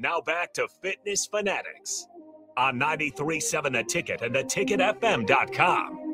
Now 0.00 0.20
back 0.20 0.52
to 0.52 0.68
Fitness 0.80 1.26
Fanatics 1.26 2.06
on 2.56 2.78
93.7 2.78 3.72
The 3.72 3.82
Ticket 3.82 4.22
and 4.22 4.32
theticketfm.com. 4.32 6.04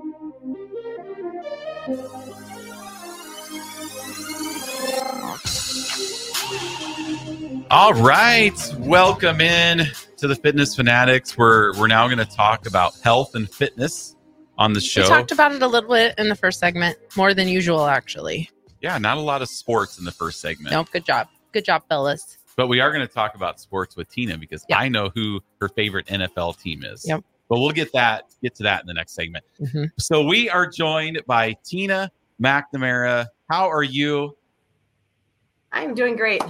All 7.70 7.92
right, 7.94 8.74
welcome 8.78 9.40
in 9.42 9.87
to 10.16 10.28
the 10.28 10.35
Fitness 10.37 10.74
Fanatics. 10.76 11.37
We're 11.37 11.76
we're 11.78 11.88
now 11.88 12.06
going 12.06 12.19
to 12.19 12.24
talk 12.24 12.66
about 12.66 12.94
health 13.01 13.35
and 13.35 13.51
fitness 13.51 14.16
on 14.56 14.72
the 14.72 14.80
show. 14.80 15.03
We 15.03 15.08
talked 15.08 15.32
about 15.32 15.53
it 15.53 15.62
a 15.62 15.66
little 15.66 15.90
bit 15.90 16.14
in 16.19 16.28
the 16.28 16.37
first 16.37 16.59
segment, 16.59 16.96
more 17.16 17.34
than 17.34 17.48
usual, 17.48 17.87
actually. 17.87 18.48
yeah, 18.80 18.96
not 18.96 19.19
a 19.19 19.20
lot 19.20 19.42
of 19.42 19.48
sports 19.48 19.98
in 19.98 20.05
the 20.05 20.12
first 20.12 20.41
segment, 20.41 20.73
Nope, 20.73 20.88
good 20.91 21.05
job. 21.05 21.28
Good 21.52 21.64
job, 21.64 21.82
fellas. 21.88 22.38
But 22.56 22.68
we 22.68 22.80
are 22.80 22.92
going 22.92 23.06
to 23.06 23.12
talk 23.12 23.34
about 23.34 23.60
sports 23.60 23.96
with 23.96 24.09
Tina 24.09 24.36
because 24.38 24.64
Yeah. 24.68 24.78
I 24.78 24.88
know 24.88 25.10
who 25.14 25.41
her 25.60 25.68
favorite 25.68 26.06
NFL 26.06 26.60
team 26.60 26.84
is. 26.84 27.06
Yep. 27.06 27.24
But 27.48 27.58
we'll 27.60 27.72
get 27.72 27.92
that 27.92 28.24
get 28.42 28.54
to 28.56 28.62
that 28.64 28.80
in 28.80 28.86
the 28.86 28.95
next 28.95 29.12
segment. 29.14 29.45
Mhm. 29.60 29.90
So 29.98 30.24
we 30.26 30.48
are 30.48 30.66
joined 30.66 31.20
by 31.26 31.54
Tina 31.64 32.10
McNamara. 32.40 33.26
How 33.50 33.68
are 33.70 33.82
you? 33.82 34.36
I'm 35.72 35.95
doing 35.95 36.16
great. 36.16 36.42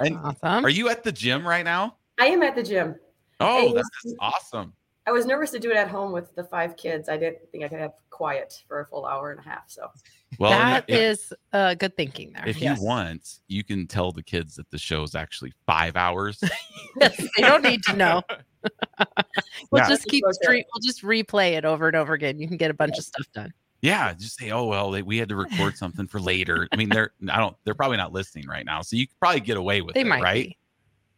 And 0.00 0.16
Awesome. 0.18 0.64
are 0.64 0.70
you 0.70 0.88
at 0.88 1.04
the 1.04 1.12
gym 1.12 1.46
right 1.46 1.64
now? 1.64 1.96
I 2.18 2.26
am 2.26 2.42
at 2.42 2.56
the 2.56 2.62
gym. 2.62 2.96
Oh, 3.40 3.68
Hey. 3.68 3.72
that's 3.74 4.14
awesome. 4.20 4.72
I 5.06 5.12
was 5.12 5.26
nervous 5.26 5.50
to 5.52 5.58
do 5.58 5.70
it 5.70 5.76
at 5.76 5.88
home 5.88 6.10
with 6.12 6.34
the 6.34 6.42
five 6.44 6.76
kids. 6.76 7.08
I 7.08 7.16
didn't 7.16 7.38
think 7.52 7.62
I 7.64 7.68
could 7.68 7.78
have 7.78 7.92
quiet 8.14 8.62
for 8.68 8.80
a 8.80 8.86
full 8.86 9.04
hour 9.06 9.30
and 9.32 9.40
a 9.40 9.42
half. 9.42 9.64
So 9.68 9.90
Well, 10.38 10.50
That 10.52 10.84
if- 10.88 10.98
is 10.98 11.32
uh, 11.52 11.74
good 11.74 11.96
thinking 11.96 12.32
there. 12.32 12.46
If 12.48 12.58
yes. 12.58 12.78
you 12.78 12.84
want, 12.84 13.40
you 13.48 13.64
can 13.64 13.86
tell 13.86 14.12
the 14.12 14.22
kids 14.22 14.54
that 14.56 14.70
the 14.70 14.78
show 14.78 15.02
is 15.02 15.14
actually 15.14 15.52
five 15.66 15.96
hours. 15.96 16.42
Yes, 17.00 17.16
they 17.36 17.42
don't 17.42 17.64
need 17.64 17.82
to 17.84 17.96
know. 17.96 18.22
We'll 19.72 19.82
Yeah. 19.82 19.88
just 19.88 20.04
keep 20.06 20.24
stream. 20.30 20.62
We'll 20.72 20.80
just 20.80 21.02
replay 21.02 21.52
it 21.58 21.64
over 21.64 21.88
and 21.88 21.96
over 21.96 22.12
again. 22.14 22.38
You 22.38 22.46
can 22.46 22.56
get 22.56 22.70
a 22.70 22.74
bunch 22.74 22.96
of 22.98 23.04
stuff 23.04 23.26
done. 23.34 23.52
yeah, 23.82 24.12
just 24.14 24.38
say, 24.38 24.52
"Oh 24.52 24.66
well, 24.66 24.90
they, 24.92 25.02
we 25.02 25.18
had 25.18 25.28
to 25.30 25.36
record 25.36 25.76
something 25.76 26.06
for 26.06 26.20
later." 26.20 26.68
I 26.72 26.76
mean, 26.76 26.88
they're 26.88 27.10
I 27.28 27.38
don't 27.40 27.56
they're 27.64 27.74
probably 27.74 27.96
not 27.96 28.12
listening 28.12 28.46
right 28.46 28.64
now, 28.64 28.80
so 28.82 28.94
you 28.96 29.08
could 29.08 29.18
probably 29.18 29.40
get 29.40 29.56
away 29.56 29.80
with 29.82 29.94
They 29.94 30.02
it, 30.02 30.06
might 30.06 30.22
right? 30.22 30.46
be. 30.46 30.58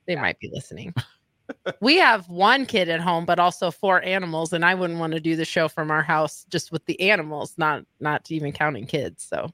They 0.06 0.16
might 0.16 0.38
be 0.40 0.48
listening. 0.52 0.94
We 1.80 1.96
have 1.96 2.28
one 2.28 2.66
kid 2.66 2.88
at 2.88 3.00
home, 3.00 3.24
but 3.24 3.38
also 3.38 3.70
four 3.70 4.02
animals, 4.02 4.52
and 4.52 4.64
I 4.64 4.74
wouldn't 4.74 4.98
want 4.98 5.12
to 5.12 5.20
do 5.20 5.36
the 5.36 5.44
show 5.44 5.68
from 5.68 5.90
our 5.90 6.02
house 6.02 6.44
just 6.48 6.72
with 6.72 6.84
the 6.86 7.00
animals, 7.00 7.54
not 7.56 7.84
not 8.00 8.30
even 8.30 8.52
counting 8.52 8.86
kids. 8.86 9.24
So, 9.24 9.50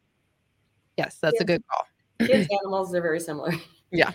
yes, 0.97 1.19
that's 1.21 1.41
a 1.41 1.45
good 1.45 1.63
call. 1.67 1.87
kids, 2.27 2.49
animals, 2.63 2.93
they're 2.93 3.03
very 3.03 3.21
similar. 3.21 3.53
Yeah. 3.95 4.13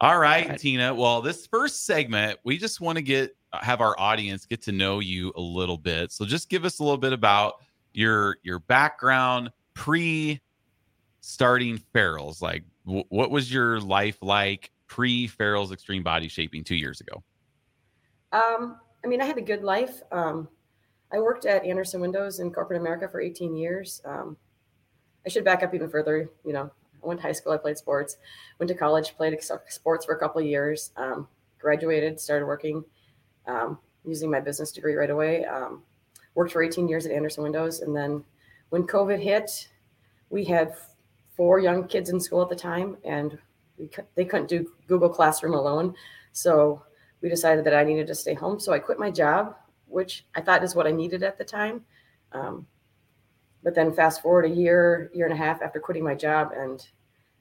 All 0.00 0.18
right, 0.18 0.48
Right. 0.48 0.58
Tina. 0.58 0.92
Well, 0.92 1.22
this 1.22 1.46
first 1.46 1.86
segment, 1.86 2.40
we 2.42 2.58
just 2.58 2.80
want 2.80 2.96
to 2.96 3.02
get 3.02 3.36
have 3.52 3.80
our 3.80 3.98
audience 4.00 4.46
get 4.46 4.62
to 4.62 4.72
know 4.72 4.98
you 4.98 5.32
a 5.36 5.40
little 5.40 5.78
bit. 5.78 6.10
So 6.10 6.24
just 6.24 6.48
give 6.48 6.64
us 6.64 6.80
a 6.80 6.82
little 6.82 6.98
bit 6.98 7.12
about 7.12 7.62
your 7.92 8.38
your 8.42 8.58
background 8.58 9.52
pre 9.74 10.40
starting 11.20 11.78
Farrell's. 11.92 12.42
Like, 12.42 12.64
wh- 12.84 13.10
what 13.10 13.30
was 13.30 13.52
your 13.52 13.80
life 13.80 14.18
like 14.20 14.72
pre 14.86 15.26
Farrell's 15.26 15.72
Extreme 15.72 16.02
Body 16.02 16.28
Shaping 16.28 16.64
two 16.64 16.76
years 16.76 17.00
ago? 17.00 17.22
Um, 18.32 18.78
I 19.04 19.06
mean, 19.06 19.20
I 19.20 19.24
had 19.24 19.38
a 19.38 19.42
good 19.42 19.62
life. 19.62 20.02
Um, 20.10 20.48
I 21.12 21.20
worked 21.20 21.46
at 21.46 21.64
Andersen 21.64 22.00
Windows 22.00 22.40
in 22.40 22.50
corporate 22.50 22.80
America 22.80 23.08
for 23.08 23.20
18 23.20 23.54
years. 23.54 24.02
Um, 24.04 24.36
I 25.24 25.28
should 25.28 25.44
back 25.44 25.62
up 25.62 25.74
even 25.74 25.88
further. 25.88 26.28
You 26.44 26.52
know, 26.52 26.70
I 27.02 27.06
went 27.06 27.20
to 27.20 27.26
high 27.26 27.32
school, 27.32 27.52
I 27.52 27.58
played 27.58 27.78
sports, 27.78 28.16
went 28.58 28.68
to 28.68 28.74
college, 28.74 29.16
played 29.16 29.38
sports 29.68 30.04
for 30.04 30.14
a 30.14 30.18
couple 30.18 30.40
years, 30.42 30.90
um, 30.96 31.28
graduated, 31.58 32.18
started 32.18 32.46
working 32.46 32.84
um, 33.46 33.78
using 34.04 34.30
my 34.30 34.40
business 34.40 34.72
degree 34.72 34.94
right 34.94 35.10
away. 35.10 35.44
Um, 35.44 35.82
worked 36.34 36.52
for 36.52 36.62
18 36.62 36.88
years 36.88 37.06
at 37.06 37.12
Andersen 37.12 37.42
Windows. 37.42 37.80
And 37.80 37.94
then 37.94 38.24
when 38.70 38.86
COVID 38.86 39.20
hit, 39.20 39.68
we 40.30 40.44
had 40.44 40.74
four 41.36 41.60
young 41.60 41.86
kids 41.86 42.10
in 42.10 42.20
school 42.20 42.42
at 42.42 42.48
the 42.48 42.56
time, 42.56 42.96
and 43.04 43.38
we, 43.78 43.90
they 44.14 44.24
couldn't 44.24 44.48
do 44.48 44.70
Google 44.86 45.08
Classroom 45.08 45.54
alone. 45.54 45.94
So 46.32 46.82
we 47.20 47.28
decided 47.28 47.64
that 47.64 47.74
I 47.74 47.84
needed 47.84 48.06
to 48.08 48.14
stay 48.14 48.34
home. 48.34 48.60
So 48.60 48.72
I 48.72 48.78
quit 48.78 48.98
my 48.98 49.10
job, 49.10 49.56
which 49.86 50.24
I 50.34 50.40
thought 50.40 50.64
is 50.64 50.74
what 50.74 50.86
I 50.86 50.90
needed 50.90 51.22
at 51.22 51.38
the 51.38 51.44
time. 51.44 51.84
Um, 52.32 52.66
but 53.62 53.74
then 53.74 53.92
fast 53.92 54.20
forward 54.20 54.44
a 54.44 54.48
year, 54.48 55.10
year 55.14 55.24
and 55.24 55.32
a 55.32 55.36
half 55.36 55.62
after 55.62 55.80
quitting 55.80 56.04
my 56.04 56.14
job, 56.14 56.52
and 56.54 56.86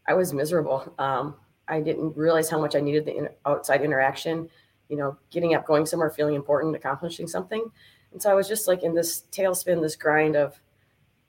I 0.08 0.14
was 0.14 0.34
miserable. 0.34 0.94
Um, 0.98 1.36
I 1.68 1.82
didn't 1.82 2.16
realize 2.16 2.50
how 2.50 2.60
much 2.60 2.76
I 2.76 2.80
needed 2.80 3.06
the 3.06 3.18
in- 3.18 3.30
outside 3.46 3.82
interaction, 3.82 4.50
you 4.88 4.98
know, 4.98 5.18
getting 5.32 5.54
up, 5.54 5.66
going 5.66 5.86
somewhere, 5.86 6.10
feeling 6.10 6.36
important, 6.36 6.76
accomplishing 6.76 7.28
something. 7.28 7.66
And 8.14 8.22
so 8.22 8.30
I 8.32 8.36
was 8.36 8.48
just 8.48 8.68
like 8.68 8.84
in 8.84 8.96
this 8.96 9.24
tailspin, 9.32 9.82
this 9.82 9.96
grind 9.96 10.36
of 10.36 10.60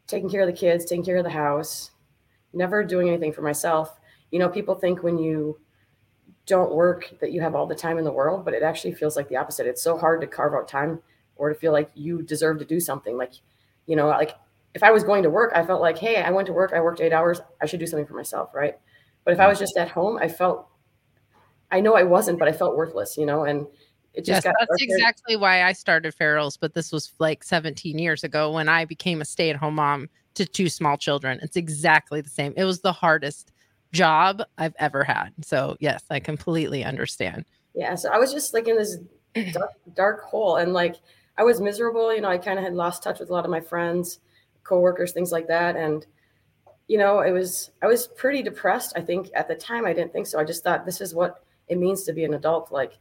taking 0.06 0.30
care 0.30 0.42
of 0.42 0.46
the 0.46 0.52
kids, 0.52 0.84
taking 0.84 1.04
care 1.04 1.16
of 1.16 1.24
the 1.24 1.30
house, 1.30 1.90
never 2.52 2.84
doing 2.84 3.08
anything 3.08 3.32
for 3.32 3.42
myself. 3.42 3.98
You 4.34 4.40
know, 4.40 4.48
people 4.48 4.74
think 4.74 5.04
when 5.04 5.16
you 5.16 5.60
don't 6.44 6.74
work 6.74 7.08
that 7.20 7.30
you 7.30 7.40
have 7.40 7.54
all 7.54 7.68
the 7.68 7.74
time 7.76 7.98
in 7.98 8.04
the 8.04 8.10
world, 8.10 8.44
but 8.44 8.52
it 8.52 8.64
actually 8.64 8.92
feels 8.92 9.14
like 9.14 9.28
the 9.28 9.36
opposite. 9.36 9.64
It's 9.64 9.80
so 9.80 9.96
hard 9.96 10.20
to 10.22 10.26
carve 10.26 10.54
out 10.54 10.66
time 10.66 11.00
or 11.36 11.50
to 11.50 11.54
feel 11.54 11.70
like 11.70 11.88
you 11.94 12.20
deserve 12.20 12.58
to 12.58 12.64
do 12.64 12.80
something. 12.80 13.16
Like, 13.16 13.34
you 13.86 13.94
know, 13.94 14.08
like 14.08 14.36
if 14.74 14.82
I 14.82 14.90
was 14.90 15.04
going 15.04 15.22
to 15.22 15.30
work, 15.30 15.52
I 15.54 15.64
felt 15.64 15.80
like, 15.80 15.96
hey, 15.96 16.20
I 16.20 16.32
went 16.32 16.46
to 16.48 16.52
work, 16.52 16.72
I 16.74 16.80
worked 16.80 17.00
eight 17.00 17.12
hours, 17.12 17.40
I 17.62 17.66
should 17.66 17.78
do 17.78 17.86
something 17.86 18.08
for 18.08 18.14
myself, 18.14 18.50
right? 18.52 18.76
But 19.22 19.34
if 19.34 19.38
I 19.38 19.46
was 19.46 19.58
mm-hmm. 19.58 19.62
just 19.62 19.76
at 19.76 19.88
home, 19.88 20.18
I 20.20 20.26
felt, 20.26 20.66
I 21.70 21.80
know 21.80 21.94
I 21.94 22.02
wasn't, 22.02 22.40
but 22.40 22.48
I 22.48 22.52
felt 22.52 22.76
worthless, 22.76 23.16
you 23.16 23.26
know, 23.26 23.44
and 23.44 23.68
it 24.14 24.24
just 24.24 24.44
Yes, 24.44 24.52
got 24.52 24.56
that's 24.58 24.82
exactly 24.82 25.36
why 25.36 25.62
I 25.62 25.74
started 25.74 26.12
Farrell's, 26.12 26.56
but 26.56 26.74
this 26.74 26.90
was 26.90 27.12
like 27.20 27.44
17 27.44 28.00
years 28.00 28.24
ago 28.24 28.50
when 28.50 28.68
I 28.68 28.84
became 28.84 29.20
a 29.20 29.24
stay 29.24 29.48
at 29.50 29.54
home 29.54 29.76
mom 29.76 30.08
to 30.34 30.44
two 30.44 30.68
small 30.68 30.98
children. 30.98 31.38
It's 31.40 31.56
exactly 31.56 32.20
the 32.20 32.28
same. 32.28 32.52
It 32.56 32.64
was 32.64 32.80
the 32.80 32.92
hardest 32.92 33.52
job 33.94 34.42
I've 34.58 34.74
ever 34.78 35.04
had. 35.04 35.30
So, 35.42 35.76
yes, 35.80 36.02
I 36.10 36.20
completely 36.20 36.84
understand. 36.84 37.46
Yeah, 37.74 37.94
so 37.94 38.10
I 38.10 38.18
was 38.18 38.32
just 38.32 38.52
like 38.52 38.68
in 38.68 38.76
this 38.76 38.98
dark, 39.52 39.70
dark 39.94 40.22
hole, 40.24 40.56
and 40.56 40.72
like 40.72 40.96
I 41.38 41.42
was 41.42 41.60
miserable. 41.60 42.14
You 42.14 42.20
know, 42.20 42.28
I 42.28 42.38
kind 42.38 42.58
of 42.58 42.64
had 42.64 42.74
lost 42.74 43.02
touch 43.02 43.18
with 43.20 43.30
a 43.30 43.32
lot 43.32 43.44
of 43.44 43.50
my 43.50 43.60
friends, 43.60 44.20
coworkers, 44.62 45.12
things 45.12 45.32
like 45.32 45.48
that, 45.48 45.76
and 45.76 46.06
you 46.86 46.98
know, 46.98 47.20
it 47.20 47.32
was 47.32 47.70
I 47.82 47.86
was 47.86 48.06
pretty 48.06 48.42
depressed. 48.42 48.92
I 48.96 49.00
think 49.00 49.30
at 49.34 49.48
the 49.48 49.54
time 49.54 49.86
I 49.86 49.92
didn't 49.92 50.12
think 50.12 50.26
so. 50.26 50.38
I 50.38 50.44
just 50.44 50.62
thought 50.62 50.84
this 50.84 51.00
is 51.00 51.14
what 51.14 51.42
it 51.68 51.78
means 51.78 52.04
to 52.04 52.12
be 52.12 52.24
an 52.24 52.34
adult. 52.34 52.70
Like, 52.70 52.98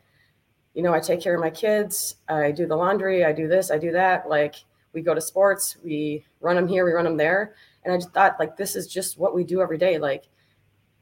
you 0.73 0.81
know, 0.81 0.93
I 0.93 0.99
take 0.99 1.21
care 1.21 1.35
of 1.35 1.41
my 1.41 1.51
kids, 1.51 2.15
I 2.29 2.51
do 2.51 2.65
the 2.65 2.75
laundry, 2.75 3.25
I 3.25 3.33
do 3.33 3.47
this, 3.47 3.69
I 3.69 3.77
do 3.77 3.91
that. 3.91 4.27
Like, 4.27 4.55
we 4.93 5.01
go 5.01 5.13
to 5.13 5.21
sports, 5.21 5.77
we 5.83 6.25
run 6.39 6.55
them 6.55 6.67
here, 6.67 6.85
we 6.85 6.93
run 6.93 7.05
them 7.05 7.17
there, 7.17 7.55
and 7.83 7.93
I 7.93 7.97
just 7.97 8.13
thought 8.13 8.39
like 8.39 8.57
this 8.57 8.75
is 8.75 8.87
just 8.87 9.19
what 9.19 9.35
we 9.35 9.43
do 9.43 9.61
every 9.61 9.77
day. 9.77 9.99
Like, 9.99 10.23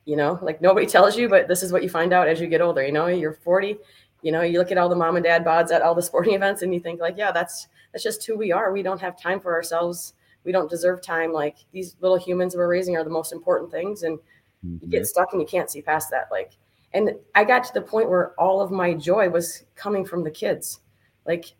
you 0.05 0.15
know, 0.15 0.39
like 0.41 0.61
nobody 0.61 0.85
tells 0.87 1.17
you, 1.17 1.29
but 1.29 1.47
this 1.47 1.63
is 1.63 1.71
what 1.71 1.83
you 1.83 1.89
find 1.89 2.13
out 2.13 2.27
as 2.27 2.39
you 2.39 2.47
get 2.47 2.61
older. 2.61 2.85
You 2.85 2.91
know, 2.91 3.07
you're 3.07 3.33
40, 3.33 3.77
you 4.21 4.31
know, 4.31 4.41
you 4.41 4.59
look 4.59 4.71
at 4.71 4.77
all 4.77 4.89
the 4.89 4.95
mom 4.95 5.15
and 5.15 5.23
dad 5.23 5.43
bods 5.43 5.71
at 5.71 5.81
all 5.81 5.95
the 5.95 6.01
sporting 6.11 6.33
events 6.33 6.61
and 6.61 6.73
you 6.73 6.79
think 6.79 6.99
like, 6.99 7.17
yeah, 7.17 7.31
that's 7.31 7.67
that's 7.91 8.03
just 8.03 8.25
who 8.25 8.37
we 8.37 8.51
are. 8.51 8.71
We 8.71 8.83
don't 8.83 9.01
have 9.01 9.19
time 9.19 9.39
for 9.39 9.53
ourselves. 9.53 10.13
We 10.43 10.51
don't 10.51 10.69
deserve 10.69 11.01
time. 11.01 11.33
Like 11.33 11.57
these 11.71 11.95
little 11.99 12.17
humans 12.17 12.55
we're 12.55 12.67
raising 12.67 12.95
are 12.95 13.03
the 13.03 13.09
most 13.09 13.33
important 13.33 13.71
things. 13.71 14.03
And 14.03 14.17
you 14.63 14.87
get 14.87 15.01
mm-hmm. 15.01 15.05
stuck 15.05 15.33
and 15.33 15.41
you 15.41 15.47
can't 15.47 15.69
see 15.69 15.81
past 15.81 16.09
that. 16.11 16.27
Like, 16.31 16.53
and 16.93 17.11
I 17.35 17.43
got 17.43 17.63
to 17.65 17.73
the 17.73 17.81
point 17.81 18.09
where 18.09 18.33
all 18.39 18.61
of 18.61 18.71
my 18.71 18.93
joy 18.93 19.29
was 19.29 19.65
coming 19.75 20.05
from 20.05 20.23
the 20.23 20.31
kids. 20.31 20.81
Like, 21.25 21.53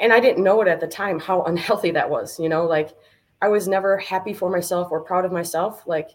and 0.00 0.12
I 0.12 0.20
didn't 0.20 0.44
know 0.44 0.60
it 0.62 0.68
at 0.68 0.80
the 0.80 0.86
time 0.86 1.18
how 1.18 1.42
unhealthy 1.46 1.90
that 1.92 2.08
was, 2.08 2.38
you 2.38 2.48
know, 2.48 2.64
like 2.64 2.90
I 3.42 3.48
was 3.48 3.68
never 3.68 3.98
happy 3.98 4.32
for 4.32 4.50
myself 4.50 4.88
or 4.90 5.00
proud 5.00 5.24
of 5.24 5.32
myself. 5.32 5.82
Like 5.86 6.10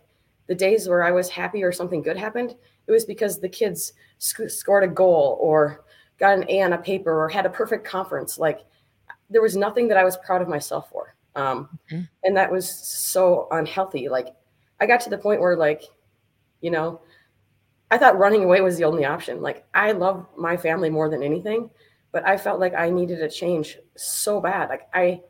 the 0.51 0.55
days 0.55 0.89
where 0.89 1.01
I 1.01 1.11
was 1.11 1.29
happy 1.29 1.63
or 1.63 1.71
something 1.71 2.01
good 2.01 2.17
happened, 2.17 2.55
it 2.87 2.91
was 2.91 3.05
because 3.05 3.39
the 3.39 3.47
kids 3.47 3.93
sc- 4.17 4.49
scored 4.49 4.83
a 4.83 4.87
goal 4.89 5.37
or 5.39 5.85
got 6.19 6.37
an 6.37 6.45
A 6.49 6.61
on 6.63 6.73
a 6.73 6.77
paper 6.77 7.13
or 7.23 7.29
had 7.29 7.45
a 7.45 7.49
perfect 7.49 7.85
conference. 7.87 8.37
Like 8.37 8.65
there 9.29 9.41
was 9.41 9.55
nothing 9.55 9.87
that 9.87 9.97
I 9.97 10.03
was 10.03 10.17
proud 10.17 10.41
of 10.41 10.49
myself 10.49 10.89
for. 10.89 11.15
Um, 11.37 11.79
Mhm. 11.89 12.09
And 12.25 12.35
that 12.35 12.51
was 12.51 12.69
so 12.69 13.47
unhealthy. 13.51 14.09
Like 14.09 14.27
I 14.81 14.85
got 14.87 14.99
to 15.01 15.09
the 15.09 15.17
point 15.17 15.39
where 15.39 15.55
like, 15.55 15.83
you 16.61 16.71
know, 16.71 16.99
I 17.89 17.97
thought 17.97 18.17
running 18.17 18.43
away 18.43 18.61
was 18.61 18.77
the 18.77 18.85
only 18.85 19.05
option. 19.05 19.41
Like 19.41 19.65
I 19.73 19.91
love 19.93 20.27
my 20.37 20.57
family 20.57 20.89
more 20.89 21.09
than 21.09 21.23
anything, 21.23 21.69
but 22.11 22.27
I 22.27 22.37
felt 22.37 22.59
like 22.59 22.73
I 22.73 22.89
needed 22.89 23.21
a 23.21 23.29
change 23.29 23.77
so 23.95 24.41
bad. 24.41 24.69
Like 24.69 24.87
I 24.93 25.21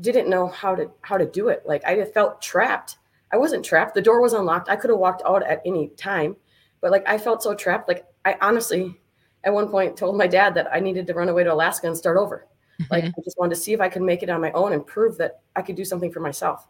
didn't 0.00 0.30
know 0.30 0.48
how 0.48 0.74
to 0.74 0.90
how 1.02 1.18
to 1.18 1.26
do 1.26 1.48
it. 1.48 1.62
Like 1.66 1.84
I 1.84 2.04
felt 2.04 2.42
trapped. 2.42 2.98
I 3.32 3.36
wasn't 3.36 3.64
trapped. 3.64 3.94
The 3.94 4.02
door 4.02 4.20
was 4.20 4.32
unlocked. 4.32 4.68
I 4.68 4.76
could 4.76 4.90
have 4.90 4.98
walked 4.98 5.22
out 5.24 5.42
at 5.42 5.62
any 5.64 5.88
time, 5.96 6.36
but 6.80 6.90
like 6.90 7.08
I 7.08 7.18
felt 7.18 7.42
so 7.42 7.54
trapped. 7.54 7.88
Like 7.88 8.04
I 8.24 8.36
honestly, 8.40 9.00
at 9.44 9.52
one 9.52 9.68
point, 9.68 9.96
told 9.96 10.16
my 10.16 10.26
dad 10.26 10.54
that 10.54 10.68
I 10.72 10.80
needed 10.80 11.06
to 11.06 11.14
run 11.14 11.28
away 11.28 11.44
to 11.44 11.52
Alaska 11.52 11.86
and 11.86 11.96
start 11.96 12.16
over. 12.16 12.46
Mm-hmm. 12.80 12.92
Like 12.92 13.04
I 13.04 13.22
just 13.24 13.38
wanted 13.38 13.54
to 13.54 13.60
see 13.60 13.72
if 13.72 13.80
I 13.80 13.88
could 13.88 14.02
make 14.02 14.22
it 14.22 14.30
on 14.30 14.40
my 14.40 14.52
own 14.52 14.72
and 14.72 14.86
prove 14.86 15.16
that 15.18 15.40
I 15.54 15.62
could 15.62 15.76
do 15.76 15.84
something 15.84 16.12
for 16.12 16.20
myself. 16.20 16.66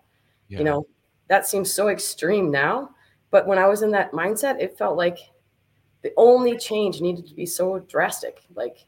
Yeah. 0.49 0.59
You 0.59 0.65
know, 0.65 0.87
that 1.29 1.47
seems 1.47 1.73
so 1.73 1.89
extreme 1.89 2.51
now, 2.51 2.91
but 3.31 3.47
when 3.47 3.59
I 3.59 3.67
was 3.69 3.83
in 3.83 3.91
that 3.93 4.13
mindset, 4.13 4.61
it 4.61 4.77
felt 4.77 4.97
like 4.97 5.19
the 6.03 6.13
only 6.17 6.59
change 6.59 7.01
needed 7.01 7.27
to 7.29 7.35
be 7.35 7.47
so 7.47 7.79
drastic. 7.81 8.43
Like 8.55 8.87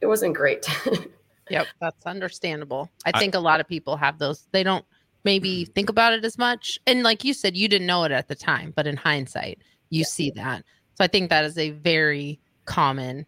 it 0.00 0.06
wasn't 0.06 0.36
great. 0.36 0.66
Yep, 1.50 1.66
that's 1.80 2.06
understandable. 2.06 2.88
I 3.04 3.10
I- 3.12 3.18
think 3.18 3.34
a 3.34 3.38
lot 3.38 3.60
of 3.60 3.68
people 3.68 3.96
have 3.96 4.18
those. 4.18 4.46
They 4.52 4.62
don't 4.62 4.84
maybe 5.24 5.64
mm-hmm. 5.64 5.72
think 5.72 5.88
about 5.88 6.12
it 6.12 6.24
as 6.24 6.38
much. 6.38 6.78
And 6.86 7.02
like 7.02 7.24
you 7.24 7.34
said, 7.34 7.56
you 7.56 7.68
didn't 7.68 7.86
know 7.86 8.04
it 8.04 8.12
at 8.12 8.28
the 8.28 8.34
time, 8.34 8.72
but 8.74 8.86
in 8.86 8.96
hindsight, 8.96 9.62
you 9.90 10.04
see 10.04 10.30
that. 10.32 10.64
So 10.94 11.04
I 11.04 11.06
think 11.06 11.30
that 11.30 11.44
is 11.44 11.58
a 11.58 11.70
very 11.70 12.40
common 12.64 13.26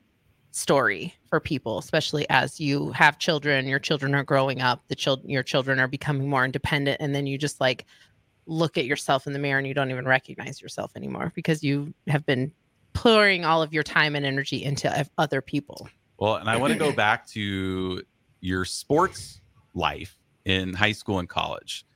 story 0.51 1.15
for 1.29 1.41
people, 1.41 1.79
especially 1.79 2.29
as 2.31 2.61
you 2.61 2.93
have 2.93 3.19
children, 3.19 3.67
your 3.67 3.79
children 3.79 4.15
are 4.15 4.23
growing 4.23 4.61
up, 4.61 4.85
the 4.89 4.95
children 4.95 5.29
your 5.29 5.43
children 5.43 5.81
are 5.81 5.89
becoming 5.89 6.29
more 6.29 6.45
independent 6.45 6.99
and 7.01 7.15
then 7.15 7.27
you 7.27 7.37
just 7.37 7.61
like 7.61 7.85
look 8.47 8.79
at 8.79 8.85
yourself 8.85 9.27
in 9.27 9.33
the 9.33 9.39
mirror 9.39 9.59
and 9.59 9.67
you 9.67 9.75
don't 9.75 9.91
even 9.91 10.07
recognize 10.07 10.61
yourself 10.61 10.93
anymore 10.97 11.33
because 11.35 11.65
you 11.65 11.93
have 12.07 12.25
been 12.27 12.53
pouring 12.93 13.45
all 13.45 13.63
of 13.63 13.73
your 13.73 13.83
time 13.83 14.15
and 14.15 14.25
energy 14.25 14.63
into 14.63 15.07
other 15.19 15.41
people. 15.41 15.89
Well, 16.19 16.37
and 16.37 16.49
I 16.49 16.57
want 16.57 16.73
to 16.73 16.79
go 16.79 16.93
back 16.93 17.27
to 17.29 18.03
your 18.41 18.65
sports 18.65 19.41
life 19.75 20.17
in 20.45 20.73
high 20.73 20.93
school 20.93 21.19
and 21.19 21.29
college. 21.29 21.87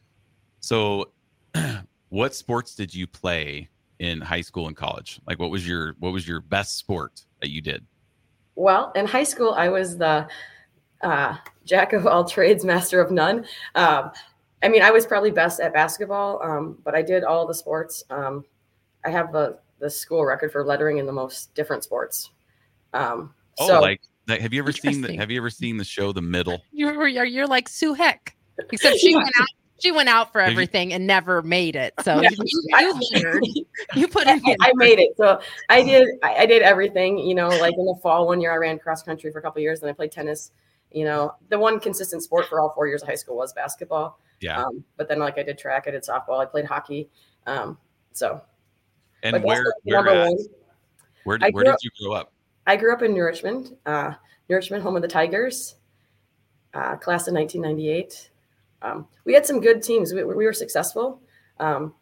So, 0.61 1.13
what 2.09 2.35
sports 2.35 2.75
did 2.75 2.95
you 2.95 3.07
play 3.07 3.69
in 3.99 4.21
high 4.21 4.41
school 4.41 4.67
and 4.67 4.77
college? 4.77 5.21
Like, 5.27 5.39
what 5.39 5.51
was 5.51 5.67
your 5.67 5.95
what 5.99 6.13
was 6.13 6.27
your 6.27 6.41
best 6.41 6.79
sport 6.79 7.25
that 7.41 7.51
you 7.51 7.61
did? 7.61 7.85
Well, 8.55 8.93
in 8.95 9.07
high 9.07 9.25
school, 9.25 9.53
I 9.53 9.69
was 9.69 9.97
the 9.97 10.27
uh, 11.03 11.37
jack 11.65 11.93
of 11.93 12.07
all 12.07 12.25
trades, 12.25 12.65
master 12.65 13.01
of 13.01 13.11
none. 13.11 13.47
Um, 13.75 14.11
I 14.63 14.69
mean, 14.69 14.83
I 14.83 14.91
was 14.91 15.07
probably 15.07 15.31
best 15.31 15.61
at 15.61 15.73
basketball, 15.73 16.43
um, 16.43 16.79
but 16.85 16.95
I 16.95 17.03
did 17.03 17.23
all 17.23 17.47
the 17.47 17.55
sports. 17.55 18.03
Um, 18.11 18.45
I 19.05 19.11
have 19.11 19.33
the 19.33 19.59
the 19.81 19.89
school 19.89 20.25
record 20.25 20.51
for 20.51 20.65
lettering 20.65 20.99
in 20.99 21.07
the 21.07 21.13
most 21.13 21.55
different 21.55 21.85
sports. 21.85 22.31
Um, 22.93 23.35
Oh, 23.59 23.67
so 23.67 23.81
like, 23.81 24.01
like 24.27 24.41
have 24.41 24.53
you 24.53 24.61
ever 24.63 24.73
seen 24.73 25.01
the 25.01 25.17
Have 25.17 25.31
you 25.31 25.39
ever 25.39 25.51
seen 25.51 25.77
the 25.77 25.85
show 25.85 26.13
The 26.13 26.23
Middle? 26.23 26.63
You're 26.73 27.09
you're, 27.09 27.25
you're 27.25 27.47
like 27.47 27.69
Sue 27.69 27.95
Heck, 27.95 28.37
except 28.73 28.99
she 28.99 29.11
Yeah. 29.13 29.19
went 29.19 29.31
out. 29.41 29.47
She 29.81 29.93
went 29.93 30.09
out 30.09 30.33
for 30.33 30.41
everything 30.41 30.93
and 30.93 31.07
never 31.07 31.41
made 31.41 31.77
it. 31.77 31.95
So 32.03 32.21
Yeah. 32.21 32.31
you, 32.33 33.01
you. 33.13 33.67
You 33.95 34.09
put 34.09 34.27
I, 34.27 34.35
in. 34.35 34.57
I 34.61 34.73
made 34.75 34.99
it. 34.99 35.17
So 35.17 35.41
I 35.69 35.83
did. 35.85 36.09
I, 36.23 36.35
I 36.35 36.47
did 36.47 36.63
everything. 36.63 37.19
You 37.19 37.35
know, 37.37 37.49
like 37.49 37.75
in 37.79 37.87
the 37.87 37.95
fall, 38.03 38.27
one 38.27 38.41
year 38.41 38.53
I 38.53 38.57
ran 38.57 38.79
cross 38.81 39.03
country 39.05 39.31
for 39.31 39.39
a 39.39 39.43
couple 39.43 39.63
years, 39.63 39.81
then 39.81 39.89
I 39.91 39.93
played 39.93 40.11
tennis. 40.11 40.51
You 40.91 41.05
know, 41.05 41.35
the 41.51 41.59
one 41.59 41.79
consistent 41.79 42.23
sport 42.25 42.47
for 42.47 42.61
all 42.61 42.73
four 42.75 42.89
years 42.89 43.03
of 43.03 43.09
high 43.09 43.15
school 43.15 43.37
was 43.37 43.53
basketball. 43.53 44.19
Yeah. 44.41 44.63
Um, 44.65 44.83
but 44.97 45.09
then, 45.09 45.19
like, 45.19 45.37
I 45.39 45.43
did 45.43 45.59
track, 45.59 45.85
I 45.87 45.91
did 45.91 46.03
softball, 46.03 46.41
I 46.41 46.47
played 46.47 46.65
hockey. 46.65 47.09
Um, 47.47 47.77
so, 48.13 48.41
and 49.23 49.35
but 49.35 49.43
where 49.43 49.65
where 49.85 50.09
at? 50.09 50.29
one. 50.29 50.39
where 51.25 51.39
did, 51.39 51.55
where 51.55 51.65
did 51.65 51.75
up- 51.75 51.79
you 51.83 51.91
grow 52.01 52.15
up? 52.15 52.33
I 52.67 52.77
grew 52.77 52.93
up 52.93 53.03
in 53.03 53.13
New 53.13 53.23
Richmond, 53.23 53.77
uh, 53.87 54.15
New 54.49 54.57
Richmond, 54.57 54.83
home 54.83 54.97
of 54.97 55.03
the 55.03 55.09
Tigers, 55.09 55.77
uh, 56.75 56.97
class 56.97 57.29
of 57.29 57.35
1998. 57.35 58.31
Um, 58.83 59.07
we 59.25 59.35
had 59.35 59.47
some 59.47 59.61
good 59.61 59.83
teams. 59.83 60.13
We, 60.13 60.25
we 60.25 60.45
were 60.45 60.53
successful. 60.53 61.21
Um, 61.59 61.95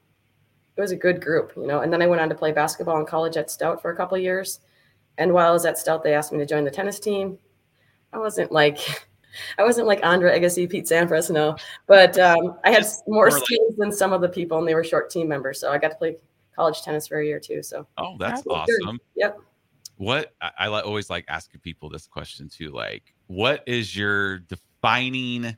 it 0.77 0.81
was 0.81 0.93
a 0.93 0.97
good 0.97 1.23
group, 1.23 1.53
you 1.57 1.67
know. 1.67 1.81
And 1.81 1.93
then 1.93 2.03
I 2.03 2.07
went 2.07 2.21
on 2.21 2.29
to 2.29 2.35
play 2.35 2.53
basketball 2.53 2.99
in 3.01 3.07
college 3.07 3.37
at 3.37 3.51
Stout 3.51 3.81
for 3.81 3.91
a 3.91 3.97
couple 3.97 4.17
of 4.17 4.23
years. 4.23 4.61
And 5.19 5.33
while 5.33 5.49
I 5.49 5.53
was 5.53 5.65
at 5.65 5.79
Stout, 5.79 6.03
they 6.03 6.15
asked 6.15 6.33
me 6.33 6.39
to 6.39 6.47
join 6.47 6.65
the 6.65 6.71
tennis 6.71 7.01
team. 7.01 7.39
I 8.13 8.19
wasn't 8.19 8.53
like, 8.53 8.79
I 9.59 9.65
wasn't 9.65 9.87
like 9.87 10.01
Andre 10.03 10.39
Agassi, 10.39 10.69
Pete 10.69 10.85
Sampras, 10.85 11.31
no. 11.31 11.57
But 11.87 12.19
um, 12.19 12.59
I 12.65 12.71
had 12.71 12.85
more 13.07 13.31
skills 13.31 13.75
than 13.79 13.91
some 13.91 14.13
of 14.13 14.21
the 14.21 14.29
people, 14.29 14.59
and 14.59 14.69
they 14.69 14.75
were 14.75 14.85
short 14.85 15.11
team 15.11 15.29
members. 15.29 15.61
So 15.61 15.73
I 15.73 15.79
got 15.79 15.93
to 15.93 15.97
play 15.97 16.17
college 16.55 16.83
tennis 16.83 17.07
for 17.07 17.21
a 17.21 17.25
year 17.25 17.41
too. 17.41 17.63
So 17.63 17.87
Oh, 17.99 18.17
that's 18.19 18.43
awesome. 18.47 18.99
Yep. 19.15 19.39
What 19.99 20.35
I, 20.43 20.51
I 20.59 20.81
always 20.81 21.09
like 21.09 21.25
asking 21.29 21.61
people 21.61 21.89
this 21.89 22.07
question 22.07 22.49
too. 22.49 22.71
Like, 22.71 23.15
what 23.29 23.63
is 23.67 23.97
your 23.97 24.41
defining 24.41 25.57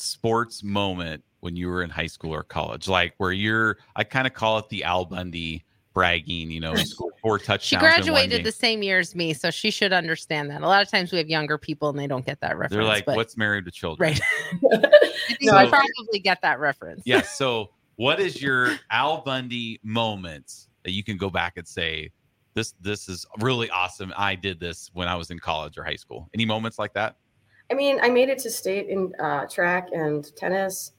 sports 0.00 0.62
moment 0.62 1.22
when 1.40 1.56
you 1.56 1.68
were 1.68 1.82
in 1.82 1.90
high 1.90 2.06
school 2.06 2.32
or 2.34 2.42
college? 2.42 2.88
Like, 2.88 3.14
where 3.18 3.32
you're, 3.32 3.78
I 3.96 4.04
kind 4.04 4.26
of 4.26 4.34
call 4.34 4.58
it 4.58 4.68
the 4.68 4.84
Al 4.84 5.04
Bundy 5.04 5.64
bragging. 5.92 6.50
You 6.50 6.60
know, 6.60 6.74
four 7.22 7.38
touchdowns. 7.38 7.64
She 7.64 7.76
graduated 7.76 8.44
the 8.44 8.52
same 8.52 8.82
year 8.82 8.98
as 8.98 9.14
me, 9.14 9.32
so 9.34 9.50
she 9.50 9.70
should 9.70 9.92
understand 9.92 10.50
that. 10.50 10.62
A 10.62 10.66
lot 10.66 10.82
of 10.82 10.90
times 10.90 11.12
we 11.12 11.18
have 11.18 11.28
younger 11.28 11.58
people 11.58 11.88
and 11.88 11.98
they 11.98 12.06
don't 12.06 12.24
get 12.24 12.40
that 12.40 12.56
reference. 12.56 12.72
They're 12.72 12.84
like, 12.84 13.04
but 13.06 13.16
"What's 13.16 13.36
married 13.36 13.64
with 13.64 13.74
children?" 13.74 14.12
right. 14.12 14.20
I 14.72 15.36
No, 15.42 15.54
I- 15.54 15.68
probably 15.68 16.20
get 16.20 16.40
that 16.42 16.58
reference. 16.60 17.02
yeah. 17.04 17.22
So, 17.22 17.70
what 17.96 18.20
is 18.20 18.40
your 18.40 18.76
Al 18.90 19.22
Bundy 19.22 19.80
moment 19.82 20.66
that 20.84 20.92
you 20.92 21.04
can 21.04 21.16
go 21.16 21.28
back 21.30 21.56
and 21.56 21.66
say, 21.66 22.10
"This, 22.54 22.74
this 22.80 23.08
is 23.08 23.26
really 23.40 23.68
awesome. 23.70 24.12
I 24.16 24.34
did 24.34 24.58
this 24.60 24.90
when 24.94 25.08
I 25.08 25.16
was 25.16 25.30
in 25.30 25.38
college 25.38 25.76
or 25.76 25.84
high 25.84 25.96
school." 25.96 26.28
Any 26.34 26.46
moments 26.46 26.78
like 26.78 26.94
that? 26.94 27.16
I 27.70 27.74
mean, 27.74 27.98
I 28.02 28.08
made 28.08 28.28
it 28.28 28.38
to 28.40 28.50
state 28.50 28.88
in 28.88 29.14
uh, 29.20 29.46
track 29.46 29.88
and 29.92 30.34
tennis. 30.36 30.92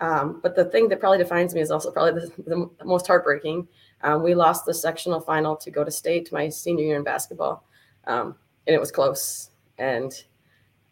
Um, 0.00 0.40
but 0.42 0.56
the 0.56 0.64
thing 0.66 0.88
that 0.88 1.00
probably 1.00 1.18
defines 1.18 1.54
me 1.54 1.60
is 1.60 1.70
also 1.70 1.90
probably 1.90 2.20
the, 2.20 2.42
the 2.44 2.84
most 2.84 3.06
heartbreaking. 3.06 3.68
Um, 4.02 4.22
we 4.22 4.34
lost 4.34 4.66
the 4.66 4.74
sectional 4.74 5.20
final 5.20 5.56
to 5.56 5.70
go 5.70 5.84
to 5.84 5.90
state 5.90 6.32
my 6.32 6.48
senior 6.48 6.84
year 6.84 6.96
in 6.96 7.04
basketball, 7.04 7.64
um, 8.06 8.36
and 8.66 8.74
it 8.74 8.80
was 8.80 8.90
close. 8.92 9.50
And 9.78 10.12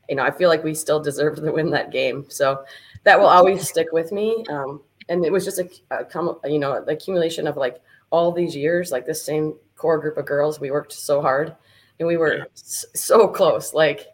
you 0.09 0.17
know, 0.17 0.25
I 0.25 0.31
feel 0.31 0.49
like 0.49 0.65
we 0.65 0.75
still 0.75 1.01
deserve 1.01 1.37
to 1.37 1.53
win 1.53 1.71
that 1.71 1.93
game. 1.93 2.27
So 2.29 2.65
that 3.05 3.19
will 3.19 3.27
always 3.27 3.69
stick 3.69 3.89
with 3.93 4.13
me. 4.13 4.45
Um, 4.49 4.83
and 5.09 5.25
it 5.25 5.33
was 5.33 5.45
just 5.45 5.59
a, 5.59 5.69
a 5.91 6.51
you 6.51 6.59
know 6.59 6.85
the 6.85 6.93
accumulation 6.93 7.47
of 7.47 7.57
like 7.57 7.81
all 8.11 8.33
these 8.33 8.57
years, 8.57 8.91
like 8.93 9.07
this 9.07 9.25
same 9.25 9.55
core 9.77 9.99
group 9.99 10.17
of 10.17 10.27
girls. 10.27 10.61
We 10.61 10.71
worked 10.71 10.93
so 10.93 11.21
hard, 11.21 11.55
and 11.99 12.09
we 12.09 12.17
were 12.17 12.39
Yeah. 12.39 12.45
s- 12.55 12.87
so 12.95 13.29
close. 13.29 13.75
Like 13.75 14.07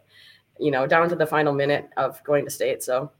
you 0.59 0.71
know, 0.71 0.85
down 0.87 1.09
to 1.09 1.15
the 1.15 1.25
final 1.25 1.53
minute 1.53 1.89
of 1.97 2.23
going 2.23 2.45
to 2.45 2.51
state. 2.51 2.83
So 2.83 3.11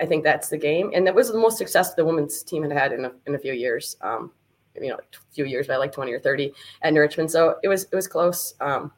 I 0.00 0.06
think 0.06 0.24
that's 0.24 0.48
the 0.48 0.58
game. 0.58 0.90
And 0.94 1.06
that 1.06 1.14
was 1.14 1.30
the 1.30 1.38
most 1.38 1.58
success 1.58 1.94
the 1.94 2.04
women's 2.04 2.42
team 2.42 2.62
had 2.62 2.72
had 2.72 2.92
in 2.92 3.04
a, 3.04 3.12
in 3.26 3.34
a 3.34 3.38
few 3.38 3.52
years. 3.52 3.96
Um, 4.00 4.32
you 4.80 4.88
know, 4.88 4.96
a 4.96 5.02
few 5.34 5.44
years 5.44 5.66
by 5.66 5.76
like 5.76 5.92
20 5.92 6.12
or 6.12 6.18
30 6.20 6.52
at 6.82 6.92
New 6.92 7.00
Richmond. 7.00 7.30
So 7.30 7.56
it 7.62 7.68
was, 7.68 7.84
it 7.84 7.94
was 7.94 8.08
close. 8.08 8.54
Um, 8.60 8.90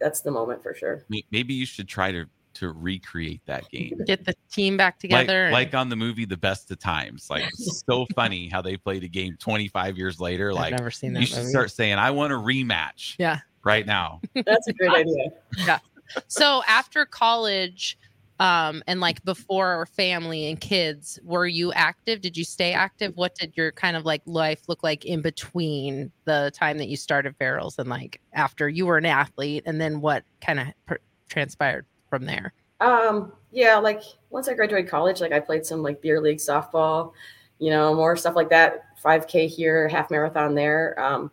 that's 0.00 0.20
the 0.20 0.30
moment 0.30 0.62
for 0.62 0.74
sure. 0.74 1.04
Maybe 1.30 1.54
you 1.54 1.64
should 1.66 1.88
try 1.88 2.12
to 2.12 2.26
to 2.54 2.72
recreate 2.72 3.42
that 3.44 3.68
game. 3.68 4.00
Get 4.06 4.24
the 4.24 4.34
team 4.50 4.78
back 4.78 4.94
Like, 4.94 4.98
together. 5.00 5.44
and- 5.44 5.52
like 5.52 5.74
on 5.74 5.90
the 5.90 5.96
movie 5.96 6.24
The 6.24 6.38
Best 6.38 6.70
of 6.70 6.78
Times. 6.78 7.28
Like 7.28 7.44
so 7.54 8.06
funny 8.14 8.48
how 8.48 8.62
they 8.62 8.78
played 8.78 9.04
a 9.04 9.08
game 9.08 9.36
25 9.38 9.98
years 9.98 10.18
later. 10.20 10.48
I've 10.50 10.56
Like 10.56 10.70
never 10.72 10.90
seen 10.90 11.12
that 11.12 11.20
you 11.20 11.26
should 11.26 11.36
movie. 11.38 11.50
start 11.50 11.70
saying, 11.70 11.94
I 11.98 12.10
want 12.12 12.32
a 12.32 12.36
rematch 12.36 13.14
Yeah. 13.18 13.40
right 13.62 13.84
now. 13.84 14.22
That's 14.34 14.66
a 14.68 14.72
great 14.72 14.90
idea. 14.90 15.80
So 16.28 16.62
after 16.66 17.04
college 17.06 17.98
um 18.38 18.82
and 18.86 19.00
like 19.00 19.24
before 19.24 19.86
family 19.86 20.50
and 20.50 20.60
kids 20.60 21.18
were 21.24 21.46
you 21.46 21.72
active 21.72 22.20
did 22.20 22.36
you 22.36 22.44
stay 22.44 22.74
active 22.74 23.16
what 23.16 23.34
did 23.34 23.50
your 23.56 23.72
kind 23.72 23.96
of 23.96 24.04
like 24.04 24.20
life 24.26 24.60
look 24.68 24.82
like 24.82 25.06
in 25.06 25.22
between 25.22 26.12
the 26.26 26.52
time 26.54 26.76
that 26.76 26.88
you 26.88 26.98
started 26.98 27.34
Farrell's 27.38 27.78
and 27.78 27.88
like 27.88 28.20
after 28.34 28.68
you 28.68 28.84
were 28.84 28.98
an 28.98 29.06
athlete 29.06 29.62
and 29.64 29.80
then 29.80 30.02
what 30.02 30.22
kind 30.42 30.60
of 30.60 30.98
transpired 31.30 31.86
from 32.10 32.26
there 32.26 32.52
Um, 32.80 33.32
yeah, 33.52 33.76
like 33.76 34.02
once 34.30 34.48
I 34.48 34.54
graduated 34.54 34.90
college, 34.90 35.20
like 35.20 35.32
I 35.32 35.40
played 35.40 35.64
some 35.64 35.82
like 35.82 36.02
beer 36.02 36.20
league 36.20 36.38
softball, 36.38 37.12
you 37.58 37.70
know, 37.70 37.94
more 37.94 38.16
stuff 38.16 38.36
like 38.36 38.50
that. 38.50 38.84
5K 39.02 39.48
here, 39.48 39.88
half 39.88 40.10
marathon 40.10 40.54
there. 40.54 40.98
Um, 41.00 41.30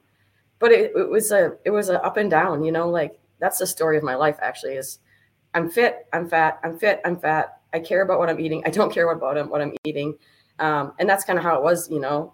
but 0.59 0.71
it, 0.71 0.93
it 0.95 1.09
was 1.09 1.31
a 1.31 1.57
it 1.65 1.71
was 1.71 1.89
a 1.89 2.01
up 2.03 2.17
and 2.17 2.31
down, 2.31 2.63
you 2.63 2.71
know, 2.71 2.89
like 2.89 3.19
that's 3.43 3.57
the 3.57 3.67
story 3.67 3.97
of 3.97 4.03
my 4.03 4.15
life 4.15 4.37
actually 4.41 4.75
is 4.75 4.99
I'm 5.53 5.69
fit, 5.69 6.07
I'm 6.13 6.29
fat, 6.29 6.61
I'm 6.63 6.79
fit, 6.79 7.01
I'm 7.03 7.17
fat. 7.17 7.59
I 7.73 7.79
care 7.79 8.01
about 8.01 8.17
what 8.17 8.29
I'm 8.29 8.39
eating. 8.39 8.63
I 8.65 8.69
don't 8.69 8.89
care 8.91 9.11
about 9.11 9.49
what 9.49 9.61
I'm 9.61 9.73
eating. 9.83 10.15
Um, 10.59 10.93
and 10.97 11.09
that's 11.09 11.25
kind 11.25 11.37
of 11.37 11.43
how 11.43 11.57
it 11.57 11.61
was, 11.63 11.89
you 11.91 11.99
know, 11.99 12.33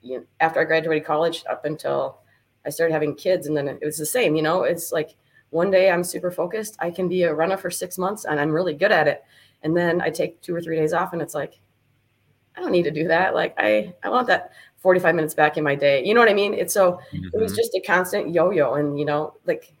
you 0.00 0.26
after 0.40 0.58
I 0.58 0.64
graduated 0.64 1.04
college 1.04 1.44
up 1.50 1.66
until 1.66 2.20
I 2.64 2.70
started 2.70 2.94
having 2.94 3.14
kids. 3.14 3.46
And 3.46 3.54
then 3.54 3.68
it 3.68 3.84
was 3.84 3.98
the 3.98 4.06
same, 4.06 4.34
you 4.36 4.42
know, 4.42 4.62
it's 4.62 4.90
like 4.90 5.16
one 5.50 5.70
day 5.70 5.90
I'm 5.90 6.02
super 6.02 6.30
focused. 6.30 6.76
I 6.78 6.90
can 6.90 7.08
be 7.08 7.24
a 7.24 7.34
runner 7.34 7.58
for 7.58 7.70
six 7.70 7.98
months 7.98 8.24
and 8.24 8.40
I'm 8.40 8.50
really 8.50 8.74
good 8.74 8.90
at 8.92 9.06
it. 9.06 9.22
And 9.62 9.76
then 9.76 10.00
I 10.00 10.08
take 10.08 10.40
two 10.40 10.54
or 10.54 10.62
three 10.62 10.76
days 10.76 10.94
off 10.94 11.12
and 11.12 11.20
it's 11.20 11.34
like, 11.34 11.60
I 12.56 12.60
don't 12.60 12.72
need 12.72 12.84
to 12.84 12.90
do 12.90 13.06
that. 13.08 13.34
Like 13.34 13.54
I, 13.58 13.92
I 14.02 14.08
want 14.08 14.26
that 14.28 14.52
45 14.78 15.14
minutes 15.14 15.34
back 15.34 15.58
in 15.58 15.64
my 15.64 15.74
day. 15.74 16.04
You 16.04 16.14
know 16.14 16.20
what 16.20 16.30
I 16.30 16.34
mean? 16.34 16.54
It's 16.54 16.72
so, 16.72 17.00
it 17.12 17.38
was 17.38 17.52
Mhm. 17.52 17.56
just 17.56 17.74
a 17.74 17.80
constant 17.80 18.32
yo-yo 18.32 18.74
and, 18.74 18.98
you 18.98 19.04
know, 19.04 19.34
like 19.44 19.72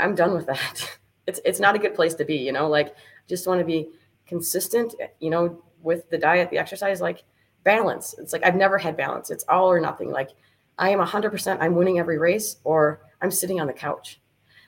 I'm 0.00 0.14
done 0.14 0.34
with 0.34 0.46
that. 0.46 0.90
It's, 1.26 1.38
it's 1.44 1.60
not 1.60 1.76
a 1.76 1.78
good 1.78 1.94
place 1.94 2.14
to 2.14 2.24
be, 2.24 2.34
you 2.34 2.50
know, 2.50 2.66
like 2.66 2.96
just 3.28 3.46
want 3.46 3.60
to 3.60 3.64
be 3.64 3.88
consistent, 4.26 4.96
you 5.20 5.30
know, 5.30 5.62
with 5.80 6.10
the 6.10 6.18
diet, 6.18 6.50
the 6.50 6.58
exercise, 6.58 7.00
like 7.00 7.22
balance. 7.62 8.16
It's 8.18 8.32
like, 8.32 8.44
I've 8.44 8.56
never 8.56 8.78
had 8.78 8.96
balance. 8.96 9.30
It's 9.30 9.44
all 9.48 9.70
or 9.70 9.78
nothing. 9.80 10.10
Like 10.10 10.30
I 10.78 10.88
am 10.88 10.98
hundred 10.98 11.30
percent, 11.30 11.62
I'm 11.62 11.76
winning 11.76 12.00
every 12.00 12.18
race 12.18 12.56
or 12.64 13.02
I'm 13.22 13.30
sitting 13.30 13.60
on 13.60 13.68
the 13.68 13.72
couch. 13.72 14.20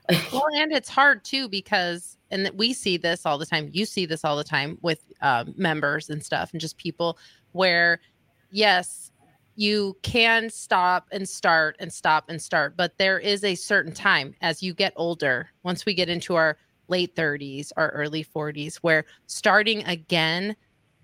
well 0.32 0.46
and 0.54 0.72
it's 0.72 0.88
hard 0.88 1.24
too 1.24 1.48
because 1.48 2.16
and 2.30 2.50
we 2.54 2.72
see 2.72 2.96
this 2.96 3.24
all 3.24 3.38
the 3.38 3.46
time 3.46 3.70
you 3.72 3.86
see 3.86 4.04
this 4.04 4.24
all 4.24 4.36
the 4.36 4.44
time 4.44 4.76
with 4.82 5.00
um, 5.20 5.54
members 5.56 6.10
and 6.10 6.24
stuff 6.24 6.50
and 6.52 6.60
just 6.60 6.76
people 6.76 7.18
where 7.52 8.00
yes 8.50 9.11
you 9.54 9.96
can 10.02 10.50
stop 10.50 11.08
and 11.12 11.28
start 11.28 11.76
and 11.78 11.92
stop 11.92 12.24
and 12.28 12.40
start, 12.40 12.76
but 12.76 12.96
there 12.98 13.18
is 13.18 13.44
a 13.44 13.54
certain 13.54 13.92
time 13.92 14.34
as 14.40 14.62
you 14.62 14.74
get 14.74 14.92
older, 14.96 15.50
once 15.62 15.84
we 15.84 15.94
get 15.94 16.08
into 16.08 16.34
our 16.34 16.56
late 16.88 17.14
30s 17.14 17.72
or 17.76 17.88
early 17.88 18.24
40s, 18.24 18.76
where 18.76 19.04
starting 19.26 19.84
again 19.84 20.56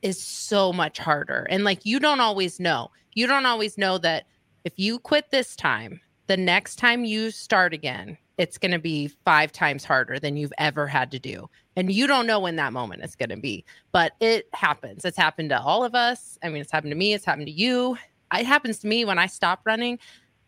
is 0.03 0.23
so 0.23 0.73
much 0.73 0.99
harder. 0.99 1.47
And 1.51 1.65
like 1.65 1.85
you 1.85 1.99
don't 1.99 2.21
always 2.21 2.61
know. 2.61 2.91
You 3.15 3.27
don't 3.27 3.47
always 3.47 3.77
know 3.77 3.99
that 3.99 4.27
if 4.65 4.73
you 4.77 4.99
quit 4.99 5.31
this 5.31 5.57
time, 5.57 6.01
the 6.27 6.37
next 6.37 6.77
time 6.77 7.05
you 7.05 7.31
start 7.31 7.73
again, 7.73 8.19
it's 8.37 8.59
going 8.59 8.73
to 8.73 8.79
be 8.79 9.09
five 9.25 9.51
times 9.51 9.85
harder 9.85 10.21
than 10.21 10.37
you've 10.37 10.53
ever 10.59 10.87
had 10.87 11.11
to 11.11 11.19
do. 11.19 11.51
And 11.75 11.91
you 11.91 12.07
don't 12.07 12.27
know 12.27 12.39
when 12.39 12.57
that 12.57 12.73
moment 12.73 13.03
is 13.03 13.17
going 13.17 13.31
to 13.31 13.37
be, 13.37 13.65
but 13.93 14.13
it 14.21 14.49
happens. 14.53 15.05
It's 15.05 15.17
happened 15.17 15.51
to 15.51 15.61
all 15.61 15.85
of 15.85 15.95
us. 15.95 16.39
I 16.43 16.49
mean, 16.49 16.61
it's 16.61 16.71
happened 16.71 16.93
to 16.93 16.97
me, 16.97 17.15
it's 17.15 17.25
happened 17.25 17.47
to 17.47 17.53
you. 17.53 17.97
It 18.35 18.47
happens 18.47 18.79
to 18.81 18.87
me 18.87 19.05
when 19.05 19.19
I 19.19 19.27
stop 19.27 19.61
running. 19.65 19.99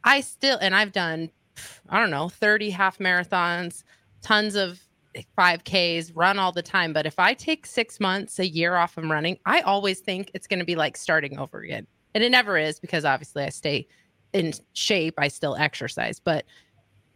I 0.05 0.21
still, 0.21 0.59
and 0.61 0.75
I've 0.75 0.93
done, 0.93 1.31
I 1.89 1.99
don't 1.99 2.11
know, 2.11 2.29
30 2.29 2.71
half 2.71 2.99
marathons, 2.99 3.85
tons 4.23 4.55
of 4.55 4.81
5Ks, 5.39 6.13
run 6.15 6.39
all 6.39 6.53
the 6.53 6.63
time. 6.63 6.93
But 6.93 7.07
if 7.07 7.19
I 7.19 7.35
take 7.35 7.67
six 7.67 8.01
months, 8.01 8.39
a 8.39 8.47
year 8.47 8.77
off 8.77 8.93
from 8.93 9.11
running, 9.11 9.39
I 9.47 9.61
always 9.61 10.01
think 10.01 10.31
it's 10.35 10.47
going 10.47 10.61
to 10.61 10.65
be 10.65 10.77
like 10.77 10.97
starting 10.97 11.39
over 11.39 11.59
again. 11.59 11.87
And 12.15 12.25
it 12.25 12.31
never 12.31 12.57
is 12.57 12.81
because 12.81 13.05
obviously 13.05 13.45
I 13.45 13.51
stay 13.51 13.87
in 14.33 14.53
shape, 14.73 15.15
I 15.19 15.29
still 15.29 15.57
exercise, 15.57 16.21
but 16.21 16.45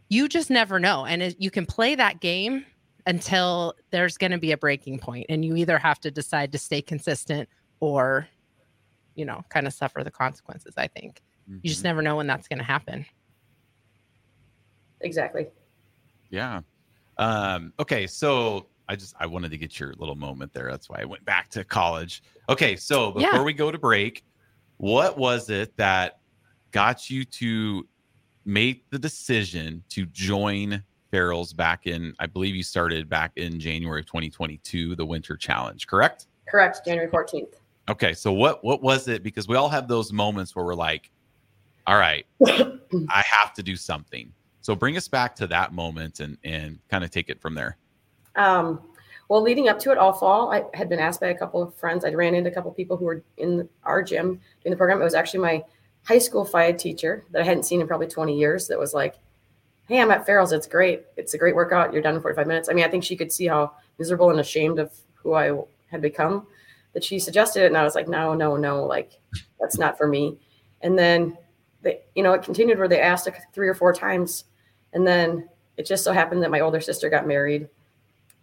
you 0.09 0.27
just 0.27 0.49
never 0.49 0.79
know. 0.79 1.05
And 1.05 1.23
it, 1.23 1.35
you 1.39 1.49
can 1.49 1.65
play 1.65 1.95
that 1.95 2.19
game 2.19 2.65
until 3.07 3.75
there's 3.91 4.17
going 4.17 4.31
to 4.31 4.37
be 4.37 4.51
a 4.51 4.57
breaking 4.57 4.99
point 4.99 5.27
and 5.29 5.45
you 5.45 5.55
either 5.55 5.77
have 5.77 5.99
to 6.01 6.11
decide 6.11 6.51
to 6.51 6.57
stay 6.57 6.81
consistent 6.81 7.47
or 7.79 8.27
you 9.15 9.25
know 9.25 9.43
kind 9.49 9.67
of 9.67 9.73
suffer 9.73 10.03
the 10.03 10.11
consequences 10.11 10.73
i 10.77 10.87
think 10.87 11.21
mm-hmm. 11.49 11.59
you 11.63 11.69
just 11.69 11.79
mm-hmm. 11.79 11.87
never 11.87 12.01
know 12.01 12.15
when 12.15 12.27
that's 12.27 12.47
going 12.47 12.59
to 12.59 12.65
happen 12.65 13.05
exactly 15.01 15.47
yeah 16.29 16.61
um 17.17 17.73
okay 17.79 18.07
so 18.07 18.67
i 18.87 18.95
just 18.95 19.15
i 19.19 19.25
wanted 19.25 19.51
to 19.51 19.57
get 19.57 19.79
your 19.79 19.93
little 19.97 20.15
moment 20.15 20.53
there 20.53 20.69
that's 20.69 20.89
why 20.89 20.97
i 20.99 21.05
went 21.05 21.23
back 21.25 21.49
to 21.49 21.63
college 21.63 22.23
okay 22.49 22.75
so 22.75 23.11
before 23.11 23.33
yeah. 23.33 23.43
we 23.43 23.53
go 23.53 23.71
to 23.71 23.77
break 23.77 24.23
what 24.77 25.17
was 25.17 25.49
it 25.49 25.75
that 25.77 26.19
got 26.71 27.09
you 27.09 27.23
to 27.23 27.87
make 28.43 28.87
the 28.89 28.99
decision 28.99 29.83
to 29.89 30.05
join 30.07 30.83
Farrell's 31.11 31.53
back 31.53 31.87
in, 31.87 32.13
I 32.19 32.25
believe 32.25 32.55
you 32.55 32.63
started 32.63 33.09
back 33.09 33.31
in 33.37 33.59
January 33.59 34.01
of 34.01 34.05
2022, 34.05 34.95
the 34.95 35.05
Winter 35.05 35.37
Challenge, 35.37 35.87
correct? 35.87 36.27
Correct, 36.47 36.81
January 36.85 37.09
14th. 37.09 37.53
Okay, 37.87 38.13
so 38.13 38.33
what 38.33 38.63
what 38.63 38.81
was 38.81 39.07
it? 39.07 39.21
Because 39.21 39.47
we 39.47 39.55
all 39.55 39.69
have 39.69 39.87
those 39.87 40.11
moments 40.11 40.55
where 40.55 40.65
we're 40.65 40.75
like, 40.75 41.11
all 41.85 41.97
right, 41.97 42.25
I 42.45 43.23
have 43.25 43.53
to 43.53 43.63
do 43.63 43.75
something. 43.75 44.33
So 44.61 44.75
bring 44.75 44.97
us 44.97 45.07
back 45.07 45.35
to 45.37 45.47
that 45.47 45.73
moment 45.73 46.19
and 46.19 46.37
and 46.43 46.79
kind 46.89 47.03
of 47.03 47.11
take 47.11 47.29
it 47.29 47.39
from 47.39 47.53
there. 47.53 47.77
Um, 48.35 48.81
well, 49.29 49.41
leading 49.41 49.69
up 49.69 49.79
to 49.79 49.91
it 49.91 49.97
all 49.97 50.13
fall, 50.13 50.51
I 50.51 50.63
had 50.73 50.89
been 50.89 50.99
asked 50.99 51.21
by 51.21 51.27
a 51.27 51.37
couple 51.37 51.61
of 51.61 51.75
friends. 51.75 52.03
I'd 52.03 52.15
ran 52.15 52.33
into 52.33 52.49
a 52.49 52.53
couple 52.53 52.71
of 52.71 52.77
people 52.77 52.97
who 52.97 53.05
were 53.05 53.23
in 53.37 53.69
our 53.83 54.03
gym 54.03 54.39
doing 54.63 54.71
the 54.71 54.77
program. 54.77 54.99
It 54.99 55.03
was 55.03 55.15
actually 55.15 55.41
my 55.41 55.63
high 56.03 56.19
school 56.19 56.45
FIAD 56.45 56.77
teacher 56.77 57.25
that 57.31 57.41
I 57.41 57.45
hadn't 57.45 57.63
seen 57.63 57.81
in 57.81 57.87
probably 57.87 58.07
20 58.07 58.37
years 58.37 58.67
that 58.67 58.77
was 58.77 58.93
like, 58.93 59.15
Hey, 59.87 60.01
I'm 60.01 60.09
at 60.09 60.25
Farrell's. 60.25 60.51
It's 60.51 60.67
great. 60.67 61.03
It's 61.17 61.35
a 61.35 61.37
great 61.37 61.55
workout. 61.55 61.93
You're 61.93 62.01
done 62.01 62.15
in 62.15 62.21
45 62.21 62.47
minutes. 62.47 62.69
I 62.69 62.73
mean, 62.73 62.85
I 62.85 62.87
think 62.87 63.03
she 63.03 63.15
could 63.15 63.31
see 63.31 63.47
how 63.47 63.73
miserable 63.99 64.31
and 64.31 64.39
ashamed 64.39 64.79
of 64.79 64.91
who 65.13 65.35
I 65.35 65.55
had 65.91 66.01
become 66.01 66.47
that 66.95 67.03
she 67.03 67.19
suggested 67.19 67.63
it. 67.63 67.67
And 67.67 67.77
I 67.77 67.83
was 67.83 67.93
like, 67.93 68.07
no, 68.07 68.33
no, 68.33 68.55
no, 68.55 68.83
like 68.83 69.11
that's 69.59 69.77
not 69.77 69.97
for 69.97 70.07
me. 70.07 70.39
And 70.81 70.97
then 70.97 71.37
they, 71.83 71.99
you 72.15 72.23
know, 72.23 72.33
it 72.33 72.41
continued 72.41 72.79
where 72.79 72.87
they 72.87 73.01
asked 73.01 73.29
three 73.53 73.67
or 73.67 73.75
four 73.75 73.93
times. 73.93 74.45
And 74.93 75.05
then 75.05 75.47
it 75.77 75.85
just 75.85 76.03
so 76.03 76.13
happened 76.13 76.41
that 76.41 76.49
my 76.49 76.61
older 76.61 76.79
sister 76.79 77.09
got 77.09 77.27
married 77.27 77.67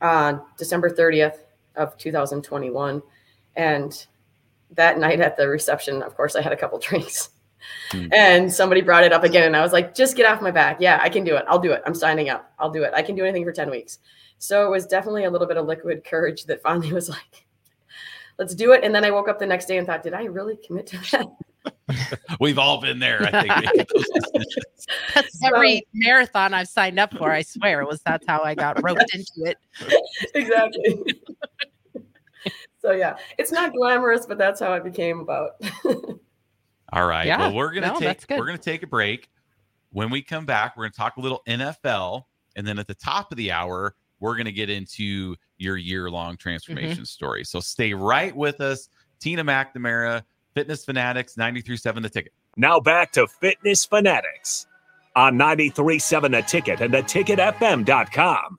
on 0.03 0.43
December 0.59 0.91
30th 0.91 1.39
of 1.77 1.97
2021. 1.97 3.03
And 3.57 4.07
that 4.73 4.99
night 4.99 5.21
at 5.21 5.37
the 5.37 5.49
reception, 5.49 6.03
of 6.03 6.15
course, 6.15 6.37
I 6.37 6.43
had 6.43 6.53
a 6.53 6.57
couple 6.57 6.79
drinks. 6.79 7.31
Hmm. 7.91 8.09
And 8.13 8.53
somebody 8.53 8.83
brought 8.83 9.05
it 9.05 9.13
up 9.13 9.23
again, 9.23 9.45
and 9.45 9.57
I 9.57 9.63
was 9.63 9.73
like, 9.73 9.95
just 9.95 10.17
get 10.17 10.27
off 10.27 10.43
my 10.43 10.51
back. 10.51 10.79
Yeah, 10.81 10.99
I 11.01 11.09
can 11.09 11.23
do 11.23 11.37
it. 11.37 11.45
I'll 11.49 11.61
do 11.61 11.73
it. 11.73 11.83
I'm 11.87 11.95
signing 11.95 12.29
up. 12.29 12.53
I'll 12.59 12.71
do 12.71 12.83
it. 12.83 12.93
I 12.93 13.03
can 13.03 13.15
do 13.15 13.25
anything 13.25 13.45
for 13.45 13.53
10 13.53 13.71
weeks. 13.71 13.99
So 14.39 14.67
it 14.67 14.71
was 14.71 14.87
definitely 14.87 15.25
a 15.25 15.31
little 15.31 15.47
bit 15.47 15.57
of 15.57 15.67
liquid 15.67 16.05
courage 16.05 16.45
that 16.47 16.61
finally 16.61 16.93
was 16.93 17.09
like, 17.09 17.47
let's 18.39 18.55
do 18.55 18.73
it. 18.73 18.85
And 18.85 18.95
then 18.95 19.05
I 19.05 19.11
woke 19.11 19.29
up 19.29 19.39
the 19.39 19.47
next 19.47 19.67
day 19.67 19.79
and 19.79 19.87
thought, 19.87 20.03
did 20.03 20.15
I 20.15 20.25
really 20.25 20.57
commit 20.67 20.87
to 20.89 20.99
that? 21.13 21.27
We've 22.41 22.59
all 22.59 22.81
been 22.81 22.99
there, 22.99 23.23
I 23.23 23.43
think. 23.43 23.89
that's 25.15 25.39
so, 25.41 25.47
every 25.47 25.87
marathon 25.93 26.55
I've 26.55 26.69
signed 26.69 26.99
up 26.99 27.15
for. 27.17 27.31
I 27.31 27.43
swear 27.43 27.83
it 27.83 27.89
was 27.89 28.01
that's 28.05 28.27
how 28.27 28.43
I 28.43 28.55
got 28.55 28.83
roped 28.83 29.05
into 29.15 29.51
it. 29.51 29.59
exactly. 30.35 31.05
so 32.81 32.93
yeah, 32.93 33.17
it's 33.39 33.53
not 33.53 33.73
glamorous, 33.73 34.27
but 34.27 34.39
that's 34.39 34.61
how 34.61 34.73
it 34.75 34.85
became 34.85 35.21
about. 35.21 35.53
All 36.93 37.07
right. 37.07 37.27
Yeah. 37.27 37.39
Well, 37.39 37.55
we're 37.55 37.73
gonna 37.73 37.89
no, 37.89 37.99
take 37.99 38.25
we're 38.31 38.47
gonna 38.47 38.59
take 38.59 38.83
a 38.83 38.87
break. 38.87 39.29
When 39.91 40.11
we 40.11 40.23
come 40.23 40.47
back, 40.47 40.77
we're 40.77 40.85
gonna 40.85 40.93
talk 40.93 41.17
a 41.17 41.21
little 41.21 41.43
NFL, 41.47 42.25
and 42.57 42.67
then 42.67 42.79
at 42.79 42.87
the 42.87 42.95
top 42.95 43.31
of 43.31 43.39
the 43.39 43.53
hour, 43.53 43.95
we're 44.21 44.37
gonna 44.37 44.53
get 44.53 44.69
into 44.69 45.37
your 45.63 45.77
year-long 45.77 46.37
transformation 46.37 46.91
mm-hmm. 46.91 47.05
story. 47.05 47.45
So 47.45 47.61
stay 47.61 47.95
right 47.95 48.35
with 48.35 48.61
us. 48.61 48.89
Tina 49.21 49.45
McNamara, 49.45 50.23
Fitness 50.55 50.85
Fanatics, 50.85 51.37
93.7 51.37 52.03
The 52.03 52.09
Ticket. 52.09 52.33
Now 52.57 52.81
back 52.81 53.13
to 53.13 53.27
Fitness 53.27 53.85
Fanatics 53.85 54.67
on 55.15 55.39
93.7 55.39 56.33
The 56.33 56.43
Ticket 56.43 56.81
and 56.81 56.93
theticketfm.com. 56.93 58.59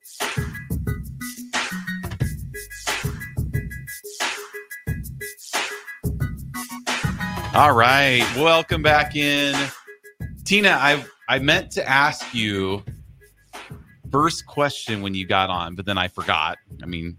All 7.56 7.76
right, 7.76 8.26
welcome 8.36 8.82
back 8.82 9.16
in, 9.16 9.56
Tina. 10.44 10.70
I 10.72 11.06
I 11.30 11.38
meant 11.38 11.70
to 11.74 11.88
ask 11.88 12.34
you 12.34 12.84
first 14.14 14.46
question 14.46 15.02
when 15.02 15.16
you 15.16 15.26
got 15.26 15.50
on, 15.50 15.74
but 15.74 15.88
then 15.88 15.98
I 15.98 16.08
forgot. 16.08 16.60
I 16.84 16.86
mean, 16.86 17.18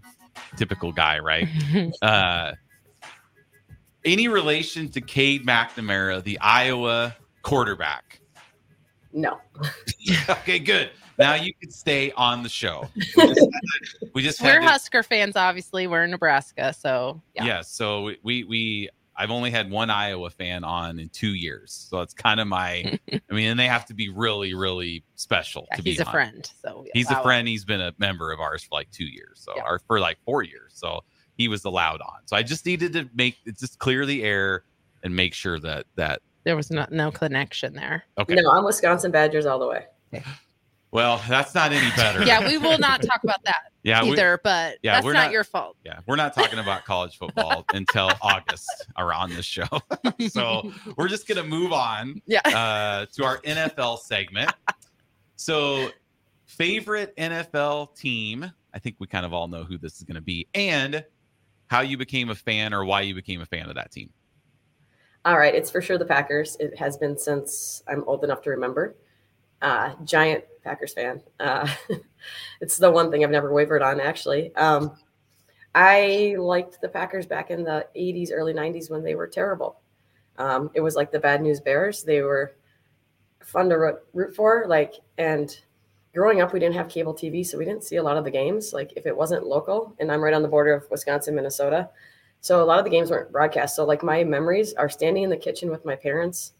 typical 0.55 0.93
guy, 0.93 1.19
right? 1.19 1.47
uh, 2.01 2.53
any 4.05 4.29
relation 4.29 4.87
to 4.89 5.01
Cade 5.01 5.45
McNamara, 5.45 6.23
the 6.23 6.39
Iowa 6.39 7.15
quarterback? 7.41 8.21
No. 9.11 9.41
okay, 10.29 10.57
good. 10.57 10.91
Now 11.19 11.35
you 11.35 11.53
can 11.61 11.69
stay 11.69 12.11
on 12.13 12.43
the 12.43 12.49
show. 12.49 12.89
We 12.95 13.27
just, 13.27 13.47
we 14.13 14.21
just 14.21 14.41
we're 14.41 14.59
to, 14.59 14.65
Husker 14.65 15.03
fans, 15.03 15.35
obviously. 15.35 15.87
We're 15.87 16.03
in 16.03 16.11
Nebraska, 16.11 16.73
so 16.73 17.21
yeah. 17.33 17.45
yeah 17.45 17.61
so 17.61 18.11
we 18.23 18.43
we 18.43 18.89
I've 19.17 19.31
only 19.31 19.49
had 19.49 19.71
one 19.71 19.89
Iowa 19.89 20.29
fan 20.29 20.63
on 20.63 20.99
in 20.99 21.09
two 21.09 21.33
years, 21.33 21.87
so 21.89 22.01
it's 22.01 22.13
kind 22.13 22.39
of 22.39 22.47
my. 22.47 22.99
I 23.11 23.33
mean, 23.33 23.51
and 23.51 23.59
they 23.59 23.67
have 23.67 23.85
to 23.85 23.93
be 23.93 24.09
really, 24.09 24.53
really 24.53 25.03
special 25.15 25.67
yeah, 25.71 25.77
to 25.77 25.81
he's 25.81 25.83
be. 25.83 25.91
He's 25.91 25.99
a 26.01 26.11
friend, 26.11 26.51
so 26.61 26.85
he's 26.93 27.09
a 27.09 27.21
friend. 27.21 27.47
He's 27.47 27.63
been 27.63 27.81
a 27.81 27.93
member 27.97 28.31
of 28.31 28.39
ours 28.39 28.63
for 28.63 28.75
like 28.75 28.91
two 28.91 29.05
years, 29.05 29.39
so 29.39 29.53
yeah. 29.55 29.63
or 29.65 29.79
for 29.87 29.99
like 29.99 30.17
four 30.25 30.43
years. 30.43 30.73
So 30.73 31.03
he 31.37 31.47
was 31.47 31.63
allowed 31.63 32.01
on. 32.01 32.19
So 32.25 32.35
I 32.35 32.43
just 32.43 32.65
needed 32.65 32.93
to 32.93 33.09
make 33.15 33.37
it 33.45 33.57
just 33.57 33.79
clear 33.79 34.05
the 34.05 34.23
air 34.23 34.63
and 35.03 35.15
make 35.15 35.33
sure 35.33 35.59
that 35.59 35.85
that 35.95 36.21
there 36.43 36.55
was 36.55 36.69
no 36.69 36.85
no 36.89 37.11
connection 37.11 37.73
there. 37.73 38.03
Okay. 38.17 38.35
No, 38.35 38.51
I'm 38.51 38.65
Wisconsin 38.65 39.11
Badgers 39.11 39.45
all 39.45 39.59
the 39.59 39.67
way. 39.67 39.85
Okay. 40.13 40.23
Well, 40.91 41.21
that's 41.27 41.53
not 41.53 41.71
any 41.71 41.89
better. 41.95 42.23
yeah, 42.23 42.47
we 42.47 42.57
will 42.57 42.77
not 42.77 43.01
talk 43.01 43.23
about 43.23 43.43
that 43.43 43.71
yeah, 43.85 44.03
either, 44.03 44.39
but 44.43 44.79
yeah, 44.81 44.95
that's 44.95 45.05
not, 45.05 45.13
not, 45.13 45.31
your 45.31 45.43
fault. 45.43 45.77
Yeah, 45.85 45.99
we're 46.07 46.15
not 46.15 46.33
talking 46.33 46.59
about 46.59 46.85
college 46.85 47.17
football 47.17 47.65
until 47.73 48.11
August 48.21 48.87
around 48.97 49.29
this 49.29 49.45
show. 49.45 49.67
so 50.27 50.71
we're 50.97 51.07
just 51.07 51.27
gonna 51.27 51.43
move 51.43 51.71
on 51.71 52.21
yeah. 52.25 52.41
uh, 52.45 53.05
to 53.13 53.23
our 53.23 53.37
NFL 53.41 53.99
segment. 53.99 54.51
So 55.35 55.89
favorite 56.45 57.15
NFL 57.15 57.95
team. 57.95 58.51
I 58.73 58.79
think 58.79 58.95
we 58.99 59.07
kind 59.07 59.25
of 59.25 59.33
all 59.33 59.47
know 59.47 59.63
who 59.63 59.77
this 59.77 59.97
is 59.97 60.03
going 60.03 60.15
to 60.15 60.21
be 60.21 60.47
and 60.53 61.05
how 61.67 61.81
you 61.81 61.97
became 61.97 62.29
a 62.29 62.35
fan 62.35 62.73
or 62.73 62.83
why 62.83 63.01
you 63.01 63.15
became 63.15 63.41
a 63.41 63.45
fan 63.45 63.69
of 63.69 63.75
that 63.75 63.91
team. 63.91 64.09
All 65.23 65.37
right, 65.37 65.55
it's 65.55 65.71
for 65.71 65.81
sure 65.81 65.97
the 65.97 66.05
Packers. 66.05 66.57
It 66.59 66.77
has 66.77 66.97
been 66.97 67.17
since 67.17 67.83
I'm 67.87 68.03
old 68.05 68.23
enough 68.23 68.41
to 68.43 68.49
remember. 68.51 68.95
Uh, 69.61 69.93
giant 70.03 70.43
Packers 70.63 70.93
fan. 70.93 71.21
Uh, 71.39 71.67
it's 72.61 72.77
the 72.77 72.91
one 72.91 73.11
thing 73.11 73.23
I've 73.23 73.31
never 73.31 73.53
wavered 73.53 73.81
on, 73.81 73.99
actually. 73.99 74.53
Um, 74.55 74.97
I 75.73 76.35
liked 76.39 76.81
the 76.81 76.89
Packers 76.89 77.25
back 77.25 77.51
in 77.51 77.63
the 77.63 77.87
80s, 77.95 78.31
early 78.33 78.53
90s 78.53 78.89
when 78.89 79.03
they 79.03 79.15
were 79.15 79.27
terrible. 79.27 79.79
Um, 80.37 80.71
it 80.73 80.81
was 80.81 80.95
like 80.95 81.11
the 81.11 81.19
bad 81.19 81.41
news 81.41 81.59
bears. 81.61 82.03
They 82.03 82.21
were 82.21 82.55
fun 83.43 83.69
to 83.69 83.99
root 84.13 84.35
for. 84.35 84.65
Like, 84.67 84.95
and 85.17 85.55
growing 86.13 86.41
up, 86.41 86.53
we 86.53 86.59
didn't 86.59 86.75
have 86.75 86.89
cable 86.89 87.13
TV, 87.13 87.45
so 87.45 87.57
we 87.57 87.65
didn't 87.65 87.83
see 87.83 87.97
a 87.97 88.03
lot 88.03 88.17
of 88.17 88.23
the 88.23 88.31
games. 88.31 88.73
Like, 88.73 88.93
if 88.95 89.05
it 89.05 89.15
wasn't 89.15 89.45
local, 89.45 89.95
and 89.99 90.11
I'm 90.11 90.23
right 90.23 90.33
on 90.33 90.41
the 90.41 90.47
border 90.47 90.73
of 90.73 90.89
Wisconsin, 90.89 91.35
Minnesota. 91.35 91.89
So 92.41 92.61
a 92.61 92.65
lot 92.65 92.79
of 92.79 92.85
the 92.85 92.91
games 92.91 93.09
weren't 93.09 93.31
broadcast. 93.31 93.75
So, 93.75 93.85
like, 93.85 94.03
my 94.03 94.23
memories 94.23 94.73
are 94.73 94.89
standing 94.89 95.23
in 95.23 95.29
the 95.29 95.37
kitchen 95.37 95.69
with 95.69 95.85
my 95.85 95.95
parents 95.95 96.53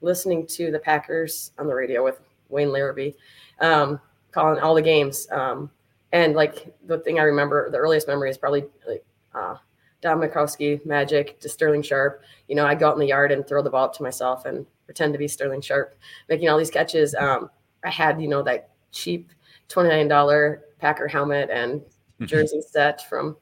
listening 0.00 0.46
to 0.46 0.70
the 0.70 0.78
Packers 0.78 1.52
on 1.58 1.66
the 1.66 1.74
radio 1.74 2.04
with 2.04 2.20
Wayne 2.48 2.68
Larrivee, 2.68 3.14
um, 3.60 4.00
calling 4.30 4.60
all 4.60 4.74
the 4.74 4.82
games. 4.82 5.26
Um, 5.30 5.70
and 6.12 6.34
like 6.34 6.74
the 6.86 6.98
thing 6.98 7.18
I 7.18 7.24
remember, 7.24 7.70
the 7.70 7.78
earliest 7.78 8.06
memory 8.06 8.30
is 8.30 8.38
probably 8.38 8.64
like 8.86 9.04
uh, 9.34 9.56
Don 10.00 10.18
Majkowski, 10.18 10.84
Magic, 10.86 11.40
to 11.40 11.48
Sterling 11.48 11.82
Sharpe. 11.82 12.22
You 12.48 12.54
know, 12.56 12.66
I 12.66 12.74
go 12.74 12.88
out 12.88 12.94
in 12.94 13.00
the 13.00 13.06
yard 13.06 13.32
and 13.32 13.46
throw 13.46 13.62
the 13.62 13.70
ball 13.70 13.84
up 13.84 13.94
to 13.94 14.02
myself 14.02 14.44
and 14.44 14.66
pretend 14.84 15.12
to 15.14 15.18
be 15.18 15.28
Sterling 15.28 15.60
Sharpe, 15.60 15.96
making 16.28 16.48
all 16.48 16.58
these 16.58 16.70
catches. 16.70 17.14
Um, 17.14 17.50
I 17.84 17.90
had, 17.90 18.20
you 18.20 18.28
know, 18.28 18.42
that 18.42 18.70
cheap 18.92 19.30
$29 19.68 20.60
Packer 20.78 21.08
helmet 21.08 21.50
and 21.50 21.82
jersey 22.24 22.60
set 22.60 23.06
from, 23.08 23.36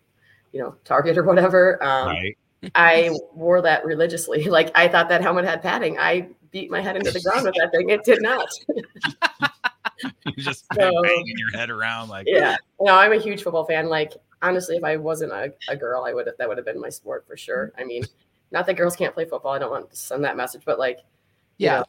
you 0.52 0.60
know, 0.60 0.74
Target 0.84 1.18
or 1.18 1.24
whatever. 1.24 1.82
Um, 1.82 2.08
right. 2.08 2.36
I 2.74 3.10
wore 3.34 3.60
that 3.62 3.84
religiously. 3.84 4.48
Like 4.54 4.70
I 4.74 4.88
thought 4.88 5.08
that 5.08 5.20
helmet 5.20 5.44
had 5.44 5.62
padding. 5.62 5.98
I 5.98 6.28
beat 6.54 6.70
my 6.70 6.80
head 6.80 6.96
into 6.96 7.10
the 7.10 7.20
ground 7.20 7.44
with 7.44 7.54
that 7.56 7.72
thing. 7.72 7.90
It 7.90 8.04
did 8.04 8.22
not. 8.22 8.48
you 10.24 10.32
just 10.38 10.64
So- 10.72 11.02
banging 11.02 11.34
your 11.36 11.50
head 11.52 11.68
around 11.68 12.08
like 12.08 12.26
yeah. 12.28 12.56
No, 12.80 12.94
I'm 12.96 13.12
a 13.12 13.18
huge 13.18 13.42
football 13.42 13.64
fan. 13.64 13.88
Like 13.88 14.12
honestly, 14.40 14.76
if 14.76 14.84
I 14.84 14.96
wasn't 14.96 15.32
a, 15.32 15.52
a 15.68 15.76
girl, 15.76 16.04
I 16.04 16.14
would 16.14 16.26
have 16.28 16.36
that 16.38 16.48
would 16.48 16.56
have 16.56 16.64
been 16.64 16.80
my 16.80 16.88
sport 16.88 17.26
for 17.26 17.36
sure. 17.36 17.72
I 17.76 17.82
mean, 17.84 18.04
not 18.52 18.66
that 18.66 18.76
girls 18.76 18.94
can't 18.94 19.12
play 19.12 19.24
football. 19.24 19.52
I 19.52 19.58
don't 19.58 19.70
want 19.72 19.90
to 19.90 19.96
send 19.96 20.24
that 20.24 20.36
message, 20.36 20.62
but 20.64 20.78
like, 20.78 20.98
you 21.58 21.66
Yeah. 21.66 21.78
know, 21.80 21.84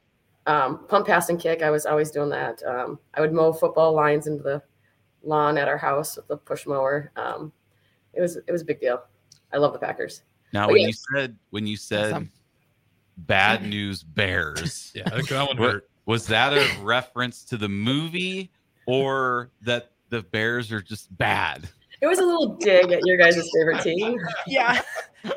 um, 0.53 0.87
punt, 0.87 1.05
pass, 1.05 1.29
and 1.29 1.39
kick. 1.39 1.61
I 1.61 1.69
was 1.69 1.85
always 1.85 2.09
doing 2.09 2.29
that. 2.29 2.61
Um, 2.63 2.99
I 3.13 3.21
would 3.21 3.33
mow 3.33 3.53
football 3.53 3.93
lines 3.93 4.25
into 4.25 4.41
the 4.43 4.63
lawn 5.23 5.57
at 5.59 5.67
our 5.67 5.77
house 5.77 6.15
with 6.17 6.27
the 6.27 6.37
push 6.37 6.65
mower. 6.65 7.11
Um, 7.15 7.51
it 8.13 8.21
was 8.21 8.35
it 8.37 8.51
was 8.51 8.63
a 8.63 8.65
big 8.65 8.79
deal. 8.79 9.03
I 9.53 9.57
love 9.57 9.73
the 9.73 9.79
Packers. 9.79 10.23
Now, 10.53 10.65
But 10.67 10.73
when 10.73 10.81
yeah. 10.81 10.87
you 10.87 10.93
said 11.13 11.35
when 11.51 11.67
you 11.67 11.77
said 11.77 12.13
Awesome. 12.13 12.31
Bad 13.17 13.63
news 13.63 14.03
bears, 14.03 14.91
Yeah, 14.95 15.03
that 15.09 15.27
that 15.27 15.47
one 15.47 15.57
hurt. 15.57 15.89
was 16.05 16.27
that 16.27 16.53
a 16.53 16.67
reference 16.81 17.43
to 17.45 17.57
the 17.57 17.69
movie 17.69 18.51
or 18.85 19.49
that 19.61 19.91
the 20.09 20.21
bears 20.21 20.71
are 20.71 20.81
just 20.81 21.15
bad? 21.17 21.69
It 22.01 22.07
was 22.07 22.19
a 22.19 22.25
little 22.25 22.55
dig 22.57 22.91
at 22.91 22.99
your 23.05 23.17
guys' 23.17 23.49
favorite 23.55 23.81
team. 23.81 24.17
Yeah. 24.47 24.81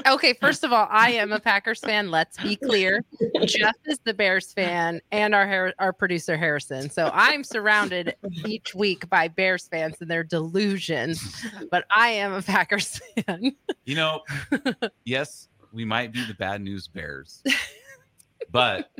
Okay, 0.06 0.34
first 0.34 0.64
of 0.64 0.72
all, 0.72 0.86
I 0.90 1.12
am 1.12 1.32
a 1.32 1.40
Packers 1.40 1.80
fan. 1.80 2.10
Let's 2.10 2.36
be 2.36 2.56
clear. 2.56 3.02
Jeff 3.46 3.74
is 3.86 3.98
the 4.04 4.12
Bears 4.12 4.52
fan, 4.52 5.00
and 5.12 5.34
our 5.34 5.72
our 5.78 5.94
producer 5.94 6.36
Harrison. 6.36 6.90
So 6.90 7.10
I'm 7.14 7.42
surrounded 7.42 8.14
each 8.44 8.74
week 8.74 9.08
by 9.08 9.28
Bears 9.28 9.66
fans 9.66 9.94
and 10.02 10.10
their 10.10 10.22
delusions. 10.22 11.42
But 11.70 11.86
I 11.90 12.10
am 12.10 12.34
a 12.34 12.42
Packers 12.42 13.00
fan. 13.16 13.56
You 13.86 13.94
know, 13.94 14.20
yes, 15.06 15.48
we 15.72 15.84
might 15.84 16.12
be 16.12 16.24
the 16.24 16.34
bad 16.34 16.60
news 16.60 16.88
bears, 16.88 17.42
but 18.50 18.90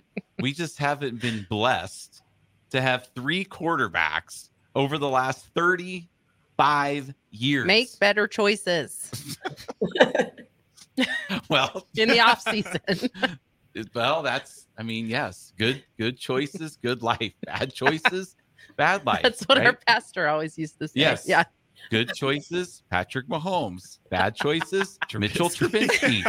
we 0.41 0.53
just 0.53 0.79
haven't 0.79 1.21
been 1.21 1.47
blessed 1.49 2.23
to 2.71 2.81
have 2.81 3.09
three 3.15 3.45
quarterbacks 3.45 4.51
over 4.75 4.99
the 4.99 5.09
last 5.09 5.47
35 5.55 7.15
years. 7.31 7.67
Make 7.67 7.99
better 7.99 8.27
choices 8.27 9.37
well, 11.49 11.87
in 11.97 12.09
the 12.09 12.21
off 12.21 12.43
season. 12.43 12.81
well, 13.95 14.23
that's 14.23 14.67
I 14.79 14.83
mean, 14.83 15.07
yes, 15.07 15.53
good 15.59 15.83
good 15.99 16.19
choices, 16.19 16.77
good 16.77 17.03
life. 17.03 17.33
Bad 17.45 17.73
choices, 17.73 18.37
bad 18.77 19.05
life. 19.07 19.23
That's 19.23 19.43
what 19.45 19.59
our 19.59 19.73
pastor 19.87 20.29
always 20.29 20.57
used 20.59 20.79
to 20.79 20.89
say. 20.89 21.01
Yes. 21.01 21.27
Yeah. 21.27 21.45
Good 21.91 22.13
choices, 22.15 22.83
Patrick 22.91 23.29
Mahomes. 23.29 23.99
Bad 24.11 24.35
choices, 24.35 24.99
Mitchell 25.15 25.49
Trubisky. 25.49 26.25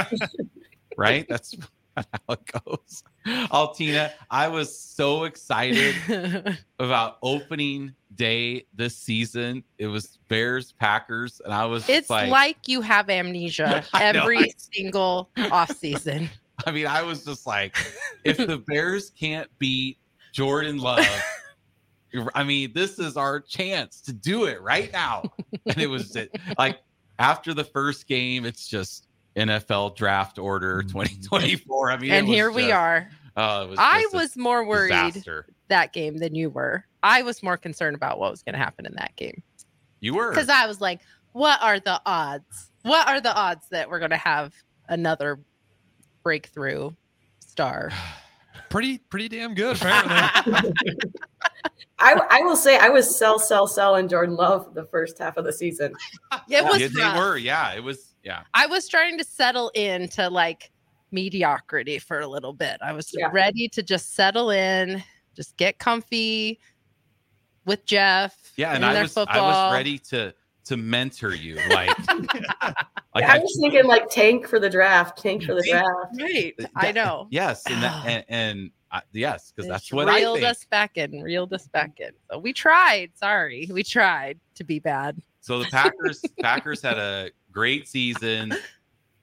right? 0.97 1.25
That's 1.29 1.55
how 1.97 2.03
it 2.33 2.39
goes. 2.65 3.03
Altina, 3.51 4.11
I 4.31 4.47
was 4.47 4.77
so 4.77 5.25
excited 5.25 5.95
about 6.79 7.17
opening 7.21 7.93
day 8.15 8.65
this 8.73 8.95
season. 8.95 9.63
It 9.77 9.87
was 9.87 10.17
Bears 10.29 10.71
Packers, 10.71 11.41
and 11.43 11.53
I 11.53 11.65
was 11.65 11.87
It's 11.89 12.09
like, 12.09 12.29
like, 12.29 12.67
you 12.67 12.81
have 12.81 13.09
amnesia 13.09 13.83
I 13.93 14.11
know, 14.13 14.21
every 14.21 14.37
I- 14.39 14.51
single 14.57 15.29
off 15.51 15.71
season. 15.77 16.29
I 16.65 16.71
mean, 16.71 16.87
I 16.87 17.01
was 17.03 17.23
just 17.23 17.47
like, 17.47 17.75
if 18.25 18.35
the 18.37 18.57
Bears 18.57 19.11
can't 19.11 19.49
beat 19.59 19.97
Jordan 20.33 20.77
Love, 20.77 21.07
I 22.33 22.43
mean, 22.43 22.71
this 22.73 22.99
is 22.99 23.17
our 23.17 23.39
chance 23.39 24.01
to 24.01 24.13
do 24.13 24.45
it 24.45 24.61
right 24.61 24.91
now. 24.91 25.23
And 25.65 25.77
it 25.77 25.87
was 25.87 26.15
it, 26.15 26.35
like 26.57 26.79
after 27.19 27.53
the 27.53 27.63
first 27.63 28.07
game, 28.07 28.45
it's 28.45 28.67
just 28.67 29.07
NFL 29.35 29.95
draft 29.95 30.39
order 30.39 30.79
mm-hmm. 30.81 30.89
2024. 30.89 31.91
I 31.91 31.97
mean, 31.97 32.11
it 32.11 32.13
and 32.15 32.27
was 32.27 32.35
here 32.35 32.51
we 32.51 32.63
just- 32.63 32.73
are. 32.73 33.09
Oh, 33.37 33.63
it 33.63 33.69
was 33.69 33.79
I 33.79 34.05
was 34.11 34.35
more 34.35 34.65
worried 34.65 34.89
disaster. 34.89 35.45
that 35.69 35.93
game 35.93 36.17
than 36.17 36.35
you 36.35 36.49
were. 36.49 36.83
I 37.03 37.21
was 37.21 37.41
more 37.41 37.55
concerned 37.55 37.95
about 37.95 38.19
what 38.19 38.31
was 38.31 38.43
going 38.43 38.53
to 38.53 38.59
happen 38.59 38.85
in 38.85 38.93
that 38.95 39.15
game 39.15 39.41
You 40.01 40.15
were 40.15 40.31
because 40.31 40.49
I 40.49 40.65
was 40.67 40.81
like, 40.81 40.99
what 41.31 41.61
are 41.61 41.79
the 41.79 42.01
odds? 42.05 42.71
What 42.81 43.07
are 43.07 43.21
the 43.21 43.33
odds 43.33 43.69
that 43.69 43.89
we're 43.89 43.99
going 43.99 44.11
to 44.11 44.17
have 44.17 44.53
another 44.89 45.39
breakthrough 46.23 46.91
star? 47.39 47.91
Pretty 48.69 48.99
pretty 48.99 49.29
damn 49.29 49.55
good, 49.55 49.77
apparently. 49.77 50.73
I, 51.99 52.19
I 52.29 52.41
will 52.41 52.55
say 52.55 52.77
I 52.77 52.89
was 52.89 53.17
sell, 53.17 53.37
sell, 53.39 53.67
sell 53.67 53.95
in 53.95 54.07
Jordan 54.07 54.35
Love 54.35 54.73
the 54.73 54.85
first 54.85 55.17
half 55.19 55.37
of 55.37 55.45
the 55.45 55.53
season. 55.53 55.93
It 56.49 56.63
was 56.63 56.79
Yeah, 56.79 56.87
they 57.13 57.19
were. 57.19 57.37
Yeah, 57.37 57.73
it 57.73 57.83
was. 57.83 58.15
Yeah. 58.23 58.41
I 58.53 58.65
was 58.67 58.87
trying 58.87 59.17
to 59.17 59.23
settle 59.23 59.69
into 59.69 60.29
like 60.29 60.71
mediocrity 61.11 61.99
for 61.99 62.19
a 62.19 62.27
little 62.27 62.53
bit. 62.53 62.77
I 62.81 62.93
was 62.93 63.11
Yeah. 63.15 63.29
ready 63.31 63.67
to 63.69 63.83
just 63.83 64.15
settle 64.15 64.49
in, 64.51 65.03
just 65.35 65.57
get 65.57 65.77
comfy 65.79 66.59
with 67.65 67.85
Jeff. 67.85 68.53
Yeah, 68.55 68.73
and 68.73 68.83
in 68.83 68.89
I 68.89 68.93
their 68.93 69.03
was 69.03 69.17
I 69.17 69.41
was 69.41 69.73
ready 69.73 69.97
to 70.09 70.33
to 70.65 70.77
mentor 70.77 71.33
you, 71.33 71.55
like, 71.69 71.97
like 73.15 73.23
I 73.25 73.35
I- 73.35 73.39
was 73.39 73.57
thinking 73.59 73.85
like 73.85 74.09
tank 74.09 74.47
for 74.47 74.59
the 74.59 74.69
draft, 74.69 75.17
tank 75.21 75.43
for 75.43 75.55
the 75.55 75.65
draft. 75.67 75.87
Right. 76.21 76.53
I 76.75 76.91
know. 76.91 77.27
Yes, 77.31 77.63
and 77.67 77.81
that, 77.81 78.05
and, 78.07 78.25
and 78.29 78.71
I, 78.91 79.01
yes, 79.13 79.51
because 79.55 79.69
that's 79.69 79.91
what 79.93 80.09
I 80.09 80.17
reeled 80.19 80.37
think. 80.39 80.49
us 80.49 80.65
back 80.65 80.97
in, 80.97 81.21
reeled 81.21 81.53
us 81.53 81.67
back 81.67 81.99
in. 81.99 82.11
So 82.31 82.39
we 82.39 82.53
tried. 82.53 83.11
Sorry, 83.15 83.67
we 83.71 83.83
tried 83.83 84.39
to 84.55 84.63
be 84.63 84.79
bad. 84.79 85.21
So 85.41 85.59
the 85.59 85.65
Packers 85.65 86.21
Packers 86.41 86.81
had 86.81 86.97
a 86.97 87.29
great 87.51 87.87
season. 87.87 88.53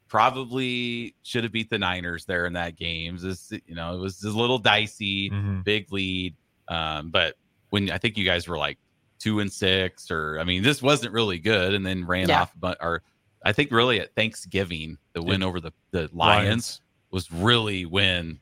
Probably 0.08 1.14
should 1.24 1.42
have 1.42 1.52
beat 1.52 1.68
the 1.68 1.78
Niners 1.78 2.24
there 2.26 2.46
in 2.46 2.52
that 2.52 2.76
game. 2.76 3.18
This, 3.20 3.50
you 3.66 3.74
know, 3.74 3.94
it 3.96 3.98
was 3.98 4.22
a 4.22 4.30
little 4.30 4.58
dicey, 4.58 5.30
Mhm. 5.30 5.64
big 5.64 5.92
lead. 5.92 6.36
Um, 6.68 7.10
but 7.10 7.34
when 7.70 7.90
I 7.90 7.98
think 7.98 8.16
you 8.16 8.24
guys 8.24 8.46
were 8.46 8.56
like 8.56 8.78
two 9.18 9.40
and 9.40 9.52
six, 9.52 10.08
or 10.12 10.38
I 10.38 10.44
mean, 10.44 10.62
this 10.62 10.80
wasn't 10.80 11.12
really 11.12 11.40
good, 11.40 11.74
and 11.74 11.84
then 11.84 12.06
ran 12.06 12.28
Yeah. 12.28 12.42
off. 12.42 12.52
But 12.56 12.78
or 12.80 13.02
I 13.44 13.52
think 13.52 13.72
really 13.72 13.98
at 14.00 14.14
Thanksgiving, 14.14 14.96
the 15.12 15.22
win 15.22 15.42
over 15.42 15.60
the 15.60 15.72
the 15.90 16.08
Lions, 16.12 16.14
Lions. 16.14 16.80
was 17.10 17.32
really 17.32 17.84
when 17.84 18.38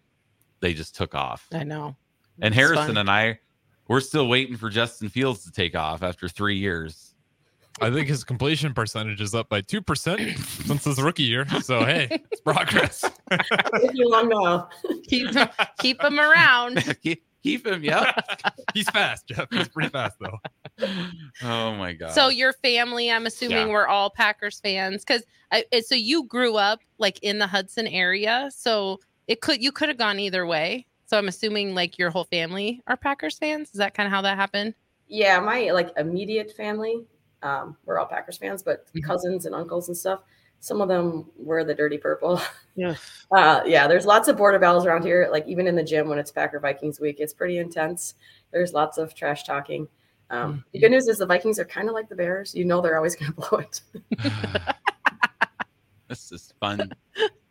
they 0.64 0.72
just 0.72 0.96
took 0.96 1.14
off. 1.14 1.46
I 1.52 1.62
know. 1.62 1.94
And 2.40 2.54
It's 2.54 2.56
Harrison 2.56 2.86
fun. 2.86 2.96
and 2.96 3.10
I, 3.10 3.38
we're 3.86 4.00
still 4.00 4.28
waiting 4.28 4.56
for 4.56 4.70
Justin 4.70 5.10
Fields 5.10 5.44
to 5.44 5.52
take 5.52 5.76
off 5.76 6.02
after 6.02 6.26
three 6.26 6.56
years. 6.56 7.14
I 7.82 7.90
think 7.90 8.08
his 8.08 8.24
completion 8.24 8.72
percentage 8.72 9.20
is 9.20 9.34
up 9.34 9.48
by 9.50 9.60
two 9.60 9.82
percent 9.82 10.20
since 10.38 10.84
his 10.84 11.02
rookie 11.02 11.24
year. 11.24 11.46
So 11.60 11.84
hey, 11.84 12.08
it's 12.30 12.40
progress. 12.44 13.04
If 13.30 13.90
long 13.94 14.28
now. 14.30 14.68
keep 15.06 15.28
keep 15.80 15.98
them 16.00 16.18
around. 16.18 16.82
keep, 17.02 17.24
keep 17.42 17.66
him, 17.66 17.82
yeah. 17.84 18.12
He's 18.74 18.88
fast, 18.88 19.26
Jeff. 19.28 19.48
He's 19.50 19.68
pretty 19.68 19.90
fast 19.90 20.16
though. 20.20 20.38
oh 21.42 21.74
my 21.74 21.92
god. 21.92 22.12
So 22.12 22.28
your 22.28 22.52
family, 22.54 23.10
I'm 23.10 23.26
assuming, 23.26 23.66
Yeah. 23.66 23.72
were 23.72 23.88
all 23.88 24.08
Packers 24.08 24.60
fans 24.60 25.04
because 25.04 25.24
eh, 25.52 25.62
so 25.84 25.94
you 25.94 26.24
grew 26.24 26.56
up 26.56 26.78
like 26.98 27.18
in 27.22 27.38
the 27.38 27.46
Hudson 27.46 27.86
area, 27.88 28.50
so 28.54 28.98
it 29.26 29.40
could 29.40 29.62
you 29.62 29.72
could 29.72 29.88
have 29.88 29.98
gone 29.98 30.18
either 30.20 30.46
way. 30.46 30.86
So 31.06 31.18
I'm 31.18 31.28
assuming 31.28 31.74
like 31.74 31.98
your 31.98 32.10
whole 32.10 32.24
family 32.24 32.80
are 32.86 32.96
Packers 32.96 33.38
fans. 33.38 33.68
Is 33.70 33.78
that 33.78 33.94
kind 33.94 34.06
of 34.06 34.12
how 34.12 34.22
that 34.22 34.36
happened? 34.36 34.74
Yeah, 35.06 35.38
my 35.40 35.70
like 35.70 35.90
immediate 35.96 36.52
family, 36.56 37.04
um, 37.42 37.76
we're 37.84 37.98
all 37.98 38.06
Packers 38.06 38.38
fans, 38.38 38.62
but 38.62 38.86
Mhm. 38.94 39.04
cousins 39.04 39.46
and 39.46 39.54
uncles 39.54 39.88
and 39.88 39.96
stuff, 39.96 40.20
some 40.60 40.80
of 40.80 40.88
them 40.88 41.30
wear 41.36 41.62
the 41.64 41.74
dirty 41.74 41.98
purple. 41.98 42.40
Yeah. 42.76 42.96
Uh, 43.30 43.62
yeah, 43.64 43.86
there's 43.86 44.04
lots 44.04 44.26
of 44.26 44.36
border 44.36 44.58
battles 44.58 44.84
around 44.84 45.04
here. 45.04 45.28
Like 45.30 45.46
even 45.46 45.68
in 45.68 45.76
the 45.76 45.82
gym 45.84 46.08
when 46.08 46.18
it's 46.18 46.32
Packer 46.32 46.58
Vikings 46.58 46.98
week, 46.98 47.20
it's 47.20 47.32
pretty 47.32 47.58
intense. 47.58 48.14
There's 48.50 48.72
lots 48.72 48.98
of 48.98 49.14
trash 49.14 49.44
talking. 49.44 49.86
Um, 50.28 50.64
the 50.72 50.80
good 50.80 50.90
news 50.90 51.06
is 51.06 51.18
the 51.18 51.26
Vikings 51.26 51.60
are 51.60 51.64
kind 51.64 51.88
of 51.88 51.94
like 51.94 52.08
the 52.08 52.16
Bears. 52.16 52.52
You 52.52 52.64
know 52.64 52.80
they're 52.80 52.96
always 52.96 53.14
going 53.14 53.32
to 53.32 53.40
blow 53.40 53.58
it. 53.58 53.80
this 56.08 56.32
is 56.32 56.52
fun. 56.58 56.90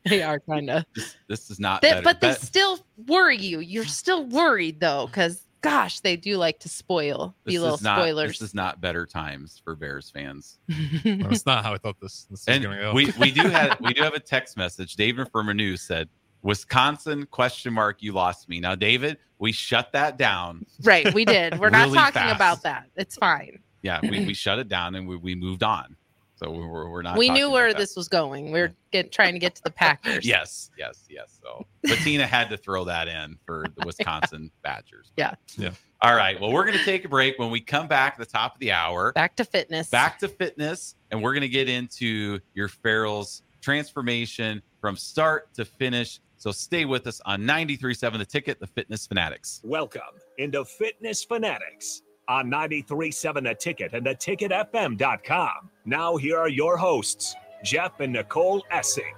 They 0.10 0.22
are 0.22 0.40
kind 0.40 0.70
of. 0.70 0.86
This, 0.96 1.16
this 1.30 1.50
is 1.50 1.60
not 1.60 1.82
They, 1.82 1.92
better. 1.92 2.02
but 2.04 2.20
they 2.20 2.30
Bet- 2.30 2.42
still 2.42 2.80
worry 3.08 3.38
you. 3.38 3.60
You're 3.60 3.86
still 3.86 4.26
worried 4.26 4.80
though, 4.80 5.08
because 5.08 5.42
gosh, 5.62 6.02
they 6.02 6.18
do 6.18 6.36
like 6.38 6.60
to 6.60 6.70
spoil. 6.70 7.34
Be 7.46 7.54
this 7.54 7.62
little 7.62 7.76
is 7.76 7.82
not 7.82 8.00
spoilers. 8.00 8.40
this 8.40 8.50
is 8.50 8.54
not 8.54 8.82
better 8.82 9.06
times 9.06 9.62
for 9.64 9.76
Bears 9.76 10.10
fans. 10.10 10.60
That's 11.06 11.46
not 11.46 11.64
how 11.64 11.74
I 11.74 11.78
thought 11.78 12.00
this, 12.02 12.26
this 12.30 12.46
was 12.46 12.60
gonna 12.60 12.82
go. 12.82 12.94
we 12.94 13.14
we 13.18 13.32
do 13.32 13.48
have 13.48 13.78
we 13.82 13.94
do 13.94 14.04
have 14.04 14.14
a 14.14 14.20
text 14.20 14.58
message. 14.58 14.96
David 14.96 15.30
from 15.32 15.48
Renew 15.48 15.78
said 15.78 16.10
Wisconsin 16.42 17.26
question 17.28 17.74
mark. 17.74 18.04
You 18.04 18.12
lost 18.12 18.50
me. 18.50 18.60
Now, 18.60 18.76
David, 18.76 19.18
we 19.40 19.54
shut 19.54 19.92
that 19.94 20.18
down. 20.18 20.66
Right, 20.84 21.14
we 21.14 21.24
did. 21.26 21.58
We're 21.60 21.70
not 21.70 21.94
talking 21.94 22.14
fast. 22.14 22.36
about 22.36 22.64
that. 22.64 22.90
It's 22.98 23.16
fine. 23.16 23.60
Yeah, 23.82 24.00
we, 24.02 24.26
we 24.26 24.34
shut 24.34 24.60
it 24.60 24.68
down 24.68 24.96
and 24.96 25.08
we, 25.08 25.16
we 25.18 25.36
moved 25.36 25.64
on. 25.64 25.96
So 26.36 26.50
we're, 26.52 26.90
we're 26.90 27.02
not. 27.04 27.18
we 27.18 27.30
knew 27.30 27.50
where 27.52 27.74
this 27.74 27.96
was 27.96 28.08
going. 28.08 28.52
We 28.52 28.60
are 28.62 28.74
get 28.92 29.12
trying 29.12 29.34
to 29.34 29.40
get 29.40 29.56
to 29.56 29.64
the 29.64 29.70
Packers. 29.84 30.26
Yes, 30.26 30.72
yes, 30.78 31.06
yes. 31.10 31.40
So, 31.42 31.66
but 31.84 31.98
Tina 32.00 32.26
had 32.26 32.50
to 32.50 32.58
throw 32.58 32.84
that 32.86 33.08
in 33.08 33.38
for 33.46 33.66
the 33.78 33.86
Wisconsin 33.86 34.52
Badgers. 34.64 35.12
Yeah. 35.16 35.36
Yeah. 35.58 35.72
All 36.02 36.16
right. 36.16 36.40
Well, 36.42 36.52
we're 36.52 36.66
going 36.66 36.78
to 36.78 36.84
take 36.84 37.06
a 37.06 37.08
break. 37.10 37.38
When 37.40 37.50
we 37.52 37.62
come 37.62 37.88
back 37.88 38.14
at 38.14 38.20
the 38.20 38.26
top 38.26 38.56
of 38.56 38.60
the 38.60 38.72
hour, 38.72 39.14
Back 39.14 39.36
to 39.38 39.46
fitness. 39.46 39.90
back 39.90 40.20
to 40.20 40.28
fitness, 40.28 40.96
and 41.12 41.22
we're 41.22 41.34
going 41.34 41.42
to 41.42 41.48
get 41.50 41.70
into 41.70 42.40
your 42.54 42.68
Farrell's 42.68 43.44
transformation 43.62 44.62
from 44.82 44.98
start 44.98 45.54
to 45.54 45.66
finish. 45.66 46.20
So 46.38 46.52
stay 46.52 46.84
with 46.84 47.08
us 47.08 47.22
on 47.26 47.44
93.7 47.44 48.18
The 48.18 48.26
Ticket, 48.26 48.60
The 48.60 48.68
Fitness 48.68 49.08
Fanatics. 49.08 49.62
Welcome 49.64 50.02
into 50.38 50.66
Fitness 50.66 51.24
Fanatics 51.24 52.02
on 52.28 52.50
93.7 52.50 53.44
The 53.44 53.56
Ticket 53.56 53.94
and 53.94 54.06
theticketfm.com. 54.06 55.70
Now, 55.86 56.16
here 56.18 56.38
are 56.38 56.50
your 56.50 56.78
hosts, 56.78 57.36
Jeff 57.64 58.00
and 58.00 58.14
Nicole 58.14 58.64
Essig. 58.72 59.14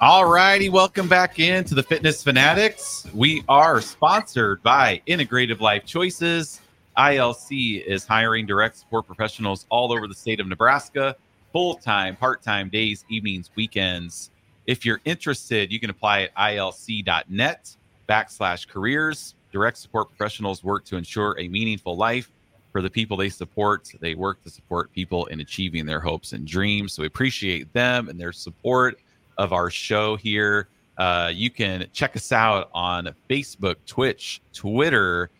All 0.00 0.26
righty, 0.26 0.68
welcome 0.68 1.08
back 1.08 1.38
into 1.38 1.74
the 1.74 1.82
Fitness 1.82 2.22
Fanatics. 2.22 3.06
We 3.14 3.42
are 3.48 3.80
sponsored 3.80 4.62
by 4.62 5.00
Integrative 5.06 5.60
Life 5.60 5.86
Choices. 5.86 6.60
ILC 6.98 7.82
is 7.86 8.06
hiring 8.06 8.44
direct 8.44 8.76
support 8.76 9.06
professionals 9.06 9.64
all 9.70 9.92
over 9.92 10.06
the 10.06 10.14
state 10.14 10.38
of 10.38 10.48
Nebraska, 10.48 11.16
full 11.50 11.76
time, 11.76 12.14
part 12.14 12.42
time, 12.42 12.68
days, 12.68 13.06
evenings, 13.08 13.50
weekends. 13.54 14.30
If 14.66 14.84
you're 14.84 15.00
interested, 15.06 15.72
you 15.72 15.80
can 15.80 15.88
apply 15.88 16.22
at 16.22 16.34
ilc.net 16.34 17.76
backslash 18.08 18.68
careers. 18.68 19.34
Direct 19.52 19.78
support 19.78 20.08
professionals 20.08 20.62
work 20.62 20.84
to 20.86 20.96
ensure 20.96 21.36
a 21.38 21.48
meaningful 21.48 21.96
life 21.96 22.30
for 22.72 22.82
the 22.82 22.90
people 22.90 23.16
they 23.16 23.30
support. 23.30 23.90
They 24.00 24.14
work 24.14 24.42
to 24.44 24.50
support 24.50 24.92
people 24.92 25.26
in 25.26 25.40
achieving 25.40 25.86
their 25.86 26.00
hopes 26.00 26.32
and 26.32 26.46
dreams. 26.46 26.92
So 26.92 27.02
we 27.02 27.06
appreciate 27.06 27.72
them 27.72 28.08
and 28.08 28.20
their 28.20 28.32
support 28.32 28.98
of 29.38 29.52
our 29.52 29.70
show 29.70 30.16
here. 30.16 30.68
Uh, 30.98 31.30
you 31.34 31.50
can 31.50 31.86
check 31.92 32.16
us 32.16 32.32
out 32.32 32.70
on 32.74 33.14
Facebook, 33.28 33.76
Twitch, 33.86 34.40
Twitter, 34.52 35.30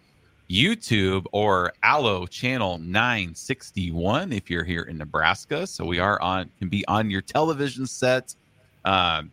YouTube, 0.50 1.26
or 1.32 1.72
Allo 1.82 2.26
Channel 2.26 2.78
961 2.78 4.32
if 4.32 4.50
you're 4.50 4.64
here 4.64 4.82
in 4.82 4.98
Nebraska. 4.98 5.66
So 5.66 5.84
we 5.84 5.98
are 5.98 6.20
on, 6.20 6.50
can 6.58 6.68
be 6.68 6.86
on 6.86 7.10
your 7.10 7.22
television 7.22 7.86
set. 7.86 8.34
Um, 8.84 9.32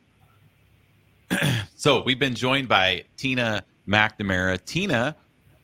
so 1.76 2.04
we've 2.04 2.20
been 2.20 2.36
joined 2.36 2.68
by 2.68 3.04
Tina 3.18 3.64
McNamara. 3.88 4.64
Tina 4.66 5.16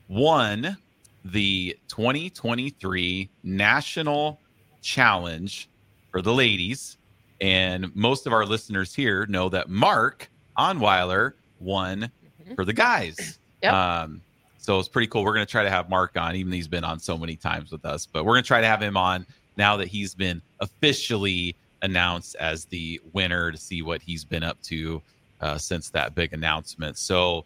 won 0.07 0.77
the 1.25 1.77
2023 1.87 3.29
National 3.43 4.39
Challenge 4.81 5.69
for 6.11 6.21
the 6.21 6.33
ladies. 6.33 6.97
And 7.41 7.93
most 7.95 8.27
of 8.27 8.33
our 8.33 8.45
listeners 8.45 8.93
here 8.93 9.25
know 9.27 9.49
that 9.49 9.69
Mark 9.69 10.29
Onweiler 10.57 11.33
won 11.59 12.09
Mhm. 12.43 12.55
for 12.55 12.65
the 12.65 12.73
guys. 12.73 13.39
Yep. 13.61 13.73
Um, 13.73 14.21
so 14.57 14.79
it's 14.79 14.87
pretty 14.89 15.07
cool. 15.07 15.23
We're 15.23 15.33
going 15.33 15.45
to 15.45 15.51
try 15.51 15.63
to 15.63 15.69
have 15.69 15.89
Mark 15.89 16.17
on, 16.17 16.35
even 16.35 16.49
though 16.49 16.55
he's 16.55 16.67
been 16.67 16.83
on 16.83 16.99
so 16.99 17.17
many 17.17 17.35
times 17.35 17.71
with 17.71 17.85
us, 17.85 18.05
but 18.05 18.23
we're 18.25 18.33
going 18.33 18.43
to 18.43 18.47
try 18.47 18.61
to 18.61 18.67
have 18.67 18.81
him 18.81 18.97
on 18.97 19.25
now 19.57 19.75
that 19.77 19.87
he's 19.87 20.15
been 20.15 20.41
officially 20.59 21.55
announced 21.81 22.35
as 22.35 22.65
the 22.65 22.99
winner 23.13 23.51
to 23.51 23.57
see 23.57 23.81
what 23.81 24.01
he's 24.01 24.23
been 24.25 24.43
up 24.43 24.61
to 24.63 25.01
uh, 25.41 25.57
since 25.57 25.89
that 25.91 26.15
big 26.15 26.33
announcement. 26.33 26.97
So 26.97 27.45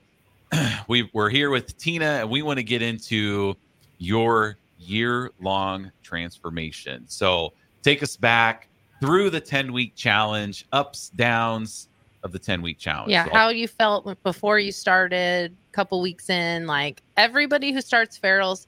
we, 0.88 1.10
we're 1.14 1.30
here 1.30 1.50
with 1.50 1.78
Tina, 1.78 2.06
and 2.22 2.30
we 2.30 2.42
want 2.42 2.58
to 2.58 2.64
get 2.64 2.82
into 2.82 3.56
your 3.98 4.58
year 4.78 5.32
long 5.42 5.92
transformation. 6.02 7.06
So 7.08 7.54
take 7.82 8.04
us 8.04 8.18
back 8.18 8.68
through 9.00 9.30
the 9.30 9.42
10 9.42 9.72
week 9.74 9.96
challenge, 9.96 10.66
ups, 10.72 11.10
downs 11.10 11.90
of 12.24 12.32
the 12.32 12.40
10 12.40 12.62
week 12.62 12.80
challenge. 12.80 13.12
yeah, 13.12 13.26
So 13.26 13.32
how 13.32 13.50
you 13.50 13.68
felt 13.68 14.22
before 14.24 14.60
you 14.60 14.72
started, 14.72 15.52
a 15.52 15.72
couple 15.74 16.02
weeks 16.02 16.30
in. 16.30 16.66
Like 16.68 17.02
everybody 17.18 17.72
who 17.72 17.82
starts 17.82 18.18
Farrell's 18.18 18.68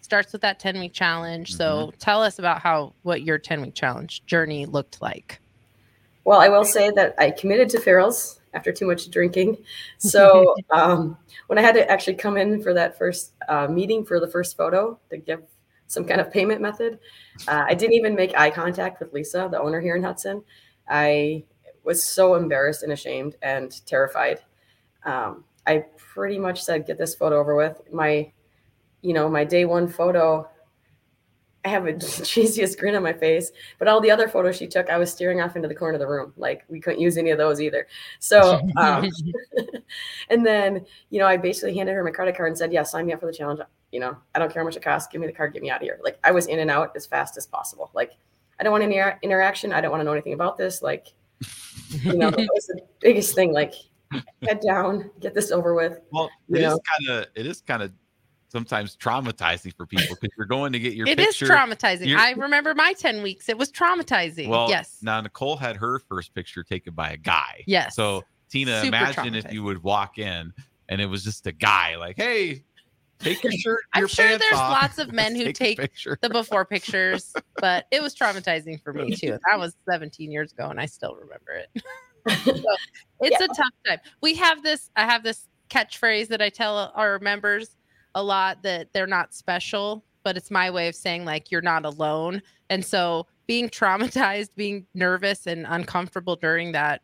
starts 0.00 0.32
with 0.32 0.42
that 0.42 0.58
10 0.58 0.80
week 0.80 0.92
challenge. 0.92 1.54
So 1.54 1.92
tell 1.98 2.22
us 2.22 2.38
about 2.38 2.60
how 2.60 2.94
what 3.02 3.22
your 3.22 3.38
10 3.38 3.60
week 3.60 3.74
challenge 3.74 4.24
journey 4.26 4.66
looked 4.66 5.00
like. 5.00 5.40
Well, 6.28 6.42
I 6.42 6.50
will 6.50 6.62
say 6.62 6.90
that 6.90 7.14
I 7.16 7.30
committed 7.30 7.70
to 7.70 7.80
Farrell's 7.80 8.38
after 8.52 8.70
too 8.70 8.86
much 8.86 9.10
drinking. 9.10 9.64
So 9.96 10.54
um, 10.70 11.16
when 11.46 11.58
I 11.58 11.62
had 11.62 11.74
to 11.76 11.90
actually 11.90 12.16
come 12.16 12.36
in 12.36 12.62
for 12.62 12.74
that 12.74 12.98
first 12.98 13.32
uh, 13.48 13.66
meeting 13.66 14.04
for 14.04 14.20
the 14.20 14.28
first 14.28 14.54
photo 14.54 14.98
to 15.08 15.16
give 15.16 15.40
some 15.86 16.04
kind 16.04 16.20
of 16.20 16.30
payment 16.30 16.60
method, 16.60 16.98
uh, 17.48 17.64
I 17.66 17.72
didn't 17.72 17.94
even 17.94 18.14
make 18.14 18.38
eye 18.38 18.50
contact 18.50 19.00
with 19.00 19.14
Lisa, 19.14 19.48
the 19.50 19.58
owner 19.58 19.80
here 19.80 19.96
in 19.96 20.02
Hudson. 20.02 20.44
I 20.86 21.44
was 21.82 22.04
so 22.04 22.34
embarrassed 22.34 22.82
and 22.82 22.92
ashamed 22.92 23.36
and 23.40 23.74
terrified. 23.86 24.40
Um, 25.06 25.44
I 25.66 25.86
pretty 25.96 26.38
much 26.38 26.62
said, 26.62 26.86
"Get 26.86 26.98
this 26.98 27.14
photo 27.14 27.40
over 27.40 27.56
with." 27.56 27.80
My, 27.90 28.30
you 29.00 29.14
know, 29.14 29.30
my 29.30 29.44
day 29.44 29.64
one 29.64 29.88
photo. 29.88 30.46
I 31.64 31.68
have 31.68 31.86
a 31.86 31.92
cheesiest 31.94 32.78
grin 32.78 32.94
on 32.94 33.02
my 33.02 33.12
face, 33.12 33.50
but 33.78 33.88
all 33.88 34.00
the 34.00 34.10
other 34.10 34.28
photos 34.28 34.56
she 34.56 34.66
took, 34.66 34.88
I 34.88 34.98
was 34.98 35.12
staring 35.12 35.40
off 35.40 35.56
into 35.56 35.68
the 35.68 35.74
corner 35.74 35.94
of 35.94 36.00
the 36.00 36.06
room. 36.06 36.32
Like 36.36 36.64
we 36.68 36.80
couldn't 36.80 37.00
use 37.00 37.16
any 37.16 37.30
of 37.30 37.38
those 37.38 37.60
either. 37.60 37.86
So, 38.20 38.60
um, 38.76 39.08
and 40.30 40.46
then, 40.46 40.86
you 41.10 41.18
know, 41.18 41.26
I 41.26 41.36
basically 41.36 41.76
handed 41.76 41.94
her 41.94 42.04
my 42.04 42.10
credit 42.10 42.36
card 42.36 42.48
and 42.48 42.58
said, 42.58 42.72
yeah, 42.72 42.82
sign 42.82 43.06
me 43.06 43.12
up 43.12 43.20
for 43.20 43.26
the 43.26 43.32
challenge. 43.32 43.60
You 43.92 44.00
know, 44.00 44.16
I 44.34 44.38
don't 44.38 44.52
care 44.52 44.62
how 44.62 44.66
much 44.66 44.76
it 44.76 44.82
costs. 44.82 45.08
Give 45.10 45.20
me 45.20 45.26
the 45.26 45.32
card. 45.32 45.52
Get 45.52 45.62
me 45.62 45.70
out 45.70 45.78
of 45.78 45.82
here. 45.82 45.98
Like 46.02 46.18
I 46.22 46.30
was 46.30 46.46
in 46.46 46.58
and 46.58 46.70
out 46.70 46.92
as 46.94 47.06
fast 47.06 47.36
as 47.36 47.46
possible. 47.46 47.90
Like 47.94 48.12
I 48.60 48.62
don't 48.62 48.72
want 48.72 48.84
any 48.84 49.00
interaction. 49.22 49.72
I 49.72 49.80
don't 49.80 49.90
want 49.90 50.00
to 50.00 50.04
know 50.04 50.12
anything 50.12 50.34
about 50.34 50.58
this. 50.58 50.82
Like, 50.82 51.08
you 52.02 52.16
know, 52.16 52.30
that 52.30 52.48
was 52.52 52.66
the 52.66 52.82
biggest 53.00 53.34
thing. 53.34 53.52
Like 53.52 53.72
head 54.42 54.60
down, 54.60 55.10
get 55.20 55.34
this 55.34 55.50
over 55.50 55.74
with. 55.74 56.00
Well, 56.12 56.30
you 56.48 56.56
it 56.56 56.62
is 56.62 56.78
kind 56.84 57.18
of 57.18 57.26
it 57.34 57.46
is 57.46 57.60
kind 57.62 57.82
of 57.82 57.92
sometimes 58.48 58.96
traumatizing 58.96 59.74
for 59.76 59.86
people 59.86 60.16
because 60.20 60.34
you're 60.36 60.46
going 60.46 60.72
to 60.72 60.78
get 60.78 60.94
your 60.94 61.06
It 61.06 61.18
is 61.20 61.36
picture. 61.36 61.46
traumatizing. 61.48 62.06
you're- 62.06 62.20
I 62.20 62.32
remember 62.32 62.74
my 62.74 62.92
10 62.94 63.22
weeks. 63.22 63.48
It 63.48 63.58
was 63.58 63.70
traumatizing. 63.70 64.48
Well, 64.48 64.68
yes. 64.70 64.98
Now 65.02 65.20
Nicole 65.20 65.56
had 65.56 65.76
her 65.76 65.98
first 66.00 66.34
picture 66.34 66.62
taken 66.62 66.94
by 66.94 67.10
a 67.10 67.16
guy. 67.16 67.62
Yes. 67.66 67.94
So 67.94 68.24
Tina, 68.50 68.76
Super 68.82 68.88
imagine 68.96 69.34
if 69.34 69.52
you 69.52 69.62
would 69.64 69.82
walk 69.82 70.18
in 70.18 70.52
and 70.88 71.00
it 71.00 71.06
was 71.06 71.22
just 71.22 71.46
a 71.46 71.52
guy 71.52 71.96
like, 71.96 72.16
"Hey, 72.16 72.62
take 73.18 73.42
your 73.44 73.52
shirt, 73.58 73.80
I'm 73.92 74.00
your 74.00 74.08
sure 74.08 74.24
pants 74.26 74.42
there's 74.48 74.58
off. 74.58 74.82
lots 74.82 74.98
of 74.98 75.12
men 75.12 75.36
who 75.36 75.44
a 75.44 75.52
take 75.52 75.76
picture." 75.78 76.18
the 76.22 76.30
before 76.30 76.64
pictures, 76.64 77.34
but 77.56 77.84
it 77.90 78.00
was 78.02 78.14
traumatizing 78.14 78.82
for 78.82 78.94
me 78.94 79.14
too. 79.14 79.36
That 79.50 79.58
was 79.58 79.76
17 79.90 80.32
years 80.32 80.52
ago, 80.54 80.68
and 80.70 80.80
I 80.80 80.86
still 80.86 81.14
remember 81.16 81.52
it. 81.52 81.82
So, 82.44 82.62
it's 83.20 83.40
a 83.40 83.48
tough 83.48 83.72
time. 83.86 83.98
We 84.22 84.34
have 84.36 84.62
this. 84.62 84.88
I 84.96 85.04
have 85.04 85.22
this 85.22 85.46
catchphrase 85.68 86.28
that 86.28 86.40
I 86.40 86.48
tell 86.48 86.90
our 86.94 87.18
members 87.18 87.76
a 88.18 88.22
lot 88.22 88.62
that 88.64 88.92
they're 88.92 89.06
not 89.06 89.32
special, 89.32 90.04
but 90.24 90.36
it's 90.36 90.50
my 90.50 90.70
way 90.70 90.88
of 90.88 90.94
saying 90.96 91.24
like 91.24 91.50
you're 91.50 91.62
not 91.62 91.84
alone. 91.84 92.42
And 92.68 92.84
so 92.84 93.26
being 93.46 93.68
traumatized, 93.80 94.50
being 94.56 94.86
nervous 94.94 95.46
and 95.46 95.64
uncomfortable 95.68 96.36
during 96.36 96.72
that 96.72 97.02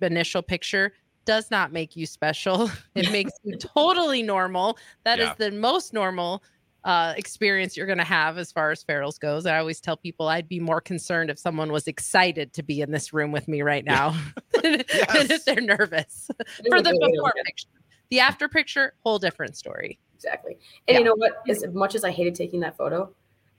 initial 0.00 0.40
picture 0.42 0.92
does 1.24 1.50
not 1.50 1.72
make 1.72 1.96
you 1.96 2.06
special. 2.06 2.70
It 2.94 3.10
makes 3.10 3.32
you 3.42 3.56
totally 3.76 4.22
normal. 4.22 4.78
That 5.04 5.18
is 5.18 5.28
Yeah. 5.28 5.34
the 5.38 5.50
most 5.50 5.92
normal 5.92 6.42
uh, 6.84 7.12
experience 7.16 7.76
you're 7.76 7.86
going 7.86 7.98
to 7.98 8.04
have 8.04 8.38
as 8.38 8.50
far 8.52 8.70
as 8.70 8.82
Farrell's 8.82 9.18
goes. 9.18 9.44
I 9.44 9.58
always 9.58 9.80
tell 9.80 9.96
people 9.98 10.28
I'd 10.28 10.48
be 10.48 10.60
more 10.60 10.80
concerned 10.80 11.28
if 11.28 11.38
someone 11.38 11.72
was 11.72 11.86
excited 11.88 12.54
to 12.54 12.62
be 12.62 12.80
in 12.80 12.90
this 12.90 13.12
room 13.12 13.32
with 13.32 13.48
me 13.48 13.60
right 13.62 13.84
now 13.84 14.16
than, 14.62 14.82
if 14.88 15.44
they're 15.44 15.60
nervous 15.60 16.30
for 16.70 16.80
the 16.80 16.90
before 16.98 17.32
picture. 17.44 17.68
The 18.10 18.20
after 18.20 18.48
picture, 18.48 18.94
whole 19.04 19.18
different 19.18 19.56
story. 19.56 20.00
Exactly. 20.20 20.58
And 20.86 20.94
Yeah. 20.94 20.98
you 20.98 21.04
know 21.04 21.14
what? 21.16 21.42
As 21.48 21.66
much 21.72 21.94
as 21.94 22.04
I 22.04 22.10
hated 22.10 22.34
taking 22.34 22.60
that 22.60 22.76
photo, 22.76 23.10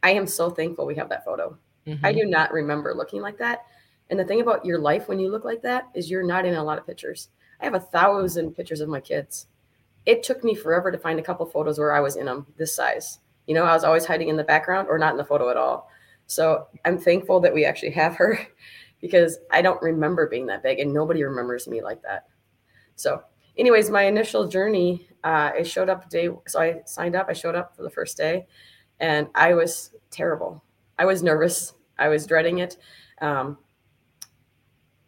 I 0.03 0.11
am 0.11 0.27
so 0.27 0.51
thankful 0.51 0.85
we 0.85 0.93
have 0.95 1.09
that 1.09 1.25
photo. 1.25 1.57
I 1.87 2.13
Mhm. 2.13 2.15
do 2.15 2.25
not 2.25 2.53
remember 2.53 2.93
looking 2.93 3.21
like 3.21 3.37
that. 3.39 3.65
And 4.11 4.19
the 4.19 4.25
thing 4.25 4.41
about 4.41 4.63
your 4.63 4.77
life 4.77 5.07
when 5.07 5.19
you 5.19 5.31
look 5.31 5.43
like 5.43 5.63
that 5.63 5.89
is 5.95 6.11
you're 6.11 6.21
not 6.21 6.45
in 6.45 6.53
a 6.53 6.63
lot 6.63 6.77
of 6.77 6.85
pictures. 6.85 7.29
I 7.59 7.65
have 7.65 7.73
a 7.73 7.79
thousand 7.79 8.55
pictures 8.55 8.79
of 8.79 8.89
my 8.89 8.99
kids. 8.99 9.47
It 10.05 10.21
took 10.21 10.43
me 10.43 10.53
forever 10.53 10.91
to 10.91 10.97
find 10.99 11.19
a 11.19 11.23
couple 11.23 11.45
photos 11.47 11.79
where 11.79 11.93
I 11.93 11.99
was 11.99 12.15
in 12.15 12.27
them 12.27 12.45
this 12.57 12.75
size. 12.75 13.19
You 13.47 13.55
know, 13.55 13.63
I 13.63 13.73
was 13.73 13.83
always 13.83 14.05
hiding 14.05 14.29
in 14.29 14.37
the 14.37 14.43
background 14.43 14.87
or 14.87 14.99
not 14.99 15.11
in 15.13 15.17
the 15.17 15.25
photo 15.25 15.49
at 15.49 15.57
all. 15.57 15.89
So 16.27 16.67
I'm 16.85 16.99
thankful 16.99 17.39
that 17.39 17.53
we 17.53 17.65
actually 17.65 17.91
have 17.91 18.15
her 18.17 18.39
because 19.01 19.39
I 19.49 19.63
don't 19.63 19.81
remember 19.81 20.27
being 20.27 20.45
that 20.45 20.61
big 20.61 20.79
and 20.79 20.93
nobody 20.93 21.23
remembers 21.23 21.67
me 21.67 21.81
like 21.81 22.03
that. 22.03 22.27
So, 22.95 23.23
anyways, 23.57 23.89
my 23.89 24.03
initial 24.03 24.47
journey, 24.47 25.07
uh, 25.23 25.51
I 25.59 25.63
showed 25.63 25.89
up 25.89 26.09
day. 26.09 26.29
So 26.47 26.59
I 26.61 26.81
signed 26.85 27.15
up. 27.15 27.27
I 27.29 27.33
showed 27.33 27.55
up 27.55 27.75
for 27.75 27.83
the 27.83 27.89
first 27.89 28.17
day, 28.17 28.47
and 28.99 29.27
I 29.35 29.53
was 29.53 29.93
terrible. 30.09 30.63
I 30.97 31.05
was 31.05 31.23
nervous. 31.23 31.73
I 31.97 32.07
was 32.07 32.25
dreading 32.25 32.59
it. 32.59 32.77
um, 33.21 33.57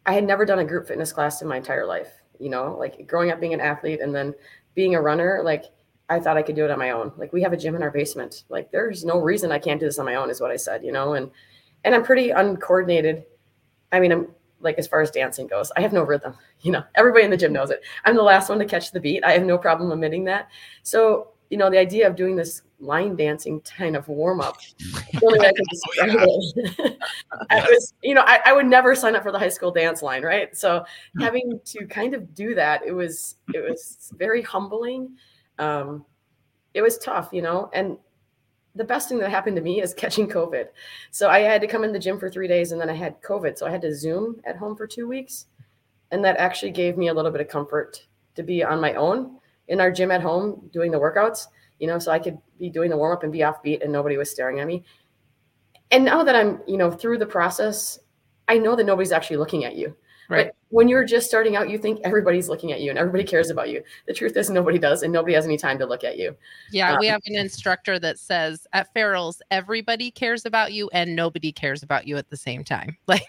I 0.06 0.12
had 0.12 0.24
never 0.24 0.44
done 0.44 0.58
a 0.58 0.64
group 0.64 0.86
fitness 0.86 1.12
class 1.12 1.42
in 1.42 1.48
my 1.48 1.56
entire 1.56 1.86
life. 1.86 2.12
You 2.38 2.50
know, 2.50 2.76
like 2.78 3.06
growing 3.06 3.30
up 3.30 3.40
being 3.40 3.54
an 3.54 3.60
athlete 3.60 4.00
and 4.00 4.14
then 4.14 4.34
being 4.74 4.94
a 4.94 5.00
runner, 5.00 5.40
like 5.44 5.64
I 6.08 6.20
thought 6.20 6.36
I 6.36 6.42
could 6.42 6.56
do 6.56 6.64
it 6.64 6.70
on 6.70 6.78
my 6.78 6.90
own. 6.90 7.12
Like 7.16 7.32
we 7.32 7.42
have 7.42 7.52
a 7.52 7.56
gym 7.56 7.74
in 7.74 7.82
our 7.82 7.90
basement. 7.90 8.44
Like 8.48 8.70
there's 8.70 9.04
no 9.04 9.20
reason 9.20 9.50
I 9.52 9.58
can't 9.58 9.80
do 9.80 9.86
this 9.86 9.98
on 9.98 10.04
my 10.04 10.16
own, 10.16 10.30
is 10.30 10.40
what 10.40 10.50
I 10.50 10.56
said. 10.56 10.84
You 10.84 10.92
know, 10.92 11.14
and 11.14 11.30
and 11.84 11.94
I'm 11.94 12.02
pretty 12.02 12.30
uncoordinated. 12.30 13.24
I 13.92 14.00
mean, 14.00 14.12
I'm 14.12 14.28
like 14.64 14.78
as 14.78 14.88
far 14.88 15.00
as 15.00 15.10
dancing 15.10 15.46
goes, 15.46 15.70
I 15.76 15.80
have 15.80 15.92
no 15.92 16.02
rhythm. 16.02 16.34
You 16.62 16.72
know, 16.72 16.82
everybody 16.94 17.24
in 17.24 17.30
the 17.30 17.36
gym 17.36 17.52
knows 17.52 17.68
it. 17.68 17.82
I'm 18.06 18.16
the 18.16 18.22
last 18.22 18.48
one 18.48 18.58
to 18.58 18.64
catch 18.64 18.90
the 18.90 18.98
beat. 18.98 19.22
I 19.22 19.32
have 19.32 19.44
no 19.44 19.58
problem 19.58 19.92
admitting 19.92 20.24
that. 20.24 20.48
So 20.82 21.34
you 21.50 21.58
know, 21.58 21.70
the 21.70 21.78
idea 21.78 22.08
of 22.08 22.16
doing 22.16 22.36
this 22.36 22.62
line 22.80 23.16
dancing 23.16 23.60
kind 23.60 23.96
of 23.96 24.08
warm 24.08 24.40
up. 24.40 24.56
Really, 25.22 25.46
I 25.46 25.52
could 25.52 25.66
describe 25.70 26.10
it. 26.10 26.98
I 27.50 27.60
was, 27.60 27.94
you 28.02 28.14
know, 28.14 28.24
I, 28.26 28.40
I, 28.46 28.52
would 28.52 28.66
never 28.66 28.96
sign 28.96 29.14
up 29.14 29.22
for 29.22 29.30
the 29.30 29.38
high 29.38 29.48
school 29.48 29.70
dance 29.70 30.02
line, 30.02 30.24
right? 30.24 30.54
So 30.56 30.84
having 31.20 31.60
to 31.66 31.86
kind 31.86 32.14
of 32.14 32.34
do 32.34 32.56
that, 32.56 32.82
it 32.84 32.90
was 32.90 33.36
it 33.54 33.60
was 33.60 34.10
very 34.16 34.42
humbling. 34.42 35.16
Um, 35.60 36.04
it 36.74 36.82
was 36.82 36.98
tough, 36.98 37.28
you 37.30 37.42
know, 37.42 37.70
and 37.72 37.96
the 38.74 38.84
best 38.84 39.08
thing 39.08 39.18
that 39.18 39.30
happened 39.30 39.56
to 39.56 39.62
me 39.62 39.80
is 39.80 39.94
catching 40.02 40.28
COVID. 40.28 40.68
So 41.10 41.28
I 41.28 41.40
had 41.40 41.60
to 41.60 41.66
come 41.66 41.84
in 41.84 41.92
the 41.92 41.98
gym 41.98 42.18
for 42.18 42.30
three 42.30 42.48
days 42.48 42.72
and 42.72 42.80
then 42.80 42.90
I 42.90 42.94
had 42.94 43.20
COVID. 43.22 43.58
So 43.58 43.66
I 43.66 43.70
had 43.70 43.82
to 43.82 43.94
Zoom 43.94 44.40
at 44.44 44.56
home 44.56 44.76
for 44.76 44.86
two 44.86 45.08
weeks. 45.08 45.46
And 46.10 46.24
that 46.24 46.36
actually 46.36 46.70
gave 46.70 46.96
me 46.96 47.08
a 47.08 47.14
little 47.14 47.30
bit 47.30 47.40
of 47.40 47.48
comfort 47.48 48.06
to 48.36 48.42
be 48.42 48.62
on 48.62 48.80
my 48.80 48.94
own 48.94 49.38
in 49.68 49.80
our 49.80 49.90
gym 49.90 50.10
at 50.10 50.20
home 50.20 50.68
doing 50.72 50.90
the 50.90 51.00
workouts 51.00 51.46
you 51.78 51.86
know, 51.86 51.98
so 51.98 52.12
I 52.12 52.18
could 52.18 52.38
be 52.58 52.70
doing 52.70 52.90
the 52.90 52.96
warm 52.96 53.12
up 53.12 53.22
and 53.22 53.32
be 53.32 53.40
offbeat 53.40 53.82
and 53.82 53.92
nobody 53.92 54.16
was 54.16 54.30
staring 54.30 54.60
at 54.60 54.66
me. 54.66 54.84
And 55.90 56.04
now 56.04 56.22
that 56.24 56.34
I'm, 56.34 56.60
you 56.66 56.76
know, 56.76 56.90
through 56.90 57.18
the 57.18 57.26
process, 57.26 57.98
I 58.48 58.58
know 58.58 58.76
that 58.76 58.84
nobody's 58.84 59.12
actually 59.12 59.36
looking 59.36 59.64
at 59.64 59.76
you. 59.76 59.96
Right. 60.28 60.46
But 60.46 60.56
when 60.74 60.88
you're 60.88 61.04
just 61.04 61.28
starting 61.28 61.54
out, 61.54 61.70
you 61.70 61.78
think 61.78 62.00
everybody's 62.02 62.48
looking 62.48 62.72
at 62.72 62.80
you 62.80 62.90
and 62.90 62.98
everybody 62.98 63.22
cares 63.22 63.48
about 63.48 63.70
you. 63.70 63.80
The 64.08 64.12
truth 64.12 64.36
is, 64.36 64.50
nobody 64.50 64.76
does, 64.76 65.04
and 65.04 65.12
nobody 65.12 65.34
has 65.34 65.44
any 65.44 65.56
time 65.56 65.78
to 65.78 65.86
look 65.86 66.02
at 66.02 66.18
you. 66.18 66.34
Yeah, 66.72 66.94
um, 66.94 66.98
we 66.98 67.06
have 67.06 67.20
an 67.26 67.36
instructor 67.36 68.00
that 68.00 68.18
says 68.18 68.66
at 68.72 68.92
Farrell's, 68.92 69.40
everybody 69.52 70.10
cares 70.10 70.44
about 70.44 70.72
you 70.72 70.90
and 70.92 71.14
nobody 71.14 71.52
cares 71.52 71.84
about 71.84 72.08
you 72.08 72.16
at 72.16 72.28
the 72.28 72.36
same 72.36 72.64
time. 72.64 72.96
Like, 73.06 73.24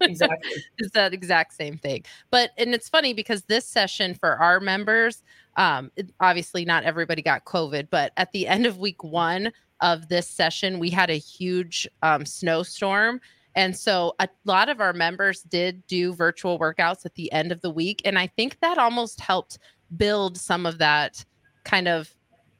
exactly. 0.00 0.50
it's 0.78 0.92
that 0.92 1.14
exact 1.14 1.54
same 1.54 1.78
thing. 1.78 2.04
But, 2.30 2.50
and 2.58 2.74
it's 2.74 2.90
funny 2.90 3.14
because 3.14 3.44
this 3.44 3.66
session 3.66 4.12
for 4.12 4.36
our 4.36 4.60
members, 4.60 5.22
um, 5.56 5.90
obviously 6.20 6.66
not 6.66 6.84
everybody 6.84 7.22
got 7.22 7.46
COVID, 7.46 7.88
but 7.90 8.12
at 8.18 8.32
the 8.32 8.46
end 8.46 8.66
of 8.66 8.76
week 8.76 9.02
one 9.02 9.52
of 9.80 10.08
this 10.08 10.28
session, 10.28 10.78
we 10.78 10.90
had 10.90 11.08
a 11.08 11.18
huge 11.18 11.88
um, 12.02 12.26
snowstorm. 12.26 13.20
And 13.56 13.76
so 13.76 14.14
a 14.18 14.28
lot 14.44 14.68
of 14.68 14.80
our 14.80 14.92
members 14.92 15.42
did 15.42 15.86
do 15.86 16.12
virtual 16.12 16.58
workouts 16.58 17.04
at 17.04 17.14
the 17.14 17.32
end 17.32 17.50
of 17.50 17.60
the 17.60 17.70
week. 17.70 18.00
And 18.04 18.18
I 18.18 18.28
think 18.28 18.58
that 18.60 18.78
almost 18.78 19.20
helped 19.20 19.58
build 19.96 20.38
some 20.38 20.66
of 20.66 20.78
that 20.78 21.24
kind 21.64 21.88
of 21.88 22.14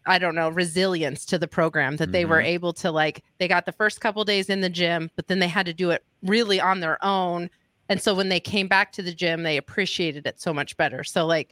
I 0.06 0.18
don't 0.18 0.34
know, 0.34 0.48
resilience 0.48 1.26
to 1.26 1.38
the 1.38 1.46
program 1.46 1.96
that 1.96 2.06
mm-hmm. 2.06 2.12
they 2.12 2.24
were 2.24 2.38
mm-hmm. 2.38 2.46
able 2.46 2.72
to 2.74 2.90
like 2.90 3.22
they 3.38 3.46
got 3.46 3.66
the 3.66 3.72
first 3.72 4.00
couple 4.00 4.24
days 4.24 4.48
in 4.48 4.60
the 4.60 4.70
gym, 4.70 5.10
but 5.14 5.28
then 5.28 5.38
they 5.38 5.46
had 5.46 5.66
to 5.66 5.74
do 5.74 5.90
it 5.90 6.04
really 6.22 6.60
on 6.60 6.80
their 6.80 7.02
own. 7.04 7.50
And 7.88 8.00
so 8.00 8.14
when 8.14 8.28
they 8.28 8.40
came 8.40 8.66
back 8.66 8.92
to 8.92 9.02
the 9.02 9.12
gym, 9.12 9.42
they 9.42 9.56
appreciated 9.56 10.26
it 10.26 10.40
so 10.40 10.54
much 10.54 10.76
better. 10.76 11.04
So 11.04 11.26
like 11.26 11.50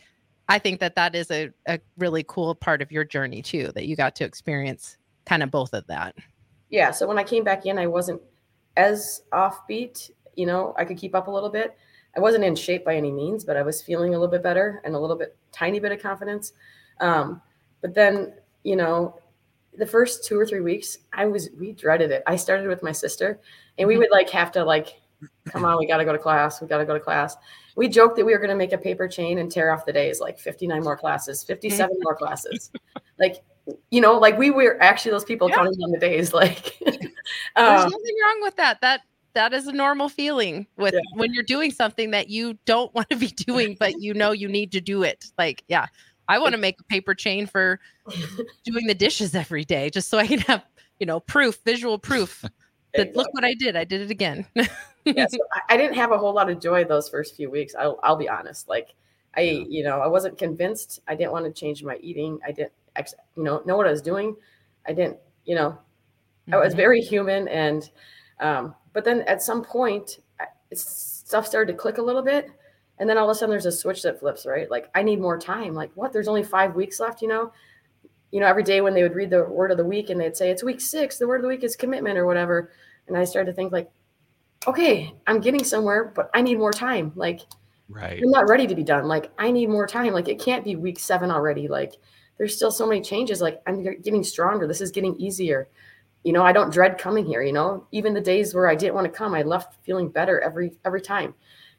I 0.49 0.59
think 0.59 0.81
that 0.81 0.95
that 0.97 1.15
is 1.15 1.31
a, 1.31 1.51
a 1.67 1.79
really 1.99 2.25
cool 2.27 2.55
part 2.55 2.81
of 2.81 2.91
your 2.91 3.05
journey 3.05 3.43
too, 3.43 3.71
that 3.75 3.87
you 3.87 3.97
got 3.97 4.17
to 4.17 4.25
experience 4.25 4.97
kind 5.27 5.43
of 5.43 5.51
both 5.51 5.75
of 5.75 5.87
that. 5.89 6.17
Yeah. 6.71 6.91
So 6.91 7.07
when 7.07 7.19
I 7.19 7.25
came 7.25 7.45
back 7.45 7.67
in, 7.67 7.79
I 7.79 7.87
wasn't 7.87 8.23
as 8.79 9.23
offbeat. 9.33 10.11
You 10.37 10.47
know, 10.47 10.75
I 10.79 10.85
could 10.85 10.97
keep 10.97 11.15
up 11.15 11.27
a 11.27 11.31
little 11.31 11.51
bit. 11.51 11.77
I 12.17 12.21
wasn't 12.21 12.45
in 12.45 12.57
shape 12.57 12.85
by 12.85 12.97
any 12.97 13.13
means, 13.13 13.45
but 13.45 13.57
I 13.57 13.63
was 13.63 13.83
feeling 13.83 14.15
a 14.15 14.19
little 14.19 14.31
bit 14.31 14.43
better 14.43 14.81
and 14.85 14.95
a 14.95 14.99
little 14.99 15.17
bit, 15.17 15.37
tiny 15.53 15.79
bit 15.79 15.93
of 15.93 16.01
confidence. 16.01 16.53
Um, 17.01 17.43
but 17.83 17.95
then, 17.95 18.35
you 18.63 18.77
know, 18.77 19.21
the 19.77 19.87
first 19.87 20.25
two 20.25 20.39
or 20.39 20.47
three 20.47 20.61
weeks, 20.61 20.99
I 21.13 21.27
was, 21.27 21.51
we 21.59 21.73
dreaded 21.73 22.11
it. 22.11 22.23
I 22.27 22.37
started 22.37 22.67
with 22.67 22.83
my 22.83 22.93
sister 22.93 23.41
and 23.77 23.87
we 23.87 23.95
mm-hmm. 23.95 24.01
would 24.01 24.11
like 24.11 24.31
have 24.31 24.51
to 24.53 24.65
like 24.65 25.01
come 25.47 25.65
on, 25.65 25.79
we 25.79 25.87
got 25.87 25.99
to 25.99 26.05
go 26.05 26.13
to 26.13 26.19
class. 26.19 26.61
We 26.61 26.69
got 26.69 26.79
to 26.79 26.85
go 26.85 26.95
to 26.95 27.01
class. 27.01 27.37
We 27.77 27.89
joked 27.89 28.17
that 28.17 28.25
we 28.25 28.33
were 28.33 28.39
going 28.39 28.51
to 28.51 28.57
make 28.57 28.73
a 28.73 28.79
paper 28.79 29.09
chain 29.09 29.39
and 29.39 29.51
tear 29.51 29.73
off 29.73 29.85
the 29.85 29.93
days, 29.93 30.21
like 30.21 30.39
59 30.39 30.83
more 30.83 30.97
classes, 30.97 31.43
57 31.43 31.97
more 32.03 32.17
classes. 32.17 32.71
Like, 33.19 33.43
you 33.91 34.01
know, 34.01 34.19
like 34.19 34.39
we 34.39 34.51
were 34.51 34.81
actually 34.81 35.13
those 35.13 35.25
people 35.25 35.49
yeah. 35.49 35.57
counting 35.57 35.81
on 35.83 35.91
the 35.91 35.99
days. 35.99 36.33
Like, 36.39 36.77
um, 37.57 37.67
there's 37.67 37.85
nothing 37.85 38.17
wrong 38.25 38.39
with 38.43 38.57
that. 38.57 38.81
That 38.81 39.01
that 39.35 39.53
is 39.53 39.67
a 39.67 39.73
normal 39.73 40.09
feeling 40.09 40.67
with 40.77 40.95
yeah. 40.95 41.01
when 41.15 41.33
you're 41.33 41.45
doing 41.45 41.71
something 41.71 42.11
that 42.13 42.29
you 42.29 42.59
don't 42.65 42.95
want 42.95 43.11
to 43.11 43.17
be 43.17 43.29
doing, 43.29 43.77
but 43.79 44.01
you 44.01 44.15
know 44.15 44.33
you 44.33 44.49
need 44.49 44.73
to 44.73 44.81
do 44.81 45.03
it. 45.03 45.27
Like, 45.37 45.65
yeah, 45.69 45.87
I 46.29 46.39
want 46.39 46.53
to 46.53 46.59
make 46.59 46.81
a 46.81 46.85
paper 46.85 47.15
chain 47.15 47.47
for 47.47 47.81
doing 48.65 48.87
the 48.87 48.95
dishes 48.95 49.35
every 49.35 49.65
day, 49.65 49.91
just 49.91 50.09
so 50.09 50.19
I 50.19 50.27
can 50.27 50.41
have 50.41 50.65
you 51.01 51.07
know 51.07 51.21
proof, 51.21 51.59
visual 51.65 51.99
proof 51.99 52.45
that 52.95 53.15
look 53.17 53.33
what 53.33 53.45
I 53.45 53.55
did. 53.55 53.77
I 53.77 53.85
did 53.85 54.01
it 54.01 54.11
again. 54.11 54.47
yeah, 55.05 55.27
so 55.27 55.39
I, 55.53 55.75
I, 55.75 55.77
didn't 55.77 55.97
have 55.97 56.13
a 56.13 56.19
whole 56.19 56.33
lot 56.33 56.51
of 56.51 56.61
joy 56.61 56.85
those 56.85 57.09
first 57.09 57.37
few 57.37 57.51
weeks. 57.51 57.75
I'll, 57.79 57.99
I'll 58.03 58.17
be 58.17 58.29
honest. 58.29 58.69
Like 58.69 58.95
I, 59.37 59.67
you 59.69 59.85
know, 59.85 60.01
I 60.01 60.07
wasn't 60.07 60.39
convinced. 60.39 61.01
I 61.07 61.15
didn't 61.15 61.33
want 61.33 61.45
to 61.45 61.53
change 61.53 61.85
my 61.85 61.97
eating. 62.01 62.41
I 62.45 62.53
didn't, 62.53 62.73
you 63.37 63.43
know, 63.43 63.63
know 63.67 63.77
what 63.77 63.87
I 63.87 63.91
was 63.91 64.03
doing. 64.03 64.37
I 64.87 64.93
didn't, 64.93 65.19
you 65.45 65.55
know, 65.55 65.71
mm-hmm. 65.71 66.55
I 66.55 66.57
was 66.59 66.71
mm-hmm. 66.71 66.79
very 66.79 67.01
human. 67.01 67.49
And, 67.49 67.91
um, 68.41 68.75
but 68.93 69.05
then 69.05 69.23
at 69.23 69.43
some 69.43 69.63
point, 69.63 70.19
stuff 70.73 71.47
started 71.47 71.73
to 71.73 71.79
click 71.79 71.99
a 71.99 72.03
little 72.03 72.23
bit. 72.23 72.51
And 72.99 73.09
then 73.09 73.17
all 73.17 73.31
of 73.31 73.35
a 73.35 73.39
sudden 73.39 73.51
there's 73.51 73.67
a 73.67 73.73
switch 73.73 74.03
that 74.03 74.19
flips, 74.19 74.45
right? 74.45 74.71
Like 74.71 74.91
I 74.95 75.03
need 75.03 75.21
more 75.21 75.39
time. 75.39 75.75
Like 75.75 75.91
what? 75.95 76.13
There's 76.13 76.29
only 76.29 76.43
five 76.43 76.75
weeks 76.75 77.01
left, 77.01 77.23
you 77.23 77.29
know? 77.29 77.53
You 78.31 78.41
know, 78.41 78.47
every 78.47 78.63
day 78.63 78.81
when 78.81 78.93
they 78.93 79.03
would 79.03 79.15
read 79.15 79.31
the 79.31 79.45
word 79.45 79.71
of 79.71 79.79
the 79.79 79.85
week 79.85 80.11
and 80.11 80.21
they'd 80.21 80.37
say 80.37 80.51
it's 80.51 80.63
week 80.63 80.81
six, 80.81 81.17
the 81.17 81.27
word 81.27 81.37
of 81.37 81.43
the 81.43 81.49
week 81.49 81.65
is 81.65 81.77
commitment 81.77 82.19
or 82.19 82.27
whatever. 82.27 82.73
And 83.07 83.17
I 83.17 83.25
started 83.25 83.53
to 83.53 83.57
think 83.57 83.73
like, 83.73 83.91
okay, 84.67 85.15
I'm 85.27 85.41
getting 85.41 85.65
somewhere, 85.65 86.13
but 86.15 86.31
I 86.35 86.43
need 86.43 86.59
more 86.59 86.73
time. 86.73 87.13
Like, 87.15 87.41
right. 87.89 88.21
I'm 88.23 88.31
not 88.31 88.49
ready 88.49 88.67
to 88.67 88.75
be 88.75 88.83
done. 88.85 89.07
Like, 89.07 89.31
I 89.39 89.51
need 89.51 89.69
more 89.69 89.87
time. 89.87 90.13
Like, 90.13 90.29
it 90.29 90.41
can't 90.41 90.65
be 90.65 90.77
week 90.77 90.99
seven 90.99 91.31
already. 91.31 91.69
Like, 91.69 91.95
there's 92.39 92.57
still 92.57 92.71
so 92.71 92.87
many 92.87 93.01
changes. 93.01 93.41
Like, 93.41 93.61
I'm 93.67 93.83
getting 93.83 94.25
stronger. 94.25 94.67
This 94.67 94.81
is 94.81 94.91
getting 94.91 95.17
easier. 95.17 95.69
You 96.25 96.33
know, 96.33 96.43
I 96.43 96.53
don't 96.53 96.73
dread 96.73 96.99
coming 96.99 97.27
here. 97.27 97.43
You 97.43 97.53
know, 97.53 97.87
even 97.93 98.15
the 98.15 98.21
days 98.21 98.55
where 98.55 98.69
I 98.69 98.75
didn't 98.75 98.95
want 98.95 99.05
to 99.07 99.13
come, 99.13 99.35
I 99.35 99.43
left 99.43 99.83
feeling 99.85 100.09
better 100.09 100.41
every 100.41 100.73
every 100.85 101.01
time. 101.01 101.35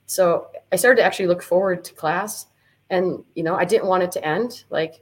So 0.06 0.48
I 0.72 0.76
started 0.76 1.02
to 1.02 1.06
actually 1.06 1.28
look 1.28 1.42
forward 1.42 1.84
to 1.86 1.94
class, 1.94 2.48
and 2.90 3.24
you 3.36 3.44
know, 3.44 3.56
I 3.56 3.66
didn't 3.66 3.88
want 3.88 4.04
it 4.04 4.12
to 4.14 4.26
end. 4.26 4.64
Like, 4.70 5.02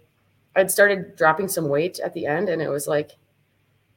I'd 0.55 0.71
started 0.71 1.15
dropping 1.15 1.47
some 1.47 1.69
weight 1.69 1.99
at 1.99 2.13
the 2.13 2.25
end, 2.25 2.49
and 2.49 2.61
it 2.61 2.69
was 2.69 2.87
like, 2.87 3.11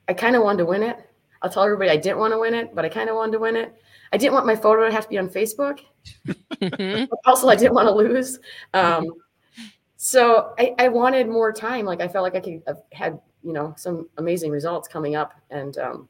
I 0.09 0.13
kind 0.13 0.37
of 0.37 0.43
wanted 0.43 0.59
to 0.59 0.67
win 0.67 0.83
it 0.83 1.11
I'll 1.43 1.51
tell 1.51 1.65
everybody 1.65 1.91
I 1.91 1.97
didn't 1.97 2.19
want 2.19 2.33
to 2.33 2.39
win 2.39 2.55
it, 2.55 2.75
but 2.75 2.85
I 2.85 2.89
kind 2.89 3.09
of 3.09 3.17
wanted 3.17 3.33
to 3.33 3.39
win 3.39 3.57
it. 3.57 3.75
I 4.13 4.17
didn't 4.17 4.35
want 4.35 4.47
my 4.47 4.57
photo 4.57 4.87
to 4.87 4.93
have 4.93 5.05
to 5.05 5.09
be 5.09 5.19
on 5.19 5.29
Facebook. 5.29 5.81
also, 7.25 7.49
I 7.49 7.57
didn't 7.57 7.75
want 7.75 7.87
to 7.87 7.95
lose. 7.95 8.39
Um, 8.75 9.07
so 10.03 10.55
I, 10.59 10.75
I, 10.79 10.89
wanted 10.89 11.29
more 11.29 11.53
time. 11.53 11.85
Like 11.85 12.01
I 12.01 12.09
felt 12.09 12.23
like 12.23 12.35
I 12.35 12.41
could 12.41 12.63
have 12.67 12.81
had, 12.91 13.21
you 13.43 13.53
know, 13.53 13.75
some 13.77 14.09
amazing 14.17 14.51
results 14.51 14.89
coming 14.89 15.15
up. 15.15 15.35
And, 15.51 15.77
um, 15.77 16.09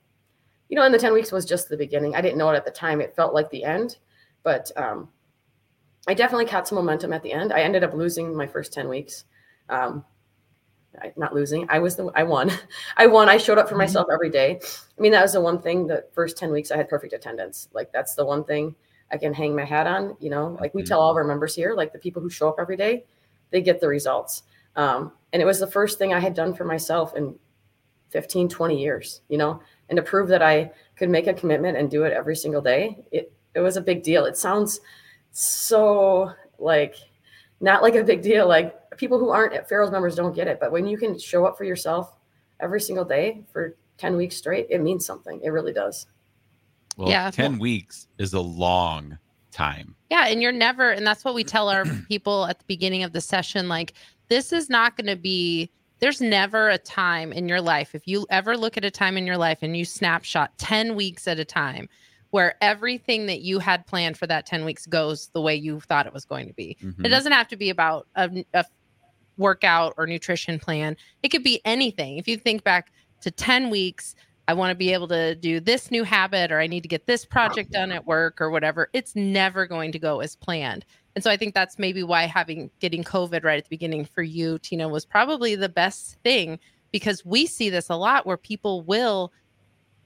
you 0.68 0.76
know, 0.76 0.84
in 0.84 0.92
the 0.92 0.98
10 0.98 1.12
weeks 1.12 1.32
was 1.32 1.44
just 1.44 1.68
the 1.68 1.76
beginning. 1.76 2.14
I 2.14 2.20
didn't 2.20 2.38
know 2.38 2.48
it 2.50 2.56
at 2.56 2.64
the 2.64 2.70
time. 2.70 3.00
It 3.00 3.16
felt 3.16 3.34
like 3.34 3.50
the 3.50 3.64
end, 3.64 3.96
but 4.44 4.70
um, 4.76 5.08
I 6.06 6.14
definitely 6.14 6.44
caught 6.44 6.68
some 6.68 6.76
momentum 6.76 7.12
at 7.12 7.24
the 7.24 7.32
end. 7.32 7.52
I 7.52 7.62
ended 7.62 7.82
up 7.82 7.92
losing 7.92 8.32
my 8.32 8.46
first 8.46 8.72
10 8.72 8.88
weeks. 8.88 9.24
Um, 9.68 10.04
not 11.16 11.34
losing. 11.34 11.66
I 11.68 11.80
was 11.80 11.96
the 11.96 12.12
I 12.14 12.22
won. 12.22 12.52
I 12.96 13.08
won. 13.08 13.28
I 13.28 13.38
showed 13.38 13.58
up 13.58 13.66
for 13.66 13.72
mm-hmm. 13.72 13.80
myself 13.80 14.06
every 14.12 14.30
day. 14.30 14.60
I 14.96 15.00
mean, 15.00 15.10
that 15.10 15.22
was 15.22 15.32
the 15.32 15.40
one 15.40 15.60
thing. 15.60 15.88
The 15.88 16.04
first 16.12 16.36
ten 16.36 16.52
weeks, 16.52 16.70
I 16.70 16.76
had 16.76 16.88
perfect 16.88 17.12
attendance. 17.12 17.68
Like 17.72 17.92
that's 17.92 18.14
the 18.14 18.24
one 18.24 18.42
thing 18.42 18.74
I 19.10 19.16
can 19.16 19.32
hang 19.32 19.54
my 19.54 19.64
hat 19.64 19.86
on. 19.86 20.16
You 20.20 20.30
know, 20.30 20.58
like 20.60 20.74
we 20.74 20.82
mm-hmm. 20.82 20.88
tell 20.88 21.00
all 21.00 21.12
of 21.12 21.16
our 21.16 21.22
members 21.22 21.54
here, 21.54 21.74
like 21.74 21.92
the 21.92 21.98
people 22.00 22.20
who 22.20 22.28
show 22.28 22.48
up 22.48 22.56
every 22.58 22.76
day, 22.76 23.04
they 23.50 23.60
get 23.60 23.80
the 23.80 23.88
results. 23.88 24.42
Um, 24.76 25.12
and 25.32 25.42
it 25.42 25.44
was 25.44 25.60
the 25.60 25.66
first 25.66 25.98
thing 25.98 26.12
I 26.12 26.20
had 26.20 26.34
done 26.34 26.54
for 26.54 26.64
myself 26.64 27.14
in 27.16 27.34
15, 28.10 28.48
20 28.48 28.80
years. 28.80 29.22
You 29.28 29.38
know, 29.38 29.60
and 29.88 29.96
to 29.96 30.02
prove 30.02 30.28
that 30.28 30.42
I 30.42 30.72
could 30.96 31.10
make 31.10 31.26
a 31.26 31.34
commitment 31.34 31.76
and 31.76 31.90
do 31.90 32.04
it 32.04 32.12
every 32.12 32.36
single 32.36 32.62
day, 32.62 33.04
it 33.12 33.32
it 33.54 33.60
was 33.60 33.76
a 33.76 33.80
big 33.80 34.02
deal. 34.02 34.24
It 34.24 34.36
sounds 34.36 34.80
so 35.32 36.32
like 36.58 36.94
not 37.60 37.82
like 37.82 37.94
a 37.94 38.04
big 38.04 38.22
deal. 38.22 38.48
Like 38.48 38.76
people 38.96 39.18
who 39.18 39.30
aren't 39.30 39.54
at 39.54 39.68
Farrell's 39.68 39.90
members 39.90 40.14
don't 40.14 40.34
get 40.34 40.48
it, 40.48 40.58
but 40.60 40.72
when 40.72 40.86
you 40.86 40.96
can 40.96 41.18
show 41.18 41.44
up 41.44 41.56
for 41.56 41.64
yourself 41.64 42.16
every 42.60 42.80
single 42.80 43.04
day 43.04 43.42
for 43.52 43.76
10 43.98 44.16
weeks 44.16 44.36
straight, 44.36 44.66
it 44.70 44.80
means 44.80 45.04
something. 45.04 45.40
It 45.42 45.50
really 45.50 45.72
does. 45.72 46.06
Well, 46.96 47.08
yeah. 47.08 47.30
10 47.30 47.58
weeks 47.58 48.08
is 48.18 48.32
a 48.32 48.40
long 48.40 49.18
time. 49.50 49.94
Yeah. 50.10 50.26
And 50.26 50.42
you're 50.42 50.52
never, 50.52 50.90
and 50.90 51.06
that's 51.06 51.24
what 51.24 51.34
we 51.34 51.44
tell 51.54 51.68
our 51.68 51.84
people 52.08 52.46
at 52.46 52.58
the 52.58 52.64
beginning 52.66 53.02
of 53.02 53.12
the 53.12 53.20
session 53.20 53.68
like, 53.68 53.94
this 54.28 54.52
is 54.52 54.70
not 54.70 54.96
going 54.96 55.08
to 55.08 55.16
be, 55.16 55.70
there's 55.98 56.20
never 56.20 56.68
a 56.68 56.78
time 56.78 57.32
in 57.32 57.48
your 57.48 57.60
life. 57.60 57.94
If 57.94 58.06
you 58.06 58.26
ever 58.30 58.56
look 58.56 58.76
at 58.76 58.84
a 58.84 58.90
time 58.90 59.16
in 59.16 59.26
your 59.26 59.36
life 59.36 59.58
and 59.62 59.76
you 59.76 59.84
snapshot 59.84 60.56
10 60.58 60.94
weeks 60.94 61.28
at 61.28 61.38
a 61.38 61.44
time, 61.44 61.88
where 62.30 62.54
everything 62.62 63.26
that 63.26 63.40
you 63.40 63.58
had 63.58 63.86
planned 63.86 64.16
for 64.16 64.26
that 64.28 64.46
10 64.46 64.64
weeks 64.64 64.86
goes 64.86 65.28
the 65.34 65.40
way 65.40 65.54
you 65.54 65.80
thought 65.80 66.06
it 66.06 66.12
was 66.12 66.24
going 66.24 66.46
to 66.46 66.54
be. 66.54 66.76
Mhm. 66.80 67.04
It 67.04 67.08
doesn't 67.08 67.32
have 67.32 67.48
to 67.48 67.56
be 67.56 67.70
about 67.70 68.06
a, 68.14 68.44
a 68.54 68.64
workout 69.36 69.94
or 69.96 70.06
nutrition 70.06 70.58
plan. 70.58 70.96
It 71.22 71.30
could 71.30 71.42
be 71.42 71.60
anything. 71.64 72.18
If 72.18 72.28
you 72.28 72.36
think 72.36 72.62
back 72.62 72.92
to 73.22 73.30
10 73.30 73.68
weeks, 73.68 74.14
I 74.48 74.54
want 74.54 74.70
to 74.70 74.74
be 74.74 74.92
able 74.92 75.08
to 75.08 75.34
do 75.36 75.60
this 75.60 75.90
new 75.90 76.02
habit 76.02 76.50
or 76.50 76.58
I 76.58 76.66
need 76.66 76.82
to 76.82 76.88
get 76.88 77.06
this 77.06 77.24
project 77.24 77.70
done 77.70 77.92
at 77.92 78.06
work 78.06 78.40
or 78.40 78.50
whatever. 78.50 78.90
It's 78.92 79.14
never 79.14 79.66
going 79.66 79.92
to 79.92 79.98
go 79.98 80.20
as 80.20 80.34
planned. 80.34 80.84
And 81.14 81.22
so 81.22 81.30
I 81.30 81.36
think 81.36 81.54
that's 81.54 81.78
maybe 81.78 82.02
why 82.02 82.24
having 82.24 82.70
getting 82.80 83.04
COVID 83.04 83.44
right 83.44 83.58
at 83.58 83.64
the 83.64 83.70
beginning 83.70 84.04
for 84.04 84.22
you, 84.22 84.58
Tina, 84.58 84.88
was 84.88 85.04
probably 85.04 85.54
the 85.54 85.68
best 85.68 86.16
thing 86.24 86.58
because 86.92 87.24
we 87.24 87.46
see 87.46 87.70
this 87.70 87.90
a 87.90 87.96
lot 87.96 88.26
where 88.26 88.36
people 88.36 88.82
will 88.82 89.32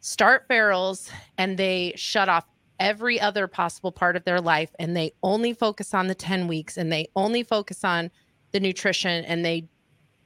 start 0.01 0.47
Farrell's 0.49 1.11
and 1.39 1.59
they 1.59 1.95
shut 1.97 2.29
off 2.29 2.45
every 2.81 3.21
other 3.21 3.47
possible 3.47 3.93
part 3.93 4.17
of 4.17 4.25
their 4.25 4.41
life 4.41 4.71
and 4.79 4.97
they 4.97 5.13
only 5.23 5.53
focus 5.53 5.95
on 5.95 6.09
the 6.09 6.15
10 6.15 6.49
weeks 6.49 6.77
and 6.77 6.93
they 6.93 7.07
only 7.17 7.43
focus 7.43 7.85
on 7.85 8.11
the 8.53 8.61
nutrition 8.61 9.25
and 9.25 9.45
they 9.45 9.67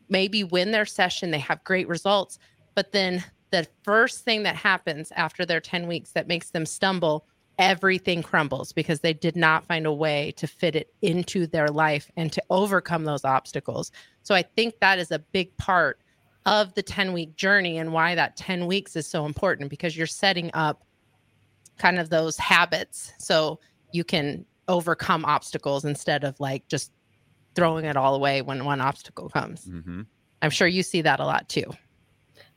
maybe 0.09 0.43
win 0.43 0.71
their 0.71 0.87
session 0.87 1.31
they 1.31 1.39
have 1.39 1.63
great 1.65 1.87
results 1.87 2.39
but 2.75 2.93
then 2.93 3.23
the 3.51 3.67
first 3.83 4.25
thing 4.25 4.43
that 4.43 4.57
happens 4.57 5.13
after 5.13 5.47
their 5.47 5.61
10 5.61 5.87
weeks 5.87 6.13
that 6.13 6.29
makes 6.29 6.51
them 6.51 6.67
stumble 6.67 7.27
everything 7.59 8.23
crumbles 8.23 8.73
because 8.73 9.01
they 9.01 9.13
did 9.13 9.35
not 9.35 9.65
find 9.65 9.85
a 9.85 9.93
way 9.93 10.33
to 10.37 10.47
fit 10.47 10.77
it 10.77 10.93
into 11.03 11.47
their 11.47 11.69
life 11.69 12.09
and 12.17 12.33
to 12.33 12.43
overcome 12.51 13.05
those 13.05 13.25
obstacles 13.25 13.91
so 14.23 14.35
i 14.35 14.43
think 14.43 14.79
that 14.81 14.99
is 14.99 15.11
a 15.11 15.19
big 15.19 15.57
part 15.57 15.99
of 16.47 16.73
the 16.75 16.83
10 16.83 17.13
week 17.13 17.35
journey 17.35 17.79
and 17.79 17.93
why 17.93 18.15
that 18.15 18.37
10 18.37 18.67
weeks 18.67 18.95
is 18.95 19.07
so 19.07 19.27
important 19.27 19.71
because 19.71 19.97
you're 19.97 20.07
setting 20.07 20.51
up 20.55 20.85
kind 21.79 21.99
of 21.99 22.11
those 22.11 22.37
habits 22.37 23.13
so 23.19 23.59
you 23.93 24.05
can 24.05 24.45
overcome 24.69 25.25
obstacles 25.25 25.85
instead 25.85 26.25
of 26.25 26.39
like 26.41 26.67
just 26.69 26.93
throwing 27.55 27.85
it 27.85 27.97
all 27.97 28.15
away 28.15 28.43
when 28.43 28.65
one 28.65 28.81
obstacle 28.81 29.29
comes. 29.29 29.67
Mhm. 29.67 30.07
I'm 30.43 30.51
sure 30.51 30.69
you 30.69 30.83
see 30.83 31.03
that 31.03 31.21
a 31.21 31.25
lot 31.25 31.49
too. 31.49 31.65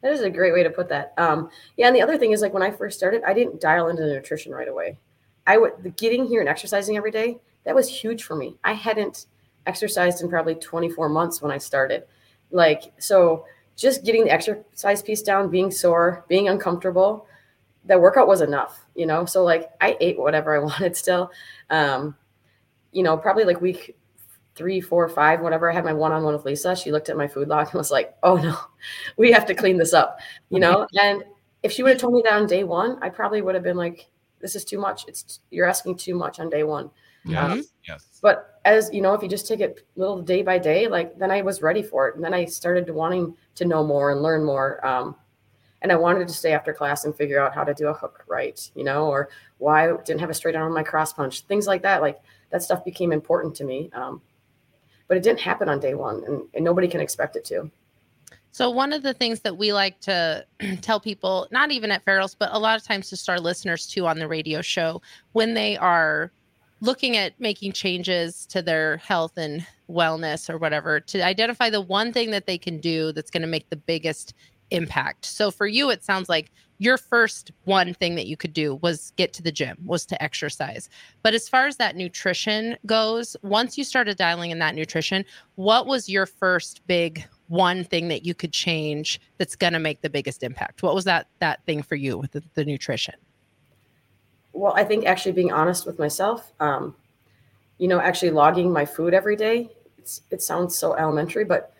That 0.01 0.13
is 0.13 0.21
a 0.21 0.29
great 0.29 0.53
way 0.53 0.63
to 0.63 0.69
put 0.69 0.89
that. 0.89 1.13
Um, 1.17 1.49
yeah, 1.77 1.87
and 1.87 1.95
the 1.95 2.01
other 2.01 2.17
thing 2.17 2.31
is 2.31 2.41
like 2.41 2.53
when 2.53 2.63
I 2.63 2.71
first 2.71 2.97
started, 2.97 3.21
I 3.23 3.33
didn't 3.33 3.61
dial 3.61 3.89
into 3.89 4.03
the 4.03 4.13
nutrition 4.13 4.51
right 4.51 4.67
away. 4.67 4.97
I 5.45 5.57
would 5.57 5.95
getting 5.95 6.25
here 6.25 6.39
and 6.39 6.49
exercising 6.49 6.97
every 6.97 7.11
day. 7.11 7.39
That 7.65 7.75
was 7.75 7.87
huge 7.87 8.23
for 8.23 8.35
me. 8.35 8.57
I 8.63 8.73
hadn't 8.73 9.27
exercised 9.67 10.21
in 10.21 10.29
probably 10.29 10.55
24 10.55 11.09
months 11.09 11.41
when 11.41 11.51
I 11.51 11.57
started. 11.57 12.03
Like 12.51 12.91
so, 12.97 13.45
just 13.75 14.03
getting 14.03 14.25
the 14.25 14.31
exercise 14.31 15.01
piece 15.01 15.21
down, 15.21 15.49
being 15.49 15.71
sore, 15.71 16.25
being 16.27 16.49
uncomfortable, 16.49 17.27
that 17.85 18.01
workout 18.01 18.27
was 18.27 18.41
enough. 18.41 18.85
You 18.95 19.05
know, 19.05 19.25
so 19.25 19.43
like 19.43 19.69
I 19.79 19.97
ate 19.99 20.19
whatever 20.19 20.55
I 20.55 20.59
wanted 20.63 20.97
still. 20.97 21.31
Um, 21.69 22.15
you 22.91 23.03
know, 23.03 23.17
probably 23.17 23.45
like 23.45 23.61
week 23.61 23.95
three, 24.61 24.79
four, 24.79 25.09
five, 25.09 25.41
whatever. 25.41 25.71
I 25.71 25.73
had 25.73 25.83
my 25.83 25.91
one-on-one 25.91 26.35
with 26.35 26.45
Lisa. 26.45 26.75
She 26.75 26.91
looked 26.91 27.09
at 27.09 27.17
my 27.17 27.27
food 27.27 27.47
log 27.47 27.65
and 27.65 27.73
was 27.73 27.89
like, 27.89 28.15
"Oh 28.21 28.35
no, 28.35 28.55
we 29.17 29.31
have 29.31 29.47
to 29.47 29.55
clean 29.55 29.77
this 29.77 29.91
up," 29.91 30.19
you 30.49 30.59
know. 30.59 30.87
and 31.01 31.23
if 31.63 31.71
she 31.71 31.81
would 31.81 31.93
have 31.93 32.01
told 32.01 32.13
me 32.13 32.21
that 32.25 32.33
on 32.33 32.45
day 32.45 32.63
one, 32.63 32.99
I 33.01 33.09
probably 33.09 33.41
would 33.41 33.55
have 33.55 33.63
been 33.63 33.75
like, 33.75 34.11
"This 34.39 34.55
is 34.55 34.63
too 34.63 34.77
much. 34.77 35.05
It's 35.07 35.39
you're 35.49 35.65
asking 35.65 35.95
too 35.95 36.13
much 36.13 36.39
on 36.39 36.47
day 36.51 36.63
one." 36.63 36.91
Yes. 37.25 37.51
Um, 37.51 37.63
yes. 37.87 38.19
But 38.21 38.59
as 38.63 38.91
you 38.93 39.01
know, 39.01 39.15
if 39.15 39.23
you 39.23 39.29
just 39.29 39.47
take 39.47 39.61
it 39.61 39.83
little 39.95 40.21
day 40.21 40.43
by 40.43 40.59
day, 40.59 40.87
like 40.87 41.17
then 41.17 41.31
I 41.31 41.41
was 41.41 41.63
ready 41.63 41.81
for 41.81 42.07
it, 42.07 42.15
and 42.15 42.23
then 42.23 42.35
I 42.35 42.45
started 42.45 42.87
wanting 42.91 43.35
to 43.55 43.65
know 43.65 43.83
more 43.83 44.11
and 44.11 44.21
learn 44.21 44.43
more. 44.43 44.85
Um, 44.85 45.15
and 45.81 45.91
I 45.91 45.95
wanted 45.95 46.27
to 46.27 46.33
stay 46.35 46.53
after 46.53 46.73
class 46.73 47.05
and 47.05 47.15
figure 47.15 47.41
out 47.41 47.55
how 47.55 47.63
to 47.63 47.73
do 47.73 47.87
a 47.87 47.93
hook 47.93 48.23
right, 48.27 48.69
you 48.75 48.83
know, 48.83 49.07
or 49.07 49.29
why 49.57 49.89
I 49.89 49.97
didn't 49.97 50.19
have 50.19 50.29
a 50.29 50.33
straight 50.35 50.55
arm 50.55 50.67
on 50.67 50.73
my 50.73 50.83
cross 50.83 51.11
punch, 51.11 51.41
things 51.45 51.65
like 51.65 51.81
that. 51.81 52.01
Like 52.01 52.21
that 52.51 52.61
stuff 52.61 52.85
became 52.85 53.11
important 53.11 53.55
to 53.55 53.63
me. 53.63 53.89
Um, 53.93 54.21
but 55.11 55.17
it 55.17 55.23
didn't 55.23 55.41
happen 55.41 55.67
on 55.67 55.77
day 55.77 55.93
one, 55.93 56.23
and, 56.23 56.41
and 56.53 56.63
nobody 56.63 56.87
can 56.87 57.01
expect 57.01 57.35
it 57.35 57.43
to. 57.43 57.69
So 58.53 58.69
one 58.69 58.93
of 58.93 59.03
the 59.03 59.13
things 59.13 59.41
that 59.41 59.57
we 59.57 59.73
like 59.73 59.99
to 59.99 60.45
tell 60.81 61.01
people, 61.01 61.49
not 61.51 61.69
even 61.69 61.91
at 61.91 62.01
Farrell's, 62.05 62.33
but 62.33 62.47
a 62.53 62.57
lot 62.57 62.79
of 62.79 62.85
times 62.85 63.09
just 63.09 63.29
our 63.29 63.37
listeners 63.37 63.85
too 63.85 64.07
on 64.07 64.19
the 64.19 64.27
radio 64.29 64.61
show, 64.61 65.01
when 65.33 65.53
they 65.53 65.75
are 65.75 66.31
looking 66.79 67.17
at 67.17 67.37
making 67.41 67.73
changes 67.73 68.45
to 68.45 68.61
their 68.61 68.95
health 68.97 69.33
and 69.35 69.67
wellness 69.89 70.49
or 70.49 70.57
whatever, 70.57 71.01
to 71.01 71.21
identify 71.21 71.69
the 71.69 71.81
one 71.81 72.13
thing 72.13 72.31
that 72.31 72.45
they 72.45 72.57
can 72.57 72.79
do 72.79 73.11
that's 73.11 73.31
going 73.31 73.41
to 73.41 73.49
make 73.49 73.69
the 73.69 73.75
biggest 73.75 74.33
impact. 74.69 75.25
So 75.25 75.51
for 75.51 75.67
you, 75.67 75.89
it 75.89 76.05
sounds 76.05 76.29
like 76.29 76.53
your 76.81 76.97
first 76.97 77.51
one 77.65 77.93
thing 77.93 78.15
that 78.15 78.25
you 78.25 78.35
could 78.35 78.53
do 78.53 78.79
was 78.81 79.13
get 79.15 79.33
to 79.33 79.43
the 79.43 79.51
gym, 79.51 79.77
was 79.85 80.03
to 80.03 80.21
exercise. 80.21 80.89
But 81.21 81.35
as 81.35 81.47
far 81.47 81.67
as 81.67 81.77
that 81.77 81.95
nutrition 81.95 82.75
goes, 82.87 83.37
once 83.43 83.77
you 83.77 83.83
started 83.83 84.17
dialing 84.17 84.49
in 84.49 84.57
that 84.57 84.73
nutrition, 84.73 85.23
what 85.55 85.85
was 85.85 86.09
your 86.09 86.25
first 86.25 86.81
big 86.87 87.23
one 87.49 87.83
thing 87.83 88.07
that 88.07 88.25
you 88.25 88.33
could 88.33 88.51
change 88.51 89.21
that's 89.37 89.55
going 89.55 89.73
to 89.73 89.79
make 89.79 90.01
the 90.01 90.09
biggest 90.09 90.41
impact? 90.41 90.81
What 90.81 90.95
was 90.95 91.05
that 91.05 91.27
that 91.37 91.63
thing 91.67 91.83
for 91.83 91.93
you 91.93 92.17
with 92.17 92.31
the, 92.31 92.41
the 92.55 92.65
nutrition? 92.65 93.13
Well, 94.53 94.73
I 94.75 94.83
think 94.83 95.05
actually 95.05 95.33
being 95.33 95.51
honest 95.51 95.85
with 95.85 95.99
myself, 95.99 96.51
um, 96.59 96.95
you 97.77 97.87
know, 97.87 97.99
actually 97.99 98.31
logging 98.31 98.73
my 98.73 98.85
food 98.85 99.13
every 99.13 99.35
day. 99.35 99.69
It's, 99.99 100.21
it 100.31 100.41
sounds 100.41 100.75
so 100.75 100.95
elementary, 100.95 101.45
but 101.45 101.75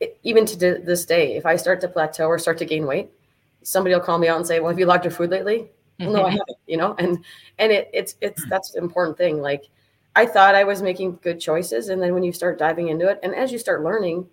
it, 0.00 0.18
even 0.24 0.44
to 0.46 0.56
this 0.56 1.04
day, 1.04 1.36
if 1.36 1.46
I 1.46 1.54
start 1.54 1.80
to 1.82 1.88
plateau 1.88 2.26
or 2.26 2.36
start 2.40 2.58
to 2.58 2.64
gain 2.64 2.84
weight, 2.84 3.12
somebody 3.62 3.94
will 3.94 4.02
call 4.02 4.18
me 4.18 4.28
out 4.28 4.36
and 4.36 4.46
say, 4.46 4.60
"Well, 4.60 4.70
have 4.70 4.78
you 4.78 4.86
logged 4.86 5.04
your 5.04 5.12
food 5.12 5.30
lately?" 5.30 5.70
Well, 5.98 6.12
no, 6.12 6.20
I 6.20 6.28
mm-hmm. 6.28 6.38
haven't. 6.38 6.58
You 6.66 6.76
know, 6.76 6.94
and 6.98 7.24
and 7.58 7.72
it, 7.72 7.90
it's 7.92 8.16
it's 8.20 8.42
hmm. 8.42 8.50
that's 8.50 8.72
the 8.72 8.78
important 8.78 9.16
thing. 9.16 9.40
Like, 9.40 9.64
I 10.16 10.26
thought 10.26 10.54
I 10.54 10.64
was 10.64 10.82
making 10.82 11.18
good 11.22 11.40
choices, 11.40 11.88
and 11.88 12.02
then 12.02 12.14
when 12.14 12.22
you 12.22 12.32
start 12.32 12.58
diving 12.58 12.88
into 12.88 13.08
it, 13.08 13.20
and 13.22 13.34
as 13.34 13.52
you 13.52 13.58
start 13.58 13.82
learning, 13.82 14.26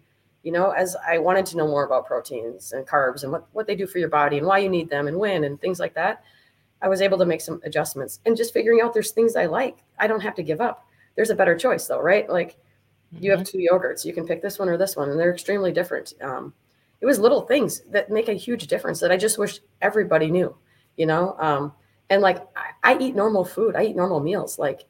you 0.44 0.52
know, 0.52 0.72
as 0.72 0.96
I 1.06 1.18
wanted 1.18 1.46
to 1.48 1.58
know 1.58 1.68
more 1.68 1.86
about 1.86 2.06
proteins 2.06 2.72
and 2.72 2.88
carbs 2.88 3.24
and 3.24 3.32
what 3.32 3.48
what 3.52 3.68
they 3.68 3.76
do 3.76 3.88
for 3.88 4.00
your 4.00 4.10
body 4.10 4.38
and 4.38 4.48
why 4.48 4.60
you 4.60 4.70
need 4.70 4.90
them 4.90 5.08
and 5.08 5.18
when 5.18 5.44
and 5.44 5.60
things 5.60 5.80
like 5.80 5.94
that, 5.96 6.24
I 6.82 6.88
was 6.88 7.02
able 7.02 7.18
to 7.18 7.26
make 7.26 7.42
some 7.42 7.62
adjustments 7.63 8.20
and 8.26 8.38
just 8.38 8.54
figuring 8.54 8.82
out 8.82 8.94
there's 8.94 9.12
things 9.12 9.36
I 9.36 9.46
like. 9.46 9.84
I 10.00 10.08
don't 10.08 10.22
have 10.22 10.36
to 10.36 10.44
give 10.44 10.62
up. 10.62 10.88
There's 11.16 11.32
a 11.32 11.36
better 11.36 11.58
choice 11.58 11.88
though, 11.88 12.02
right? 12.02 12.30
Like 12.30 12.58
you 13.12 13.32
have 13.32 13.42
mm-hmm. 13.42 13.58
two 13.58 13.70
yogurts, 13.72 14.06
you 14.06 14.13
can 14.13 14.26
pick 14.26 14.42
this 14.42 14.60
one 14.60 14.70
or 14.70 14.78
this 14.78 14.96
one, 14.96 15.10
and 15.10 15.20
they're 15.20 15.34
extremely 15.34 15.72
different. 15.72 16.13
Um, 16.22 16.54
it 17.01 17.05
was 17.05 17.19
little 17.19 17.41
things 17.41 17.81
that 17.91 18.10
make 18.10 18.27
a 18.27 18.33
huge 18.33 18.67
difference 18.67 18.99
that 18.99 19.12
I 19.12 19.17
just 19.17 19.38
wish 19.38 19.60
everybody 19.81 20.31
knew, 20.31 20.55
you 20.95 21.05
know. 21.05 21.36
Um, 21.39 21.73
and 22.10 22.21
like 22.21 22.38
I, 22.55 22.93
I 22.93 22.97
eat 22.99 23.15
normal 23.15 23.45
food, 23.45 23.75
I 23.75 23.86
eat 23.86 23.95
normal 23.95 24.19
meals. 24.19 24.57
Like 24.57 24.86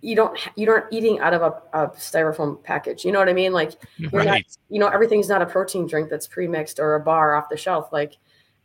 you 0.00 0.14
don't 0.14 0.38
you 0.56 0.64
don't 0.64 0.84
eating 0.90 1.18
out 1.20 1.34
of 1.34 1.42
a, 1.42 1.78
a 1.78 1.88
styrofoam 1.90 2.62
package. 2.62 3.04
You 3.04 3.12
know 3.12 3.18
what 3.18 3.28
I 3.28 3.32
mean? 3.32 3.52
Like 3.52 3.72
you're 3.96 4.24
not, 4.24 4.30
Right. 4.30 4.56
you 4.68 4.78
know, 4.78 4.88
everything's 4.88 5.28
not 5.28 5.42
a 5.42 5.46
protein 5.46 5.86
drink 5.86 6.08
that's 6.08 6.26
pre-mixed 6.26 6.78
or 6.78 6.94
a 6.94 7.00
bar 7.00 7.34
off 7.34 7.48
the 7.48 7.56
shelf. 7.56 7.88
Like 7.92 8.16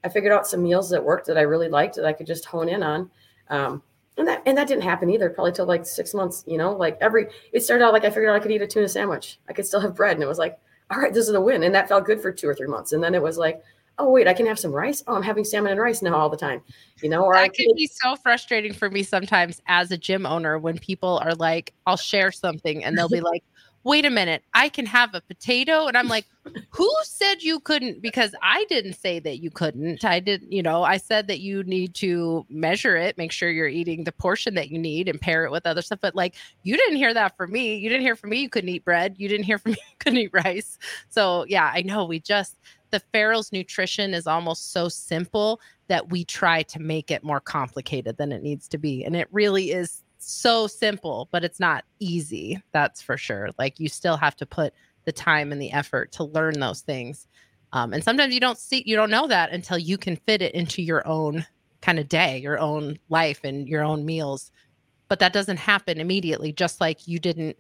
I 0.04 0.10
figured 0.10 0.32
out 0.32 0.46
some 0.48 0.62
meals 0.62 0.90
that 0.92 1.04
worked 1.04 1.28
that 1.28 1.38
I 1.38 1.42
really 1.42 1.70
liked 1.70 1.96
that 1.96 2.06
I 2.06 2.14
could 2.14 2.28
just 2.28 2.46
hone 2.46 2.70
in 2.70 2.84
on. 2.84 3.10
Um, 3.50 3.82
and 4.18 4.28
that 4.28 4.44
and 4.46 4.56
that 4.58 4.68
didn't 4.68 4.84
happen 4.84 5.10
either, 5.10 5.30
probably 5.32 5.54
till 5.54 5.66
like 5.66 5.88
six 5.88 6.14
months, 6.14 6.44
you 6.46 6.58
know, 6.58 6.72
like 6.76 6.98
every 7.02 7.28
it 7.52 7.62
started 7.62 7.84
out 7.84 7.94
like 7.94 8.06
I 8.06 8.10
figured 8.10 8.30
out 8.30 8.36
I 8.36 8.40
could 8.40 8.52
eat 8.52 8.62
a 8.62 8.68
tuna 8.68 8.88
sandwich. 8.88 9.40
I 9.50 9.54
could 9.54 9.66
still 9.66 9.80
have 9.80 9.96
bread. 9.96 10.14
And 10.16 10.24
it 10.24 10.28
was 10.28 10.38
like, 10.38 10.60
all 10.94 11.02
right, 11.02 11.14
this 11.14 11.28
is 11.28 11.34
a 11.34 11.42
win. 11.42 11.64
And 11.64 11.74
that 11.76 11.88
felt 11.88 12.06
good 12.06 12.22
for 12.22 12.32
two 12.32 12.48
or 12.48 12.56
three 12.56 12.68
months. 12.68 12.94
And 12.94 13.04
then 13.04 13.16
it 13.16 13.22
was 13.22 13.38
like, 13.38 13.62
oh 14.00 14.10
wait, 14.10 14.28
I 14.28 14.34
can 14.34 14.46
have 14.46 14.60
some 14.60 14.72
rice. 14.72 15.04
Oh, 15.08 15.16
I'm 15.16 15.24
having 15.24 15.44
salmon 15.44 15.72
and 15.72 15.82
rice 15.82 16.02
now 16.02 16.16
all 16.16 16.30
the 16.30 16.38
time. 16.38 16.62
You 17.02 17.10
know, 17.10 17.24
or 17.24 17.36
I 17.36 17.48
That 17.48 17.54
can 17.54 17.76
be 17.76 17.88
so 17.88 18.16
frustrating 18.16 18.74
for 18.74 18.90
me 18.90 19.04
sometimes 19.04 19.62
as 19.68 19.92
a 19.92 19.98
gym 19.98 20.26
owner 20.26 20.58
when 20.58 20.78
people 20.78 21.20
are 21.24 21.36
like, 21.36 21.74
I'll 21.86 21.98
share 21.98 22.32
something 22.32 22.84
and 22.84 22.98
they'll 22.98 23.10
be 23.10 23.22
like, 23.22 23.44
wait 23.84 24.06
a 24.06 24.10
minute, 24.10 24.44
I 24.54 24.70
can 24.70 24.86
have 24.86 25.14
a 25.14 25.22
potato. 25.22 25.88
And 25.88 25.98
I'm 25.98 26.08
like, 26.08 26.26
who 26.70 26.90
said 27.04 27.42
you 27.42 27.60
couldn't? 27.60 28.02
Because 28.02 28.34
I 28.42 28.66
didn't 28.66 28.94
say 28.94 29.20
that 29.20 29.42
you 29.42 29.50
couldn't. 29.50 30.06
I 30.06 30.20
didn't, 30.20 30.52
you 30.52 30.64
know, 30.64 30.84
I 30.84 30.98
said 30.98 31.28
that 31.28 31.40
you 31.40 31.64
need 31.64 31.94
to 31.96 32.46
measure 32.50 32.96
it, 32.96 33.18
make 33.18 33.32
sure 33.32 33.50
you're 33.50 33.68
eating 33.68 34.04
the 34.04 34.12
portion 34.12 34.56
that 34.56 34.70
you 34.70 34.80
need 34.80 35.08
and 35.10 35.20
pair 35.20 35.46
it 35.46 35.52
with 35.52 35.66
other 35.66 35.82
stuff. 35.82 36.00
But 36.02 36.16
like, 36.16 36.36
you 36.64 36.78
didn't 36.78 36.98
hear 36.98 37.14
that 37.14 37.36
from 37.36 37.52
me. 37.52 37.76
You 37.76 37.90
didn't 37.90 38.04
hear 38.04 38.16
from 38.16 38.30
me 38.30 38.42
you 38.42 38.50
couldn't 38.50 38.70
eat 38.70 38.86
bread. 38.86 39.16
You 39.18 39.28
didn't 39.28 39.46
hear 39.46 39.58
from 39.58 39.74
me 39.74 39.78
you 39.90 39.98
couldn't 40.00 40.20
eat 40.20 40.32
rice. 40.34 40.78
So 41.10 41.46
yeah, 41.48 41.72
I 41.74 41.82
know 41.82 42.06
we 42.06 42.20
just, 42.20 42.58
the 42.92 43.02
Farrell's 43.12 43.52
nutrition 43.52 44.14
is 44.14 44.28
almost 44.28 44.72
so 44.72 44.88
simple 44.88 45.60
that 45.88 46.10
we 46.10 46.24
try 46.24 46.62
to 46.64 46.80
make 46.80 47.12
it 47.12 47.24
more 47.24 47.40
complicated 47.40 48.18
than 48.18 48.32
it 48.32 48.44
needs 48.44 48.68
to 48.70 48.78
be. 48.78 49.04
And 49.04 49.16
it 49.16 49.28
really 49.32 49.72
is 49.72 50.03
so 50.26 50.68
simple, 50.68 51.30
but 51.32 51.44
it's 51.44 51.60
not 51.60 51.84
easy. 52.00 52.62
That's 52.72 53.02
for 53.02 53.18
sure. 53.18 53.50
Like 53.58 53.80
you 53.80 53.90
still 53.90 54.18
have 54.18 54.36
to 54.38 54.46
put 54.46 54.74
the 55.06 55.12
time 55.12 55.52
and 55.52 55.62
the 55.62 55.72
effort 55.72 56.12
to 56.14 56.24
learn 56.24 56.60
those 56.60 56.82
things. 56.82 57.28
Um, 57.74 57.94
and 57.94 58.04
sometimes 58.04 58.34
you 58.34 58.40
don't 58.40 58.58
see, 58.58 58.84
you 58.86 58.96
don't 58.96 59.10
know 59.10 59.28
that 59.28 59.52
until 59.52 59.78
you 59.78 59.98
can 59.98 60.16
fit 60.16 60.42
it 60.42 60.54
into 60.54 60.82
your 60.82 61.06
own 61.08 61.46
kind 61.82 62.00
of 62.00 62.08
day, 62.08 62.38
your 62.40 62.60
own 62.60 62.98
life, 63.10 63.42
and 63.44 63.68
your 63.68 63.84
own 63.84 64.06
meals. 64.06 64.52
But 65.10 65.20
that 65.20 65.34
doesn't 65.34 65.58
happen 65.58 66.00
immediately, 66.00 66.54
just 66.54 66.82
like 66.82 67.08
you 67.08 67.20
didn't 67.20 67.58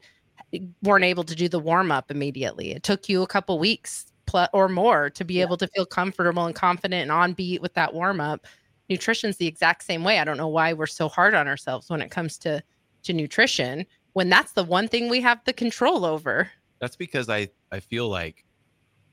weren't 0.84 1.03
able 1.05 1.24
to 1.24 1.36
do 1.36 1.49
the 1.49 1.59
warm 1.59 1.91
up 1.91 2.11
immediately. 2.11 2.72
It 2.72 2.84
took 2.84 3.09
you 3.09 3.24
a 3.24 3.28
couple 3.28 3.57
weeks 3.59 4.05
pl- 4.26 4.47
or 4.53 4.70
more 4.70 5.09
to 5.11 5.24
be 5.26 5.36
Yeah. 5.36 5.43
able 5.43 5.57
to 5.57 5.68
feel 5.68 5.86
comfortable 5.86 6.45
and 6.45 6.55
confident 6.55 7.01
and 7.03 7.11
on 7.11 7.34
beat 7.34 7.61
with 7.61 7.74
that 7.74 7.93
warm 7.93 8.20
up 8.22 8.45
nutrition's 8.94 9.38
the 9.38 9.48
exact 9.48 9.84
same 9.84 10.04
way. 10.04 10.20
I 10.20 10.24
don't 10.24 10.38
know 10.38 10.48
why 10.48 10.74
we're 10.74 10.86
so 10.88 11.08
hard 11.10 11.34
on 11.34 11.48
ourselves 11.48 11.89
when 11.89 12.02
it 12.02 12.12
comes 12.12 12.38
to 12.39 12.62
to 13.04 13.14
nutrition 13.14 13.86
when 14.14 14.30
that's 14.30 14.52
the 14.54 14.64
one 14.64 14.88
thing 14.88 15.10
we 15.10 15.20
have 15.22 15.39
the 15.46 15.54
control 15.54 16.06
over. 16.06 16.50
That's 16.80 16.96
because 16.96 17.28
I 17.30 17.50
I 17.72 17.80
feel 17.80 18.08
like 18.10 18.46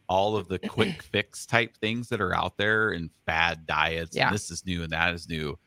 all 0.09 0.37
of 0.37 0.49
the 0.49 0.59
quick 0.59 1.03
fix 1.13 1.47
type 1.47 1.77
things 1.77 2.09
that 2.11 2.21
are 2.21 2.35
out 2.35 2.57
there 2.57 2.91
and 2.91 3.11
fad 3.27 3.67
diets 3.67 4.15
Yeah. 4.17 4.27
and 4.27 4.35
this 4.35 4.51
is 4.51 4.65
new 4.67 4.83
and 4.83 4.93
that 4.93 5.15
is 5.15 5.29
new 5.29 5.59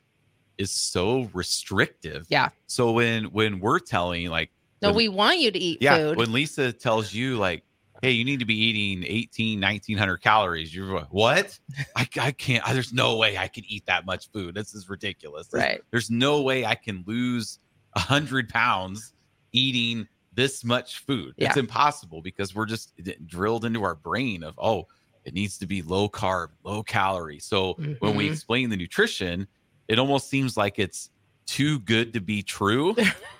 is 0.58 0.72
so 0.72 1.30
restrictive. 1.34 2.26
Yeah. 2.30 2.50
So 2.68 2.92
when 2.92 3.26
when 3.26 3.60
we're 3.60 3.80
telling 3.80 4.30
like 4.30 4.52
No, 4.82 4.90
when- 4.90 4.96
we 4.98 5.10
want 5.10 5.40
you 5.40 5.50
to 5.52 5.60
eat 5.60 5.80
yeah, 5.82 5.98
food. 5.98 6.18
when 6.18 6.32
Lisa 6.32 6.72
tells 6.72 7.14
you 7.14 7.38
like 7.38 7.64
hey, 8.04 8.12
you 8.12 8.26
need 8.26 8.40
to 8.40 8.46
be 8.46 8.54
eating 8.54 9.04
18 9.08 9.60
1900 9.62 10.18
calories. 10.18 10.76
You're 10.76 10.94
like, 10.94 11.08
"What? 11.12 11.58
I 11.96 12.08
I 12.20 12.32
can't 12.32 12.64
there's 12.74 12.94
no 12.94 13.18
way 13.18 13.38
I 13.38 13.48
can 13.48 13.64
eat 13.68 13.86
that 13.88 14.06
much 14.06 14.30
food. 14.32 14.54
This 14.56 14.76
is 14.76 14.90
ridiculous." 14.90 15.48
There's- 15.48 15.66
right. 15.68 15.82
there's 15.92 16.12
no 16.12 16.42
way 16.42 16.66
I 16.66 16.76
can 16.76 17.04
lose 17.08 17.60
a 17.96 18.00
hundred 18.00 18.50
pounds 18.50 19.14
eating 19.54 20.08
this 20.34 20.64
much 20.64 21.00
food. 21.00 21.34
It's 21.38 21.58
impossible 21.58 22.22
because 22.22 22.54
we're 22.56 22.66
just 22.66 22.92
drilled 23.28 23.66
into 23.66 23.84
our 23.84 23.96
brain 23.96 24.44
of 24.44 24.54
oh, 24.62 24.88
it 25.26 25.34
needs 25.34 25.58
to 25.60 25.66
be 25.66 25.82
low 25.82 26.10
carb, 26.10 26.50
low 26.64 26.84
calorie. 26.84 27.40
So 27.40 27.74
when 28.00 28.16
we 28.16 28.28
Mhm. 28.28 28.32
explain 28.34 28.70
the 28.70 28.76
nutrition, 28.78 29.48
it 29.88 29.98
almost 30.00 30.30
seems 30.30 30.58
like 30.58 30.80
it's 30.80 31.10
too 31.46 31.80
good 31.80 32.14
to 32.14 32.20
be 32.20 32.42
true. 32.42 32.96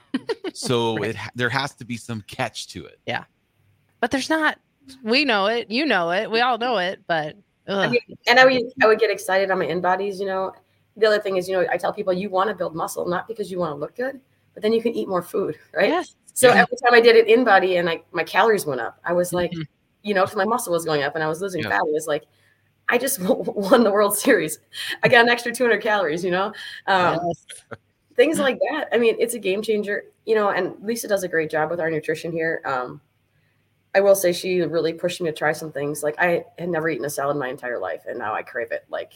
so 0.54 0.98
Right. 0.98 1.10
it 1.10 1.16
there 1.36 1.50
has 1.50 1.74
to 1.76 1.86
be 1.86 1.98
some 1.98 2.22
catch 2.22 2.68
to 2.70 2.86
it. 2.86 3.00
But 4.04 4.12
there's 4.12 4.30
not. 4.30 4.60
We 5.02 5.24
know 5.24 5.46
it. 5.46 5.72
You 5.72 5.86
know 5.86 6.12
it. 6.12 6.30
We 6.30 6.42
all 6.42 6.58
know 6.58 6.78
it. 6.78 7.00
But 7.08 7.38
ugh. 7.70 7.90
mean, 7.90 8.02
and 8.28 8.38
I 8.38 8.44
would 8.44 8.62
I 8.84 8.88
would 8.88 9.00
get 9.00 9.10
excited 9.10 9.50
on 9.50 9.60
my 9.60 9.66
in 9.66 9.80
bodies. 9.80 10.20
You 10.20 10.26
know, 10.26 10.52
the 10.98 11.08
other 11.08 11.20
thing 11.22 11.38
is, 11.38 11.48
you 11.48 11.56
know, 11.56 11.66
I 11.72 11.78
tell 11.78 11.94
people 11.94 12.12
you 12.12 12.30
want 12.30 12.50
to 12.50 12.54
build 12.54 12.76
muscle 12.76 13.08
not 13.08 13.30
because 13.30 13.50
you 13.50 13.60
want 13.60 13.72
to 13.72 13.76
look 13.78 13.96
good, 13.96 14.20
but 14.54 14.62
then 14.62 14.74
you 14.74 14.82
can 14.82 14.92
eat 14.94 15.08
more 15.08 15.22
food, 15.22 15.58
right? 15.74 15.88
yes. 15.88 16.18
So 16.34 16.50
Yeah. 16.50 16.64
every 16.64 16.76
time 16.84 16.94
I 16.94 17.00
did 17.00 17.16
it 17.16 17.30
in 17.30 17.46
body 17.46 17.78
and 17.78 17.90
I 17.90 18.04
my 18.12 18.26
calories 18.26 18.66
went 18.66 18.82
up, 18.82 19.00
I 19.06 19.14
was 19.14 19.32
like, 19.32 19.52
Mhm. 19.54 19.68
you 20.02 20.14
know, 20.14 20.24
because 20.24 20.36
my 20.36 20.44
muscle 20.44 20.74
was 20.74 20.84
going 20.84 21.04
up 21.04 21.16
and 21.16 21.24
I 21.24 21.30
was 21.30 21.40
losing 21.40 21.62
Yeah. 21.62 21.70
fat. 21.70 21.84
It 21.88 21.94
was 21.94 22.06
like, 22.06 22.26
I 22.90 22.98
just 22.98 23.20
won 23.22 23.86
the 23.86 23.92
World 23.94 24.18
Series. 24.18 24.60
I 25.02 25.08
got 25.08 25.24
an 25.24 25.30
extra 25.30 25.54
200 25.54 25.82
calories, 25.82 26.26
you 26.26 26.32
know. 26.32 26.48
Um, 26.88 27.22
yes. 27.26 27.46
things 28.18 28.38
like 28.38 28.60
that. 28.70 28.90
I 28.92 28.98
mean, 28.98 29.16
it's 29.18 29.34
a 29.36 29.40
game 29.40 29.62
changer, 29.62 30.08
you 30.26 30.36
know, 30.36 30.50
and 30.50 30.76
Lisa 30.84 31.08
does 31.08 31.24
a 31.24 31.30
great 31.30 31.50
job 31.50 31.70
with 31.72 31.80
our 31.80 31.90
nutrition 31.90 32.34
here. 32.34 32.62
Um, 32.66 33.00
I 33.96 34.02
will 34.02 34.16
say 34.16 34.34
she 34.34 34.62
really 34.62 34.94
pushed 34.94 35.22
me 35.22 35.30
to 35.30 35.36
try 35.36 35.54
some 35.54 35.72
things. 35.72 36.04
Like 36.04 36.16
I 36.20 36.46
had 36.58 36.70
never 36.70 36.90
eaten 36.90 37.06
a 37.06 37.10
salad 37.10 37.36
in 37.36 37.40
my 37.40 37.50
entire 37.50 37.80
life, 37.80 38.02
and 38.08 38.18
now 38.20 38.34
I 38.34 38.42
crave 38.42 38.72
it. 38.72 38.86
Like 38.90 39.14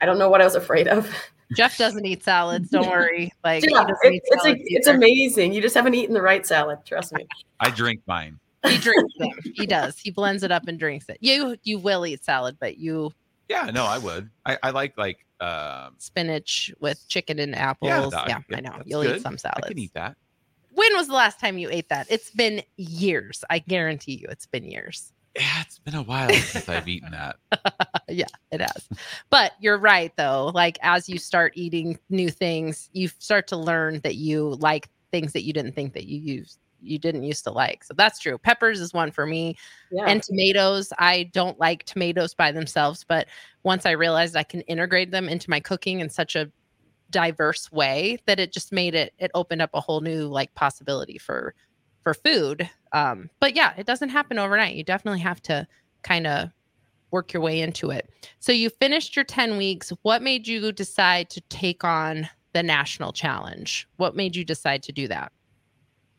I 0.00 0.06
don't 0.06 0.18
know 0.18 0.28
what 0.28 0.40
I 0.40 0.44
was 0.44 0.54
afraid 0.54 0.88
of. 0.88 1.12
Jeff 1.56 1.78
doesn't 1.78 2.04
eat 2.04 2.22
salads. 2.22 2.68
Don't 2.70 2.88
worry. 2.88 3.32
Like 3.42 3.64
Yeah, 3.64 3.86
it- 4.02 4.22
it's 4.24 4.44
a, 4.46 4.54
it's 4.58 4.86
amazing. 4.86 5.52
You 5.54 5.62
just 5.62 5.74
haven't 5.74 5.94
eaten 5.94 6.14
the 6.14 6.20
right 6.22 6.46
salad. 6.46 6.80
Trust 6.84 7.12
me. 7.14 7.26
I 7.58 7.70
drink 7.70 8.02
mine. 8.06 8.38
He 8.66 8.76
drinks 8.76 9.14
them. 9.18 9.30
He 9.54 9.66
does. 9.66 9.98
He 9.98 10.10
blends 10.10 10.42
it 10.42 10.52
up 10.52 10.68
and 10.68 10.78
drinks 10.78 11.08
it. 11.08 11.18
You 11.20 11.56
you 11.64 11.78
will 11.78 12.04
eat 12.06 12.22
salad, 12.24 12.56
but 12.60 12.76
you 12.76 13.12
Yeah, 13.48 13.70
no, 13.72 13.84
I 13.84 13.98
would. 13.98 14.28
I, 14.44 14.58
I 14.62 14.70
like 14.70 14.98
like 14.98 15.24
um 15.40 15.94
spinach 15.98 16.72
with 16.80 17.06
chicken 17.08 17.38
and 17.38 17.54
apples. 17.56 18.10
that- 18.12 18.28
Yeah, 18.28 18.40
yeah, 18.50 18.56
I 18.58 18.60
know. 18.60 18.82
You'll 18.84 19.02
good. 19.02 19.16
eat 19.16 19.22
some 19.22 19.34
I 19.34 19.36
salads. 19.38 19.68
can 19.68 19.78
eat 19.78 19.94
that. 19.94 20.16
When 20.78 20.96
was 20.96 21.08
the 21.08 21.14
last 21.14 21.40
time 21.40 21.58
you 21.58 21.68
ate 21.72 21.88
that? 21.88 22.06
It's 22.08 22.30
been 22.30 22.62
years. 22.76 23.44
I 23.50 23.58
guarantee 23.58 24.12
you, 24.12 24.28
it's 24.30 24.46
been 24.46 24.62
years. 24.62 25.12
Yeah, 25.34 25.62
it's 25.62 25.80
been 25.80 25.96
a 25.96 26.04
while 26.04 26.32
since 26.32 26.68
I've 26.68 26.86
eaten 26.88 27.10
that. 27.10 27.36
yeah, 28.08 28.26
it 28.52 28.60
has. 28.60 28.88
But 29.28 29.54
you're 29.58 29.76
right 29.76 30.12
though. 30.16 30.52
Like 30.54 30.78
as 30.82 31.08
you 31.08 31.18
start 31.18 31.54
eating 31.56 31.98
new 32.10 32.30
things, 32.30 32.90
you 32.92 33.08
start 33.08 33.48
to 33.48 33.56
learn 33.56 33.98
that 34.04 34.14
you 34.14 34.54
like 34.60 34.88
things 35.10 35.32
that 35.32 35.42
you 35.42 35.52
didn't 35.52 35.72
think 35.72 35.94
that 35.94 36.04
you 36.04 36.20
used 36.20 36.60
you 36.80 36.96
didn't 36.96 37.24
used 37.24 37.42
to 37.42 37.50
like. 37.50 37.82
So 37.82 37.92
that's 37.94 38.20
true. 38.20 38.38
Peppers 38.38 38.80
is 38.80 38.94
one 38.94 39.10
for 39.10 39.26
me. 39.26 39.56
Yeah. 39.90 40.04
And 40.04 40.22
tomatoes, 40.22 40.92
I 40.96 41.24
don't 41.32 41.58
like 41.58 41.82
tomatoes 41.86 42.34
by 42.34 42.52
themselves, 42.52 43.04
but 43.08 43.26
once 43.64 43.84
I 43.84 43.90
realized 43.90 44.36
I 44.36 44.44
can 44.44 44.60
integrate 44.62 45.10
them 45.10 45.28
into 45.28 45.50
my 45.50 45.58
cooking 45.58 45.98
in 45.98 46.08
such 46.08 46.36
a 46.36 46.52
diverse 47.10 47.70
way 47.72 48.18
that 48.26 48.38
it 48.38 48.52
just 48.52 48.72
made 48.72 48.94
it 48.94 49.14
it 49.18 49.30
opened 49.34 49.62
up 49.62 49.70
a 49.74 49.80
whole 49.80 50.00
new 50.00 50.26
like 50.26 50.54
possibility 50.54 51.18
for 51.18 51.54
for 52.02 52.14
food. 52.14 52.68
Um 52.92 53.30
but 53.40 53.56
yeah, 53.56 53.74
it 53.76 53.86
doesn't 53.86 54.10
happen 54.10 54.38
overnight. 54.38 54.76
You 54.76 54.84
definitely 54.84 55.20
have 55.20 55.40
to 55.42 55.66
kind 56.02 56.26
of 56.26 56.50
work 57.10 57.32
your 57.32 57.42
way 57.42 57.60
into 57.60 57.90
it. 57.90 58.08
So 58.38 58.52
you 58.52 58.70
finished 58.70 59.16
your 59.16 59.24
10 59.24 59.56
weeks. 59.56 59.92
What 60.02 60.22
made 60.22 60.46
you 60.46 60.72
decide 60.72 61.30
to 61.30 61.40
take 61.42 61.84
on 61.84 62.28
the 62.52 62.62
national 62.62 63.12
challenge? 63.12 63.88
What 63.96 64.14
made 64.14 64.36
you 64.36 64.44
decide 64.44 64.82
to 64.84 64.92
do 64.92 65.08
that? 65.08 65.32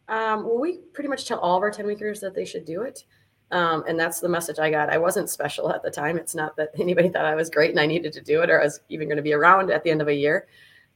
Um, 0.07 0.43
well, 0.43 0.57
we 0.57 0.77
pretty 0.93 1.09
much 1.09 1.25
tell 1.25 1.39
all 1.39 1.57
of 1.57 1.61
our 1.61 1.69
10 1.69 1.85
weekers 1.85 2.19
that 2.21 2.33
they 2.33 2.45
should 2.45 2.65
do 2.65 2.81
it. 2.81 3.03
Um, 3.51 3.83
and 3.87 3.99
that's 3.99 4.19
the 4.19 4.29
message 4.29 4.59
I 4.59 4.69
got. 4.69 4.89
I 4.89 4.97
wasn't 4.97 5.29
special 5.29 5.71
at 5.71 5.81
the 5.83 5.91
time. 5.91 6.17
It's 6.17 6.35
not 6.35 6.55
that 6.57 6.71
anybody 6.79 7.09
thought 7.09 7.25
I 7.25 7.35
was 7.35 7.49
great 7.49 7.71
and 7.71 7.79
I 7.79 7.85
needed 7.85 8.13
to 8.13 8.21
do 8.21 8.41
it 8.41 8.49
or 8.49 8.59
I 8.59 8.63
was 8.63 8.79
even 8.89 9.07
going 9.07 9.17
to 9.17 9.23
be 9.23 9.33
around 9.33 9.71
at 9.71 9.83
the 9.83 9.91
end 9.91 10.01
of 10.01 10.07
a 10.07 10.13
year. 10.13 10.47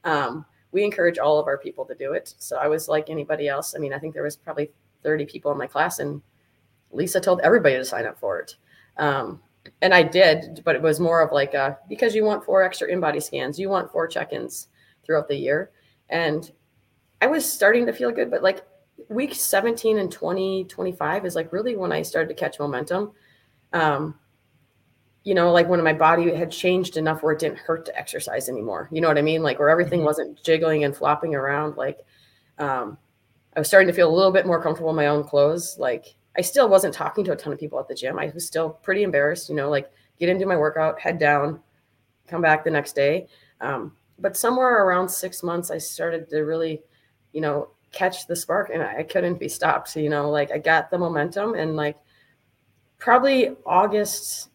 Um, 0.04 0.44
we 0.72 0.84
encourage 0.84 1.18
all 1.18 1.38
of 1.38 1.46
our 1.46 1.58
people 1.58 1.84
to 1.86 1.94
do 1.94 2.12
it. 2.12 2.34
So 2.38 2.56
I 2.56 2.66
was 2.68 2.88
like 2.88 3.08
anybody 3.08 3.48
else. 3.48 3.74
I 3.74 3.78
mean, 3.78 3.92
I 3.92 3.98
think 3.98 4.12
there 4.12 4.22
was 4.22 4.36
probably 4.36 4.70
30 5.02 5.26
people 5.26 5.52
in 5.52 5.58
my 5.58 5.66
class, 5.66 5.98
and 5.98 6.20
Lisa 6.90 7.20
told 7.20 7.40
everybody 7.40 7.76
to 7.76 7.84
sign 7.84 8.06
up 8.06 8.18
for 8.18 8.40
it. 8.40 8.56
Um, 8.96 9.40
and 9.82 9.94
I 9.94 10.02
did, 10.02 10.62
but 10.64 10.76
it 10.76 10.82
was 10.82 11.00
more 11.00 11.22
of 11.22 11.32
like 11.32 11.54
a, 11.54 11.78
because 11.88 12.14
you 12.14 12.24
want 12.24 12.44
four 12.44 12.62
extra 12.62 12.88
in 12.88 13.00
body 13.00 13.20
scans, 13.20 13.58
you 13.58 13.68
want 13.68 13.90
four 13.90 14.06
check 14.06 14.32
ins 14.32 14.68
throughout 15.04 15.28
the 15.28 15.36
year. 15.36 15.70
And 16.10 16.50
I 17.22 17.26
was 17.26 17.50
starting 17.50 17.86
to 17.86 17.92
feel 17.92 18.10
good, 18.10 18.30
but 18.30 18.42
like 18.42 18.64
week 19.08 19.34
17 19.34 19.98
and 19.98 20.10
20, 20.10 20.64
25 20.64 21.26
is 21.26 21.34
like 21.34 21.52
really 21.52 21.76
when 21.76 21.92
I 21.92 22.02
started 22.02 22.28
to 22.28 22.34
catch 22.34 22.58
momentum. 22.58 23.12
Um, 23.72 24.18
you 25.24 25.34
know, 25.34 25.50
like 25.52 25.68
when 25.68 25.82
my 25.82 25.92
body 25.92 26.34
had 26.34 26.50
changed 26.50 26.96
enough 26.96 27.22
where 27.22 27.32
it 27.32 27.38
didn't 27.40 27.58
hurt 27.58 27.86
to 27.86 27.98
exercise 27.98 28.48
anymore. 28.48 28.88
You 28.92 29.00
know 29.00 29.08
what 29.08 29.18
I 29.18 29.22
mean? 29.22 29.42
Like 29.42 29.58
where 29.58 29.70
everything 29.70 30.00
Mhm. 30.00 30.04
wasn't 30.04 30.42
jiggling 30.42 30.84
and 30.84 30.94
flopping 30.96 31.34
around. 31.34 31.76
Like 31.76 31.98
um, 32.58 32.98
I 33.56 33.60
was 33.60 33.68
starting 33.68 33.88
to 33.88 33.94
feel 33.94 34.10
a 34.10 34.14
little 34.14 34.32
bit 34.32 34.46
more 34.46 34.62
comfortable 34.62 34.90
in 34.90 34.96
my 34.96 35.06
own 35.08 35.24
clothes. 35.24 35.78
Like 35.78 36.14
I 36.36 36.42
still 36.42 36.68
wasn't 36.68 36.94
talking 36.94 37.24
to 37.24 37.32
a 37.32 37.36
ton 37.36 37.52
of 37.52 37.58
people 37.58 37.80
at 37.80 37.88
the 37.88 37.94
gym. 37.94 38.18
I 38.18 38.30
was 38.34 38.46
still 38.46 38.70
pretty 38.70 39.02
embarrassed, 39.02 39.48
you 39.48 39.54
know, 39.54 39.70
like 39.70 39.90
get 40.18 40.28
into 40.28 40.46
my 40.46 40.56
workout, 40.56 41.00
head 41.00 41.18
down, 41.18 41.60
come 42.28 42.42
back 42.42 42.62
the 42.64 42.70
next 42.70 42.94
day. 42.94 43.26
Um, 43.60 43.96
but 44.18 44.36
somewhere 44.36 44.84
around 44.84 45.08
six 45.08 45.42
months, 45.42 45.70
I 45.70 45.78
started 45.78 46.28
to 46.30 46.40
really, 46.40 46.82
you 47.32 47.40
know, 47.40 47.70
catch 47.92 48.26
the 48.26 48.36
spark 48.36 48.70
and 48.70 48.82
I 48.82 49.04
couldn't 49.04 49.38
be 49.38 49.48
stopped. 49.48 49.88
So, 49.88 50.00
you 50.00 50.10
know, 50.10 50.30
like 50.30 50.50
I 50.52 50.58
got 50.58 50.90
the 50.90 50.98
momentum 50.98 51.54
and 51.54 51.76
like 51.76 51.96
probably 52.98 53.56
August, 53.66 54.50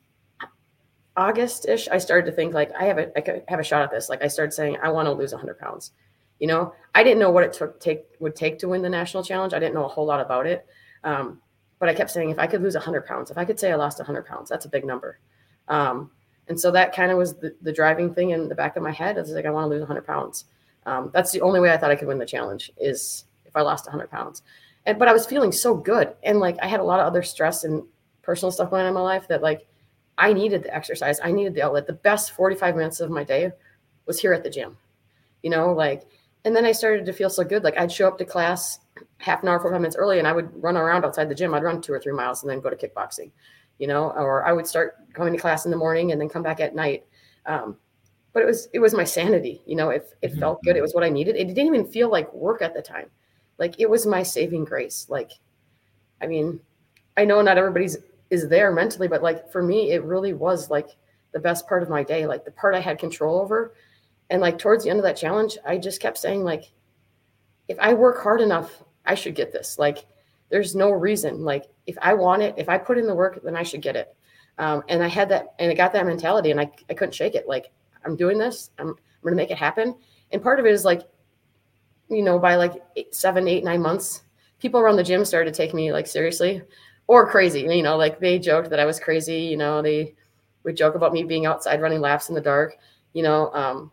August 1.20 1.68
ish, 1.68 1.88
I 1.90 1.98
started 1.98 2.30
to 2.30 2.36
think 2.36 2.54
like 2.54 2.72
I 2.80 2.86
have 2.86 2.98
a, 2.98 3.18
I 3.18 3.44
have 3.50 3.60
a 3.60 3.64
shot 3.64 3.82
at 3.82 3.92
this. 3.92 4.08
Like 4.08 4.24
I 4.24 4.28
started 4.28 4.54
saying, 4.54 4.78
I 4.82 4.90
want 4.90 5.08
to 5.08 5.12
lose 5.12 5.34
hundred 5.34 5.60
pounds. 5.60 5.92
You 6.40 6.48
know, 6.48 6.74
I 6.96 7.04
didn't 7.04 7.20
know 7.20 7.30
what 7.30 7.44
it 7.44 7.52
took 7.52 7.80
take 7.82 8.06
would 8.20 8.36
take 8.36 8.58
to 8.60 8.70
win 8.70 8.82
the 8.82 8.90
national 8.90 9.24
challenge. 9.24 9.54
I 9.54 9.60
didn't 9.60 9.74
know 9.74 9.84
a 9.84 9.90
whole 9.90 10.06
lot 10.06 10.22
about 10.22 10.48
it. 10.48 10.66
Um, 11.04 11.42
but 11.78 11.90
I 11.90 11.94
kept 11.94 12.12
saying, 12.12 12.30
if 12.30 12.40
I 12.40 12.48
could 12.48 12.62
lose 12.62 12.76
100 12.76 13.06
pounds, 13.06 13.32
if 13.32 13.38
I 13.38 13.46
could 13.46 13.60
say 13.60 13.72
I 13.72 13.76
lost 13.76 14.00
100 14.00 14.26
pounds, 14.26 14.50
that's 14.50 14.66
a 14.66 14.70
big 14.70 14.86
number. 14.86 15.20
Um, 15.68 16.12
and 16.48 16.60
so 16.60 16.72
that 16.72 16.96
kind 16.96 17.12
of 17.12 17.18
was 17.18 17.36
the, 17.36 17.56
the 17.62 17.72
driving 17.72 18.14
thing 18.14 18.32
in 18.32 18.50
the 18.50 18.56
back 18.56 18.76
of 18.76 18.84
my 18.84 18.92
head. 18.92 19.18
I 19.18 19.22
was 19.22 19.32
like, 19.32 19.46
I 19.46 19.50
want 19.50 19.66
to 19.66 19.70
lose 19.70 19.82
100 19.82 20.06
pounds. 20.06 20.46
Um, 20.86 21.12
that's 21.14 21.32
the 21.32 21.42
only 21.42 21.60
way 21.60 21.72
I 21.72 21.78
thought 21.78 21.92
I 21.92 21.96
could 21.96 22.08
win 22.08 22.18
the 22.18 22.26
challenge 22.26 22.72
is 22.78 23.26
if 23.46 23.56
I 23.56 23.62
lost 23.62 23.86
100 23.86 24.10
pounds. 24.10 24.42
And 24.86 24.98
but 24.98 25.08
I 25.08 25.14
was 25.14 25.26
feeling 25.26 25.52
so 25.52 25.76
good, 25.76 26.14
and 26.24 26.40
like 26.40 26.58
I 26.62 26.68
had 26.68 26.80
a 26.80 26.84
lot 26.84 27.00
of 27.00 27.06
other 27.06 27.22
stress 27.22 27.66
and 27.66 27.84
personal 28.22 28.52
stuff 28.52 28.70
going 28.70 28.84
on 28.84 28.88
in 28.88 28.94
my 28.94 29.02
life 29.02 29.28
that 29.28 29.42
like 29.42 29.68
I 30.20 30.34
needed 30.34 30.64
the 30.64 30.76
exercise. 30.76 31.20
I 31.24 31.32
needed 31.32 31.56
the 31.56 31.62
outlet. 31.62 31.88
The 31.88 31.94
best 31.94 32.32
45 32.32 32.76
minutes 32.76 33.00
of 33.00 33.10
my 33.10 33.24
day 33.24 33.52
was 34.06 34.20
here 34.20 34.34
at 34.34 34.44
the 34.44 34.50
gym. 34.50 34.78
You 35.42 35.50
know, 35.50 35.72
like, 35.72 36.04
and 36.44 36.56
then 36.56 36.66
I 36.66 36.74
started 36.74 37.06
to 37.06 37.14
feel 37.14 37.30
so 37.30 37.44
good. 37.44 37.64
Like 37.64 37.78
I'd 37.78 37.92
show 37.92 38.08
up 38.08 38.18
to 38.18 38.26
class 38.26 38.80
half 39.18 39.42
an 39.42 39.50
hour, 39.50 39.60
45 39.60 39.82
minutes 39.82 39.96
early, 39.96 40.20
and 40.20 40.28
I 40.28 40.34
would 40.34 40.52
run 40.62 40.76
around 40.76 41.06
outside 41.06 41.30
the 41.30 41.36
gym. 41.36 41.54
I'd 41.54 41.64
run 41.64 41.82
two 41.82 41.94
or 41.94 42.00
three 42.00 42.14
miles 42.14 42.44
and 42.44 42.52
then 42.52 42.60
go 42.60 42.70
to 42.70 42.76
kickboxing, 42.76 43.32
you 43.78 43.88
know, 43.88 44.12
or 44.12 44.46
I 44.46 44.52
would 44.52 44.68
start 44.68 44.98
going 45.14 45.32
to 45.32 45.40
class 45.40 45.66
in 45.66 45.72
the 45.72 45.78
morning 45.78 46.12
and 46.12 46.20
then 46.20 46.28
come 46.28 46.44
back 46.44 46.60
at 46.60 46.76
night. 46.76 47.06
Um, 47.46 47.78
but 48.34 48.44
it 48.44 48.46
was 48.46 48.68
it 48.74 48.80
was 48.80 48.94
my 48.94 49.06
sanity, 49.06 49.62
you 49.66 49.76
know. 49.76 49.90
It 49.90 50.14
it 50.22 50.36
felt 50.36 50.62
good. 50.64 50.76
It 50.76 50.82
was 50.82 50.94
what 50.94 51.04
I 51.04 51.10
needed. 51.10 51.36
It 51.36 51.48
didn't 51.48 51.74
even 51.74 51.86
feel 51.86 52.12
like 52.12 52.32
work 52.34 52.62
at 52.62 52.74
the 52.74 52.82
time. 52.82 53.10
Like 53.58 53.80
it 53.80 53.90
was 53.90 54.06
my 54.06 54.22
saving 54.22 54.66
grace. 54.66 55.08
Like, 55.10 55.32
I 56.22 56.28
mean, 56.28 56.60
I 57.18 57.26
know 57.26 57.42
not 57.42 57.58
everybody's 57.58 57.98
is 58.30 58.48
there 58.48 58.72
mentally, 58.72 59.08
but 59.08 59.24
like 59.24 59.52
for 59.52 59.64
me, 59.64 59.92
it 59.92 60.04
really 60.04 60.34
was 60.34 60.70
like 60.70 60.90
the 61.32 61.40
best 61.40 61.68
part 61.68 61.84
of 61.84 61.90
my 61.90 62.04
day, 62.04 62.26
like 62.26 62.46
the 62.46 62.52
part 62.52 62.76
I 62.76 62.80
had 62.80 63.00
control 63.00 63.40
over. 63.40 63.74
And 64.30 64.42
like 64.42 64.58
towards 64.58 64.84
the 64.84 64.90
end 64.90 65.00
of 65.00 65.04
that 65.04 65.18
challenge, 65.18 65.58
I 65.66 65.78
just 65.78 66.02
kept 66.02 66.18
saying, 66.18 66.44
like, 66.44 66.72
if 67.68 67.78
I 67.80 67.94
work 67.94 68.22
hard 68.22 68.42
enough, 68.42 68.84
I 69.06 69.16
should 69.16 69.36
get 69.36 69.52
this. 69.52 69.80
Like, 69.80 70.06
there's 70.50 70.76
no 70.76 70.92
reason. 70.92 71.44
Like, 71.44 71.66
if 71.88 71.98
I 72.02 72.14
want 72.14 72.42
it, 72.42 72.56
if 72.58 72.70
I 72.70 72.78
put 72.78 72.98
in 72.98 73.08
the 73.08 73.16
work, 73.16 73.42
then 73.44 73.56
I 73.56 73.64
should 73.64 73.82
get 73.82 73.96
it. 73.96 74.16
Um, 74.58 74.84
and 74.90 75.04
I 75.04 75.08
had 75.08 75.30
that, 75.30 75.54
and 75.58 75.72
I 75.72 75.76
got 75.76 75.94
that 75.94 76.06
mentality, 76.06 76.52
and 76.52 76.60
I, 76.60 76.70
I 76.90 76.94
couldn't 76.94 77.14
shake 77.16 77.36
it. 77.36 77.48
Like, 77.48 77.72
I'm 78.06 78.16
doing 78.16 78.38
this. 78.38 78.72
I'm, 78.78 78.90
I'm 78.90 79.30
to 79.30 79.36
make 79.36 79.52
it 79.52 79.58
happen. 79.58 79.96
And 80.32 80.42
part 80.42 80.60
of 80.60 80.66
it 80.66 80.74
is 80.74 80.86
like, 80.86 81.02
you 82.10 82.24
know, 82.24 82.40
by 82.40 82.56
like 82.56 82.74
eight, 82.96 83.14
seven, 83.14 83.48
eight, 83.48 83.64
nine 83.64 83.82
months, 83.82 84.24
people 84.60 84.80
around 84.80 84.98
the 84.98 85.04
gym 85.04 85.26
started 85.26 85.54
to 85.54 85.58
take 85.58 85.74
me 85.74 85.92
like 85.92 86.08
seriously 86.08 86.62
or 87.10 87.28
crazy. 87.28 87.62
You 87.62 87.82
know, 87.82 87.98
like 87.98 88.20
they 88.20 88.38
joked 88.38 88.70
that 88.70 88.80
I 88.80 88.86
was 88.86 89.00
crazy. 89.00 89.40
You 89.40 89.58
know, 89.58 89.82
they 89.82 90.14
would 90.64 90.78
joke 90.78 90.94
about 90.94 91.12
me 91.12 91.24
being 91.24 91.48
outside 91.48 91.82
running 91.82 92.02
laps 92.02 92.30
in 92.30 92.36
the 92.36 92.42
dark. 92.42 92.78
You 93.14 93.24
know, 93.24 93.52
um, 93.52 93.92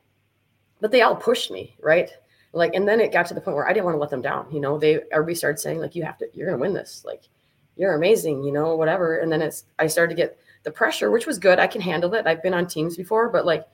but 0.82 0.90
they 0.90 1.00
all 1.00 1.16
pushed 1.16 1.50
me, 1.50 1.74
right? 1.80 2.10
Like, 2.52 2.74
and 2.74 2.86
then 2.86 3.00
it 3.00 3.12
got 3.12 3.24
to 3.26 3.34
the 3.34 3.40
point 3.40 3.56
where 3.56 3.66
I 3.66 3.72
didn't 3.72 3.86
want 3.86 3.94
to 3.94 4.00
let 4.00 4.10
them 4.10 4.20
down. 4.20 4.46
You 4.52 4.60
know, 4.60 4.78
they 4.78 5.00
everybody 5.10 5.34
started 5.34 5.58
saying 5.58 5.80
like, 5.80 5.94
"You 5.96 6.04
have 6.04 6.18
to, 6.18 6.26
you're 6.34 6.46
gonna 6.46 6.60
win 6.60 6.74
this. 6.74 7.04
Like, 7.06 7.22
you're 7.76 7.94
amazing." 7.94 8.44
You 8.44 8.52
know, 8.52 8.76
whatever. 8.76 9.16
And 9.16 9.32
then 9.32 9.40
it's 9.40 9.64
I 9.78 9.86
started 9.86 10.14
to 10.14 10.22
get 10.22 10.38
the 10.64 10.70
pressure, 10.70 11.10
which 11.10 11.26
was 11.26 11.38
good. 11.38 11.58
I 11.58 11.66
can 11.68 11.80
handle 11.80 12.12
it. 12.12 12.26
I've 12.26 12.42
been 12.42 12.52
on 12.52 12.66
teams 12.66 12.98
before, 12.98 13.30
but 13.30 13.46
like 13.46 13.66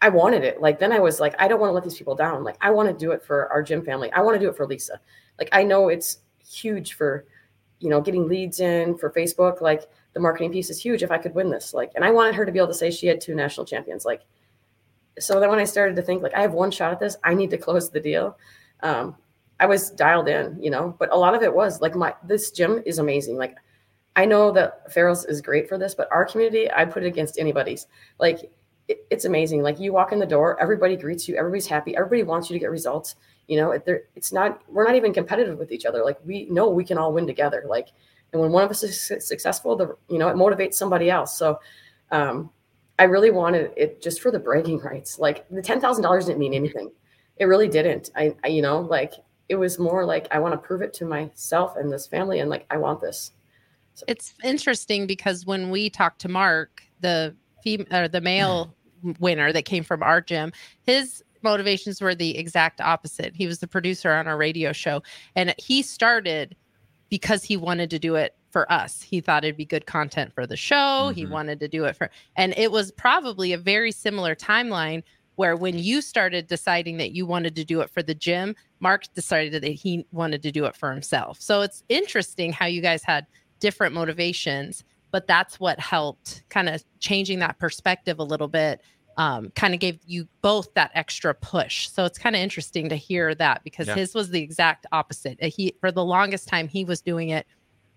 I 0.00 0.10
wanted 0.10 0.44
it. 0.44 0.60
Like 0.60 0.78
then 0.78 0.92
I 0.92 1.00
was 1.00 1.18
like, 1.18 1.34
I 1.40 1.48
don't 1.48 1.58
want 1.58 1.70
to 1.70 1.74
let 1.74 1.82
these 1.82 1.98
people 1.98 2.14
down. 2.14 2.44
Like 2.44 2.56
I 2.60 2.70
want 2.70 2.88
to 2.88 3.04
do 3.04 3.10
it 3.10 3.24
for 3.24 3.50
our 3.50 3.64
gym 3.64 3.84
family. 3.84 4.12
I 4.12 4.20
want 4.20 4.36
to 4.36 4.40
do 4.40 4.48
it 4.48 4.56
for 4.56 4.64
Lisa. 4.64 5.00
Like 5.40 5.48
I 5.50 5.64
know 5.64 5.88
it's 5.88 6.18
huge 6.48 6.94
for, 6.94 7.24
you 7.80 7.88
know, 7.90 8.00
getting 8.00 8.28
leads 8.28 8.60
in 8.60 8.96
for 8.96 9.10
Facebook. 9.10 9.60
Like 9.60 9.88
the 10.14 10.20
marketing 10.20 10.52
piece 10.52 10.70
is 10.70 10.80
huge 10.80 11.02
if 11.02 11.10
I 11.10 11.18
could 11.18 11.34
win 11.34 11.50
this. 11.50 11.74
Like, 11.74 11.92
and 11.94 12.04
I 12.04 12.10
wanted 12.10 12.34
her 12.34 12.46
to 12.46 12.52
be 12.52 12.58
able 12.58 12.68
to 12.68 12.74
say 12.74 12.90
she 12.90 13.06
had 13.06 13.20
two 13.20 13.34
national 13.34 13.66
champions. 13.66 14.04
Like, 14.04 14.22
so 15.18 15.40
then 15.40 15.48
when 15.48 15.58
I 15.58 15.64
started 15.64 15.96
to 15.96 16.02
think 16.02 16.22
like 16.22 16.34
I 16.34 16.42
have 16.42 16.52
one 16.52 16.70
shot 16.70 16.92
at 16.92 17.00
this, 17.00 17.16
I 17.24 17.34
need 17.34 17.50
to 17.50 17.58
close 17.58 17.90
the 17.90 18.00
deal. 18.00 18.38
Um, 18.80 19.16
I 19.58 19.66
was 19.66 19.90
dialed 19.90 20.28
in, 20.28 20.62
you 20.62 20.70
know, 20.70 20.94
but 20.98 21.12
a 21.12 21.16
lot 21.16 21.34
of 21.34 21.42
it 21.42 21.54
was 21.54 21.80
like 21.80 21.94
my 21.94 22.14
this 22.26 22.50
gym 22.50 22.82
is 22.84 22.98
amazing. 22.98 23.36
Like 23.36 23.56
I 24.14 24.24
know 24.24 24.50
that 24.52 24.92
Farrell's 24.92 25.24
is 25.24 25.40
great 25.40 25.68
for 25.68 25.78
this, 25.78 25.94
but 25.94 26.08
our 26.10 26.24
community, 26.24 26.70
I 26.70 26.84
put 26.84 27.04
it 27.04 27.06
against 27.06 27.38
anybody's. 27.38 27.86
Like 28.18 28.50
it, 28.88 29.06
it's 29.10 29.24
amazing. 29.24 29.62
Like 29.62 29.80
you 29.80 29.92
walk 29.92 30.12
in 30.12 30.18
the 30.18 30.26
door, 30.26 30.60
everybody 30.60 30.96
greets 30.96 31.28
you, 31.28 31.36
everybody's 31.36 31.66
happy, 31.66 31.96
everybody 31.96 32.22
wants 32.22 32.50
you 32.50 32.54
to 32.54 32.60
get 32.60 32.70
results. 32.70 33.16
You 33.48 33.58
know, 33.58 33.70
it, 33.72 34.08
it's 34.16 34.32
not 34.32 34.60
we're 34.68 34.84
not 34.84 34.96
even 34.96 35.12
competitive 35.12 35.58
with 35.58 35.70
each 35.72 35.86
other. 35.86 36.04
Like 36.04 36.18
we 36.24 36.46
know 36.46 36.68
we 36.68 36.84
can 36.84 36.98
all 36.98 37.12
win 37.12 37.26
together. 37.26 37.64
Like, 37.68 37.88
and 38.32 38.42
when 38.42 38.50
one 38.50 38.64
of 38.64 38.70
us 38.70 38.82
is 38.82 39.00
successful, 39.26 39.76
the 39.76 39.96
you 40.08 40.18
know 40.18 40.28
it 40.28 40.36
motivates 40.36 40.74
somebody 40.74 41.10
else. 41.10 41.36
So, 41.36 41.60
um, 42.10 42.50
I 42.98 43.04
really 43.04 43.30
wanted 43.30 43.72
it 43.76 44.02
just 44.02 44.20
for 44.20 44.30
the 44.30 44.38
bragging 44.38 44.78
rights. 44.80 45.18
Like 45.18 45.48
the 45.48 45.62
ten 45.62 45.80
thousand 45.80 46.02
dollars 46.02 46.26
didn't 46.26 46.40
mean 46.40 46.54
anything. 46.54 46.90
It 47.38 47.44
really 47.44 47.68
didn't. 47.68 48.10
I, 48.16 48.34
I 48.42 48.48
you 48.48 48.62
know 48.62 48.80
like 48.80 49.12
it 49.48 49.56
was 49.56 49.78
more 49.78 50.04
like 50.04 50.26
I 50.30 50.38
want 50.38 50.54
to 50.54 50.58
prove 50.58 50.82
it 50.82 50.92
to 50.94 51.04
myself 51.04 51.76
and 51.76 51.92
this 51.92 52.06
family, 52.06 52.40
and 52.40 52.50
like 52.50 52.66
I 52.70 52.76
want 52.78 53.00
this. 53.00 53.32
So. 53.94 54.04
It's 54.08 54.34
interesting 54.44 55.06
because 55.06 55.46
when 55.46 55.70
we 55.70 55.88
talked 55.88 56.20
to 56.22 56.28
Mark, 56.28 56.82
the 57.00 57.34
fem- 57.64 57.86
or 57.92 58.08
the 58.08 58.20
male 58.20 58.74
winner 59.20 59.52
that 59.52 59.64
came 59.64 59.84
from 59.84 60.02
our 60.02 60.20
gym, 60.20 60.52
his 60.82 61.22
motivations 61.42 62.00
were 62.00 62.14
the 62.14 62.36
exact 62.36 62.80
opposite. 62.80 63.34
He 63.34 63.46
was 63.46 63.58
the 63.58 63.66
producer 63.66 64.12
on 64.12 64.26
our 64.26 64.36
radio 64.36 64.72
show, 64.72 65.02
and 65.34 65.54
he 65.58 65.82
started 65.82 66.56
because 67.08 67.44
he 67.44 67.56
wanted 67.56 67.90
to 67.90 67.98
do 67.98 68.16
it 68.16 68.34
for 68.50 68.70
us. 68.70 69.02
He 69.02 69.20
thought 69.20 69.44
it'd 69.44 69.56
be 69.56 69.64
good 69.64 69.86
content 69.86 70.32
for 70.34 70.46
the 70.46 70.56
show. 70.56 70.74
Mm-hmm. 70.76 71.14
He 71.14 71.26
wanted 71.26 71.60
to 71.60 71.68
do 71.68 71.84
it 71.84 71.96
for, 71.96 72.10
and 72.36 72.54
it 72.56 72.72
was 72.72 72.90
probably 72.92 73.52
a 73.52 73.58
very 73.58 73.92
similar 73.92 74.34
timeline 74.34 75.02
where 75.36 75.54
when 75.54 75.78
you 75.78 76.00
started 76.00 76.46
deciding 76.46 76.96
that 76.96 77.12
you 77.12 77.26
wanted 77.26 77.54
to 77.56 77.64
do 77.64 77.82
it 77.82 77.90
for 77.90 78.02
the 78.02 78.14
gym, 78.14 78.56
Mark 78.80 79.04
decided 79.14 79.62
that 79.62 79.68
he 79.68 80.06
wanted 80.10 80.42
to 80.42 80.50
do 80.50 80.64
it 80.64 80.74
for 80.74 80.90
himself. 80.90 81.38
So 81.40 81.60
it's 81.60 81.82
interesting 81.90 82.52
how 82.52 82.64
you 82.66 82.80
guys 82.80 83.02
had 83.04 83.26
different 83.60 83.94
motivations 83.94 84.82
but 85.16 85.26
that's 85.26 85.58
what 85.58 85.80
helped 85.80 86.42
kind 86.50 86.68
of 86.68 86.84
changing 87.00 87.38
that 87.38 87.58
perspective 87.58 88.18
a 88.18 88.22
little 88.22 88.48
bit 88.48 88.82
um, 89.16 89.50
kind 89.54 89.72
of 89.72 89.80
gave 89.80 89.98
you 90.06 90.28
both 90.42 90.72
that 90.74 90.90
extra 90.94 91.32
push. 91.34 91.88
So 91.88 92.04
it's 92.04 92.18
kind 92.18 92.36
of 92.36 92.42
interesting 92.42 92.88
to 92.90 92.96
hear 92.96 93.34
that 93.36 93.64
because 93.64 93.86
yeah. 93.88 93.94
his 93.94 94.14
was 94.14 94.30
the 94.30 94.42
exact 94.42 94.86
opposite. 94.92 95.42
He 95.42 95.74
for 95.80 95.90
the 95.90 96.04
longest 96.04 96.48
time 96.48 96.68
he 96.68 96.84
was 96.84 97.00
doing 97.00 97.30
it 97.30 97.46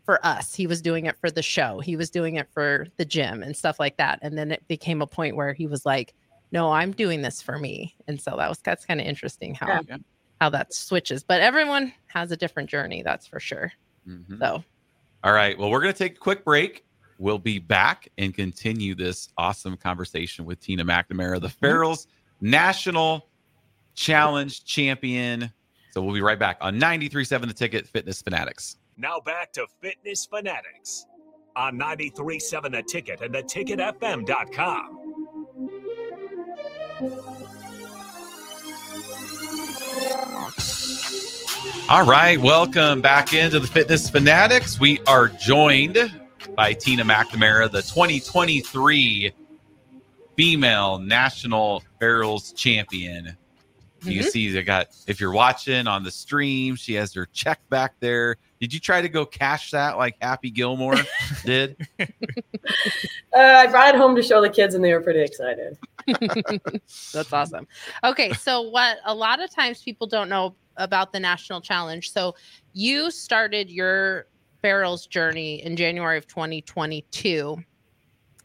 for 0.05 0.25
us. 0.25 0.55
He 0.55 0.65
was 0.65 0.81
doing 0.81 1.05
it 1.05 1.17
for 1.19 1.29
the 1.29 1.41
show. 1.41 1.81
He 1.81 1.95
was 1.95 2.09
doing 2.09 2.35
it 2.35 2.47
for 2.53 2.87
the 2.97 3.05
gym 3.05 3.43
and 3.43 3.55
stuff 3.55 3.79
like 3.79 3.97
that. 3.97 4.19
And 4.21 4.37
then 4.37 4.51
it 4.51 4.67
became 4.67 5.01
a 5.01 5.07
point 5.07 5.35
where 5.35 5.53
he 5.53 5.67
was 5.67 5.85
like 5.85 6.13
no 6.51 6.71
i'm 6.71 6.91
doing 6.93 7.21
this 7.21 7.41
for 7.41 7.59
me. 7.59 7.95
And 8.07 8.19
so 8.19 8.35
that 8.37 8.49
was 8.49 8.59
that's 8.59 8.85
kind 8.85 8.99
of 8.99 9.05
interesting 9.05 9.53
how 9.53 9.81
yeah. 9.87 9.97
how 10.39 10.49
that 10.49 10.73
switches. 10.73 11.23
But 11.23 11.41
everyone 11.41 11.93
has 12.07 12.31
a 12.31 12.37
different 12.37 12.69
journey 12.69 13.03
that's 13.03 13.27
for 13.27 13.39
sure. 13.39 13.71
Mm-hmm. 14.07 14.41
so 14.41 14.63
all 15.23 15.33
right. 15.33 15.57
Well 15.57 15.69
we're 15.69 15.81
going 15.81 15.93
to 15.93 15.99
take 15.99 16.15
a 16.15 16.19
quick 16.19 16.45
break 16.45 16.85
We'll 17.19 17.37
be 17.37 17.59
back 17.59 18.07
and 18.17 18.33
continue 18.33 18.95
this 18.95 19.27
awesome 19.37 19.75
conversation 19.75 20.45
with 20.45 20.61
Tina 20.61 20.85
McNamara, 20.85 21.39
the 21.41 21.47
mm-hmm. 21.47 21.59
Farrell's 21.59 22.07
National 22.39 23.27
Challenge 23.93 24.63
Champion. 24.63 25.51
So 25.91 26.01
we'll 26.01 26.13
be 26.13 26.21
right 26.21 26.39
back 26.39 26.57
on 26.61 26.79
93.7 26.79 27.47
The 27.47 27.53
Ticket 27.53 27.87
Fitness 27.87 28.21
Fanatics. 28.21 28.77
Now 28.95 29.19
back 29.19 29.51
to 29.53 29.67
Fitness 29.81 30.25
Fanatics 30.25 31.05
on 31.57 31.77
93.7 31.77 32.71
The 32.71 32.83
Ticket 32.83 33.19
and 33.21 33.33
theticketfm.com. 33.33 34.95
All 41.89 42.05
right, 42.05 42.39
welcome 42.39 43.01
back 43.01 43.33
into 43.33 43.59
the 43.59 43.67
Fitness 43.67 44.09
Fanatics. 44.09 44.79
We 44.79 44.99
are 45.07 45.27
joined 45.27 45.97
by 46.59 46.73
Tina 46.73 47.05
McNamara, 47.05 47.71
the 47.71 47.81
2023 47.81 49.31
female 50.35 50.99
national 50.99 51.81
Farrell's 52.01 52.51
champion. 52.51 53.27
You 54.01 54.11
mm-hmm. 54.11 54.19
can 54.19 54.29
see 54.29 54.51
they 54.51 54.63
got 54.63 54.87
if 55.07 55.21
you're 55.21 55.31
watching 55.31 55.87
on 55.87 56.03
the 56.03 56.11
stream, 56.11 56.75
she 56.75 56.95
has 56.95 57.13
her 57.13 57.27
check 57.27 57.61
back 57.69 57.93
there. 58.01 58.35
Did 58.59 58.73
you 58.73 58.81
try 58.81 59.01
to 59.01 59.07
go 59.07 59.25
cash 59.25 59.71
that 59.71 59.97
like 59.97 60.17
Happy 60.19 60.51
Gilmore 60.51 60.97
did? 61.45 61.77
Uh, 61.97 62.05
I 63.37 63.67
brought 63.67 63.95
it 63.95 63.97
home 63.97 64.13
to 64.17 64.21
show 64.21 64.41
the 64.41 64.49
kids, 64.49 64.75
and 64.75 64.83
they 64.83 64.91
were 64.91 64.99
pretty 64.99 65.21
excited. 65.21 65.77
That's 67.13 67.31
awesome. 67.31 67.67
Okay, 68.03 68.33
so 68.33 68.63
what 68.63 68.97
a 69.05 69.15
lot 69.15 69.41
of 69.41 69.49
times 69.49 69.81
people 69.81 70.07
don't 70.07 70.27
know 70.27 70.57
about 70.75 71.13
the 71.13 71.21
national 71.21 71.61
challenge. 71.61 72.11
So 72.11 72.35
you 72.73 73.11
started 73.11 73.69
your 73.69 74.25
Farrell's 74.61 75.07
journey 75.07 75.63
in 75.63 75.75
January 75.75 76.17
of 76.17 76.27
2022. 76.27 77.63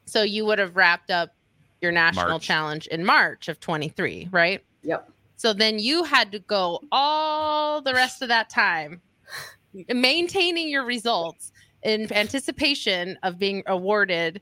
So 0.07 0.23
you 0.23 0.45
would 0.47 0.59
have 0.59 0.77
wrapped 0.77 1.11
up 1.11 1.35
your 1.81 1.93
national 1.93 2.29
March. 2.29 2.43
challenge 2.43 2.87
in 2.89 3.05
March 3.05 3.49
of 3.49 3.61
23, 3.61 4.29
right? 4.31 4.65
Yep. 4.83 5.11
So 5.37 5.53
then 5.53 5.79
you 5.79 6.05
had 6.05 6.33
to 6.33 6.39
go 6.39 6.81
all 6.93 7.83
the 7.83 7.93
rest 7.93 8.23
of 8.23 8.29
that 8.29 8.49
time 8.49 9.01
maintaining 9.89 10.69
your 10.69 10.85
results 10.85 11.53
in 11.83 12.11
anticipation 12.13 13.19
of 13.23 13.39
being 13.39 13.63
awarded 13.67 14.41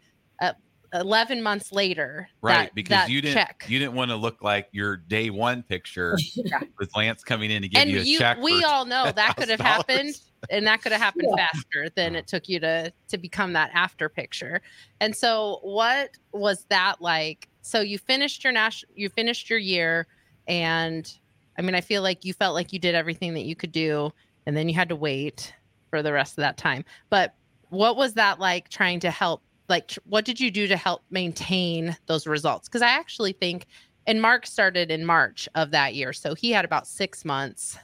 11 0.95 1.43
months 1.43 1.72
later 1.72 2.28
right 2.43 2.64
that, 2.64 2.74
because 2.74 2.90
that 2.90 3.11
you 3.11 3.20
didn't 3.22 3.34
check. 3.34 3.64
you 3.68 3.78
didn't 3.78 3.95
want 3.95 4.11
to 4.11 4.16
look 4.16 4.43
like 4.43 4.68
your 4.72 4.97
day 4.97 5.30
one 5.30 5.62
picture 5.62 6.18
yeah. 6.34 6.61
with 6.78 6.95
lance 6.95 7.24
coming 7.24 7.51
in 7.51 7.62
to 7.62 7.68
give 7.68 7.80
and 7.80 7.90
you 7.90 8.01
a 8.01 8.03
you, 8.03 8.18
check 8.18 8.38
we 8.38 8.62
all 8.64 8.84
know 8.84 9.11
that 9.11 9.36
could 9.36 9.49
have 9.49 9.61
happened 9.61 10.14
and 10.51 10.66
that 10.66 10.82
could 10.82 10.93
have 10.93 11.01
happened 11.01 11.28
yeah. 11.34 11.47
faster 11.47 11.88
than 11.95 12.14
it 12.14 12.26
took 12.26 12.49
you 12.49 12.61
to 12.61 12.93
to 13.09 13.16
become 13.16 13.53
that 13.53 13.70
after 13.72 14.09
picture 14.09 14.61
and 15.01 15.16
so 15.16 15.61
what 15.62 16.11
was 16.32 16.66
that 16.68 17.01
like 17.01 17.49
so 17.62 17.80
you 17.80 17.99
finished 17.99 18.45
your 18.45 18.53
national 18.53 18.93
you 18.95 19.09
finished 19.09 19.49
your 19.49 19.59
year 19.59 20.07
and 20.47 21.18
i 21.59 21.62
mean 21.62 21.74
i 21.74 21.80
feel 21.80 22.03
like 22.03 22.24
you 22.24 22.34
felt 22.34 22.55
like 22.55 22.72
you 22.72 22.78
did 22.78 22.95
everything 22.95 23.32
that 23.32 23.45
you 23.45 23.57
could 23.57 23.72
do 23.72 24.12
and 24.47 24.57
then 24.57 24.68
you 24.68 24.74
had 24.74 24.88
to 24.88 24.97
wait 24.97 25.55
for 25.88 26.03
the 26.03 26.12
rest 26.12 26.32
of 26.32 26.43
that 26.43 26.59
time 26.59 26.84
but 27.09 27.34
what 27.70 27.97
was 27.97 28.12
that 28.12 28.38
like 28.38 28.68
trying 28.68 29.01
to 29.01 29.11
help 29.11 29.43
like 29.73 29.93
what 30.05 30.27
did 30.27 30.39
you 30.39 30.51
do 30.51 30.66
to 30.68 30.77
help 30.77 31.03
maintain 31.11 31.97
those 32.07 32.27
results? 32.27 32.68
Because 32.68 32.83
i 32.83 32.91
actually 32.91 33.33
think 33.33 33.66
and 34.07 34.20
mark 34.20 34.47
started 34.47 34.91
in 34.91 35.05
march 35.05 35.49
of 35.55 35.70
that 35.70 35.95
year 35.95 36.12
so 36.12 36.35
he 36.35 36.51
had 36.51 36.64
about 36.64 36.87
six 36.87 37.25
months 37.25 37.79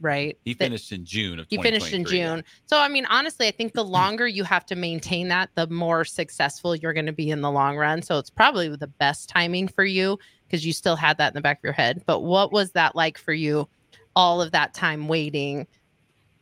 right? 0.00 0.36
He 0.44 0.54
finished 0.54 0.90
in 0.90 1.04
june 1.04 1.38
of 1.38 1.46
he 1.48 1.62
finished 1.62 1.92
in 1.92 2.04
june 2.04 2.38
yeah. 2.38 2.42
so 2.66 2.80
i 2.80 2.88
mean 2.88 3.06
honestly 3.06 3.46
i 3.46 3.52
think 3.52 3.72
the 3.72 3.84
longer 3.84 4.26
you 4.26 4.42
have 4.42 4.66
to 4.66 4.74
maintain 4.74 5.28
that 5.28 5.50
the 5.54 5.68
more 5.68 6.04
successful 6.04 6.74
you're 6.74 6.92
going 6.92 7.06
to 7.06 7.12
be 7.12 7.30
in 7.30 7.40
the 7.40 7.50
long 7.50 7.76
run. 7.76 8.02
So 8.02 8.18
it's 8.18 8.30
probably 8.30 8.68
the 8.74 8.88
best 8.88 9.28
timing 9.28 9.68
for 9.68 9.84
you 9.84 10.18
because 10.46 10.66
you 10.66 10.72
still 10.72 10.96
had 10.96 11.18
that 11.18 11.28
in 11.28 11.34
the 11.34 11.40
back 11.40 11.58
of 11.58 11.64
your 11.64 11.72
head. 11.72 12.02
But 12.04 12.20
what 12.20 12.50
was 12.50 12.72
that 12.72 12.96
like 12.96 13.16
for 13.16 13.32
you 13.32 13.68
all 14.16 14.42
of 14.42 14.50
that 14.50 14.74
time 14.74 15.06
waiting 15.06 15.68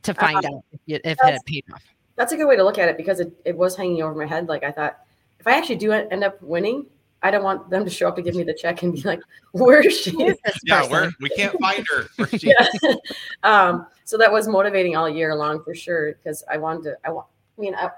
to 0.03 0.13
find 0.15 0.43
uh, 0.43 0.55
out 0.55 0.63
if, 0.71 0.79
you, 0.87 0.95
if 1.03 1.19
it 1.19 1.19
had 1.23 1.45
paid 1.45 1.65
off 1.71 1.83
that's 2.15 2.31
a 2.31 2.37
good 2.37 2.47
way 2.47 2.55
to 2.55 2.63
look 2.63 2.77
at 2.77 2.89
it 2.89 2.97
because 2.97 3.19
it, 3.19 3.33
it 3.45 3.57
was 3.57 3.75
hanging 3.75 4.01
over 4.01 4.15
my 4.15 4.25
head. 4.25 4.47
Like 4.47 4.63
I 4.63 4.71
thought, 4.71 4.99
if 5.39 5.47
I 5.47 5.57
actually 5.57 5.77
do 5.77 5.91
end 5.91 6.23
up 6.23 6.41
winning, 6.41 6.85
I 7.23 7.31
don't 7.31 7.43
want 7.43 7.69
them 7.69 7.83
to 7.83 7.89
show 7.89 8.07
up 8.07 8.15
to 8.15 8.21
give 8.21 8.35
me 8.35 8.43
the 8.43 8.53
check 8.53 8.81
and 8.83 8.93
be 8.93 9.01
like, 9.01 9.21
"Where 9.51 9.85
is 9.85 9.99
she?" 9.99 10.35
yeah, 10.65 10.85
where 10.87 11.11
we 11.19 11.29
can't 11.29 11.57
find 11.59 11.85
her. 11.89 12.27
yeah. 12.39 12.67
um, 13.43 13.87
so 14.05 14.17
that 14.17 14.31
was 14.31 14.47
motivating 14.47 14.95
all 14.95 15.07
year 15.07 15.35
long 15.35 15.63
for 15.63 15.75
sure 15.75 16.13
because 16.13 16.43
I 16.51 16.57
wanted 16.57 16.83
to. 16.83 16.97
I 17.05 17.11
want. 17.11 17.27
I 17.57 17.61
mean, 17.61 17.75
I, 17.75 17.91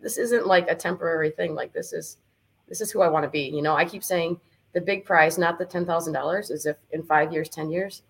this 0.00 0.16
isn't 0.16 0.46
like 0.46 0.68
a 0.70 0.74
temporary 0.74 1.30
thing. 1.30 1.54
Like 1.54 1.72
this 1.72 1.92
is, 1.92 2.16
this 2.68 2.80
is 2.80 2.90
who 2.90 3.02
I 3.02 3.08
want 3.08 3.24
to 3.24 3.30
be. 3.30 3.42
You 3.42 3.62
know, 3.62 3.74
I 3.76 3.84
keep 3.84 4.02
saying 4.02 4.40
the 4.72 4.80
big 4.80 5.04
prize, 5.04 5.36
not 5.36 5.58
the 5.58 5.66
ten 5.66 5.84
thousand 5.84 6.14
dollars, 6.14 6.50
is 6.50 6.64
if 6.64 6.76
in 6.92 7.02
five 7.02 7.32
years, 7.32 7.50
ten 7.50 7.70
years, 7.70 8.02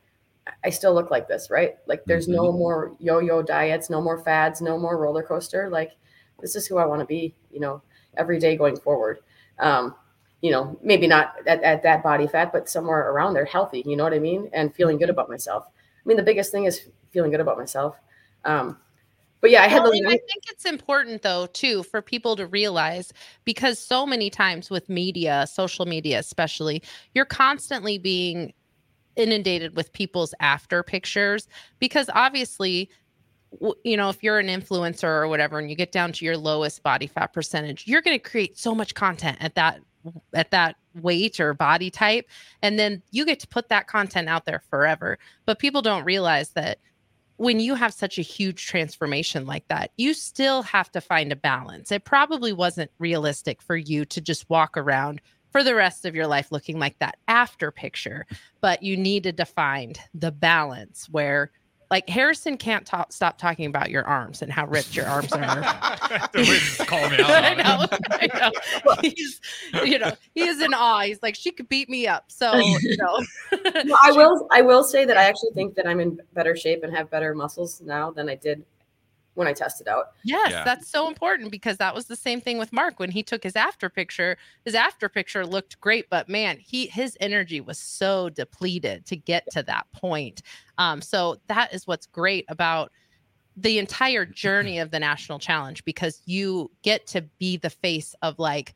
I 0.64 0.70
still 0.70 0.94
look 0.94 1.10
like 1.10 1.28
this, 1.28 1.50
right? 1.50 1.76
Like 1.86 2.04
there's 2.06 2.28
no 2.28 2.52
Mhm. 2.52 2.58
more 2.58 2.96
yo-yo 2.98 3.42
diets, 3.42 3.90
no 3.90 4.00
more 4.00 4.18
fads, 4.18 4.60
no 4.60 4.78
more 4.78 4.96
roller 4.98 5.22
coaster. 5.22 5.68
Like 5.70 5.92
this 6.40 6.56
is 6.56 6.66
who 6.66 6.78
I 6.78 6.86
want 6.86 7.00
to 7.00 7.06
be, 7.06 7.34
you 7.50 7.60
know, 7.60 7.82
every 8.16 8.38
day 8.38 8.56
going 8.56 8.76
forward. 8.76 9.20
Um, 9.58 9.94
you 10.40 10.50
know, 10.50 10.78
maybe 10.82 11.06
not 11.06 11.36
at, 11.46 11.62
at 11.62 11.82
that 11.84 12.02
body 12.02 12.26
fat, 12.26 12.52
but 12.52 12.68
somewhere 12.68 13.10
around 13.10 13.34
there, 13.34 13.44
healthy. 13.44 13.82
You 13.86 13.96
know 13.96 14.04
what 14.04 14.14
I 14.14 14.18
mean? 14.18 14.50
And 14.52 14.74
feeling 14.74 14.98
good 14.98 15.10
about 15.10 15.28
myself. 15.28 15.66
I 15.68 16.08
mean, 16.08 16.16
the 16.16 16.22
biggest 16.24 16.50
thing 16.50 16.64
is 16.64 16.88
feeling 17.12 17.30
good 17.30 17.40
about 17.40 17.58
myself. 17.58 17.96
Um, 18.44 18.78
but 19.40 19.50
yeah, 19.50 19.62
I 19.62 19.68
had 19.68 19.84
Well, 19.84 19.92
the 19.92 20.04
I 20.06 20.16
think 20.18 20.44
it's 20.48 20.64
important 20.64 21.22
though 21.22 21.46
too 21.46 21.82
for 21.84 22.02
people 22.02 22.36
to 22.36 22.46
realize 22.46 23.12
because 23.44 23.78
so 23.78 24.04
many 24.06 24.28
times 24.30 24.70
with 24.70 24.88
media, 24.88 25.46
social 25.50 25.86
media 25.86 26.18
especially, 26.18 26.82
you're 27.14 27.24
constantly 27.24 27.98
being 27.98 28.52
inundated 29.16 29.76
with 29.76 29.92
people's 29.92 30.34
after 30.40 30.82
pictures 30.82 31.48
because 31.78 32.08
obviously 32.14 32.88
you 33.84 33.96
know 33.96 34.08
if 34.08 34.22
you're 34.22 34.38
an 34.38 34.46
influencer 34.46 35.04
or 35.04 35.28
whatever 35.28 35.58
and 35.58 35.68
you 35.68 35.76
get 35.76 35.92
down 35.92 36.12
to 36.12 36.24
your 36.24 36.36
lowest 36.36 36.82
body 36.82 37.06
fat 37.06 37.32
percentage 37.32 37.86
you're 37.86 38.00
going 38.00 38.18
to 38.18 38.30
create 38.30 38.58
so 38.58 38.74
much 38.74 38.94
content 38.94 39.36
at 39.40 39.54
that 39.54 39.80
at 40.32 40.50
that 40.50 40.76
weight 40.94 41.38
or 41.38 41.52
body 41.52 41.90
type 41.90 42.26
and 42.62 42.78
then 42.78 43.02
you 43.10 43.24
get 43.24 43.38
to 43.38 43.46
put 43.46 43.68
that 43.68 43.86
content 43.86 44.28
out 44.28 44.46
there 44.46 44.62
forever 44.70 45.18
but 45.44 45.58
people 45.58 45.82
don't 45.82 46.04
realize 46.04 46.50
that 46.50 46.78
when 47.36 47.58
you 47.58 47.74
have 47.74 47.92
such 47.92 48.18
a 48.18 48.22
huge 48.22 48.66
transformation 48.66 49.46
like 49.46 49.66
that, 49.66 49.90
you 49.96 50.14
still 50.14 50.62
have 50.62 50.92
to 50.92 51.00
find 51.00 51.32
a 51.32 51.36
balance. 51.36 51.90
It 51.90 52.04
probably 52.04 52.52
wasn't 52.52 52.92
realistic 53.00 53.60
for 53.60 53.74
you 53.74 54.04
to 54.04 54.20
just 54.20 54.48
walk 54.48 54.76
around 54.76 55.20
for 55.52 55.62
the 55.62 55.74
rest 55.74 56.04
of 56.04 56.16
your 56.16 56.26
life 56.26 56.50
looking 56.50 56.78
like 56.78 56.98
that 56.98 57.16
after 57.28 57.70
picture, 57.70 58.26
but 58.60 58.82
you 58.82 58.96
needed 58.96 59.36
to 59.36 59.44
find 59.44 60.00
the 60.14 60.32
balance 60.32 61.08
where 61.10 61.52
like 61.92 62.08
Harrison 62.08 62.56
can't 62.56 62.86
talk, 62.86 63.12
stop 63.12 63.36
talking 63.36 63.66
about 63.66 63.90
your 63.90 64.02
arms 64.06 64.40
and 64.40 64.50
how 64.50 64.64
ripped 64.64 64.96
your 64.96 65.04
arms 65.04 65.30
are. 65.30 65.60
Call 66.86 67.10
me 67.10 67.18
out. 67.18 67.30
I 67.30 67.54
know, 67.54 67.86
I 68.10 68.50
know. 68.86 68.94
He's, 69.02 69.42
you 69.84 69.98
know, 69.98 70.12
he 70.34 70.40
is 70.40 70.62
in 70.62 70.72
awe. 70.72 71.02
He's 71.02 71.22
like, 71.22 71.34
she 71.34 71.50
could 71.50 71.68
beat 71.68 71.90
me 71.90 72.06
up. 72.06 72.24
So, 72.28 72.56
you 72.80 72.96
know, 72.96 73.22
Well, 73.52 73.98
I 74.02 74.10
will. 74.12 74.48
I 74.50 74.62
will 74.62 74.82
say 74.82 75.04
that 75.04 75.18
I 75.18 75.24
actually 75.24 75.50
think 75.52 75.74
that 75.74 75.86
I'm 75.86 76.00
in 76.00 76.18
better 76.32 76.56
shape 76.56 76.82
and 76.82 76.96
have 76.96 77.10
better 77.10 77.34
muscles 77.34 77.82
now 77.82 78.10
than 78.10 78.26
I 78.30 78.36
did 78.36 78.64
when 79.34 79.48
I 79.48 79.52
tested 79.52 79.88
out. 79.88 80.12
Yes, 80.24 80.50
Yeah. 80.50 80.64
that's 80.64 80.88
so 80.88 81.08
important 81.08 81.50
because 81.50 81.78
that 81.78 81.94
was 81.94 82.06
the 82.06 82.16
same 82.16 82.40
thing 82.40 82.58
with 82.58 82.72
Mark 82.72 83.00
when 83.00 83.10
he 83.10 83.22
took 83.22 83.42
his 83.42 83.56
after 83.56 83.88
picture. 83.88 84.36
His 84.64 84.74
after 84.74 85.08
picture 85.08 85.46
looked 85.46 85.80
great, 85.80 86.10
but 86.10 86.28
man, 86.28 86.58
he 86.58 86.86
his 86.86 87.16
energy 87.20 87.60
was 87.60 87.78
so 87.78 88.28
depleted 88.28 89.06
to 89.06 89.16
get 89.16 89.44
to 89.52 89.62
that 89.62 89.86
point. 89.92 90.42
Um, 90.78 91.00
so 91.00 91.38
that 91.46 91.72
is 91.72 91.86
what's 91.86 92.06
great 92.06 92.44
about 92.48 92.92
the 93.56 93.78
entire 93.78 94.24
journey 94.24 94.78
of 94.78 94.90
the 94.90 94.98
national 94.98 95.38
challenge 95.38 95.84
because 95.84 96.22
you 96.24 96.70
get 96.82 97.06
to 97.06 97.22
be 97.38 97.56
the 97.58 97.70
face 97.70 98.14
of 98.22 98.38
like 98.38 98.74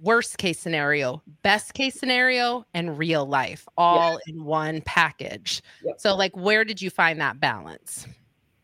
worst 0.00 0.38
case 0.38 0.60
scenario, 0.60 1.22
best 1.42 1.74
case 1.74 1.94
scenario, 1.98 2.64
and 2.74 2.96
real 2.98 3.26
life 3.26 3.66
all 3.76 4.18
in 4.26 4.44
one 4.44 4.80
package. 4.82 5.60
Yep. 5.82 6.00
So, 6.00 6.14
like, 6.14 6.36
where 6.36 6.64
did 6.64 6.80
you 6.80 6.88
find 6.90 7.20
that 7.20 7.40
balance? 7.40 8.06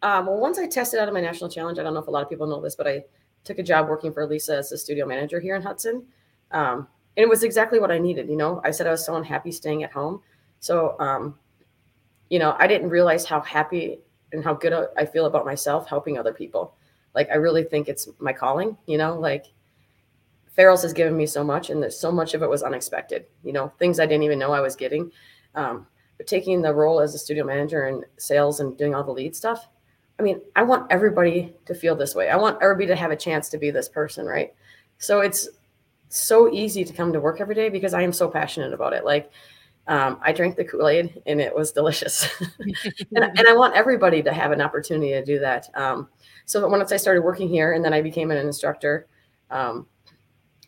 Um, 0.05 0.26
well, 0.26 0.36
once 0.36 0.59
I 0.59 0.66
tested 0.66 1.00
out 1.00 1.09
of 1.09 1.14
my 1.14 1.22
national 1.22 1.48
challenge, 1.48 1.78
I 1.78 1.82
don't 1.82 1.94
know 1.94 2.00
if 2.00 2.09
a 2.09 2.11
lot 2.11 2.22
of 2.22 2.28
people 2.28 2.46
know 2.46 2.61
this, 2.61 2.76
but 2.76 2.86
I 2.86 3.05
took 3.42 3.59
a 3.59 3.62
job 3.62 3.88
working 3.88 4.12
for 4.12 4.26
Lisa 4.26 4.59
as 4.59 4.70
a 4.70 4.76
studio 4.76 5.07
manager 5.07 5.40
here 5.40 5.57
in 5.57 5.62
Hudson. 5.62 6.05
Um, 6.50 6.86
and 7.16 7.24
it 7.24 7.28
was 7.28 7.42
exactly 7.42 7.80
what 7.80 7.90
I 7.90 7.96
needed. 7.98 8.28
You 8.28 8.36
know, 8.36 8.61
I 8.64 8.70
said 8.70 8.86
I 8.86 8.90
was 8.90 9.05
so 9.05 9.16
unhappy 9.16 9.50
staying 9.50 9.82
at 9.82 9.92
home. 9.92 10.20
So, 10.61 10.94
um, 11.00 11.38
you 12.28 12.38
know, 12.38 12.55
I 12.59 12.66
didn't 12.66 12.90
realize 12.90 13.24
how 13.24 13.40
happy 13.40 13.98
and 14.32 14.44
how 14.44 14.52
good 14.52 14.74
I 14.94 15.07
feel 15.07 15.24
about 15.24 15.46
myself 15.46 15.88
helping 15.88 16.18
other 16.18 16.34
people. 16.34 16.74
Like, 17.14 17.30
I 17.30 17.36
really 17.36 17.64
think 17.64 17.88
it's 17.88 18.07
my 18.18 18.34
calling, 18.34 18.76
you 18.86 18.98
know, 18.98 19.18
like 19.18 19.46
Farrell's 20.55 20.82
has 20.82 20.92
given 20.92 21.16
me 21.16 21.24
so 21.24 21.42
much, 21.42 21.70
and 21.70 21.90
so 21.90 22.12
much 22.12 22.34
of 22.34 22.42
it 22.42 22.50
was 22.50 22.62
unexpected, 22.62 23.24
you 23.42 23.55
know, 23.55 23.72
things 23.78 23.98
I 23.98 24.05
didn't 24.05 24.24
even 24.24 24.38
know 24.38 24.52
I 24.52 24.61
was 24.61 24.76
getting. 24.76 25.11
Um, 25.55 25.86
but 26.18 26.26
taking 26.26 26.61
the 26.61 26.74
role 26.74 27.00
as 27.00 27.14
a 27.14 27.18
studio 27.18 27.44
manager 27.44 27.86
and 27.86 28.05
sales 28.18 28.61
and 28.61 28.76
doing 28.76 28.94
all 28.94 29.02
the 29.02 29.11
lead 29.11 29.34
stuff, 29.34 29.68
I 30.19 30.23
mean, 30.23 30.41
I 30.55 30.62
want 30.62 30.91
everybody 30.91 31.53
to 31.67 31.75
feel 31.75 31.97
this 31.97 32.15
way. 32.15 32.29
I 32.29 32.37
want 32.37 32.62
everybody 32.62 32.87
to 32.87 32.97
have 32.97 33.11
a 33.11 33.17
chance 33.17 33.49
to 33.51 33.59
be 33.59 33.71
this 33.71 33.89
person, 33.89 34.27
right? 34.27 34.55
So 34.99 35.21
it's 35.21 35.49
so 36.09 36.53
easy 36.53 36.85
to 36.85 36.93
come 36.93 37.12
to 37.12 37.21
work 37.21 37.41
every 37.41 37.55
day 37.55 37.69
because 37.69 37.95
I 37.95 38.03
am 38.03 38.12
so 38.12 38.29
passionate 38.29 38.73
about 38.73 38.93
it. 38.93 39.05
Like, 39.05 39.31
um, 39.87 40.19
I 40.23 40.33
drank 40.33 40.57
the 40.57 40.65
Kool 40.65 40.89
Aid 40.89 41.23
and 41.27 41.41
it 41.41 41.55
was 41.55 41.73
delicious. 41.73 42.29
and, 42.59 43.25
and 43.25 43.49
I 43.49 43.55
want 43.55 43.75
everybody 43.75 44.23
to 44.23 44.33
have 44.33 44.53
an 44.53 44.61
opportunity 44.61 45.11
to 45.11 45.25
do 45.25 45.39
that. 45.41 45.69
Um, 45.75 46.09
so 46.47 46.67
once 46.69 46.93
I 46.93 46.97
started 46.97 47.23
working 47.23 47.49
here 47.49 47.73
and 47.73 47.85
then 47.85 47.93
I 47.93 48.01
became 48.01 48.31
an 48.31 48.39
instructor, 48.39 49.07
um, 49.51 49.87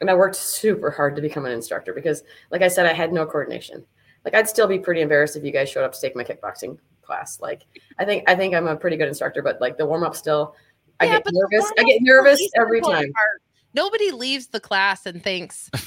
and 0.00 0.10
I 0.10 0.14
worked 0.14 0.36
super 0.36 0.90
hard 0.90 1.16
to 1.16 1.22
become 1.22 1.46
an 1.46 1.52
instructor 1.52 1.94
because, 1.94 2.22
like 2.50 2.60
I 2.60 2.68
said, 2.68 2.84
I 2.84 2.92
had 2.92 3.12
no 3.12 3.24
coordination. 3.24 3.86
Like 4.24 4.34
I'd 4.34 4.48
still 4.48 4.66
be 4.66 4.78
pretty 4.78 5.00
embarrassed 5.00 5.36
if 5.36 5.44
you 5.44 5.52
guys 5.52 5.70
showed 5.70 5.84
up 5.84 5.92
to 5.92 6.00
take 6.00 6.16
my 6.16 6.24
kickboxing 6.24 6.78
class. 7.06 7.40
Like 7.40 7.62
I 7.98 8.04
think 8.04 8.24
I 8.28 8.34
think 8.34 8.54
I'm 8.54 8.66
a 8.66 8.76
pretty 8.76 8.96
good 8.96 9.08
instructor, 9.08 9.42
but 9.42 9.60
like 9.60 9.78
the 9.78 9.86
warm 9.86 10.02
up 10.02 10.16
still, 10.16 10.54
I 11.00 11.06
Yeah, 11.06 11.12
get 11.20 11.26
nervous. 11.32 11.72
I 11.78 11.84
get 11.84 12.02
nervous 12.02 12.40
every 12.56 12.80
time. 12.80 13.12
part. 13.12 13.42
Nobody 13.74 14.10
leaves 14.10 14.48
the 14.48 14.60
class 14.60 15.06
and 15.06 15.22
thinks, 15.22 15.70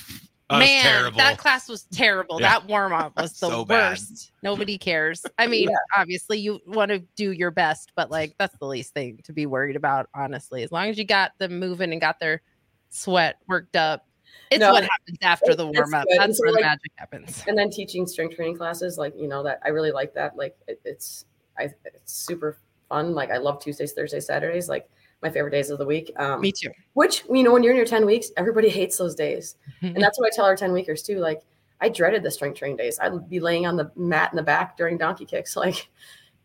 That 0.50 0.60
man, 0.60 0.84
terrible. 0.84 1.18
that 1.18 1.38
class 1.38 1.70
was 1.70 1.84
terrible. 1.92 2.42
Yeah. 2.42 2.50
That 2.60 2.68
warm 2.68 2.92
up 2.92 3.16
was 3.18 3.34
the 3.40 3.50
So 3.50 3.66
bad. 3.66 3.92
worst. 3.92 4.32
Nobody 4.42 4.80
cares. 4.80 5.24
I 5.38 5.46
mean, 5.46 5.70
obviously, 5.96 6.40
you 6.40 6.60
want 6.66 6.90
to 6.90 7.00
do 7.16 7.32
your 7.32 7.52
best, 7.52 7.92
but 7.96 8.10
like 8.10 8.34
that's 8.40 8.58
the 8.58 8.66
least 8.66 8.94
thing 8.96 9.20
to 9.26 9.34
be 9.34 9.46
worried 9.46 9.76
about, 9.76 10.10
honestly. 10.16 10.64
As 10.64 10.72
long 10.72 10.88
as 10.90 10.98
you 10.98 11.06
got 11.06 11.34
them 11.38 11.60
moving 11.60 11.92
and 11.92 12.02
got 12.02 12.20
their 12.20 12.42
sweat 12.90 13.36
worked 13.48 13.76
up, 13.76 14.08
it's 14.52 14.60
No, 14.60 14.72
what 14.72 14.84
happens 14.84 15.18
after 15.22 15.56
the 15.56 15.66
warm 15.68 15.94
up. 15.94 16.06
That's 16.18 16.38
so, 16.38 16.44
where 16.46 16.54
the 16.54 16.62
magic 16.62 16.92
happens. 16.96 17.44
and 17.48 17.58
then 17.58 17.70
teaching 17.70 18.08
strength 18.08 18.36
training 18.36 18.58
classes 18.58 18.98
like 18.98 19.14
you 19.18 19.28
know 19.28 19.44
that 19.44 19.60
i 19.64 19.70
really 19.70 19.92
like 19.92 20.14
that 20.16 20.36
like 20.36 20.56
it, 20.68 20.80
it's 20.86 21.26
i 21.58 21.64
it's 21.86 22.12
super 22.14 22.58
fun 22.90 23.14
like 23.14 23.30
i 23.32 23.38
love 23.38 23.62
tuesdays 23.62 23.94
thursdays 23.94 24.26
saturdays 24.26 24.68
like 24.70 24.90
my 25.22 25.30
favorite 25.30 25.52
days 25.52 25.70
of 25.70 25.78
the 25.78 25.86
week 25.86 26.12
um 26.18 26.42
Me 26.42 26.52
too. 26.52 26.70
which 26.94 27.24
you 27.32 27.44
know 27.44 27.52
when 27.54 27.62
you're 27.62 27.72
in 27.74 27.78
your 27.78 27.86
10 27.86 28.06
weeks 28.06 28.32
everybody 28.38 28.70
hates 28.70 28.98
those 28.98 29.14
days 29.16 29.56
and 29.82 29.98
that's 30.02 30.18
what 30.20 30.26
i 30.28 30.36
tell 30.36 30.46
our 30.46 30.56
10 30.56 30.72
weekers 30.72 31.04
too 31.04 31.20
like 31.20 31.42
i 31.82 31.90
dreaded 31.90 32.24
the 32.24 32.32
strength 32.32 32.58
training 32.58 32.78
days 32.78 32.98
i'd 33.02 33.30
be 33.30 33.40
laying 33.40 33.66
on 33.68 33.76
the 33.76 33.92
mat 33.96 34.32
in 34.32 34.38
the 34.38 34.44
back 34.44 34.76
during 34.78 34.98
donkey 34.98 35.26
kicks 35.26 35.56
like 35.56 35.90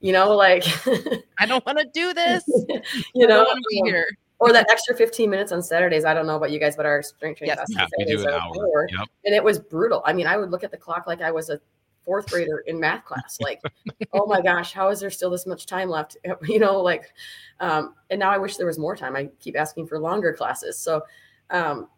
you 0.01 0.13
know 0.13 0.35
like 0.37 0.65
I 1.39 1.47
don't 1.47 1.65
want 1.65 1.79
to 1.79 1.87
do 1.93 2.13
this. 2.13 2.43
you 3.15 3.25
I 3.25 3.27
know 3.27 3.27
don't 3.29 3.45
want 3.47 3.59
to 3.59 3.65
be 3.71 3.81
um, 3.81 3.87
here. 3.87 4.07
Or 4.45 4.53
that 4.53 4.67
extra 4.71 4.95
15 4.95 5.29
minutes 5.31 5.53
on 5.53 5.63
saturdays 5.63 6.05
i 6.05 6.13
don't 6.15 6.27
know 6.27 6.37
about 6.37 6.51
you 6.51 6.59
guys 6.61 6.77
but 6.77 6.87
our 6.87 7.03
strength 7.03 7.39
training 7.39 7.57
Yes. 7.57 7.73
classes 7.73 7.77
Yeah, 7.77 7.87
we 7.99 8.05
do 8.05 8.27
an 8.27 8.35
hour 8.35 8.89
Yep. 8.91 9.09
and 9.25 9.35
it 9.35 9.43
was 9.43 9.59
brutal. 9.59 10.03
I 10.05 10.13
mean, 10.13 10.27
I 10.27 10.37
would 10.37 10.51
look 10.51 10.65
at 10.65 10.71
the 10.71 10.77
clock 10.77 11.07
like 11.07 11.21
I 11.23 11.31
was 11.31 11.49
a 11.51 11.59
fourth 12.05 12.27
grader 12.31 12.59
in 12.67 12.79
math 12.79 13.05
class. 13.07 13.39
Like, 13.41 13.63
oh 14.13 14.27
my 14.27 14.43
gosh, 14.43 14.73
how 14.75 14.91
is 14.91 15.01
there 15.01 15.11
still 15.11 15.31
this 15.31 15.47
much 15.47 15.65
time 15.67 15.89
left? 15.89 16.17
You 16.43 16.59
know, 16.59 16.81
like, 16.81 17.13
um, 17.61 17.95
and 18.11 18.21
now 18.21 18.31
I 18.31 18.37
wish 18.39 18.57
there 18.57 18.67
was 18.67 18.79
more 18.79 18.95
time. 18.95 19.17
I 19.17 19.31
keep 19.41 19.57
asking 19.59 19.87
for 19.87 19.99
longer 19.99 20.35
classes. 20.35 20.79
So, 20.79 21.03
um, 21.51 21.89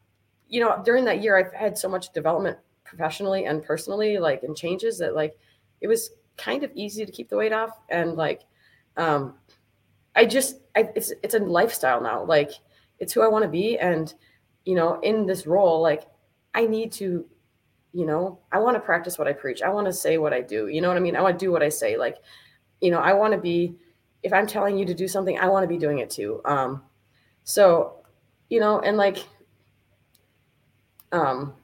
you 0.49 0.61
know, 0.61 0.80
during 0.84 1.05
that 1.07 1.22
year, 1.22 1.36
I've 1.36 1.53
had 1.53 1.76
so 1.76 1.88
much 1.88 2.12
development 2.12 2.57
professionally 2.84 3.47
and 3.47 3.64
personally, 3.64 4.18
like, 4.18 4.44
and 4.44 4.57
changes 4.57 4.97
that 4.99 5.16
like 5.16 5.36
it 5.80 5.88
was 5.88 6.11
kind 6.36 6.62
of 6.62 6.70
easy 6.74 7.05
to 7.05 7.11
keep 7.11 7.28
the 7.28 7.36
weight 7.36 7.53
off. 7.53 7.70
And 7.88 8.14
like, 8.14 8.42
um, 8.97 9.34
I 10.17 10.25
just, 10.25 10.61
I, 10.75 10.89
it's 10.97 11.12
it's 11.23 11.35
a 11.35 11.39
lifestyle 11.39 12.01
now. 12.01 12.25
Like, 12.25 12.51
it's 12.99 13.12
who 13.12 13.23
I 13.23 13.29
want 13.29 13.45
to 13.45 13.49
be, 13.49 13.79
and 13.79 14.12
you 14.64 14.75
know, 14.75 14.99
in 15.01 15.27
this 15.27 15.47
role, 15.47 15.81
like 15.81 16.05
I 16.55 16.67
need 16.67 16.91
to, 16.93 17.25
you 17.93 18.07
know, 18.07 18.41
I 18.51 18.59
want 18.59 18.77
to 18.77 18.81
practice 18.81 19.19
what 19.19 19.29
I 19.29 19.33
preach. 19.33 19.62
I 19.62 19.69
want 19.69 19.87
to 19.87 19.93
say 19.93 20.19
what 20.19 20.33
I 20.33 20.41
do. 20.41 20.69
You 20.69 20.81
know 20.81 20.89
what 20.89 20.97
I 20.97 21.01
mean? 21.01 21.17
I 21.17 21.21
want 21.21 21.39
to 21.39 21.45
do 21.45 21.53
what 21.53 21.62
I 21.62 21.69
say. 21.69 21.97
Like, 21.97 22.17
you 22.81 22.91
know, 22.91 22.99
I 22.99 23.12
want 23.12 23.33
to 23.33 23.39
be, 23.39 23.77
if 24.23 24.33
I'm 24.33 24.47
telling 24.47 24.77
you 24.77 24.85
to 24.87 24.95
do 24.95 25.07
something, 25.07 25.39
I 25.39 25.49
want 25.49 25.64
to 25.64 25.69
be 25.69 25.79
doing 25.79 25.99
it 25.99 26.11
too. 26.11 26.41
Um, 26.45 26.83
so, 27.45 28.03
you 28.49 28.59
know, 28.59 28.81
and 28.81 28.97
like, 28.97 29.19
um, 31.12 31.55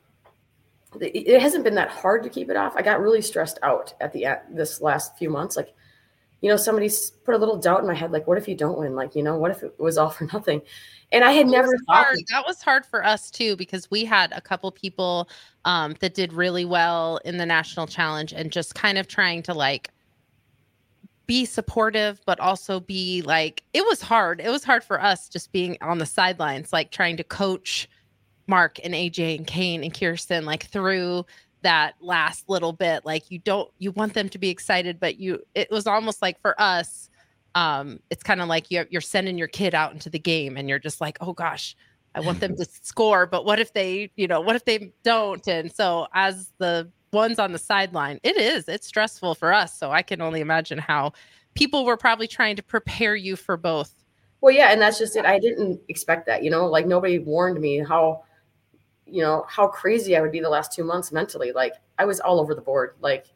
it 1.01 1.41
hasn't 1.41 1.65
been 1.65 1.75
that 1.75 1.89
hard 1.89 2.23
to 2.23 2.29
keep 2.29 2.51
it 2.51 2.57
off. 2.57 2.77
I 2.77 2.83
got 2.83 3.01
really 3.01 3.23
stressed 3.23 3.59
out 3.63 3.95
at 4.01 4.13
the 4.13 4.27
end 4.27 4.41
this 4.53 4.81
last 4.81 5.17
few 5.17 5.31
months. 5.31 5.57
Like, 5.57 5.75
you 6.43 6.49
know, 6.49 6.57
somebody 6.57 6.91
put 7.25 7.35
a 7.35 7.39
little 7.39 7.57
doubt 7.57 7.81
in 7.81 7.87
my 7.87 7.95
head, 7.95 8.11
like, 8.11 8.27
what 8.27 8.37
if 8.37 8.49
you 8.49 8.57
don't 8.57 8.77
win? 8.77 8.97
Like, 8.97 9.15
you 9.15 9.23
know, 9.23 9.39
what 9.39 9.53
if 9.53 9.63
it 9.63 9.79
was 9.79 9.97
all 9.97 10.11
for 10.11 10.25
nothing? 10.33 10.61
And 11.13 11.25
I 11.25 11.33
had 11.33 11.47
It 11.47 11.51
never 11.51 11.73
thought 11.87 12.05
hard. 12.05 12.19
That 12.31 12.45
was 12.47 12.63
hard 12.63 12.85
for 12.85 13.05
us 13.05 13.31
too 13.31 13.55
because 13.57 13.91
we 13.91 14.05
had 14.05 14.33
a 14.33 14.41
couple 14.41 14.71
people 14.73 15.29
um, 15.65 15.95
that 16.01 16.15
did 16.15 16.33
really 16.33 16.65
well 16.65 17.19
in 17.25 17.37
the 17.37 17.47
national 17.47 17.87
challenge 17.87 18.33
and 18.33 18.51
just 18.51 18.75
kind 18.75 18.99
of 18.99 19.07
trying 19.07 19.43
to 19.45 19.55
like 19.55 19.91
be 21.27 21.45
supportive, 21.45 22.21
but 22.27 22.41
also 22.41 22.81
be 22.81 23.23
like 23.23 23.63
it 23.73 23.85
was 23.85 24.03
hard. 24.03 24.41
It 24.41 24.49
was 24.49 24.65
hard 24.65 24.83
for 24.83 25.01
us 25.01 25.29
just 25.29 25.53
being 25.53 25.77
on 25.81 25.99
the 25.99 26.07
sidelines, 26.07 26.73
like 26.73 26.91
trying 26.91 27.19
to 27.19 27.25
coach 27.25 27.89
Mark 28.47 28.81
and 28.83 28.95
AJ 28.95 29.37
and 29.37 29.47
Kane 29.47 29.85
and 29.85 29.95
Kirsten 29.95 30.45
like 30.45 30.65
through 30.65 31.25
that 31.63 31.95
last 32.01 32.49
little 32.49 32.73
bit 32.73 33.05
like 33.05 33.31
you 33.31 33.39
don't 33.39 33.71
you 33.79 33.93
want 33.93 34.15
them 34.15 34.29
to 34.29 34.39
be 34.39 34.49
excited 34.49 34.99
but 35.01 35.19
you 35.19 35.41
it 35.55 35.71
was 35.71 35.87
almost 35.87 36.21
like 36.23 36.41
for 36.41 36.61
us 36.61 37.09
um 37.55 38.01
it's 38.11 38.23
kind 38.23 38.41
of 38.41 38.49
like 38.49 38.71
you're, 38.71 38.87
you're 38.91 39.01
sending 39.01 39.39
your 39.39 39.49
kid 39.49 39.75
out 39.75 39.93
into 39.93 40.11
the 40.11 40.19
game 40.19 40.57
and 40.57 40.69
you're 40.69 40.79
just 40.79 41.01
like 41.01 41.17
oh 41.21 41.33
gosh 41.33 41.77
i 42.15 42.21
want 42.21 42.41
them 42.41 42.57
to 42.57 42.65
score 42.83 43.27
but 43.27 43.45
what 43.45 43.59
if 43.59 43.73
they 43.73 44.11
you 44.17 44.27
know 44.27 44.41
what 44.41 44.57
if 44.57 44.65
they 44.65 44.93
don't? 45.03 45.47
And 45.47 45.73
so 45.73 46.09
as 46.15 46.53
the 46.59 46.91
ones 47.13 47.39
on 47.39 47.53
the 47.53 47.59
sideline 47.59 48.19
it 48.23 48.37
is 48.37 48.69
it's 48.69 48.87
stressful 48.87 49.35
for 49.35 49.53
us. 49.53 49.79
So 49.79 49.91
i 49.91 50.03
can 50.03 50.21
only 50.21 50.41
imagine 50.41 50.79
how 50.79 51.13
people 51.55 51.85
were 51.85 51.97
probably 51.97 52.27
trying 52.27 52.57
to 52.57 52.63
prepare 52.63 53.15
you 53.15 53.37
for 53.37 53.57
both. 53.57 53.95
Well, 54.41 54.53
yeah, 54.53 54.73
and 54.73 54.81
that's 54.81 54.99
just 54.99 55.17
it. 55.17 55.25
I 55.25 55.39
didn't 55.39 55.81
expect 55.89 56.27
that, 56.27 56.43
you 56.43 56.51
know, 56.51 56.67
like 56.67 56.87
nobody 56.87 57.19
warned 57.19 57.61
me 57.61 57.79
how, 57.79 58.25
you 59.07 59.23
know, 59.23 59.45
how 59.49 59.67
crazy 59.67 60.17
I 60.17 60.21
would 60.21 60.33
be 60.33 60.41
the 60.41 60.49
last 60.49 60.73
two 60.73 60.85
months 60.85 61.13
mentally. 61.13 61.53
Like 61.53 61.75
I 61.99 62.05
was 62.05 62.21
all 62.21 62.41
over 62.41 62.55
the 62.55 62.61
board. 62.61 62.95
Like, 63.01 63.27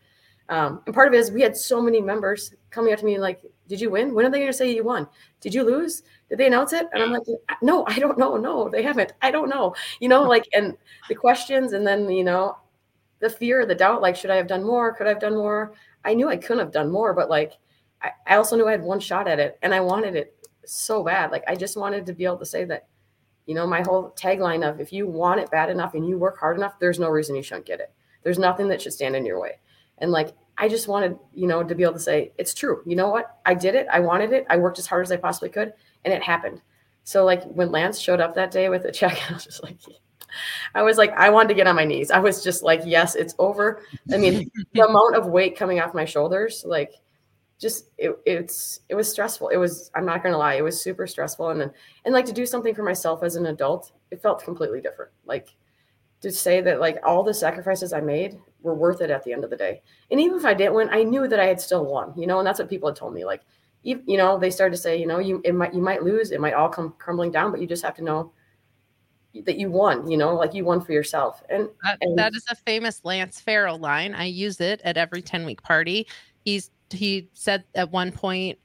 um, 0.48 0.82
and 0.86 0.94
part 0.94 1.08
of 1.08 1.14
it 1.14 1.18
is 1.18 1.30
we 1.30 1.42
had 1.42 1.56
so 1.56 1.82
many 1.82 2.00
members 2.00 2.54
coming 2.70 2.92
up 2.92 3.00
to 3.00 3.04
me 3.04 3.18
like, 3.18 3.42
"Did 3.68 3.80
you 3.80 3.90
win? 3.90 4.14
When 4.14 4.24
are 4.24 4.30
they 4.30 4.38
going 4.38 4.50
to 4.50 4.56
say 4.56 4.72
you 4.72 4.84
won? 4.84 5.08
Did 5.40 5.54
you 5.54 5.64
lose? 5.64 6.02
Did 6.28 6.38
they 6.38 6.46
announce 6.46 6.72
it?" 6.72 6.86
And 6.92 7.02
I'm 7.02 7.12
like, 7.12 7.22
"No, 7.62 7.84
I 7.86 7.98
don't 7.98 8.18
know. 8.18 8.36
No, 8.36 8.68
they 8.68 8.82
haven't. 8.82 9.12
I 9.22 9.30
don't 9.30 9.48
know." 9.48 9.74
You 10.00 10.08
know, 10.08 10.22
like, 10.22 10.44
and 10.52 10.76
the 11.08 11.14
questions, 11.16 11.72
and 11.72 11.86
then 11.86 12.08
you 12.08 12.22
know, 12.24 12.56
the 13.18 13.28
fear, 13.30 13.66
the 13.66 13.74
doubt. 13.74 14.02
Like, 14.02 14.14
should 14.14 14.30
I 14.30 14.36
have 14.36 14.46
done 14.46 14.64
more? 14.64 14.94
Could 14.94 15.06
I 15.06 15.10
have 15.10 15.20
done 15.20 15.36
more? 15.36 15.74
I 16.04 16.14
knew 16.14 16.28
I 16.28 16.36
couldn't 16.36 16.60
have 16.60 16.72
done 16.72 16.92
more, 16.92 17.12
but 17.12 17.28
like, 17.28 17.54
I, 18.00 18.10
I 18.26 18.36
also 18.36 18.56
knew 18.56 18.68
I 18.68 18.72
had 18.72 18.82
one 18.82 19.00
shot 19.00 19.26
at 19.26 19.40
it, 19.40 19.58
and 19.62 19.74
I 19.74 19.80
wanted 19.80 20.14
it 20.14 20.36
so 20.64 21.02
bad. 21.02 21.30
Like 21.32 21.44
I 21.48 21.56
just 21.56 21.76
wanted 21.76 22.06
to 22.06 22.12
be 22.12 22.24
able 22.24 22.38
to 22.38 22.46
say 22.46 22.64
that, 22.66 22.86
you 23.46 23.54
know, 23.54 23.66
my 23.66 23.82
whole 23.82 24.10
tagline 24.10 24.68
of 24.68 24.80
if 24.80 24.92
you 24.92 25.06
want 25.06 25.40
it 25.40 25.50
bad 25.50 25.70
enough 25.70 25.94
and 25.94 26.06
you 26.06 26.18
work 26.18 26.38
hard 26.38 26.56
enough, 26.56 26.78
there's 26.78 26.98
no 26.98 27.08
reason 27.08 27.36
you 27.36 27.42
shouldn't 27.42 27.66
get 27.66 27.80
it. 27.80 27.92
There's 28.22 28.38
nothing 28.38 28.68
that 28.68 28.82
should 28.82 28.92
stand 28.92 29.14
in 29.14 29.24
your 29.24 29.40
way. 29.40 29.60
And 29.98 30.10
like 30.10 30.34
I 30.58 30.68
just 30.68 30.88
wanted, 30.88 31.18
you 31.34 31.46
know, 31.46 31.62
to 31.62 31.74
be 31.74 31.82
able 31.82 31.94
to 31.94 32.00
say 32.00 32.32
it's 32.38 32.54
true. 32.54 32.82
You 32.86 32.96
know 32.96 33.08
what? 33.08 33.38
I 33.46 33.54
did 33.54 33.74
it. 33.74 33.86
I 33.90 34.00
wanted 34.00 34.32
it. 34.32 34.46
I 34.50 34.56
worked 34.56 34.78
as 34.78 34.86
hard 34.86 35.04
as 35.04 35.12
I 35.12 35.16
possibly 35.16 35.48
could, 35.48 35.72
and 36.04 36.12
it 36.12 36.22
happened. 36.22 36.60
So 37.04 37.24
like 37.24 37.44
when 37.44 37.70
Lance 37.70 38.00
showed 38.00 38.20
up 38.20 38.34
that 38.34 38.50
day 38.50 38.68
with 38.68 38.84
a 38.84 38.92
check, 38.92 39.18
I 39.30 39.34
was 39.34 39.44
just 39.44 39.62
like, 39.62 39.78
I 40.74 40.82
was 40.82 40.98
like, 40.98 41.12
I 41.12 41.30
wanted 41.30 41.48
to 41.48 41.54
get 41.54 41.66
on 41.66 41.76
my 41.76 41.84
knees. 41.84 42.10
I 42.10 42.18
was 42.18 42.42
just 42.42 42.62
like, 42.62 42.82
yes, 42.84 43.14
it's 43.14 43.34
over. 43.38 43.82
I 44.12 44.16
mean, 44.16 44.50
the 44.72 44.80
amount 44.80 45.14
of 45.14 45.26
weight 45.26 45.56
coming 45.56 45.80
off 45.80 45.94
my 45.94 46.04
shoulders, 46.04 46.64
like 46.66 46.92
just 47.58 47.90
it, 47.96 48.18
it's 48.26 48.80
it 48.88 48.94
was 48.94 49.10
stressful. 49.10 49.48
It 49.48 49.56
was 49.56 49.90
i'm 49.94 50.04
not 50.04 50.22
gonna 50.22 50.38
lie 50.38 50.54
it 50.54 50.64
was 50.64 50.80
super 50.80 51.06
stressful. 51.06 51.50
And 51.50 51.60
then 51.60 51.70
and 52.04 52.12
like 52.14 52.26
to 52.26 52.32
do 52.32 52.46
something 52.46 52.74
for 52.74 52.82
myself 52.82 53.22
as 53.22 53.36
an 53.36 53.46
adult 53.46 53.92
it 54.10 54.22
felt 54.22 54.44
completely 54.44 54.80
different. 54.80 55.10
Like 55.24 55.48
to 56.20 56.30
say 56.30 56.60
that 56.60 56.80
like 56.80 56.98
all 57.04 57.22
the 57.22 57.34
sacrifices 57.34 57.92
i 57.92 58.00
made 58.00 58.38
were 58.62 58.74
worth 58.74 59.00
it 59.00 59.10
at 59.10 59.22
the 59.24 59.32
end 59.32 59.44
of 59.44 59.50
the 59.50 59.56
day. 59.56 59.82
And 60.10 60.20
even 60.20 60.38
if 60.38 60.44
i 60.44 60.54
didn't 60.54 60.74
win 60.74 60.88
i 60.90 61.02
knew 61.02 61.28
that 61.28 61.40
i 61.40 61.46
had 61.46 61.60
still 61.60 61.84
won 61.86 62.12
you 62.16 62.26
know 62.26 62.38
and 62.38 62.46
that's 62.46 62.58
what 62.58 62.68
people 62.68 62.88
had 62.88 62.96
told 62.96 63.14
me. 63.14 63.24
Like 63.24 63.42
you, 63.82 64.02
you 64.06 64.16
know 64.18 64.38
they 64.38 64.50
started 64.50 64.76
to 64.76 64.82
say 64.82 64.98
you 64.98 65.06
know 65.06 65.18
you 65.18 65.40
it 65.44 65.54
might 65.54 65.72
you 65.72 65.80
might 65.80 66.02
lose 66.02 66.32
it 66.32 66.40
might 66.40 66.54
all 66.54 66.68
come 66.68 66.94
crumbling 66.98 67.30
down 67.30 67.52
but 67.52 67.60
you 67.60 67.66
just 67.66 67.84
have 67.84 67.94
to 67.94 68.04
know 68.04 68.32
that 69.44 69.58
you 69.58 69.70
won 69.70 70.10
you 70.10 70.16
know 70.16 70.34
like 70.34 70.52
you 70.52 70.64
won 70.64 70.80
for 70.82 70.92
yourself. 70.92 71.42
And, 71.48 71.68
that, 71.82 71.98
and 72.02 72.18
that 72.18 72.34
is 72.34 72.44
a 72.50 72.54
famous 72.54 73.00
lance 73.04 73.40
farrell 73.40 73.78
line. 73.78 74.14
I 74.14 74.24
use 74.24 74.60
it 74.60 74.82
at 74.84 74.98
every 74.98 75.22
10 75.22 75.46
week 75.46 75.62
party. 75.62 76.06
He's 76.44 76.70
he 76.90 77.28
said 77.32 77.64
at 77.74 77.90
one 77.90 78.12
point 78.12 78.58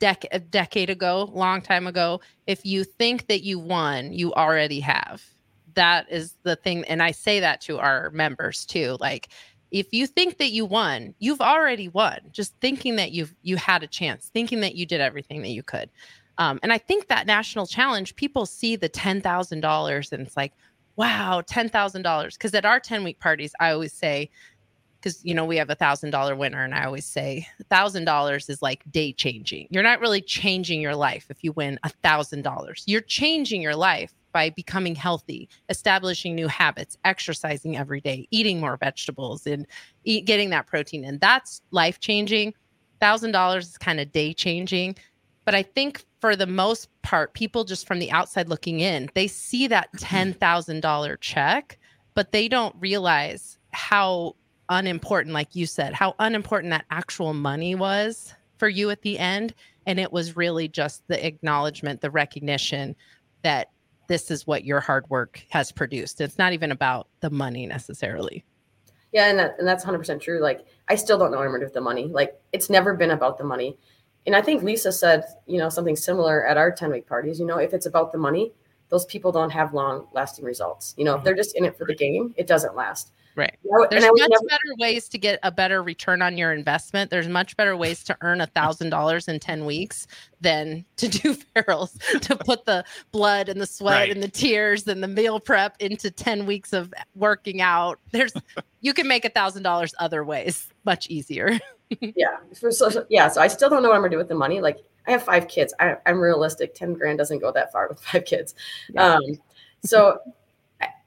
dec- 0.00 0.26
a 0.32 0.38
decade 0.38 0.90
ago 0.90 1.30
long 1.32 1.60
time 1.60 1.86
ago 1.86 2.20
if 2.46 2.64
you 2.64 2.84
think 2.84 3.26
that 3.28 3.42
you 3.42 3.58
won 3.58 4.12
you 4.12 4.32
already 4.34 4.80
have. 4.80 5.22
That 5.74 6.06
is 6.10 6.34
the 6.42 6.56
thing 6.56 6.84
and 6.84 7.02
i 7.02 7.10
say 7.10 7.40
that 7.40 7.60
to 7.62 7.78
our 7.78 8.10
members 8.10 8.66
too 8.66 8.96
like 9.00 9.30
if 9.70 9.86
you 9.90 10.06
think 10.06 10.36
that 10.36 10.50
you 10.50 10.66
won 10.66 11.14
you've 11.18 11.40
already 11.40 11.88
won. 11.88 12.18
Just 12.30 12.54
thinking 12.60 12.96
that 12.96 13.12
you've 13.12 13.34
you 13.42 13.56
had 13.56 13.82
a 13.82 13.86
chance 13.86 14.30
thinking 14.32 14.60
that 14.60 14.74
you 14.74 14.84
did 14.84 15.00
everything 15.00 15.40
that 15.42 15.50
you 15.50 15.62
could. 15.62 15.90
Um, 16.38 16.58
and 16.62 16.72
i 16.72 16.78
think 16.78 17.08
that 17.08 17.26
national 17.26 17.66
challenge 17.66 18.14
people 18.16 18.46
see 18.46 18.76
the 18.76 18.88
$10000 18.88 20.12
and 20.12 20.26
it's 20.26 20.36
like 20.36 20.52
wow 20.96 21.42
$10000 21.48 22.32
because 22.34 22.54
at 22.54 22.66
our 22.66 22.80
10 22.80 23.04
week 23.04 23.18
parties 23.18 23.52
i 23.60 23.70
always 23.70 23.92
say 23.92 24.30
because 25.02 25.24
you 25.24 25.34
know 25.34 25.44
we 25.44 25.56
have 25.56 25.70
a 25.70 25.74
thousand 25.74 26.10
dollar 26.10 26.36
winner 26.36 26.62
and 26.62 26.74
i 26.74 26.84
always 26.84 27.04
say 27.04 27.46
a 27.60 27.64
thousand 27.64 28.04
dollars 28.04 28.48
is 28.48 28.62
like 28.62 28.82
day 28.90 29.12
changing. 29.12 29.66
You're 29.70 29.82
not 29.82 30.00
really 30.00 30.20
changing 30.20 30.80
your 30.80 30.94
life 30.94 31.26
if 31.28 31.42
you 31.42 31.52
win 31.52 31.78
a 31.82 31.88
thousand 31.88 32.42
dollars. 32.42 32.84
You're 32.86 33.00
changing 33.00 33.60
your 33.60 33.76
life 33.76 34.14
by 34.32 34.50
becoming 34.50 34.94
healthy 34.94 35.48
establishing 35.68 36.34
new 36.34 36.48
habits 36.48 36.96
exercising 37.04 37.76
every 37.76 38.00
day 38.00 38.26
eating 38.30 38.60
more 38.60 38.76
vegetables 38.76 39.46
and 39.46 39.66
eat, 40.04 40.24
getting 40.24 40.50
that 40.50 40.66
protein 40.66 41.04
and 41.04 41.20
that's 41.20 41.62
life 41.70 42.00
changing. 42.00 42.54
Thousand 43.00 43.32
dollars 43.32 43.68
is 43.68 43.78
kind 43.78 44.00
of 44.00 44.12
day 44.12 44.32
changing. 44.32 44.96
But 45.44 45.56
i 45.56 45.62
think 45.62 46.04
for 46.20 46.36
the 46.36 46.46
most 46.46 46.88
part 47.02 47.34
people 47.34 47.64
just 47.64 47.86
from 47.86 47.98
the 47.98 48.12
outside 48.12 48.48
looking 48.48 48.78
in 48.78 49.10
they 49.14 49.26
see 49.26 49.66
that 49.66 49.92
mm-hmm. 49.96 50.44
$10000 50.44 51.20
check 51.20 51.78
but 52.14 52.30
they 52.30 52.46
don't 52.46 52.76
realize 52.78 53.58
how 53.72 54.36
unimportant, 54.68 55.34
like 55.34 55.54
you 55.54 55.66
said, 55.66 55.94
how 55.94 56.14
unimportant 56.18 56.70
that 56.70 56.86
actual 56.90 57.34
money 57.34 57.74
was 57.74 58.34
for 58.58 58.68
you 58.68 58.90
at 58.90 59.02
the 59.02 59.18
end. 59.18 59.54
And 59.86 59.98
it 59.98 60.12
was 60.12 60.36
really 60.36 60.68
just 60.68 61.06
the 61.08 61.24
acknowledgement, 61.24 62.00
the 62.00 62.10
recognition 62.10 62.94
that 63.42 63.70
this 64.08 64.30
is 64.30 64.46
what 64.46 64.64
your 64.64 64.80
hard 64.80 65.08
work 65.10 65.44
has 65.50 65.72
produced. 65.72 66.20
It's 66.20 66.38
not 66.38 66.52
even 66.52 66.70
about 66.70 67.08
the 67.20 67.30
money 67.30 67.66
necessarily. 67.66 68.44
Yeah, 69.12 69.28
and, 69.28 69.38
that, 69.38 69.56
and 69.58 69.68
that's 69.68 69.84
100% 69.84 70.20
true. 70.20 70.40
Like, 70.40 70.64
I 70.88 70.94
still 70.94 71.18
don't 71.18 71.30
know 71.30 71.38
what 71.38 71.44
I'm 71.44 71.50
going 71.50 71.60
to 71.60 71.66
do 71.66 71.68
with 71.68 71.74
the 71.74 71.80
money. 71.80 72.06
Like, 72.06 72.40
it's 72.52 72.70
never 72.70 72.94
been 72.94 73.10
about 73.10 73.36
the 73.38 73.44
money. 73.44 73.78
And 74.26 74.36
I 74.36 74.40
think 74.40 74.62
Lisa 74.62 74.92
said, 74.92 75.24
you 75.46 75.58
know, 75.58 75.68
something 75.68 75.96
similar 75.96 76.46
at 76.46 76.56
our 76.56 76.70
10 76.70 76.90
week 76.92 77.06
parties. 77.06 77.38
You 77.38 77.46
know, 77.46 77.58
if 77.58 77.74
it's 77.74 77.86
about 77.86 78.12
the 78.12 78.18
money, 78.18 78.52
those 78.88 79.04
people 79.06 79.32
don't 79.32 79.50
have 79.50 79.74
long 79.74 80.06
lasting 80.12 80.44
results. 80.44 80.94
You 80.96 81.04
know, 81.04 81.12
if 81.12 81.16
mm-hmm. 81.18 81.24
they're 81.24 81.34
just 81.34 81.56
in 81.56 81.64
it 81.64 81.76
for 81.76 81.86
the 81.86 81.94
game, 81.94 82.34
it 82.36 82.46
doesn't 82.46 82.76
last. 82.76 83.12
Right. 83.34 83.56
You 83.64 83.70
know, 83.72 83.86
There's 83.90 84.02
and 84.04 84.08
I 84.08 84.10
would 84.10 84.20
much 84.20 84.30
never- 84.30 84.46
better 84.48 84.74
ways 84.78 85.08
to 85.08 85.18
get 85.18 85.38
a 85.42 85.50
better 85.50 85.82
return 85.82 86.20
on 86.20 86.36
your 86.36 86.52
investment. 86.52 87.10
There's 87.10 87.28
much 87.28 87.56
better 87.56 87.76
ways 87.76 88.04
to 88.04 88.16
earn 88.20 88.40
a 88.42 88.46
thousand 88.46 88.90
dollars 88.90 89.26
in 89.28 89.40
10 89.40 89.64
weeks 89.64 90.06
than 90.40 90.84
to 90.96 91.08
do 91.08 91.34
Farrell's, 91.54 91.98
to 92.20 92.36
put 92.36 92.66
the 92.66 92.84
blood 93.10 93.48
and 93.48 93.60
the 93.60 93.66
sweat 93.66 93.94
Right. 93.94 94.10
and 94.10 94.22
the 94.22 94.28
tears 94.28 94.86
and 94.86 95.02
the 95.02 95.08
meal 95.08 95.40
prep 95.40 95.76
into 95.80 96.10
10 96.10 96.44
weeks 96.46 96.72
of 96.74 96.92
working 97.14 97.60
out. 97.62 97.98
There's 98.10 98.32
you 98.82 98.92
can 98.92 99.08
make 99.08 99.24
a 99.24 99.30
thousand 99.30 99.62
dollars 99.62 99.94
other 99.98 100.24
ways 100.24 100.68
much 100.84 101.06
easier. 101.08 101.58
yeah. 102.00 102.36
So, 102.52 102.70
so, 102.70 102.88
so- 102.90 103.06
yeah. 103.08 103.28
So 103.28 103.40
I 103.40 103.46
still 103.48 103.70
don't 103.70 103.82
know 103.82 103.88
what 103.88 103.94
I'm 103.94 104.02
going 104.02 104.10
to 104.10 104.14
do 104.16 104.18
with 104.18 104.28
the 104.28 104.34
money. 104.34 104.60
Like, 104.60 104.78
I 105.06 105.10
have 105.12 105.22
five 105.22 105.48
kids. 105.48 105.72
I, 105.80 105.96
I'm 106.06 106.20
realistic. 106.20 106.74
10 106.74 106.92
grand 106.94 107.18
doesn't 107.18 107.38
go 107.38 107.50
that 107.52 107.72
far 107.72 107.88
with 107.88 108.00
five 108.00 108.24
kids. 108.26 108.54
Yeah. 108.92 109.14
Um, 109.14 109.20
so, 109.84 110.18
I- 110.26 110.30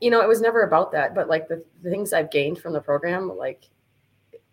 you 0.01 0.09
know, 0.09 0.21
it 0.21 0.27
was 0.27 0.41
never 0.41 0.63
about 0.63 0.91
that. 0.91 1.15
But 1.15 1.29
like 1.29 1.47
the, 1.47 1.63
the 1.81 1.89
things 1.89 2.13
I've 2.13 2.31
gained 2.31 2.59
from 2.59 2.73
the 2.73 2.81
program, 2.81 3.35
like, 3.35 3.69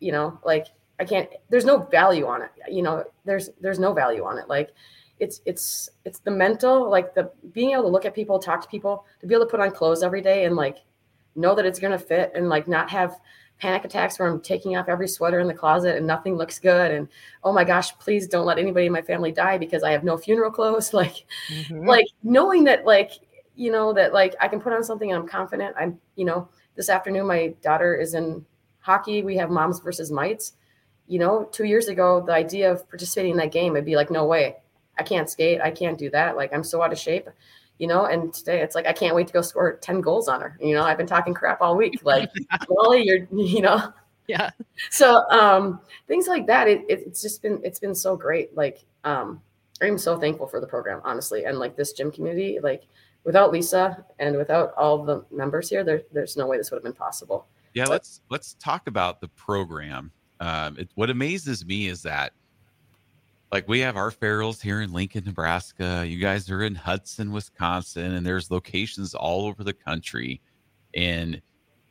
you 0.00 0.12
know, 0.12 0.38
like 0.44 0.68
I 1.00 1.04
can't, 1.04 1.28
there's 1.50 1.64
no 1.64 1.78
value 1.78 2.26
on 2.26 2.42
it. 2.42 2.50
You 2.70 2.82
know, 2.82 3.04
there's, 3.24 3.50
there's 3.60 3.78
no 3.78 3.92
value 3.92 4.24
on 4.24 4.38
it. 4.38 4.48
Like, 4.48 4.70
it's, 5.18 5.40
it's, 5.44 5.90
it's 6.04 6.18
the 6.20 6.30
mental, 6.30 6.90
like 6.90 7.14
the 7.14 7.30
being 7.52 7.72
able 7.72 7.82
to 7.82 7.88
look 7.88 8.04
at 8.04 8.14
people, 8.14 8.38
talk 8.38 8.60
to 8.62 8.68
people, 8.68 9.04
to 9.20 9.26
be 9.26 9.34
able 9.34 9.44
to 9.44 9.50
put 9.50 9.60
on 9.60 9.70
clothes 9.70 10.02
every 10.02 10.20
day 10.20 10.44
and 10.44 10.56
like 10.56 10.78
know 11.36 11.54
that 11.54 11.66
it's 11.66 11.78
going 11.78 11.92
to 11.92 11.98
fit 11.98 12.32
and 12.34 12.48
like 12.48 12.66
not 12.66 12.90
have 12.90 13.20
panic 13.58 13.84
attacks 13.84 14.18
where 14.18 14.28
I'm 14.28 14.40
taking 14.40 14.76
off 14.76 14.88
every 14.88 15.06
sweater 15.06 15.38
in 15.38 15.46
the 15.46 15.54
closet 15.54 15.96
and 15.96 16.06
nothing 16.06 16.36
looks 16.36 16.58
good. 16.58 16.90
And 16.90 17.08
oh 17.44 17.52
my 17.52 17.62
gosh, 17.62 17.96
please 17.98 18.26
don't 18.26 18.44
let 18.44 18.58
anybody 18.58 18.86
in 18.86 18.92
my 18.92 19.02
family 19.02 19.30
die 19.30 19.56
because 19.56 19.84
I 19.84 19.92
have 19.92 20.02
no 20.02 20.16
funeral 20.16 20.50
clothes. 20.50 20.92
Like, 21.02 21.24
mm-hmm. 21.48 21.86
like 21.86 22.06
knowing 22.24 22.64
that, 22.64 22.84
like, 22.84 23.12
you 23.54 23.70
know, 23.70 23.92
that 23.92 24.12
like 24.12 24.34
I 24.40 24.48
can 24.48 24.60
put 24.60 24.72
on 24.72 24.84
something 24.84 25.10
and 25.10 25.20
I'm 25.20 25.28
confident. 25.28 25.74
I'm, 25.78 25.98
you 26.16 26.24
know, 26.24 26.48
this 26.76 26.88
afternoon 26.88 27.26
my 27.26 27.54
daughter 27.62 27.94
is 27.94 28.14
in 28.14 28.44
hockey. 28.80 29.22
We 29.22 29.36
have 29.36 29.50
moms 29.50 29.80
versus 29.80 30.10
mites. 30.10 30.54
You 31.06 31.18
know, 31.18 31.48
two 31.52 31.64
years 31.64 31.88
ago, 31.88 32.22
the 32.24 32.32
idea 32.32 32.70
of 32.70 32.88
participating 32.88 33.32
in 33.32 33.38
that 33.38 33.52
game, 33.52 33.76
it'd 33.76 33.84
be 33.84 33.96
like, 33.96 34.10
no 34.10 34.24
way. 34.24 34.56
I 34.98 35.02
can't 35.02 35.28
skate. 35.28 35.60
I 35.60 35.70
can't 35.70 35.98
do 35.98 36.10
that. 36.10 36.36
Like 36.36 36.52
I'm 36.52 36.64
so 36.64 36.82
out 36.82 36.92
of 36.92 36.98
shape. 36.98 37.28
You 37.78 37.88
know, 37.88 38.04
and 38.04 38.32
today 38.32 38.60
it's 38.60 38.74
like 38.74 38.86
I 38.86 38.92
can't 38.92 39.14
wait 39.16 39.26
to 39.26 39.32
go 39.32 39.42
score 39.42 39.76
10 39.76 40.00
goals 40.02 40.28
on 40.28 40.40
her. 40.40 40.56
You 40.60 40.74
know, 40.74 40.84
I've 40.84 40.98
been 40.98 41.06
talking 41.06 41.34
crap 41.34 41.60
all 41.60 41.76
week. 41.76 42.00
Like, 42.04 42.30
Molly, 42.68 43.02
you're 43.04 43.26
you 43.32 43.62
know, 43.62 43.92
yeah. 44.28 44.50
so 44.90 45.28
um 45.30 45.80
things 46.06 46.26
like 46.26 46.46
that 46.46 46.68
it, 46.68 46.82
it, 46.88 47.02
it's 47.06 47.22
just 47.22 47.42
been 47.42 47.60
it's 47.64 47.78
been 47.78 47.94
so 47.94 48.16
great 48.16 48.54
like 48.56 48.84
um 49.04 49.40
i'm 49.82 49.98
so 49.98 50.18
thankful 50.18 50.46
for 50.46 50.60
the 50.60 50.66
program 50.66 51.00
honestly 51.04 51.44
and 51.44 51.58
like 51.58 51.76
this 51.76 51.92
gym 51.92 52.10
community 52.10 52.58
like 52.62 52.84
without 53.24 53.52
lisa 53.52 54.04
and 54.18 54.36
without 54.36 54.72
all 54.74 55.04
the 55.04 55.24
members 55.30 55.68
here 55.68 55.84
there, 55.84 56.02
there's 56.12 56.36
no 56.36 56.46
way 56.46 56.56
this 56.56 56.70
would 56.70 56.78
have 56.78 56.84
been 56.84 56.92
possible 56.92 57.46
Yeah, 57.74 57.86
let's 57.86 58.20
let's 58.30 58.54
talk 58.54 58.86
about 58.86 59.20
the 59.20 59.28
program. 59.28 60.10
Um, 60.40 60.76
it, 60.78 60.90
what 60.96 61.08
amazes 61.08 61.64
me 61.64 61.86
is 61.86 62.02
that, 62.02 62.32
like, 63.52 63.68
we 63.68 63.78
have 63.78 63.96
our 63.96 64.10
Farrell's 64.10 64.60
here 64.60 64.80
in 64.80 64.92
Lincoln, 64.92 65.24
Nebraska. 65.24 66.04
You 66.04 66.18
guys 66.18 66.50
are 66.50 66.64
in 66.64 66.74
Hudson, 66.74 67.30
Wisconsin, 67.32 68.14
and 68.14 68.26
there's 68.26 68.50
locations 68.50 69.14
all 69.14 69.46
over 69.46 69.62
the 69.62 69.72
country. 69.72 70.40
And 70.94 71.40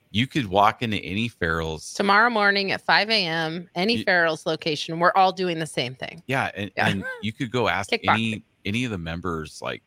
you 0.09 0.27
could 0.27 0.47
walk 0.47 0.82
into 0.82 0.97
any 0.97 1.29
Farrell's. 1.29 1.93
Tomorrow 1.93 2.29
morning 2.29 2.73
at 2.73 2.82
5 2.82 3.09
a.m., 3.09 3.69
any 3.73 3.97
You- 3.99 4.03
Farrell's 4.03 4.45
location, 4.45 4.99
we're 4.99 5.13
all 5.15 5.32
doing 5.32 5.59
the 5.59 5.65
same 5.65 5.95
thing. 5.95 6.21
Yeah, 6.27 6.51
and, 6.53 6.71
Yeah. 6.75 6.88
and 6.89 7.03
you 7.21 7.32
could 7.32 7.51
go 7.51 7.69
ask 7.69 7.89
any 8.03 8.43
any 8.65 8.84
of 8.84 8.91
the 8.91 8.97
members 8.97 9.61
like 9.61 9.82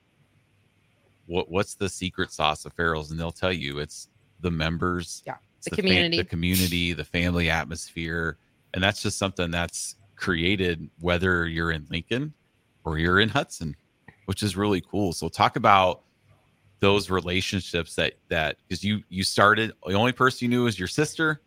what 1.27 1.51
what's 1.51 1.75
the 1.75 1.89
secret 1.89 2.33
sauce 2.33 2.65
of 2.65 2.73
Farrell's, 2.75 3.11
and 3.11 3.19
they'll 3.19 3.33
tell 3.33 3.53
you 3.53 3.79
it's 3.79 4.09
the 4.41 4.51
members, 4.51 5.23
Yeah, 5.27 5.37
it's 5.59 5.69
the 5.69 5.77
fa- 5.77 5.83
community. 5.83 6.17
the 6.19 6.25
community, 6.25 6.93
the 6.93 7.05
family 7.05 7.51
atmosphere, 7.51 8.39
and 8.75 8.83
that's 8.83 9.03
just 9.03 9.19
something 9.19 9.51
that's 9.51 9.97
created 10.17 10.89
whether 11.01 11.47
you're 11.47 11.71
in 11.73 11.87
Lincoln 11.91 12.33
or 12.85 12.99
you're 12.99 13.21
in 13.21 13.29
Hudson, 13.29 13.75
which 14.27 14.43
is 14.43 14.57
really 14.57 14.81
cool. 14.83 15.13
So 15.13 15.29
talk 15.29 15.57
about 15.57 16.03
those 16.81 17.09
relationships 17.09 17.95
that 17.95 18.15
that 18.29 18.57
because 18.69 18.85
you 18.85 19.03
you 19.09 19.25
started 19.25 19.73
the 19.87 19.95
only 19.95 20.13
person 20.13 20.45
you 20.45 20.49
knew 20.51 20.65
was 20.65 20.79
your 20.79 20.89
sister 20.89 21.41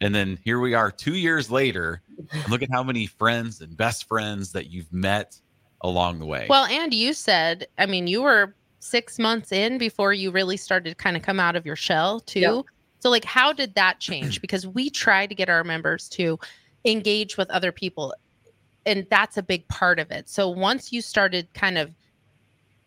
and 0.00 0.12
then 0.12 0.36
here 0.44 0.58
we 0.58 0.74
are 0.74 0.90
two 0.90 1.14
years 1.14 1.52
later 1.52 2.02
look 2.48 2.62
at 2.62 2.68
how 2.72 2.82
many 2.82 3.06
friends 3.06 3.60
and 3.60 3.76
best 3.76 4.08
friends 4.08 4.50
that 4.50 4.70
you've 4.70 4.92
met 4.92 5.38
along 5.82 6.18
the 6.18 6.26
way 6.26 6.46
Well, 6.48 6.64
and 6.64 6.92
you 6.92 7.12
said, 7.12 7.68
I 7.78 7.86
mean, 7.86 8.08
you 8.08 8.22
were 8.22 8.56
six 8.82 9.16
months 9.18 9.52
in 9.52 9.78
before 9.78 10.12
you 10.12 10.32
really 10.32 10.56
started 10.56 10.90
to 10.90 10.96
kind 10.96 11.16
of 11.16 11.22
come 11.22 11.38
out 11.38 11.54
of 11.54 11.64
your 11.64 11.76
shell, 11.76 12.18
too. 12.18 12.40
Yep. 12.40 12.64
So, 12.98 13.10
like, 13.10 13.24
how 13.24 13.52
did 13.52 13.74
that 13.76 14.00
change? 14.00 14.40
Because 14.42 14.66
we 14.66 14.90
try 14.90 15.26
to 15.26 15.34
get 15.34 15.48
our 15.48 15.62
members 15.62 16.08
to 16.10 16.38
engage 16.84 17.36
with 17.36 17.48
other 17.50 17.70
people, 17.70 18.12
and 18.84 19.06
that's 19.08 19.36
a 19.36 19.42
big 19.42 19.66
part 19.68 20.00
of 20.00 20.10
it. 20.10 20.28
So, 20.28 20.48
once 20.48 20.92
you 20.92 21.00
started 21.00 21.46
kind 21.54 21.78
of 21.78 21.94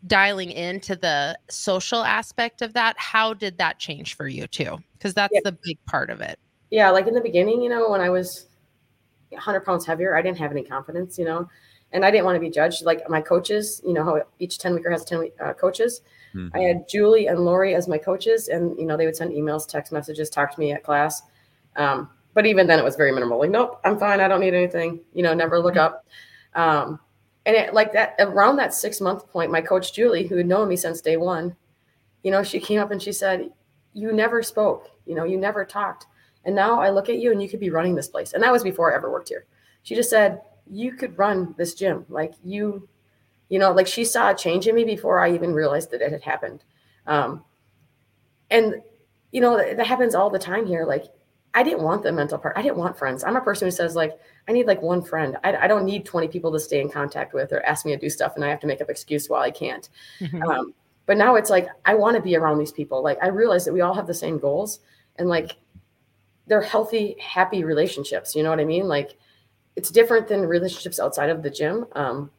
dialing 0.08 0.52
into 0.52 0.96
the 0.98 1.38
social 1.50 2.04
aspect 2.04 2.62
of 2.62 2.74
that, 2.74 2.96
how 3.00 3.34
did 3.34 3.58
that 3.58 3.80
change 3.80 4.16
for 4.16 4.28
you, 4.28 4.48
too? 4.48 4.78
Because 4.98 5.14
that's 5.14 5.34
Yeah. 5.34 5.42
the 5.46 5.58
big 5.64 5.78
part 5.86 6.10
of 6.10 6.20
it. 6.22 6.38
yeah, 6.72 6.90
like 6.90 7.08
in 7.08 7.14
the 7.14 7.22
beginning, 7.22 7.62
you 7.62 7.70
know, 7.70 7.90
when 7.90 8.02
I 8.02 8.10
was 8.10 8.48
100 9.32 9.62
pounds 9.62 9.86
heavier, 9.86 10.14
I 10.16 10.22
didn't 10.22 10.40
have 10.40 10.52
any 10.52 10.64
confidence, 10.64 11.18
you 11.18 11.24
know, 11.24 11.48
and 11.96 12.06
I 12.06 12.12
didn't 12.12 12.26
want 12.26 12.36
to 12.36 12.42
be 12.42 12.50
judged. 12.50 12.86
Like 12.86 13.10
my 13.10 13.22
coaches, 13.22 13.82
you 13.86 13.94
know, 13.94 14.04
how 14.04 14.22
each 14.40 14.60
10 14.60 14.76
weeker 14.76 14.92
has 14.92 15.06
10 15.06 15.20
week, 15.20 15.34
uh, 15.42 15.54
coaches. 15.54 16.02
Mhm. 16.36 16.52
I 16.54 16.60
had 16.60 16.88
Julie 16.90 17.28
and 17.28 17.40
Lori 17.40 17.74
as 17.74 17.88
my 17.88 17.98
coaches, 17.98 18.50
and 18.50 18.78
you 18.78 18.86
know, 18.86 18.98
they 18.98 19.06
would 19.06 19.16
send 19.16 19.32
emails, 19.32 19.66
text 19.68 19.94
messages, 19.94 20.30
talk 20.30 20.54
to 20.54 20.60
me 20.60 20.74
at 20.74 20.84
class. 20.84 21.24
Um, 21.78 22.10
but 22.34 22.46
even 22.46 22.68
then, 22.68 22.78
it 22.80 22.84
was 22.84 22.98
very 22.98 23.14
minimal. 23.14 23.40
Like, 23.40 23.50
nope, 23.50 23.80
I'm 23.86 23.98
fine. 23.98 24.20
I 24.20 24.28
don't 24.28 24.42
need 24.42 24.54
anything. 24.54 25.00
You 25.14 25.24
know, 25.24 25.34
never 25.34 25.58
look 25.60 25.78
up. 25.78 26.06
Um, 26.54 27.00
and 27.46 27.56
it, 27.56 27.74
like 27.74 27.94
that, 27.94 28.16
around 28.20 28.58
that 28.58 28.74
six 28.74 29.00
month 29.00 29.30
point, 29.30 29.52
my 29.52 29.62
coach 29.62 29.94
Julie, 29.94 30.28
who 30.28 30.36
had 30.36 30.46
known 30.46 30.68
me 30.68 30.76
since 30.76 31.00
day 31.00 31.16
one, 31.16 31.56
you 32.24 32.32
know, 32.32 32.44
she 32.44 32.60
came 32.60 32.82
up 32.82 32.92
and 32.92 33.02
she 33.02 33.14
said, 33.14 33.52
"You 33.94 34.12
never 34.12 34.44
spoke. 34.44 34.90
You 35.06 35.16
know, 35.16 35.24
you 35.24 35.38
never 35.38 35.64
talked." 35.64 36.08
And 36.44 36.54
now 36.56 36.80
I 36.82 36.90
look 36.90 37.08
at 37.08 37.20
you 37.20 37.32
and 37.32 37.42
you 37.42 37.48
could 37.48 37.60
be 37.62 37.70
running 37.70 37.96
this 37.96 38.10
place. 38.10 38.34
And 38.34 38.44
that 38.44 38.52
was 38.52 38.64
before 38.64 38.92
I 38.92 38.96
ever 38.96 39.12
worked 39.12 39.30
here. 39.30 39.46
She 39.84 39.96
just 39.96 40.10
said, 40.10 40.42
You 40.72 40.94
could 40.94 41.18
run 41.18 41.54
this 41.58 41.74
gym. 41.74 42.06
Like 42.10 42.34
you, 42.44 42.88
you 43.50 43.60
know, 43.60 43.72
like 43.72 43.88
she 43.88 44.06
saw 44.06 44.32
a 44.32 44.36
change 44.36 44.68
in 44.68 44.76
me 44.76 44.84
before 44.84 45.20
I 45.20 45.34
even 45.34 45.54
realized 45.54 45.92
that 45.92 46.02
it 46.02 46.12
had 46.12 46.24
happened. 46.24 46.64
Um, 47.08 47.44
and, 48.50 48.82
you 49.32 49.42
know, 49.42 49.58
that, 49.58 49.78
that 49.78 49.88
happens 49.88 50.16
all 50.16 50.30
the 50.30 50.40
time 50.40 50.66
here. 50.66 50.86
Like 50.86 51.06
I 51.54 51.64
didn't 51.64 51.84
want 51.84 52.04
the 52.04 52.12
mental 52.12 52.38
part. 52.38 52.58
I 52.58 52.62
didn't 52.62 52.78
want 52.78 52.98
friends. 52.98 53.24
I'm 53.24 53.36
a 53.36 53.42
person 53.42 53.68
who 53.68 53.72
says, 53.72 53.96
like, 53.96 54.20
I 54.48 54.52
need 54.52 54.68
like 54.68 54.82
one 54.82 55.02
friend. 55.02 55.38
I, 55.44 55.56
I 55.56 55.68
don't 55.68 55.86
need 55.86 56.06
20 56.06 56.28
people 56.28 56.52
to 56.52 56.60
stay 56.60 56.82
in 56.82 56.90
contact 56.90 57.34
with 57.34 57.54
or 57.54 57.66
ask 57.66 57.86
me 57.86 57.94
to 57.94 57.98
do 57.98 58.10
stuff 58.10 58.34
and 58.36 58.44
I 58.44 58.50
have 58.50 58.60
to 58.60 58.68
make 58.68 58.82
up 58.82 58.90
excuse 58.90 59.30
while 59.30 59.42
I 59.42 59.52
can't. 59.52 59.88
Um, 60.48 60.74
but 61.06 61.18
now 61.18 61.36
it's 61.36 61.50
like 61.50 61.68
I 61.86 61.94
want 61.94 62.16
to 62.16 62.22
be 62.22 62.36
around 62.36 62.58
these 62.58 62.72
people. 62.72 63.04
Like 63.04 63.18
I 63.22 63.28
realize 63.28 63.64
that 63.66 63.74
we 63.74 63.82
all 63.82 63.94
have 63.94 64.08
the 64.08 64.14
same 64.14 64.40
goals 64.40 64.80
and 65.18 65.30
like 65.30 65.58
they're 66.48 66.62
healthy, 66.62 67.16
happy 67.20 67.64
relationships. 67.64 68.36
You 68.36 68.44
know 68.44 68.50
what 68.50 68.60
I 68.60 68.66
mean? 68.66 68.88
Like 68.88 69.18
it's 69.76 69.90
different 69.90 70.28
than 70.28 70.42
relationships 70.42 71.00
outside 71.00 71.30
of 71.30 71.44
the 71.44 71.50
gym. 71.50 71.86
Um, 71.94 72.32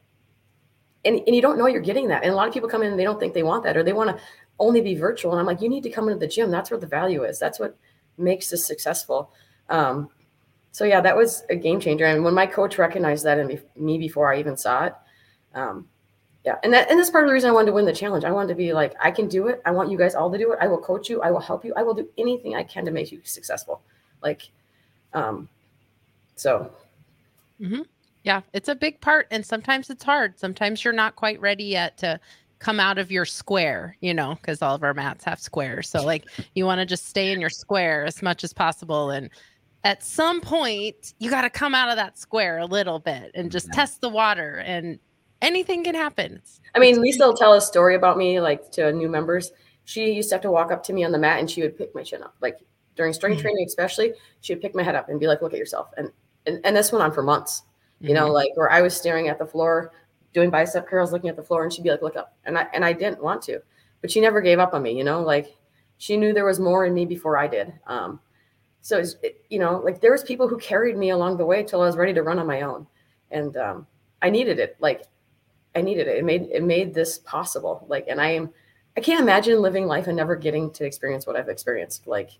and, 1.05 1.21
and 1.25 1.35
you 1.35 1.41
don't 1.41 1.57
know 1.57 1.67
you're 1.67 1.81
getting 1.81 2.07
that. 2.09 2.23
And 2.23 2.31
a 2.31 2.35
lot 2.35 2.47
of 2.47 2.53
people 2.53 2.69
come 2.69 2.81
in 2.81 2.91
and 2.91 2.99
they 2.99 3.03
don't 3.03 3.19
think 3.19 3.33
they 3.33 3.43
want 3.43 3.63
that 3.63 3.77
or 3.77 3.83
they 3.83 3.93
want 3.93 4.15
to 4.15 4.23
only 4.59 4.81
be 4.81 4.95
virtual. 4.95 5.31
And 5.31 5.39
I'm 5.39 5.45
like, 5.45 5.61
you 5.61 5.69
need 5.69 5.83
to 5.83 5.89
come 5.89 6.07
into 6.09 6.19
the 6.19 6.27
gym. 6.27 6.51
That's 6.51 6.71
where 6.71 6.79
the 6.79 6.87
value 6.87 7.23
is. 7.23 7.39
That's 7.39 7.59
what 7.59 7.77
makes 8.17 8.49
this 8.49 8.65
successful. 8.65 9.31
Um, 9.69 10.09
so 10.71 10.83
yeah, 10.83 11.01
that 11.01 11.15
was 11.15 11.43
a 11.49 11.55
game 11.55 11.79
changer. 11.79 12.05
And 12.05 12.23
when 12.23 12.33
my 12.33 12.45
coach 12.45 12.77
recognized 12.77 13.23
that 13.25 13.39
in 13.39 13.59
me 13.75 13.97
before 13.97 14.33
I 14.33 14.39
even 14.39 14.57
saw 14.57 14.85
it, 14.85 14.95
um, 15.53 15.87
yeah, 16.45 16.55
and 16.63 16.71
that 16.71 16.89
and 16.89 16.97
that's 16.97 17.09
part 17.09 17.25
of 17.25 17.29
the 17.29 17.33
reason 17.33 17.49
I 17.49 17.53
wanted 17.53 17.67
to 17.67 17.73
win 17.73 17.85
the 17.85 17.93
challenge. 17.93 18.23
I 18.23 18.31
wanted 18.31 18.49
to 18.49 18.55
be 18.55 18.71
like, 18.71 18.93
I 19.01 19.11
can 19.11 19.27
do 19.27 19.47
it. 19.47 19.61
I 19.65 19.71
want 19.71 19.91
you 19.91 19.97
guys 19.97 20.15
all 20.15 20.31
to 20.31 20.37
do 20.37 20.53
it. 20.53 20.59
I 20.61 20.67
will 20.67 20.77
coach 20.77 21.09
you. 21.09 21.21
I 21.21 21.29
will 21.29 21.41
help 21.41 21.65
you. 21.65 21.73
I 21.75 21.83
will 21.83 21.93
do 21.93 22.07
anything 22.17 22.55
I 22.55 22.63
can 22.63 22.85
to 22.85 22.91
make 22.91 23.11
you 23.11 23.19
successful. 23.23 23.81
Like, 24.21 24.43
um, 25.13 25.49
so 26.35 26.71
Yeah, 28.23 28.41
it's 28.53 28.67
a 28.69 28.75
big 28.75 28.99
part. 29.01 29.27
And 29.31 29.45
sometimes 29.45 29.89
it's 29.89 30.03
hard. 30.03 30.37
Sometimes 30.39 30.83
you're 30.83 30.93
not 30.93 31.15
quite 31.15 31.39
ready 31.39 31.63
yet 31.63 31.97
to 31.99 32.19
come 32.59 32.79
out 32.79 32.97
of 32.97 33.11
your 33.11 33.23
square, 33.25 33.95
you 34.01 34.13
know, 34.13 34.35
because 34.35 34.61
all 34.61 34.75
of 34.75 34.83
our 34.83 34.93
mats 34.93 35.23
have 35.23 35.39
squares. 35.39 35.89
So, 35.89 36.03
like, 36.03 36.25
you 36.55 36.65
want 36.65 36.79
to 36.79 36.85
just 36.85 37.07
stay 37.07 37.31
in 37.31 37.39
your 37.39 37.49
square 37.49 38.05
as 38.05 38.21
much 38.21 38.43
as 38.43 38.51
possible. 38.51 39.11
And 39.11 39.29
at 39.83 40.03
some 40.03 40.41
point, 40.41 41.13
you 41.19 41.29
got 41.29 41.43
to 41.43 41.49
come 41.49 41.75
out 41.75 41.89
of 41.89 41.95
that 41.95 42.17
square 42.17 42.57
a 42.57 42.65
little 42.65 42.99
bit 42.99 43.31
and 43.35 43.51
just 43.51 43.69
Mhm. 43.69 43.73
test 43.73 44.01
the 44.01 44.09
water, 44.09 44.57
and 44.65 44.99
anything 45.41 45.83
can 45.83 45.95
happen. 45.95 46.41
I 46.75 46.79
mean, 46.79 46.99
Lisa 46.99 47.27
will 47.27 47.37
tell 47.37 47.53
a 47.53 47.61
story 47.61 47.95
about 47.95 48.17
me, 48.17 48.41
like 48.41 48.71
to 48.71 48.91
new 48.91 49.07
members. 49.07 49.51
She 49.85 50.11
used 50.11 50.29
to 50.29 50.35
have 50.35 50.41
to 50.41 50.51
walk 50.51 50.71
up 50.71 50.83
to 50.83 50.93
me 50.93 51.05
on 51.05 51.11
the 51.11 51.19
mat 51.19 51.39
and 51.39 51.49
she 51.49 51.61
would 51.61 51.77
pick 51.77 51.95
my 51.95 52.03
chin 52.03 52.23
up. 52.23 52.35
Like 52.41 52.57
during 52.95 53.13
strength 53.13 53.37
Mhm. 53.37 53.41
training, 53.43 53.65
especially, 53.67 54.13
she 54.41 54.53
would 54.53 54.61
pick 54.61 54.75
my 54.75 54.83
head 54.83 54.95
up 54.95 55.07
and 55.07 55.19
be 55.19 55.27
like, 55.27 55.41
look 55.41 55.53
at 55.53 55.59
yourself. 55.59 55.93
And 55.95 56.11
and, 56.47 56.59
and 56.63 56.75
this 56.75 56.91
went 56.91 57.03
on 57.03 57.11
for 57.11 57.21
months, 57.21 57.63
you 57.99 58.13
know, 58.13 58.31
like 58.31 58.49
where 58.55 58.71
I 58.71 58.81
was 58.81 58.95
staring 58.95 59.27
at 59.27 59.37
the 59.37 59.45
floor, 59.45 59.91
doing 60.33 60.49
bicep 60.49 60.87
curls, 60.87 61.11
looking 61.11 61.29
at 61.29 61.35
the 61.35 61.43
floor, 61.43 61.63
and 61.63 61.73
she'd 61.73 61.83
be 61.83 61.91
like, 61.91 62.01
look 62.01 62.15
up. 62.15 62.35
And 62.45 62.57
I 62.57 62.67
and 62.73 62.83
I 62.83 62.93
didn't 62.93 63.21
want 63.21 63.41
to, 63.43 63.61
but 64.01 64.11
she 64.11 64.21
never 64.21 64.41
gave 64.41 64.59
up 64.59 64.73
on 64.73 64.81
me, 64.81 64.97
you 64.97 65.03
know, 65.03 65.21
like 65.21 65.55
she 65.97 66.17
knew 66.17 66.33
there 66.33 66.45
was 66.45 66.59
more 66.59 66.85
in 66.85 66.93
me 66.93 67.05
before 67.05 67.37
I 67.37 67.47
did. 67.47 67.73
Um, 67.87 68.19
so 68.81 68.99
it's, 68.99 69.15
it, 69.23 69.43
you 69.49 69.59
know, 69.59 69.81
like 69.83 69.99
there 69.99 70.11
was 70.11 70.23
people 70.23 70.47
who 70.47 70.57
carried 70.57 70.95
me 70.97 71.09
along 71.09 71.37
the 71.37 71.45
way 71.45 71.63
till 71.63 71.81
I 71.81 71.85
was 71.85 71.97
ready 71.97 72.13
to 72.13 72.23
run 72.23 72.39
on 72.39 72.47
my 72.47 72.61
own. 72.61 72.87
And 73.31 73.57
um, 73.57 73.87
I 74.21 74.29
needed 74.29 74.59
it. 74.59 74.77
Like 74.79 75.03
I 75.75 75.81
needed 75.81 76.07
it. 76.07 76.17
It 76.17 76.25
made 76.25 76.43
it 76.43 76.63
made 76.63 76.93
this 76.93 77.19
possible. 77.19 77.85
Like, 77.89 78.05
and 78.07 78.21
I 78.21 78.29
am 78.29 78.53
I 78.95 79.01
can't 79.01 79.21
imagine 79.21 79.61
living 79.61 79.85
life 79.85 80.07
and 80.07 80.17
never 80.17 80.35
getting 80.35 80.71
to 80.71 80.85
experience 80.85 81.27
what 81.27 81.35
I've 81.35 81.49
experienced. 81.49 82.07
Like, 82.07 82.31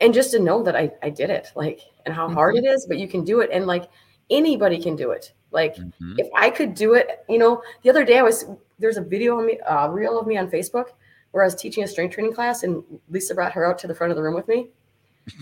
and 0.00 0.14
just 0.14 0.30
to 0.32 0.38
know 0.38 0.62
that 0.62 0.76
I 0.76 0.90
I 1.02 1.10
did 1.10 1.30
it. 1.30 1.48
Like, 1.54 1.80
and 2.06 2.14
how 2.14 2.28
hard 2.28 2.56
it 2.56 2.64
is, 2.64 2.86
but 2.86 2.98
you 2.98 3.08
can 3.08 3.24
do 3.24 3.40
it. 3.40 3.50
And 3.52 3.66
like 3.66 3.88
anybody 4.30 4.80
can 4.80 4.96
do 4.96 5.10
it. 5.10 5.32
Like, 5.50 5.76
Mhm. 5.76 6.18
if 6.18 6.28
I 6.36 6.50
could 6.50 6.74
do 6.74 6.94
it, 6.94 7.24
you 7.28 7.38
know, 7.38 7.62
the 7.82 7.90
other 7.90 8.04
day 8.04 8.18
I 8.18 8.22
was 8.22 8.46
there's 8.78 8.96
a 8.96 9.02
video 9.02 9.38
of 9.38 9.44
me, 9.46 9.58
uh, 9.60 9.88
reel 9.88 10.18
of 10.18 10.26
me 10.26 10.36
on 10.38 10.50
Facebook 10.50 10.86
where 11.32 11.44
I 11.44 11.46
was 11.46 11.54
teaching 11.54 11.84
a 11.84 11.86
strength 11.86 12.14
training 12.14 12.32
class, 12.32 12.62
and 12.62 12.82
Lisa 13.10 13.34
brought 13.34 13.52
her 13.52 13.64
out 13.66 13.78
to 13.80 13.86
the 13.86 13.94
front 13.94 14.10
of 14.10 14.16
the 14.16 14.22
room 14.22 14.34
with 14.34 14.48
me, 14.48 14.68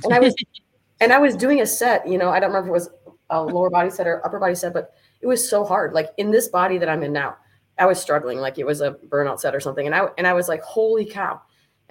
and 0.04 0.12
I 0.12 0.18
was 0.18 0.34
and 1.00 1.12
I 1.12 1.18
was 1.18 1.36
doing 1.36 1.61
a 1.61 1.66
set. 1.66 2.06
You 2.09 2.18
know, 2.18 2.30
I 2.30 2.40
don't 2.40 2.50
remember 2.50 2.68
if 2.68 2.70
it 2.70 2.72
was 2.72 2.90
a 3.30 3.42
lower 3.42 3.70
body 3.70 3.90
set 3.90 4.06
or 4.06 4.24
upper 4.26 4.38
body 4.38 4.54
set, 4.54 4.72
but 4.72 4.94
it 5.20 5.26
was 5.26 5.48
so 5.48 5.64
hard. 5.64 5.92
Like 5.92 6.11
in 6.16 6.30
this 6.30 6.48
body 6.48 6.78
that 6.78 6.88
I'm 6.88 7.02
in 7.02 7.12
now, 7.12 7.36
I 7.78 7.86
was 7.86 8.00
struggling. 8.00 8.38
Like 8.38 8.59
it 8.59 8.66
was 8.66 8.80
a 8.80 8.92
burnout 8.92 9.38
set 9.40 9.54
or 9.54 9.61
something, 9.61 9.86
and 9.86 9.94
I 9.94 10.09
and 10.18 10.26
I 10.26 10.32
was 10.32 10.48
like, 10.48 10.62
holy 10.62 11.04
cow! 11.04 11.40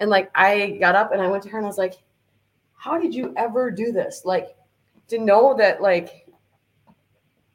And 0.00 0.10
like 0.10 0.30
I 0.34 0.76
got 0.80 0.94
up 0.96 1.12
and 1.12 1.22
I 1.22 1.28
went 1.28 1.42
to 1.44 1.48
her 1.50 1.58
and 1.58 1.66
I 1.66 1.68
was 1.68 1.78
like, 1.78 1.94
how 2.78 2.98
did 2.98 3.14
you 3.14 3.34
ever 3.36 3.70
do 3.70 3.92
this? 3.92 4.22
Like 4.24 4.56
to 5.08 5.18
know 5.18 5.54
that 5.58 5.82
like 5.82 6.26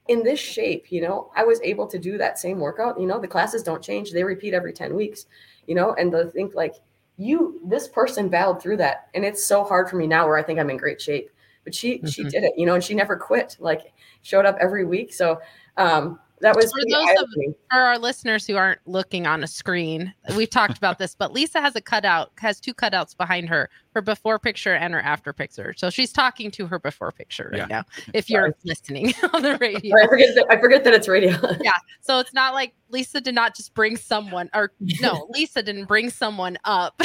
in 0.08 0.24
this 0.24 0.40
shape, 0.40 0.92
you 0.92 1.02
know, 1.02 1.32
I 1.36 1.44
was 1.44 1.62
able 1.62 1.88
to 1.88 1.98
do 1.98 2.18
that 2.18 2.38
same 2.38 2.60
workout. 2.60 3.00
You 3.00 3.08
know, 3.08 3.20
the 3.20 3.28
classes 3.28 3.64
don't 3.64 3.82
change; 3.82 4.12
they 4.12 4.24
repeat 4.24 4.54
every 4.54 4.74
ten 4.74 4.96
weeks. 4.96 5.26
You 5.68 5.76
know, 5.76 5.94
and 5.94 6.12
to 6.12 6.26
think 6.26 6.56
like 6.56 6.76
you, 7.18 7.62
this 7.66 7.88
person 7.88 8.28
battled 8.28 8.62
through 8.62 8.78
that, 8.78 9.08
and 9.14 9.24
it's 9.24 9.46
so 9.46 9.64
hard 9.64 9.90
for 9.90 9.96
me 9.96 10.08
now, 10.08 10.28
where 10.28 10.38
I 10.38 10.44
think 10.44 10.60
I'm 10.60 10.70
in 10.70 10.78
great 10.78 11.02
shape. 11.02 11.30
But 11.64 11.74
she 11.74 12.02
she 12.06 12.26
Mhm. 12.26 12.32
did 12.32 12.44
it, 12.44 12.54
you 12.58 12.66
know, 12.66 12.76
and 12.76 12.84
she 12.84 12.94
never 12.94 13.16
quit. 13.16 13.56
Like 13.60 13.94
showed 14.24 14.46
up 14.46 14.58
every 14.60 14.84
week. 14.86 15.14
So 15.14 15.40
um, 15.78 16.20
that 16.44 16.56
was 16.56 16.72
For 16.72 16.82
those 16.90 17.02
of- 17.04 17.10
eye-opening. 17.10 17.56
for 17.72 17.80
our 17.80 17.98
listeners 17.98 18.46
who 18.46 18.56
aren't 18.56 18.80
looking 18.86 19.26
on 19.26 19.44
a 19.44 19.48
screen, 19.48 20.14
we've 20.38 20.50
talked 20.50 20.78
about 20.78 21.00
this, 21.00 21.16
but 21.16 21.34
Lisa 21.34 21.60
has 21.60 21.76
a 21.76 21.82
cutout, 21.82 22.32
has 22.38 22.60
two 22.60 22.74
cutouts 22.74 23.18
behind 23.18 23.50
her, 23.50 23.70
her 23.96 24.02
before 24.02 24.38
picture 24.40 24.74
and 24.76 24.94
her 24.94 25.00
after 25.02 25.34
picture. 25.34 25.74
So 25.76 25.90
she's 25.90 26.12
talking 26.14 26.52
to 26.52 26.68
her 26.68 26.78
before 26.80 27.12
picture 27.12 27.50
right 27.52 27.60
Yeah. 27.60 27.66
now. 27.68 27.84
If 28.14 28.30
you're 28.30 28.56
listening 28.64 29.14
on 29.34 29.42
the 29.42 29.58
radio, 29.58 29.96
I 29.98 30.08
forget 30.08 30.36
that 30.36 30.46
I 30.50 30.60
forget 30.60 30.84
that 30.84 30.94
it's 30.94 31.08
radio. 31.08 31.32
Yeah, 31.64 31.72
so 32.02 32.20
it's 32.20 32.34
not 32.34 32.54
like 32.54 32.74
Lisa 32.90 33.20
did 33.22 33.34
not 33.36 33.56
just 33.56 33.74
bring 33.74 33.98
someone, 33.98 34.50
or 34.54 34.72
no, 35.02 35.28
Lisa 35.34 35.64
didn't 35.64 35.86
bring 35.86 36.10
someone 36.10 36.58
up 36.66 37.02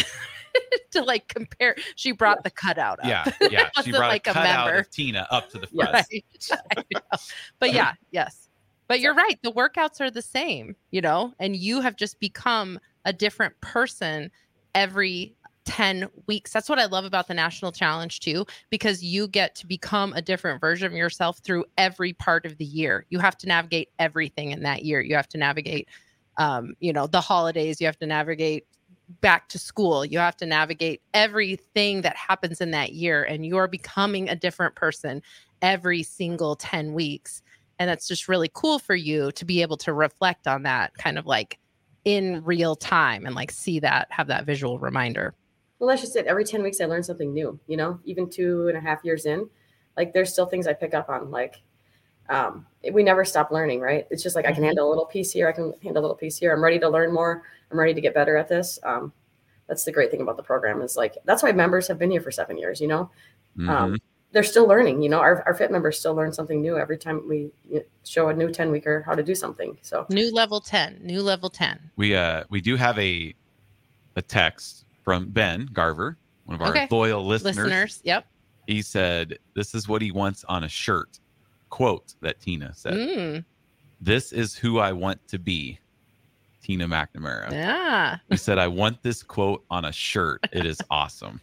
to 0.90 1.02
like 1.02 1.28
compare. 1.28 1.76
She 1.96 2.12
brought 2.12 2.42
the 2.42 2.50
cutout 2.50 2.98
up. 3.00 3.06
yeah 3.06 3.24
yeah 3.50 3.68
she 3.84 3.92
brought 3.92 4.08
like 4.08 4.26
a 4.26 4.30
a 4.30 4.34
cutout 4.34 4.66
member. 4.66 4.80
of 4.80 4.90
tina 4.90 5.26
up 5.30 5.48
to 5.50 5.58
the 5.58 5.66
front 5.68 5.92
Right. 5.92 6.24
But 7.60 7.72
yeah, 7.72 7.92
yes. 8.10 8.47
But 8.88 9.00
you're 9.00 9.14
right. 9.14 9.38
The 9.42 9.52
workouts 9.52 10.00
are 10.00 10.10
the 10.10 10.22
same, 10.22 10.74
you 10.90 11.00
know, 11.00 11.34
and 11.38 11.54
you 11.54 11.80
have 11.80 11.96
just 11.96 12.18
become 12.18 12.80
a 13.04 13.12
different 13.12 13.60
person 13.60 14.30
every 14.74 15.36
10 15.66 16.08
weeks. 16.26 16.50
That's 16.50 16.70
what 16.70 16.78
I 16.78 16.86
love 16.86 17.04
about 17.04 17.28
the 17.28 17.34
national 17.34 17.72
challenge 17.72 18.20
too, 18.20 18.46
because 18.70 19.04
you 19.04 19.28
get 19.28 19.54
to 19.56 19.66
become 19.66 20.14
a 20.14 20.22
different 20.22 20.62
version 20.62 20.86
of 20.86 20.94
yourself 20.94 21.38
through 21.40 21.66
every 21.76 22.14
part 22.14 22.46
of 22.46 22.56
the 22.56 22.64
year. 22.64 23.04
You 23.10 23.18
have 23.18 23.36
to 23.38 23.46
navigate 23.46 23.90
everything 23.98 24.52
in 24.52 24.62
that 24.62 24.84
year. 24.84 25.02
You 25.02 25.14
have 25.14 25.28
to 25.28 25.38
navigate, 25.38 25.88
um, 26.38 26.74
you 26.80 26.94
know, 26.94 27.06
the 27.06 27.20
holidays. 27.20 27.82
You 27.82 27.86
have 27.86 27.98
to 27.98 28.06
navigate 28.06 28.66
back 29.20 29.48
to 29.50 29.58
school. 29.58 30.06
You 30.06 30.18
have 30.18 30.38
to 30.38 30.46
navigate 30.46 31.02
everything 31.12 32.00
that 32.00 32.16
happens 32.16 32.62
in 32.62 32.70
that 32.70 32.92
year, 32.92 33.24
and 33.24 33.44
you're 33.44 33.68
becoming 33.68 34.30
a 34.30 34.36
different 34.36 34.74
person 34.74 35.20
every 35.60 36.02
single 36.02 36.56
10 36.56 36.94
weeks. 36.94 37.42
And 37.78 37.88
that's 37.88 38.08
just 38.08 38.28
really 38.28 38.50
cool 38.54 38.78
for 38.78 38.94
you 38.94 39.30
to 39.32 39.44
be 39.44 39.62
able 39.62 39.76
to 39.78 39.92
reflect 39.92 40.46
on 40.46 40.62
that 40.64 40.92
kind 40.98 41.18
of 41.18 41.26
like 41.26 41.58
in 42.04 42.42
real 42.44 42.74
time 42.74 43.26
and 43.26 43.34
like 43.34 43.50
see 43.50 43.78
that, 43.80 44.08
have 44.10 44.26
that 44.28 44.44
visual 44.46 44.78
reminder. 44.78 45.34
Well, 45.78 45.88
that's 45.88 46.00
just 46.02 46.16
it. 46.16 46.26
Every 46.26 46.44
10 46.44 46.62
weeks, 46.62 46.80
I 46.80 46.86
learn 46.86 47.04
something 47.04 47.32
new, 47.32 47.58
you 47.68 47.76
know, 47.76 48.00
even 48.04 48.28
two 48.28 48.66
and 48.68 48.76
a 48.76 48.80
half 48.80 49.04
years 49.04 49.26
in, 49.26 49.48
like 49.96 50.12
there's 50.12 50.32
still 50.32 50.46
things 50.46 50.66
I 50.66 50.72
pick 50.72 50.92
up 50.92 51.08
on. 51.08 51.30
Like, 51.30 51.62
um, 52.28 52.66
we 52.92 53.02
never 53.02 53.24
stop 53.24 53.50
learning, 53.50 53.80
right? 53.80 54.06
It's 54.10 54.22
just 54.22 54.34
like 54.36 54.44
I 54.44 54.52
can 54.52 54.62
Mhm. 54.62 54.66
handle 54.66 54.88
a 54.88 54.90
little 54.90 55.06
piece 55.06 55.32
here, 55.32 55.48
I 55.48 55.52
can 55.52 55.72
handle 55.82 56.00
a 56.00 56.04
little 56.04 56.16
piece 56.16 56.36
here. 56.36 56.52
I'm 56.52 56.62
ready 56.62 56.78
to 56.80 56.88
learn 56.88 57.12
more. 57.12 57.42
I'm 57.70 57.78
ready 57.78 57.94
to 57.94 58.00
get 58.00 58.12
better 58.12 58.36
at 58.36 58.48
this. 58.48 58.78
Um, 58.82 59.12
that's 59.68 59.84
the 59.84 59.92
great 59.92 60.10
thing 60.10 60.20
about 60.20 60.36
the 60.36 60.42
program 60.42 60.82
is 60.82 60.96
like 60.96 61.16
that's 61.24 61.42
why 61.42 61.52
members 61.52 61.86
have 61.88 61.98
been 61.98 62.10
here 62.10 62.20
for 62.22 62.30
seven 62.32 62.58
years. 62.58 62.80
You 62.80 62.88
know, 62.88 63.10
Mhm. 63.56 63.68
um, 63.68 63.96
they're 64.32 64.42
still 64.42 64.66
learning. 64.66 65.02
You 65.02 65.08
know, 65.08 65.20
our, 65.20 65.42
our 65.46 65.54
fit 65.54 65.70
members 65.70 65.98
still 65.98 66.14
learn 66.14 66.32
something 66.32 66.60
new 66.60 66.76
every 66.78 66.98
time 66.98 67.26
we 67.28 67.50
show 68.04 68.28
a 68.28 68.34
new 68.34 68.50
10 68.50 68.70
weeker 68.70 69.02
how 69.06 69.14
to 69.14 69.22
do 69.22 69.34
something. 69.34 69.76
So 69.82 70.06
New 70.10 70.32
level 70.32 70.60
10, 70.60 71.00
new 71.02 71.22
level 71.22 71.48
10. 71.50 71.90
we 71.96 72.14
uh 72.14 72.44
we 72.50 72.60
do 72.60 72.76
have 72.76 72.98
a 72.98 73.34
a 74.16 74.22
text 74.22 74.84
from 75.04 75.28
Ben 75.30 75.66
Garver, 75.72 76.18
one 76.44 76.54
of 76.56 76.60
our 76.62 76.70
Okay. 76.70 76.88
loyal 76.90 77.24
listeners. 77.24 77.56
Listeners, 77.56 78.00
yep. 78.04 78.26
He 78.66 78.82
said, 78.82 79.38
"This 79.54 79.74
is 79.74 79.88
what 79.88 80.02
he 80.02 80.10
wants 80.12 80.44
on 80.44 80.64
a 80.64 80.68
shirt." 80.68 81.20
Quote 81.70 82.14
that 82.20 82.40
Tina 82.40 82.72
said. 82.74 82.94
Mm, 82.94 83.44
This 84.00 84.32
is 84.32 84.54
who 84.56 84.78
I 84.78 84.92
want 84.92 85.26
to 85.28 85.38
be. 85.38 85.78
Tina 86.62 86.86
McNamara. 86.86 87.50
yeah, 87.50 88.18
He 88.28 88.36
said, 88.36 88.58
I 88.58 88.68
want 88.68 89.02
this 89.02 89.22
quote 89.22 89.64
on 89.70 89.84
a 89.86 89.92
shirt. 89.92 90.46
It 90.52 90.66
is 90.66 90.78
awesome. 90.90 91.40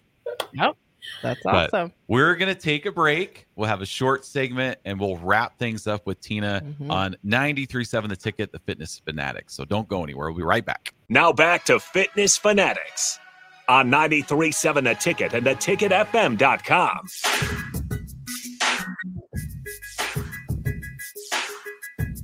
that's 1.24 1.40
But- 1.44 1.74
awesome. 1.74 1.94
We're 2.08 2.36
going 2.36 2.54
to 2.54 2.60
take 2.60 2.86
a 2.86 2.92
break. 2.92 3.48
We'll 3.56 3.68
have 3.68 3.82
a 3.82 3.86
short 3.86 4.26
segment 4.26 4.80
and 4.86 5.00
we'll 5.00 5.18
wrap 5.18 5.58
things 5.58 5.88
up 5.88 6.06
with 6.06 6.20
Tina 6.22 6.62
Mhm. 6.82 6.92
on 6.92 7.16
93.7 7.24 8.10
The 8.10 8.16
Ticket, 8.16 8.52
The 8.52 8.60
Fitness 8.60 9.02
Fanatics. 9.06 9.54
So 9.54 9.66
don't 9.66 9.88
go 9.88 10.04
anywhere. 10.04 10.28
We'll 10.30 10.38
be 10.38 10.44
right 10.44 10.66
back. 10.66 10.94
Now 11.10 11.32
back 11.34 11.66
to 11.66 11.80
Fitness 11.80 12.38
Fanatics 12.38 13.20
on 13.68 13.90
93.7 13.90 14.84
The 14.84 14.94
Ticket 14.96 15.34
and 15.34 15.46
theticketfm.com. 15.46 17.08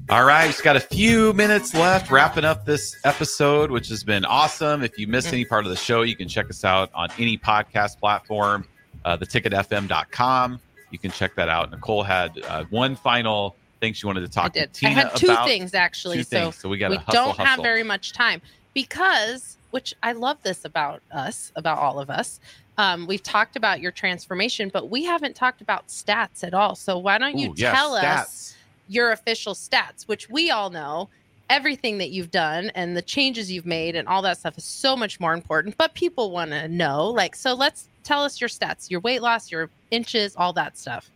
All 0.09 0.25
right, 0.25 0.47
we've 0.47 0.61
got 0.61 0.75
a 0.75 0.79
few 0.81 1.31
minutes 1.33 1.73
left 1.73 2.11
wrapping 2.11 2.43
up 2.43 2.65
this 2.65 2.97
episode, 3.05 3.71
which 3.71 3.87
has 3.87 4.03
been 4.03 4.25
awesome. 4.25 4.83
If 4.83 4.99
you 4.99 5.07
missed 5.07 5.29
any 5.29 5.45
part 5.45 5.63
of 5.63 5.69
the 5.69 5.77
show, 5.77 6.01
you 6.01 6.17
can 6.17 6.27
check 6.27 6.49
us 6.49 6.65
out 6.65 6.91
on 6.93 7.07
any 7.17 7.37
podcast 7.37 7.97
platform, 7.97 8.65
uh, 9.05 9.17
theticketfm.com. 9.17 10.59
You 10.91 10.99
can 10.99 11.11
check 11.11 11.35
that 11.35 11.49
out. 11.49 11.71
Nicole 11.71 12.03
had 12.03 12.39
uh, 12.47 12.65
one 12.69 12.95
final 12.95 13.55
thing 13.79 13.93
she 13.93 14.05
wanted 14.05 14.21
to 14.21 14.27
talk 14.27 14.53
to 14.53 14.67
did. 14.67 14.85
I 14.85 14.89
had 14.89 15.15
two 15.15 15.27
about. 15.27 15.47
things 15.47 15.73
actually. 15.73 16.17
Two 16.17 16.23
so 16.23 16.29
things. 16.29 16.55
So 16.57 16.69
we 16.69 16.77
got 16.77 16.89
to 16.89 16.91
we 16.91 16.97
hustle, 16.97 17.13
don't 17.13 17.37
hustle. 17.37 17.45
have 17.45 17.59
very 17.61 17.83
much 17.83 18.13
time 18.13 18.41
because 18.73 19.57
which 19.71 19.93
i 20.03 20.11
love 20.11 20.37
this 20.43 20.65
about 20.65 21.01
us 21.11 21.51
about 21.55 21.77
all 21.77 21.99
of 21.99 22.09
us 22.09 22.39
um, 22.77 23.05
we've 23.05 23.21
talked 23.21 23.55
about 23.55 23.81
your 23.81 23.91
transformation 23.91 24.69
but 24.71 24.89
we 24.89 25.03
haven't 25.03 25.35
talked 25.35 25.61
about 25.61 25.87
stats 25.87 26.43
at 26.43 26.53
all 26.53 26.75
so 26.75 26.97
why 26.97 27.17
don't 27.17 27.37
you 27.37 27.51
Ooh, 27.51 27.55
yes, 27.55 27.75
tell 27.75 27.93
us 27.95 28.55
your 28.87 29.11
official 29.11 29.53
stats 29.53 30.07
which 30.07 30.29
we 30.29 30.51
all 30.51 30.69
know 30.69 31.09
everything 31.49 31.97
that 31.97 32.11
you've 32.11 32.31
done 32.31 32.71
and 32.75 32.95
the 32.95 33.01
changes 33.01 33.51
you've 33.51 33.65
made 33.65 33.95
and 33.95 34.07
all 34.07 34.21
that 34.21 34.37
stuff 34.37 34.57
is 34.57 34.63
so 34.63 34.95
much 34.95 35.19
more 35.19 35.33
important 35.33 35.77
but 35.77 35.93
people 35.93 36.31
want 36.31 36.51
to 36.51 36.67
know 36.67 37.09
like 37.09 37.35
so 37.35 37.53
let's 37.53 37.89
tell 38.03 38.23
us 38.23 38.39
your 38.41 38.49
stats 38.49 38.89
your 38.89 38.99
weight 39.01 39.21
loss 39.21 39.51
your 39.51 39.69
inches 39.91 40.35
all 40.35 40.53
that 40.53 40.77
stuff 40.77 41.09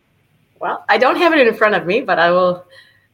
Well, 0.60 0.84
I 0.88 0.96
don't 0.98 1.16
have 1.16 1.32
it 1.34 1.46
in 1.46 1.54
front 1.54 1.74
of 1.74 1.86
me, 1.86 2.00
but 2.00 2.18
I 2.18 2.30
will 2.30 2.64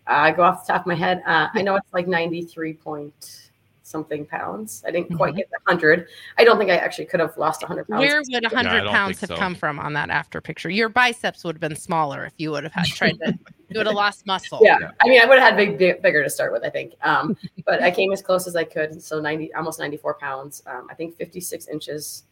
uh, 0.06 0.30
go 0.30 0.42
off 0.42 0.66
the 0.66 0.72
top 0.72 0.82
of 0.82 0.86
my 0.86 0.94
head. 0.94 1.22
Uh, 1.26 1.48
I 1.54 1.62
know 1.62 1.74
it's 1.76 1.92
like 1.92 2.06
93 2.06 2.74
point 2.74 3.50
something 3.82 4.24
pounds. 4.24 4.82
I 4.86 4.90
didn't 4.90 5.16
quite 5.16 5.34
Mhm. 5.34 5.38
get 5.38 5.50
the 5.50 5.58
100. 5.66 6.06
I 6.38 6.44
don't 6.44 6.56
think 6.56 6.70
I 6.70 6.76
actually 6.76 7.04
could 7.06 7.20
have 7.20 7.36
lost 7.36 7.62
100 7.62 7.86
pounds. 7.88 8.00
Where 8.00 8.16
would 8.20 8.42
100 8.44 8.68
I 8.70 8.80
don't 8.80 8.92
pounds 8.92 9.20
have 9.20 9.28
so. 9.28 9.36
come 9.36 9.54
from 9.54 9.78
on 9.78 9.92
that 9.94 10.08
after 10.08 10.40
picture? 10.40 10.70
Your 10.70 10.88
biceps 10.88 11.44
would 11.44 11.56
have 11.56 11.60
been 11.60 11.76
smaller 11.76 12.24
if 12.24 12.32
you 12.38 12.50
would 12.52 12.62
have 12.64 12.72
had 12.72 12.86
tried 12.86 13.18
to. 13.24 13.36
you 13.68 13.78
would 13.78 13.86
have 13.86 13.94
lost 13.96 14.24
muscle. 14.26 14.60
yeah. 14.62 14.78
I 15.04 15.08
mean, 15.08 15.20
I 15.20 15.26
would 15.26 15.38
have 15.38 15.48
had 15.48 15.56
big, 15.56 15.78
big, 15.78 16.00
bigger 16.00 16.22
to 16.22 16.30
start 16.30 16.52
with, 16.52 16.64
I 16.64 16.70
think. 16.70 16.94
Um, 17.02 17.36
but 17.66 17.82
I 17.82 17.90
came 17.90 18.12
as 18.12 18.22
close 18.22 18.46
as 18.46 18.54
I 18.56 18.64
could. 18.64 19.02
So 19.02 19.20
90, 19.20 19.52
almost 19.54 19.78
94 19.80 20.14
pounds. 20.14 20.62
Um, 20.66 20.86
I 20.90 20.94
think 20.94 21.16
56 21.16 21.66
inches 21.68 22.22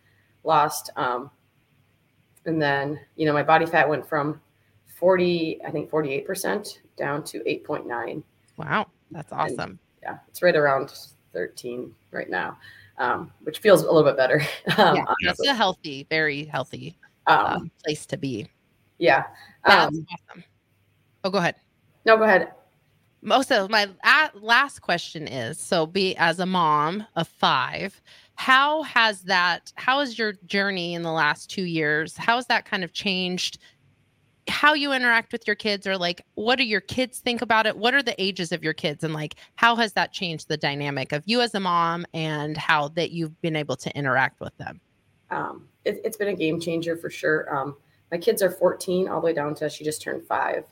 lost. 0.45 0.91
Um, 0.97 1.30
and 2.47 2.61
then, 2.61 2.99
you 3.16 3.26
know, 3.26 3.32
my 3.32 3.43
body 3.43 3.66
fat 3.66 3.88
went 3.88 4.07
from 4.09 4.41
40, 4.99 5.61
I 5.66 5.70
think 5.70 5.91
48% 5.91 6.78
down 6.97 7.22
to 7.24 7.41
8.9. 7.41 8.22
Wow, 8.57 8.86
that's 9.11 9.32
awesome. 9.32 9.78
yeah, 10.03 10.18
it's 10.28 10.43
right 10.43 10.57
around 10.57 10.93
13 11.32 11.95
right 12.11 12.28
now, 12.28 12.59
um, 12.99 13.30
which 13.43 13.59
feels 13.61 13.82
a 13.82 13.86
little 13.91 14.05
bit 14.05 14.16
better. 14.16 14.43
Um, 14.78 14.97
yeah, 14.97 15.05
that's 15.24 15.47
a 15.47 15.55
healthy, 15.55 16.07
very 16.11 16.45
healthy 16.45 16.97
um, 17.26 17.47
um, 17.47 17.70
place 17.84 18.07
to 18.07 18.16
be. 18.16 18.47
yeah. 18.99 19.24
That's 19.64 19.86
Um, 19.95 20.07
awesome. 20.12 20.45
Oh, 21.24 21.30
go 21.30 21.38
ahead. 21.38 21.57
no, 22.07 22.16
go 22.16 22.24
ahead. 22.24 22.53
Also, 23.29 23.68
my 23.68 23.89
last 24.35 24.81
question 24.81 25.27
is: 25.29 25.59
so, 25.59 25.87
be 25.87 26.16
as 26.16 26.39
a 26.39 26.47
mom 26.47 27.07
of 27.16 27.29
five, 27.29 28.01
how 28.35 28.83
has 28.83 29.23
that? 29.23 29.73
How 29.77 30.01
has 30.01 30.18
your 30.18 30.33
journey 30.47 30.95
in 30.95 31.03
the 31.03 31.12
last 31.12 31.51
two 31.51 31.64
years? 31.64 32.16
How 32.16 32.37
has 32.37 32.47
that 32.47 32.64
kind 32.64 32.83
of 32.83 32.93
changed? 32.93 33.59
How 34.49 34.73
you 34.73 34.93
interact 34.93 35.33
with 35.33 35.47
your 35.47 35.55
kids, 35.55 35.87
or 35.87 35.99
like, 35.99 36.25
what 36.35 36.57
do 36.57 36.64
your 36.64 36.81
kids 36.81 37.18
think 37.18 37.43
about 37.43 37.66
it? 37.66 37.77
What 37.77 37.93
are 37.93 38.03
the 38.03 38.21
ages 38.21 38.53
of 38.53 38.64
your 38.64 38.73
kids, 38.73 39.05
and 39.05 39.12
like, 39.12 39.35
how 39.57 39.77
has 39.77 39.93
that 39.93 40.12
changed 40.12 40.49
the 40.49 40.57
dynamic 40.57 41.12
of 41.12 41.23
you 41.27 41.43
as 41.43 41.55
a 41.55 41.61
mom, 41.61 42.07
and 42.14 42.57
how 42.57 42.89
that 42.89 43.11
you've 43.11 43.39
been 43.43 43.57
able 43.57 43.77
to 43.77 43.95
interact 43.97 44.41
with 44.41 44.57
them? 44.57 44.81
Um, 45.31 45.68
it, 45.85 46.01
it's 46.05 46.16
been 46.16 46.29
a 46.29 46.35
game 46.35 46.59
changer 46.59 46.97
for 46.97 47.11
sure. 47.11 47.55
Um, 47.55 47.77
my 48.11 48.18
kids 48.18 48.43
are 48.43 48.51
14 48.51 49.09
all 49.09 49.21
the 49.21 49.27
way 49.27 49.33
down 49.33 49.55
to 49.57 49.68
she 49.68 49.85
just 49.85 50.03
turned 50.03 50.27
five, 50.27 50.64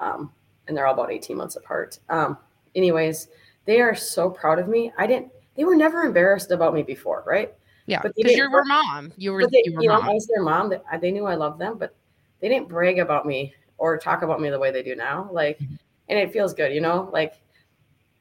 um, 0.00 0.32
and 0.70 0.76
they're 0.76 0.86
all 0.86 0.94
about 0.94 1.10
18 1.10 1.36
months 1.36 1.56
apart. 1.56 1.98
Um, 2.08 2.38
anyways, 2.76 3.28
they 3.64 3.80
are 3.80 3.94
so 3.94 4.30
proud 4.30 4.60
of 4.60 4.68
me. 4.68 4.92
I 4.96 5.06
didn't. 5.06 5.32
They 5.56 5.64
were 5.64 5.74
never 5.74 6.02
embarrassed 6.02 6.52
about 6.52 6.72
me 6.72 6.84
before, 6.84 7.24
right? 7.26 7.52
Yeah, 7.86 8.02
because 8.02 8.32
you 8.32 8.48
were 8.48 8.64
mom. 8.64 9.12
You 9.16 9.32
were 9.32 9.46
they, 9.48 9.62
you 9.64 9.74
were 9.74 9.82
you 9.82 9.88
know, 9.88 9.96
mom. 9.96 10.08
I 10.08 10.14
was 10.14 10.26
their 10.28 10.42
mom. 10.42 10.70
That 10.70 10.84
they 11.00 11.10
knew 11.10 11.26
I 11.26 11.34
loved 11.34 11.60
them, 11.60 11.76
but 11.76 11.94
they 12.40 12.48
didn't 12.48 12.68
brag 12.68 13.00
about 13.00 13.26
me 13.26 13.52
or 13.78 13.98
talk 13.98 14.22
about 14.22 14.40
me 14.40 14.48
the 14.48 14.58
way 14.58 14.70
they 14.70 14.84
do 14.84 14.94
now. 14.94 15.28
Like, 15.32 15.58
Mhm. 15.58 15.78
and 16.08 16.18
it 16.18 16.32
feels 16.32 16.54
good, 16.54 16.72
you 16.72 16.80
know. 16.80 17.10
Like, 17.12 17.34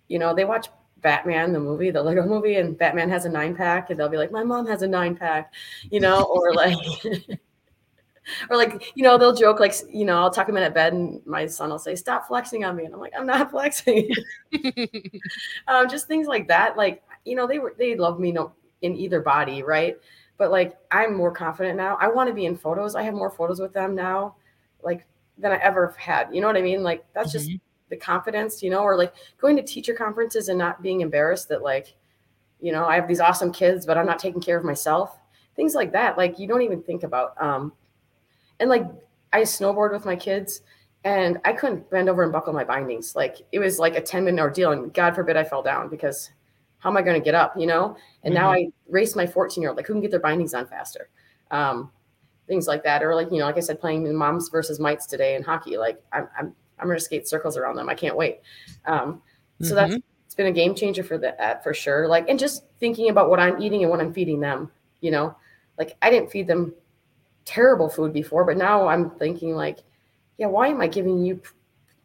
you 0.07 0.17
know, 0.17 0.33
they 0.33 0.43
watch 0.43 0.69
Batman 1.01 1.53
the 1.53 1.59
movie, 1.59 1.91
the 1.91 2.01
Lego 2.01 2.25
movie, 2.25 2.55
and 2.55 2.77
Batman 2.77 3.09
has 3.11 3.25
a 3.25 3.29
nine 3.29 3.55
pack, 3.55 3.91
and 3.91 3.99
they'll 3.99 4.09
be 4.09 4.17
like, 4.17 4.31
"My 4.31 4.43
mom 4.43 4.65
has 4.65 4.81
a 4.81 4.87
nine 4.87 5.15
pack," 5.15 5.53
you 5.91 5.99
know, 5.99 6.23
or 6.23 6.53
like. 6.53 6.75
Or 8.49 8.57
like 8.57 8.91
you 8.95 9.03
know 9.03 9.17
they'll 9.17 9.35
joke 9.35 9.59
like 9.59 9.73
you 9.89 10.05
know 10.05 10.17
I'll 10.17 10.31
tuck 10.31 10.47
them 10.47 10.57
in 10.57 10.63
at 10.63 10.73
bed 10.73 10.93
and 10.93 11.25
my 11.25 11.45
son 11.45 11.69
will 11.69 11.79
say 11.79 11.95
stop 11.95 12.27
flexing 12.27 12.63
on 12.63 12.75
me 12.75 12.85
and 12.85 12.93
I'm 12.93 12.99
like 12.99 13.13
I'm 13.17 13.25
not 13.25 13.51
flexing 13.51 14.09
um, 15.67 15.89
just 15.89 16.07
things 16.07 16.27
like 16.27 16.47
that. 16.47 16.77
Like, 16.77 17.03
you 17.25 17.35
know, 17.35 17.47
they 17.47 17.59
were 17.59 17.75
they 17.77 17.95
love 17.95 18.19
me 18.19 18.31
no 18.31 18.53
in 18.81 18.95
either 18.95 19.21
body, 19.21 19.63
right? 19.63 19.97
But 20.37 20.51
like 20.51 20.77
I'm 20.91 21.15
more 21.15 21.31
confident 21.31 21.77
now. 21.77 21.97
I 21.99 22.07
want 22.07 22.29
to 22.29 22.33
be 22.33 22.45
in 22.45 22.55
photos. 22.55 22.95
I 22.95 23.03
have 23.03 23.13
more 23.13 23.29
photos 23.29 23.59
with 23.59 23.73
them 23.73 23.95
now, 23.95 24.35
like 24.83 25.05
than 25.37 25.51
I 25.51 25.57
ever 25.57 25.95
had. 25.97 26.29
You 26.33 26.41
know 26.41 26.47
what 26.47 26.57
I 26.57 26.61
mean? 26.61 26.83
Like 26.83 27.05
that's 27.13 27.31
just 27.31 27.51
the 27.89 27.97
confidence, 27.97 28.61
you 28.61 28.69
know, 28.69 28.81
or 28.81 28.97
like 28.97 29.13
going 29.39 29.55
to 29.57 29.63
teacher 29.63 29.93
conferences 29.93 30.49
and 30.49 30.57
not 30.57 30.81
being 30.81 31.01
embarrassed 31.01 31.49
that 31.49 31.61
like, 31.61 31.95
you 32.61 32.71
know, 32.71 32.85
I 32.85 32.95
have 32.95 33.07
these 33.07 33.19
awesome 33.19 33.51
kids, 33.51 33.85
but 33.85 33.97
I'm 33.97 34.05
not 34.05 34.19
taking 34.19 34.41
care 34.41 34.57
of 34.57 34.63
myself. 34.63 35.17
Things 35.55 35.75
like 35.75 35.91
that. 35.93 36.17
Like 36.17 36.39
you 36.39 36.47
don't 36.47 36.61
even 36.61 36.81
think 36.81 37.03
about. 37.03 37.41
Um 37.41 37.73
and 38.59 38.69
like 38.69 38.85
I 39.33 39.41
snowboard 39.41 39.91
with 39.91 40.05
my 40.05 40.15
kids 40.15 40.61
and 41.03 41.39
I 41.45 41.53
couldn't 41.53 41.89
bend 41.89 42.09
over 42.09 42.23
and 42.23 42.31
buckle 42.31 42.53
my 42.53 42.63
bindings. 42.63 43.15
Like 43.15 43.37
it 43.51 43.59
was 43.59 43.79
like 43.79 43.95
a 43.95 44.01
10 44.01 44.25
minute 44.25 44.41
ordeal. 44.41 44.71
And 44.71 44.93
God 44.93 45.15
forbid 45.15 45.37
I 45.37 45.43
fell 45.43 45.63
down 45.63 45.89
because 45.89 46.31
how 46.79 46.89
am 46.89 46.97
I 46.97 47.01
going 47.01 47.19
to 47.19 47.23
get 47.23 47.35
up, 47.35 47.55
you 47.57 47.67
know? 47.67 47.95
And 48.23 48.33
now 48.33 48.51
I 48.51 48.67
race 48.87 49.15
my 49.15 49.27
14 49.27 49.61
year 49.61 49.69
old, 49.69 49.77
like 49.77 49.87
who 49.87 49.93
can 49.93 50.01
get 50.01 50.11
their 50.11 50.19
bindings 50.19 50.53
on 50.53 50.67
faster? 50.67 51.09
Um, 51.51 51.91
things 52.47 52.67
like 52.67 52.83
that. 52.83 53.03
Or 53.03 53.15
like, 53.15 53.31
you 53.31 53.39
know, 53.39 53.45
like 53.45 53.57
I 53.57 53.61
said, 53.61 53.79
playing 53.79 54.13
moms 54.15 54.49
versus 54.49 54.79
mites 54.79 55.05
today 55.05 55.35
in 55.35 55.43
hockey. 55.43 55.77
Like 55.77 56.01
I'm, 56.11 56.27
I'm, 56.37 56.55
I'm 56.79 56.85
going 56.87 56.97
to 56.97 57.03
skate 57.03 57.27
circles 57.27 57.57
around 57.57 57.75
them. 57.75 57.89
I 57.89 57.95
can't 57.95 58.15
wait. 58.15 58.39
Um, 58.85 59.21
so 59.61 59.75
that's, 59.75 59.95
it's 60.25 60.35
been 60.35 60.47
a 60.47 60.51
game 60.53 60.73
changer 60.73 61.03
for 61.03 61.17
that 61.17 61.63
for 61.63 61.73
sure. 61.73 62.07
Like, 62.07 62.29
and 62.29 62.39
just 62.39 62.63
thinking 62.79 63.09
about 63.09 63.29
what 63.29 63.39
I'm 63.41 63.61
eating 63.61 63.81
and 63.81 63.91
what 63.91 63.99
I'm 63.99 64.13
feeding 64.13 64.39
them, 64.39 64.71
you 65.01 65.11
know, 65.11 65.35
like 65.77 65.97
I 66.01 66.09
didn't 66.09 66.31
feed 66.31 66.47
them 66.47 66.73
terrible 67.49 67.89
food 67.89 68.13
before, 68.13 68.45
but 68.45 68.57
now 68.57 68.87
I'm 68.87 69.09
thinking 69.11 69.55
like, 69.55 69.79
yeah, 70.37 70.47
why 70.47 70.67
am 70.67 70.81
I 70.81 70.87
giving 70.87 71.23
you, 71.25 71.41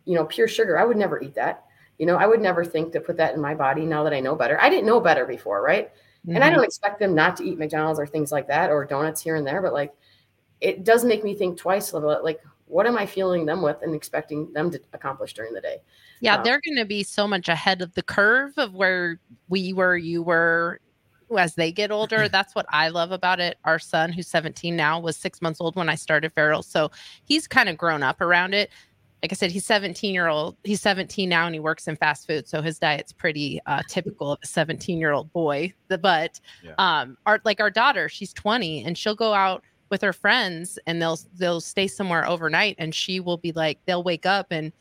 you 0.04 0.14
know, 0.14 0.24
pure 0.24 0.48
sugar? 0.48 0.78
I 0.78 0.84
would 0.84 0.96
never 0.96 1.20
eat 1.22 1.34
that. 1.34 1.64
You 1.98 2.06
know, 2.06 2.16
I 2.16 2.26
would 2.26 2.40
never 2.40 2.64
think 2.64 2.92
to 2.92 3.00
put 3.00 3.16
that 3.18 3.34
in 3.34 3.40
my 3.40 3.54
body 3.54 3.84
now 3.84 4.02
that 4.04 4.12
I 4.14 4.20
know 4.20 4.34
better. 4.34 4.60
I 4.60 4.68
didn't 4.70 4.86
know 4.86 5.00
better 5.00 5.26
before, 5.26 5.62
right? 5.62 5.92
And 6.34 6.42
I 6.42 6.50
Mhm. 6.50 6.54
don't 6.54 6.64
expect 6.64 6.98
them 6.98 7.14
not 7.14 7.36
to 7.36 7.44
eat 7.44 7.58
McDonald's 7.58 8.00
or 8.00 8.06
things 8.06 8.32
like 8.32 8.48
that 8.48 8.70
or 8.70 8.84
donuts 8.84 9.20
here 9.20 9.36
and 9.36 9.46
there, 9.46 9.62
but 9.62 9.72
like 9.74 9.92
it 10.60 10.84
does 10.84 11.04
make 11.04 11.24
me 11.24 11.34
think 11.34 11.58
twice 11.58 11.92
a 11.92 11.96
little 11.96 12.14
bit 12.14 12.24
like 12.24 12.40
what 12.66 12.86
am 12.86 12.96
I 12.96 13.06
fueling 13.06 13.44
them 13.46 13.62
with 13.62 13.82
and 13.82 13.94
expecting 13.94 14.52
them 14.52 14.70
to 14.70 14.80
accomplish 14.94 15.34
during 15.34 15.52
the 15.52 15.60
day? 15.60 15.78
Yeah, 16.20 16.36
Um, 16.36 16.42
they're 16.42 16.60
going 16.64 16.78
to 16.78 16.86
be 16.86 17.02
so 17.02 17.28
much 17.28 17.48
ahead 17.48 17.82
of 17.82 17.92
the 17.94 18.02
curve 18.02 18.54
of 18.56 18.74
where 18.74 19.20
we 19.48 19.72
were, 19.74 19.96
you 19.96 20.22
were 20.22 20.80
as 21.38 21.54
they 21.54 21.72
get 21.72 21.90
older. 21.90 22.28
That's 22.28 22.54
what 22.54 22.66
I 22.70 22.88
love 22.88 23.12
about 23.12 23.40
it. 23.40 23.58
Our 23.64 23.78
son, 23.78 24.12
who's 24.12 24.28
17 24.28 24.74
now, 24.76 24.98
was 25.00 25.16
six 25.16 25.40
months 25.42 25.60
old 25.60 25.76
when 25.76 25.88
I 25.88 25.94
started 25.94 26.32
Farrell. 26.32 26.62
So 26.62 26.90
he's 27.24 27.46
kind 27.46 27.68
of 27.68 27.76
grown 27.76 28.02
up 28.02 28.20
around 28.20 28.54
it. 28.54 28.70
Like 29.22 29.32
I 29.32 29.36
said, 29.36 29.50
he's 29.50 29.64
17 29.64 30.12
year 30.12 30.28
old. 30.28 30.56
He's 30.64 30.82
17 30.82 31.28
now 31.28 31.46
and 31.46 31.54
he 31.54 31.60
works 31.60 31.88
in 31.88 31.96
fast 31.96 32.26
food. 32.26 32.46
So 32.46 32.60
his 32.60 32.78
diet's 32.78 33.12
pretty 33.12 33.58
uh, 33.66 33.82
typical 33.88 34.32
of 34.32 34.38
a 34.42 34.46
17 34.46 34.98
year 34.98 35.12
old 35.12 35.32
boy. 35.32 35.72
But 35.88 36.40
Yeah. 36.62 36.74
um, 36.76 37.16
our 37.24 37.40
like 37.44 37.60
our 37.60 37.70
daughter, 37.70 38.08
she's 38.10 38.32
20 38.34 38.84
and 38.84 38.98
she'll 38.98 39.14
go 39.14 39.32
out 39.32 39.62
with 39.90 40.02
her 40.02 40.12
friends 40.12 40.78
and 40.86 41.00
they'll 41.00 41.18
they'll 41.38 41.60
stay 41.60 41.86
somewhere 41.86 42.26
overnight 42.28 42.74
and 42.78 42.94
she 42.94 43.20
will 43.20 43.36
be 43.38 43.52
like 43.52 43.78
they'll 43.86 44.02
wake 44.02 44.26
up 44.26 44.48
and 44.50 44.72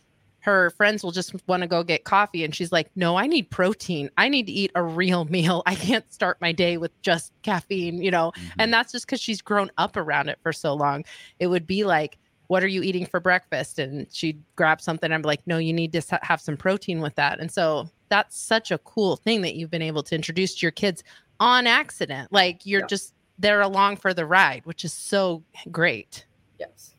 her 0.43 0.69
friends 0.71 1.03
will 1.03 1.11
just 1.11 1.33
want 1.47 1.61
to 1.61 1.67
go 1.67 1.83
get 1.83 2.03
coffee 2.03 2.43
and 2.43 2.53
she's 2.53 2.71
like 2.71 2.89
no 2.95 3.15
i 3.15 3.25
need 3.25 3.49
protein 3.49 4.09
i 4.17 4.27
need 4.27 4.45
to 4.45 4.51
eat 4.51 4.71
a 4.75 4.83
real 4.83 5.23
meal 5.29 5.63
i 5.65 5.73
can't 5.73 6.11
start 6.11 6.37
my 6.41 6.51
day 6.51 6.75
with 6.77 6.91
just 7.01 7.31
caffeine 7.43 8.01
you 8.01 8.11
know 8.11 8.31
Mhm. 8.35 8.51
and 8.59 8.73
that's 8.73 8.91
just 8.91 9.05
because 9.05 9.21
she's 9.21 9.41
grown 9.41 9.71
up 9.77 9.95
around 9.95 10.27
it 10.29 10.37
for 10.43 10.51
so 10.51 10.73
long 10.73 11.05
it 11.39 11.47
would 11.47 11.65
be 11.65 11.83
like 11.85 12.17
what 12.47 12.61
are 12.61 12.67
you 12.67 12.83
eating 12.83 13.05
for 13.05 13.19
breakfast 13.21 13.79
and 13.79 14.05
she'd 14.11 14.41
grab 14.57 14.81
something 14.81 15.11
i'm 15.13 15.21
like 15.21 15.39
no 15.47 15.57
you 15.57 15.71
need 15.73 15.93
to 15.93 16.19
have 16.21 16.41
some 16.41 16.57
protein 16.57 16.99
with 16.99 17.15
that 17.15 17.39
and 17.39 17.49
so 17.51 17.89
that's 18.09 18.37
such 18.37 18.69
a 18.69 18.77
cool 18.79 19.15
thing 19.15 19.41
that 19.41 19.55
you've 19.55 19.71
been 19.71 19.81
able 19.81 20.03
to 20.03 20.13
introduce 20.13 20.55
to 20.55 20.65
your 20.65 20.71
kids 20.71 21.03
on 21.39 21.65
accident 21.67 22.31
like 22.33 22.65
you're 22.65 22.81
Yeah. 22.81 22.87
just 22.87 23.13
they're 23.39 23.61
along 23.61 23.95
for 23.97 24.13
the 24.13 24.25
ride 24.25 24.65
which 24.65 24.83
is 24.83 24.91
so 24.93 25.41
great 25.71 26.25
Yes. 26.59 26.89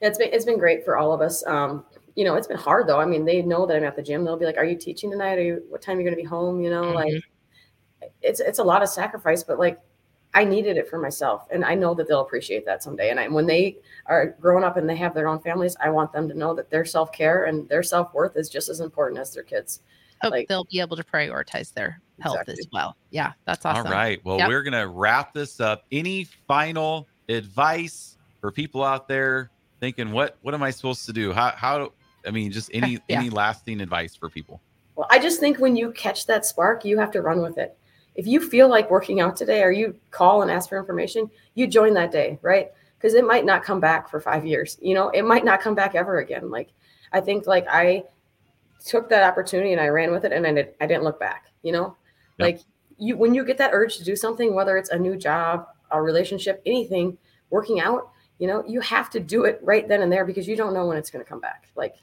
It's 0.00 0.16
been 0.16 0.30
it's 0.32 0.46
been 0.46 0.58
great 0.58 0.82
for 0.84 0.96
all 0.96 1.12
of 1.12 1.20
us. 1.20 1.46
Um, 1.46 1.84
you 2.16 2.24
know, 2.24 2.34
it's 2.34 2.46
been 2.46 2.56
hard 2.56 2.86
though. 2.86 3.00
I 3.00 3.04
mean, 3.06 3.24
they 3.24 3.42
know 3.42 3.66
that 3.66 3.76
I'm 3.76 3.84
at 3.84 3.96
the 3.96 4.02
gym. 4.02 4.24
They'll 4.24 4.36
be 4.38 4.44
like, 4.46 4.56
"Are 4.58 4.64
you 4.64 4.76
teaching 4.76 5.10
tonight? 5.10 5.38
Are 5.38 5.42
you? 5.42 5.62
What 5.68 5.82
time 5.82 5.96
are 5.96 6.00
you 6.00 6.06
going 6.06 6.16
to 6.16 6.22
be 6.22 6.28
home?" 6.28 6.60
You 6.60 6.70
know, 6.70 6.82
Mhm. 6.84 6.94
like 6.94 7.22
it's 8.22 8.40
it's 8.40 8.58
a 8.58 8.64
lot 8.64 8.82
of 8.82 8.88
sacrifice, 8.88 9.42
but 9.42 9.58
like 9.58 9.78
I 10.34 10.44
needed 10.44 10.76
it 10.76 10.88
for 10.88 10.98
myself, 10.98 11.46
and 11.50 11.64
I 11.64 11.74
know 11.74 11.92
that 11.94 12.06
they'll 12.08 12.20
appreciate 12.20 12.64
that 12.66 12.82
someday. 12.82 13.10
And 13.10 13.18
I, 13.18 13.28
when 13.28 13.46
they 13.46 13.78
are 14.06 14.26
growing 14.40 14.62
up 14.64 14.76
and 14.76 14.88
they 14.88 14.96
have 14.96 15.12
their 15.14 15.26
own 15.28 15.40
families, 15.40 15.76
I 15.82 15.90
want 15.90 16.12
them 16.12 16.28
to 16.28 16.34
know 16.38 16.54
that 16.54 16.70
their 16.70 16.84
self 16.84 17.10
care 17.12 17.44
and 17.44 17.68
their 17.68 17.82
self 17.82 18.14
worth 18.14 18.36
is 18.36 18.48
just 18.48 18.68
as 18.68 18.80
important 18.80 19.20
as 19.20 19.32
their 19.34 19.42
kids. 19.42 19.80
hope 20.22 20.32
Like- 20.32 20.48
they'll 20.48 20.64
be 20.70 20.80
able 20.80 20.96
to 20.96 21.02
prioritize 21.04 21.72
their 21.72 22.00
health 22.20 22.34
Exactly. 22.36 22.54
as 22.60 22.66
well 22.74 22.94
yeah 23.10 23.32
that's 23.46 23.64
awesome 23.64 23.86
All 23.86 23.92
right. 23.92 24.22
Well, 24.22 24.36
Yep. 24.36 24.48
we're 24.48 24.62
going 24.62 24.74
to 24.74 24.86
wrap 24.88 25.32
this 25.32 25.58
up. 25.60 25.84
Any 25.90 26.24
final 26.46 27.08
advice 27.30 28.18
for 28.42 28.52
people 28.52 28.84
out 28.84 29.08
there 29.08 29.50
thinking, 29.80 30.12
what, 30.12 30.36
what 30.42 30.52
am 30.52 30.62
I 30.62 30.70
supposed 30.72 31.06
to 31.06 31.12
do? 31.14 31.32
How, 31.32 31.52
how, 31.56 31.92
I 32.26 32.30
mean, 32.30 32.50
just 32.50 32.70
any, 32.74 32.92
Yeah. 33.08 33.18
any 33.18 33.30
lasting 33.30 33.80
advice 33.80 34.14
for 34.14 34.28
people? 34.28 34.60
Well, 34.96 35.06
I 35.10 35.18
just 35.18 35.40
think 35.40 35.58
when 35.58 35.76
you 35.76 35.92
catch 35.92 36.26
that 36.26 36.44
spark, 36.44 36.84
you 36.84 36.98
have 36.98 37.10
to 37.12 37.22
run 37.22 37.40
with 37.40 37.58
it. 37.58 37.76
If 38.14 38.26
you 38.26 38.40
feel 38.40 38.68
like 38.68 38.90
working 38.90 39.20
out 39.20 39.36
today 39.36 39.62
or 39.62 39.70
you 39.70 39.94
call 40.10 40.42
and 40.42 40.50
ask 40.50 40.68
for 40.68 40.78
information, 40.78 41.30
you 41.54 41.66
join 41.66 41.94
that 41.94 42.10
day, 42.10 42.38
right? 42.42 42.70
Because 42.98 43.14
it 43.14 43.24
might 43.24 43.46
not 43.46 43.62
come 43.62 43.80
back 43.80 44.10
for 44.10 44.20
five 44.20 44.44
years. 44.44 44.76
You 44.82 44.94
know, 44.94 45.08
it 45.10 45.22
might 45.22 45.44
not 45.44 45.60
come 45.60 45.74
back 45.74 45.94
ever 45.94 46.18
again. 46.18 46.50
Like, 46.50 46.70
I 47.12 47.20
think 47.20 47.46
like 47.46 47.66
I 47.68 48.04
took 48.84 49.08
that 49.08 49.22
opportunity 49.22 49.72
and 49.72 49.80
I 49.80 49.88
ran 49.88 50.10
with 50.10 50.24
it 50.24 50.32
and 50.32 50.46
I, 50.46 50.52
did, 50.52 50.74
I 50.80 50.86
didn't 50.86 51.04
look 51.04 51.18
back, 51.18 51.46
you 51.62 51.72
know? 51.72 51.96
Yep. 52.38 52.46
Like, 52.46 52.60
you 52.98 53.16
when 53.16 53.32
you 53.34 53.44
get 53.44 53.56
that 53.58 53.70
urge 53.72 53.96
to 53.98 54.04
do 54.04 54.14
something, 54.14 54.54
whether 54.54 54.76
it's 54.76 54.90
a 54.90 54.98
new 54.98 55.16
job, 55.16 55.66
a 55.90 56.02
relationship, 56.02 56.60
anything, 56.66 57.16
working 57.48 57.80
out, 57.80 58.10
you 58.38 58.46
know, 58.46 58.62
you 58.66 58.80
have 58.80 59.08
to 59.10 59.20
do 59.20 59.44
it 59.44 59.60
right 59.62 59.88
then 59.88 60.02
and 60.02 60.12
there 60.12 60.24
because 60.26 60.46
you 60.46 60.56
don't 60.56 60.74
know 60.74 60.86
when 60.86 60.96
it's 60.98 61.10
going 61.10 61.24
to 61.24 61.28
come 61.28 61.40
back. 61.40 61.68
Like, 61.76 61.94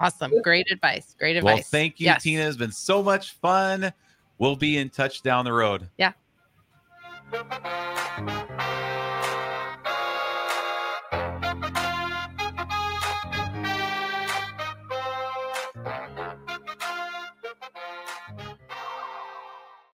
awesome 0.00 0.32
great 0.42 0.70
advice 0.70 1.14
great 1.18 1.36
advice 1.36 1.54
Well, 1.54 1.62
thank 1.62 2.00
you, 2.00 2.06
Yes. 2.06 2.22
Tina. 2.22 2.46
It's 2.46 2.56
been 2.56 2.72
so 2.72 3.02
much 3.02 3.32
fun. 3.32 3.92
We'll 4.38 4.56
be 4.56 4.76
in 4.76 4.90
touch 4.90 5.22
down 5.22 5.44
the 5.46 5.52
road. 5.52 5.88
Yeah. 5.96 6.12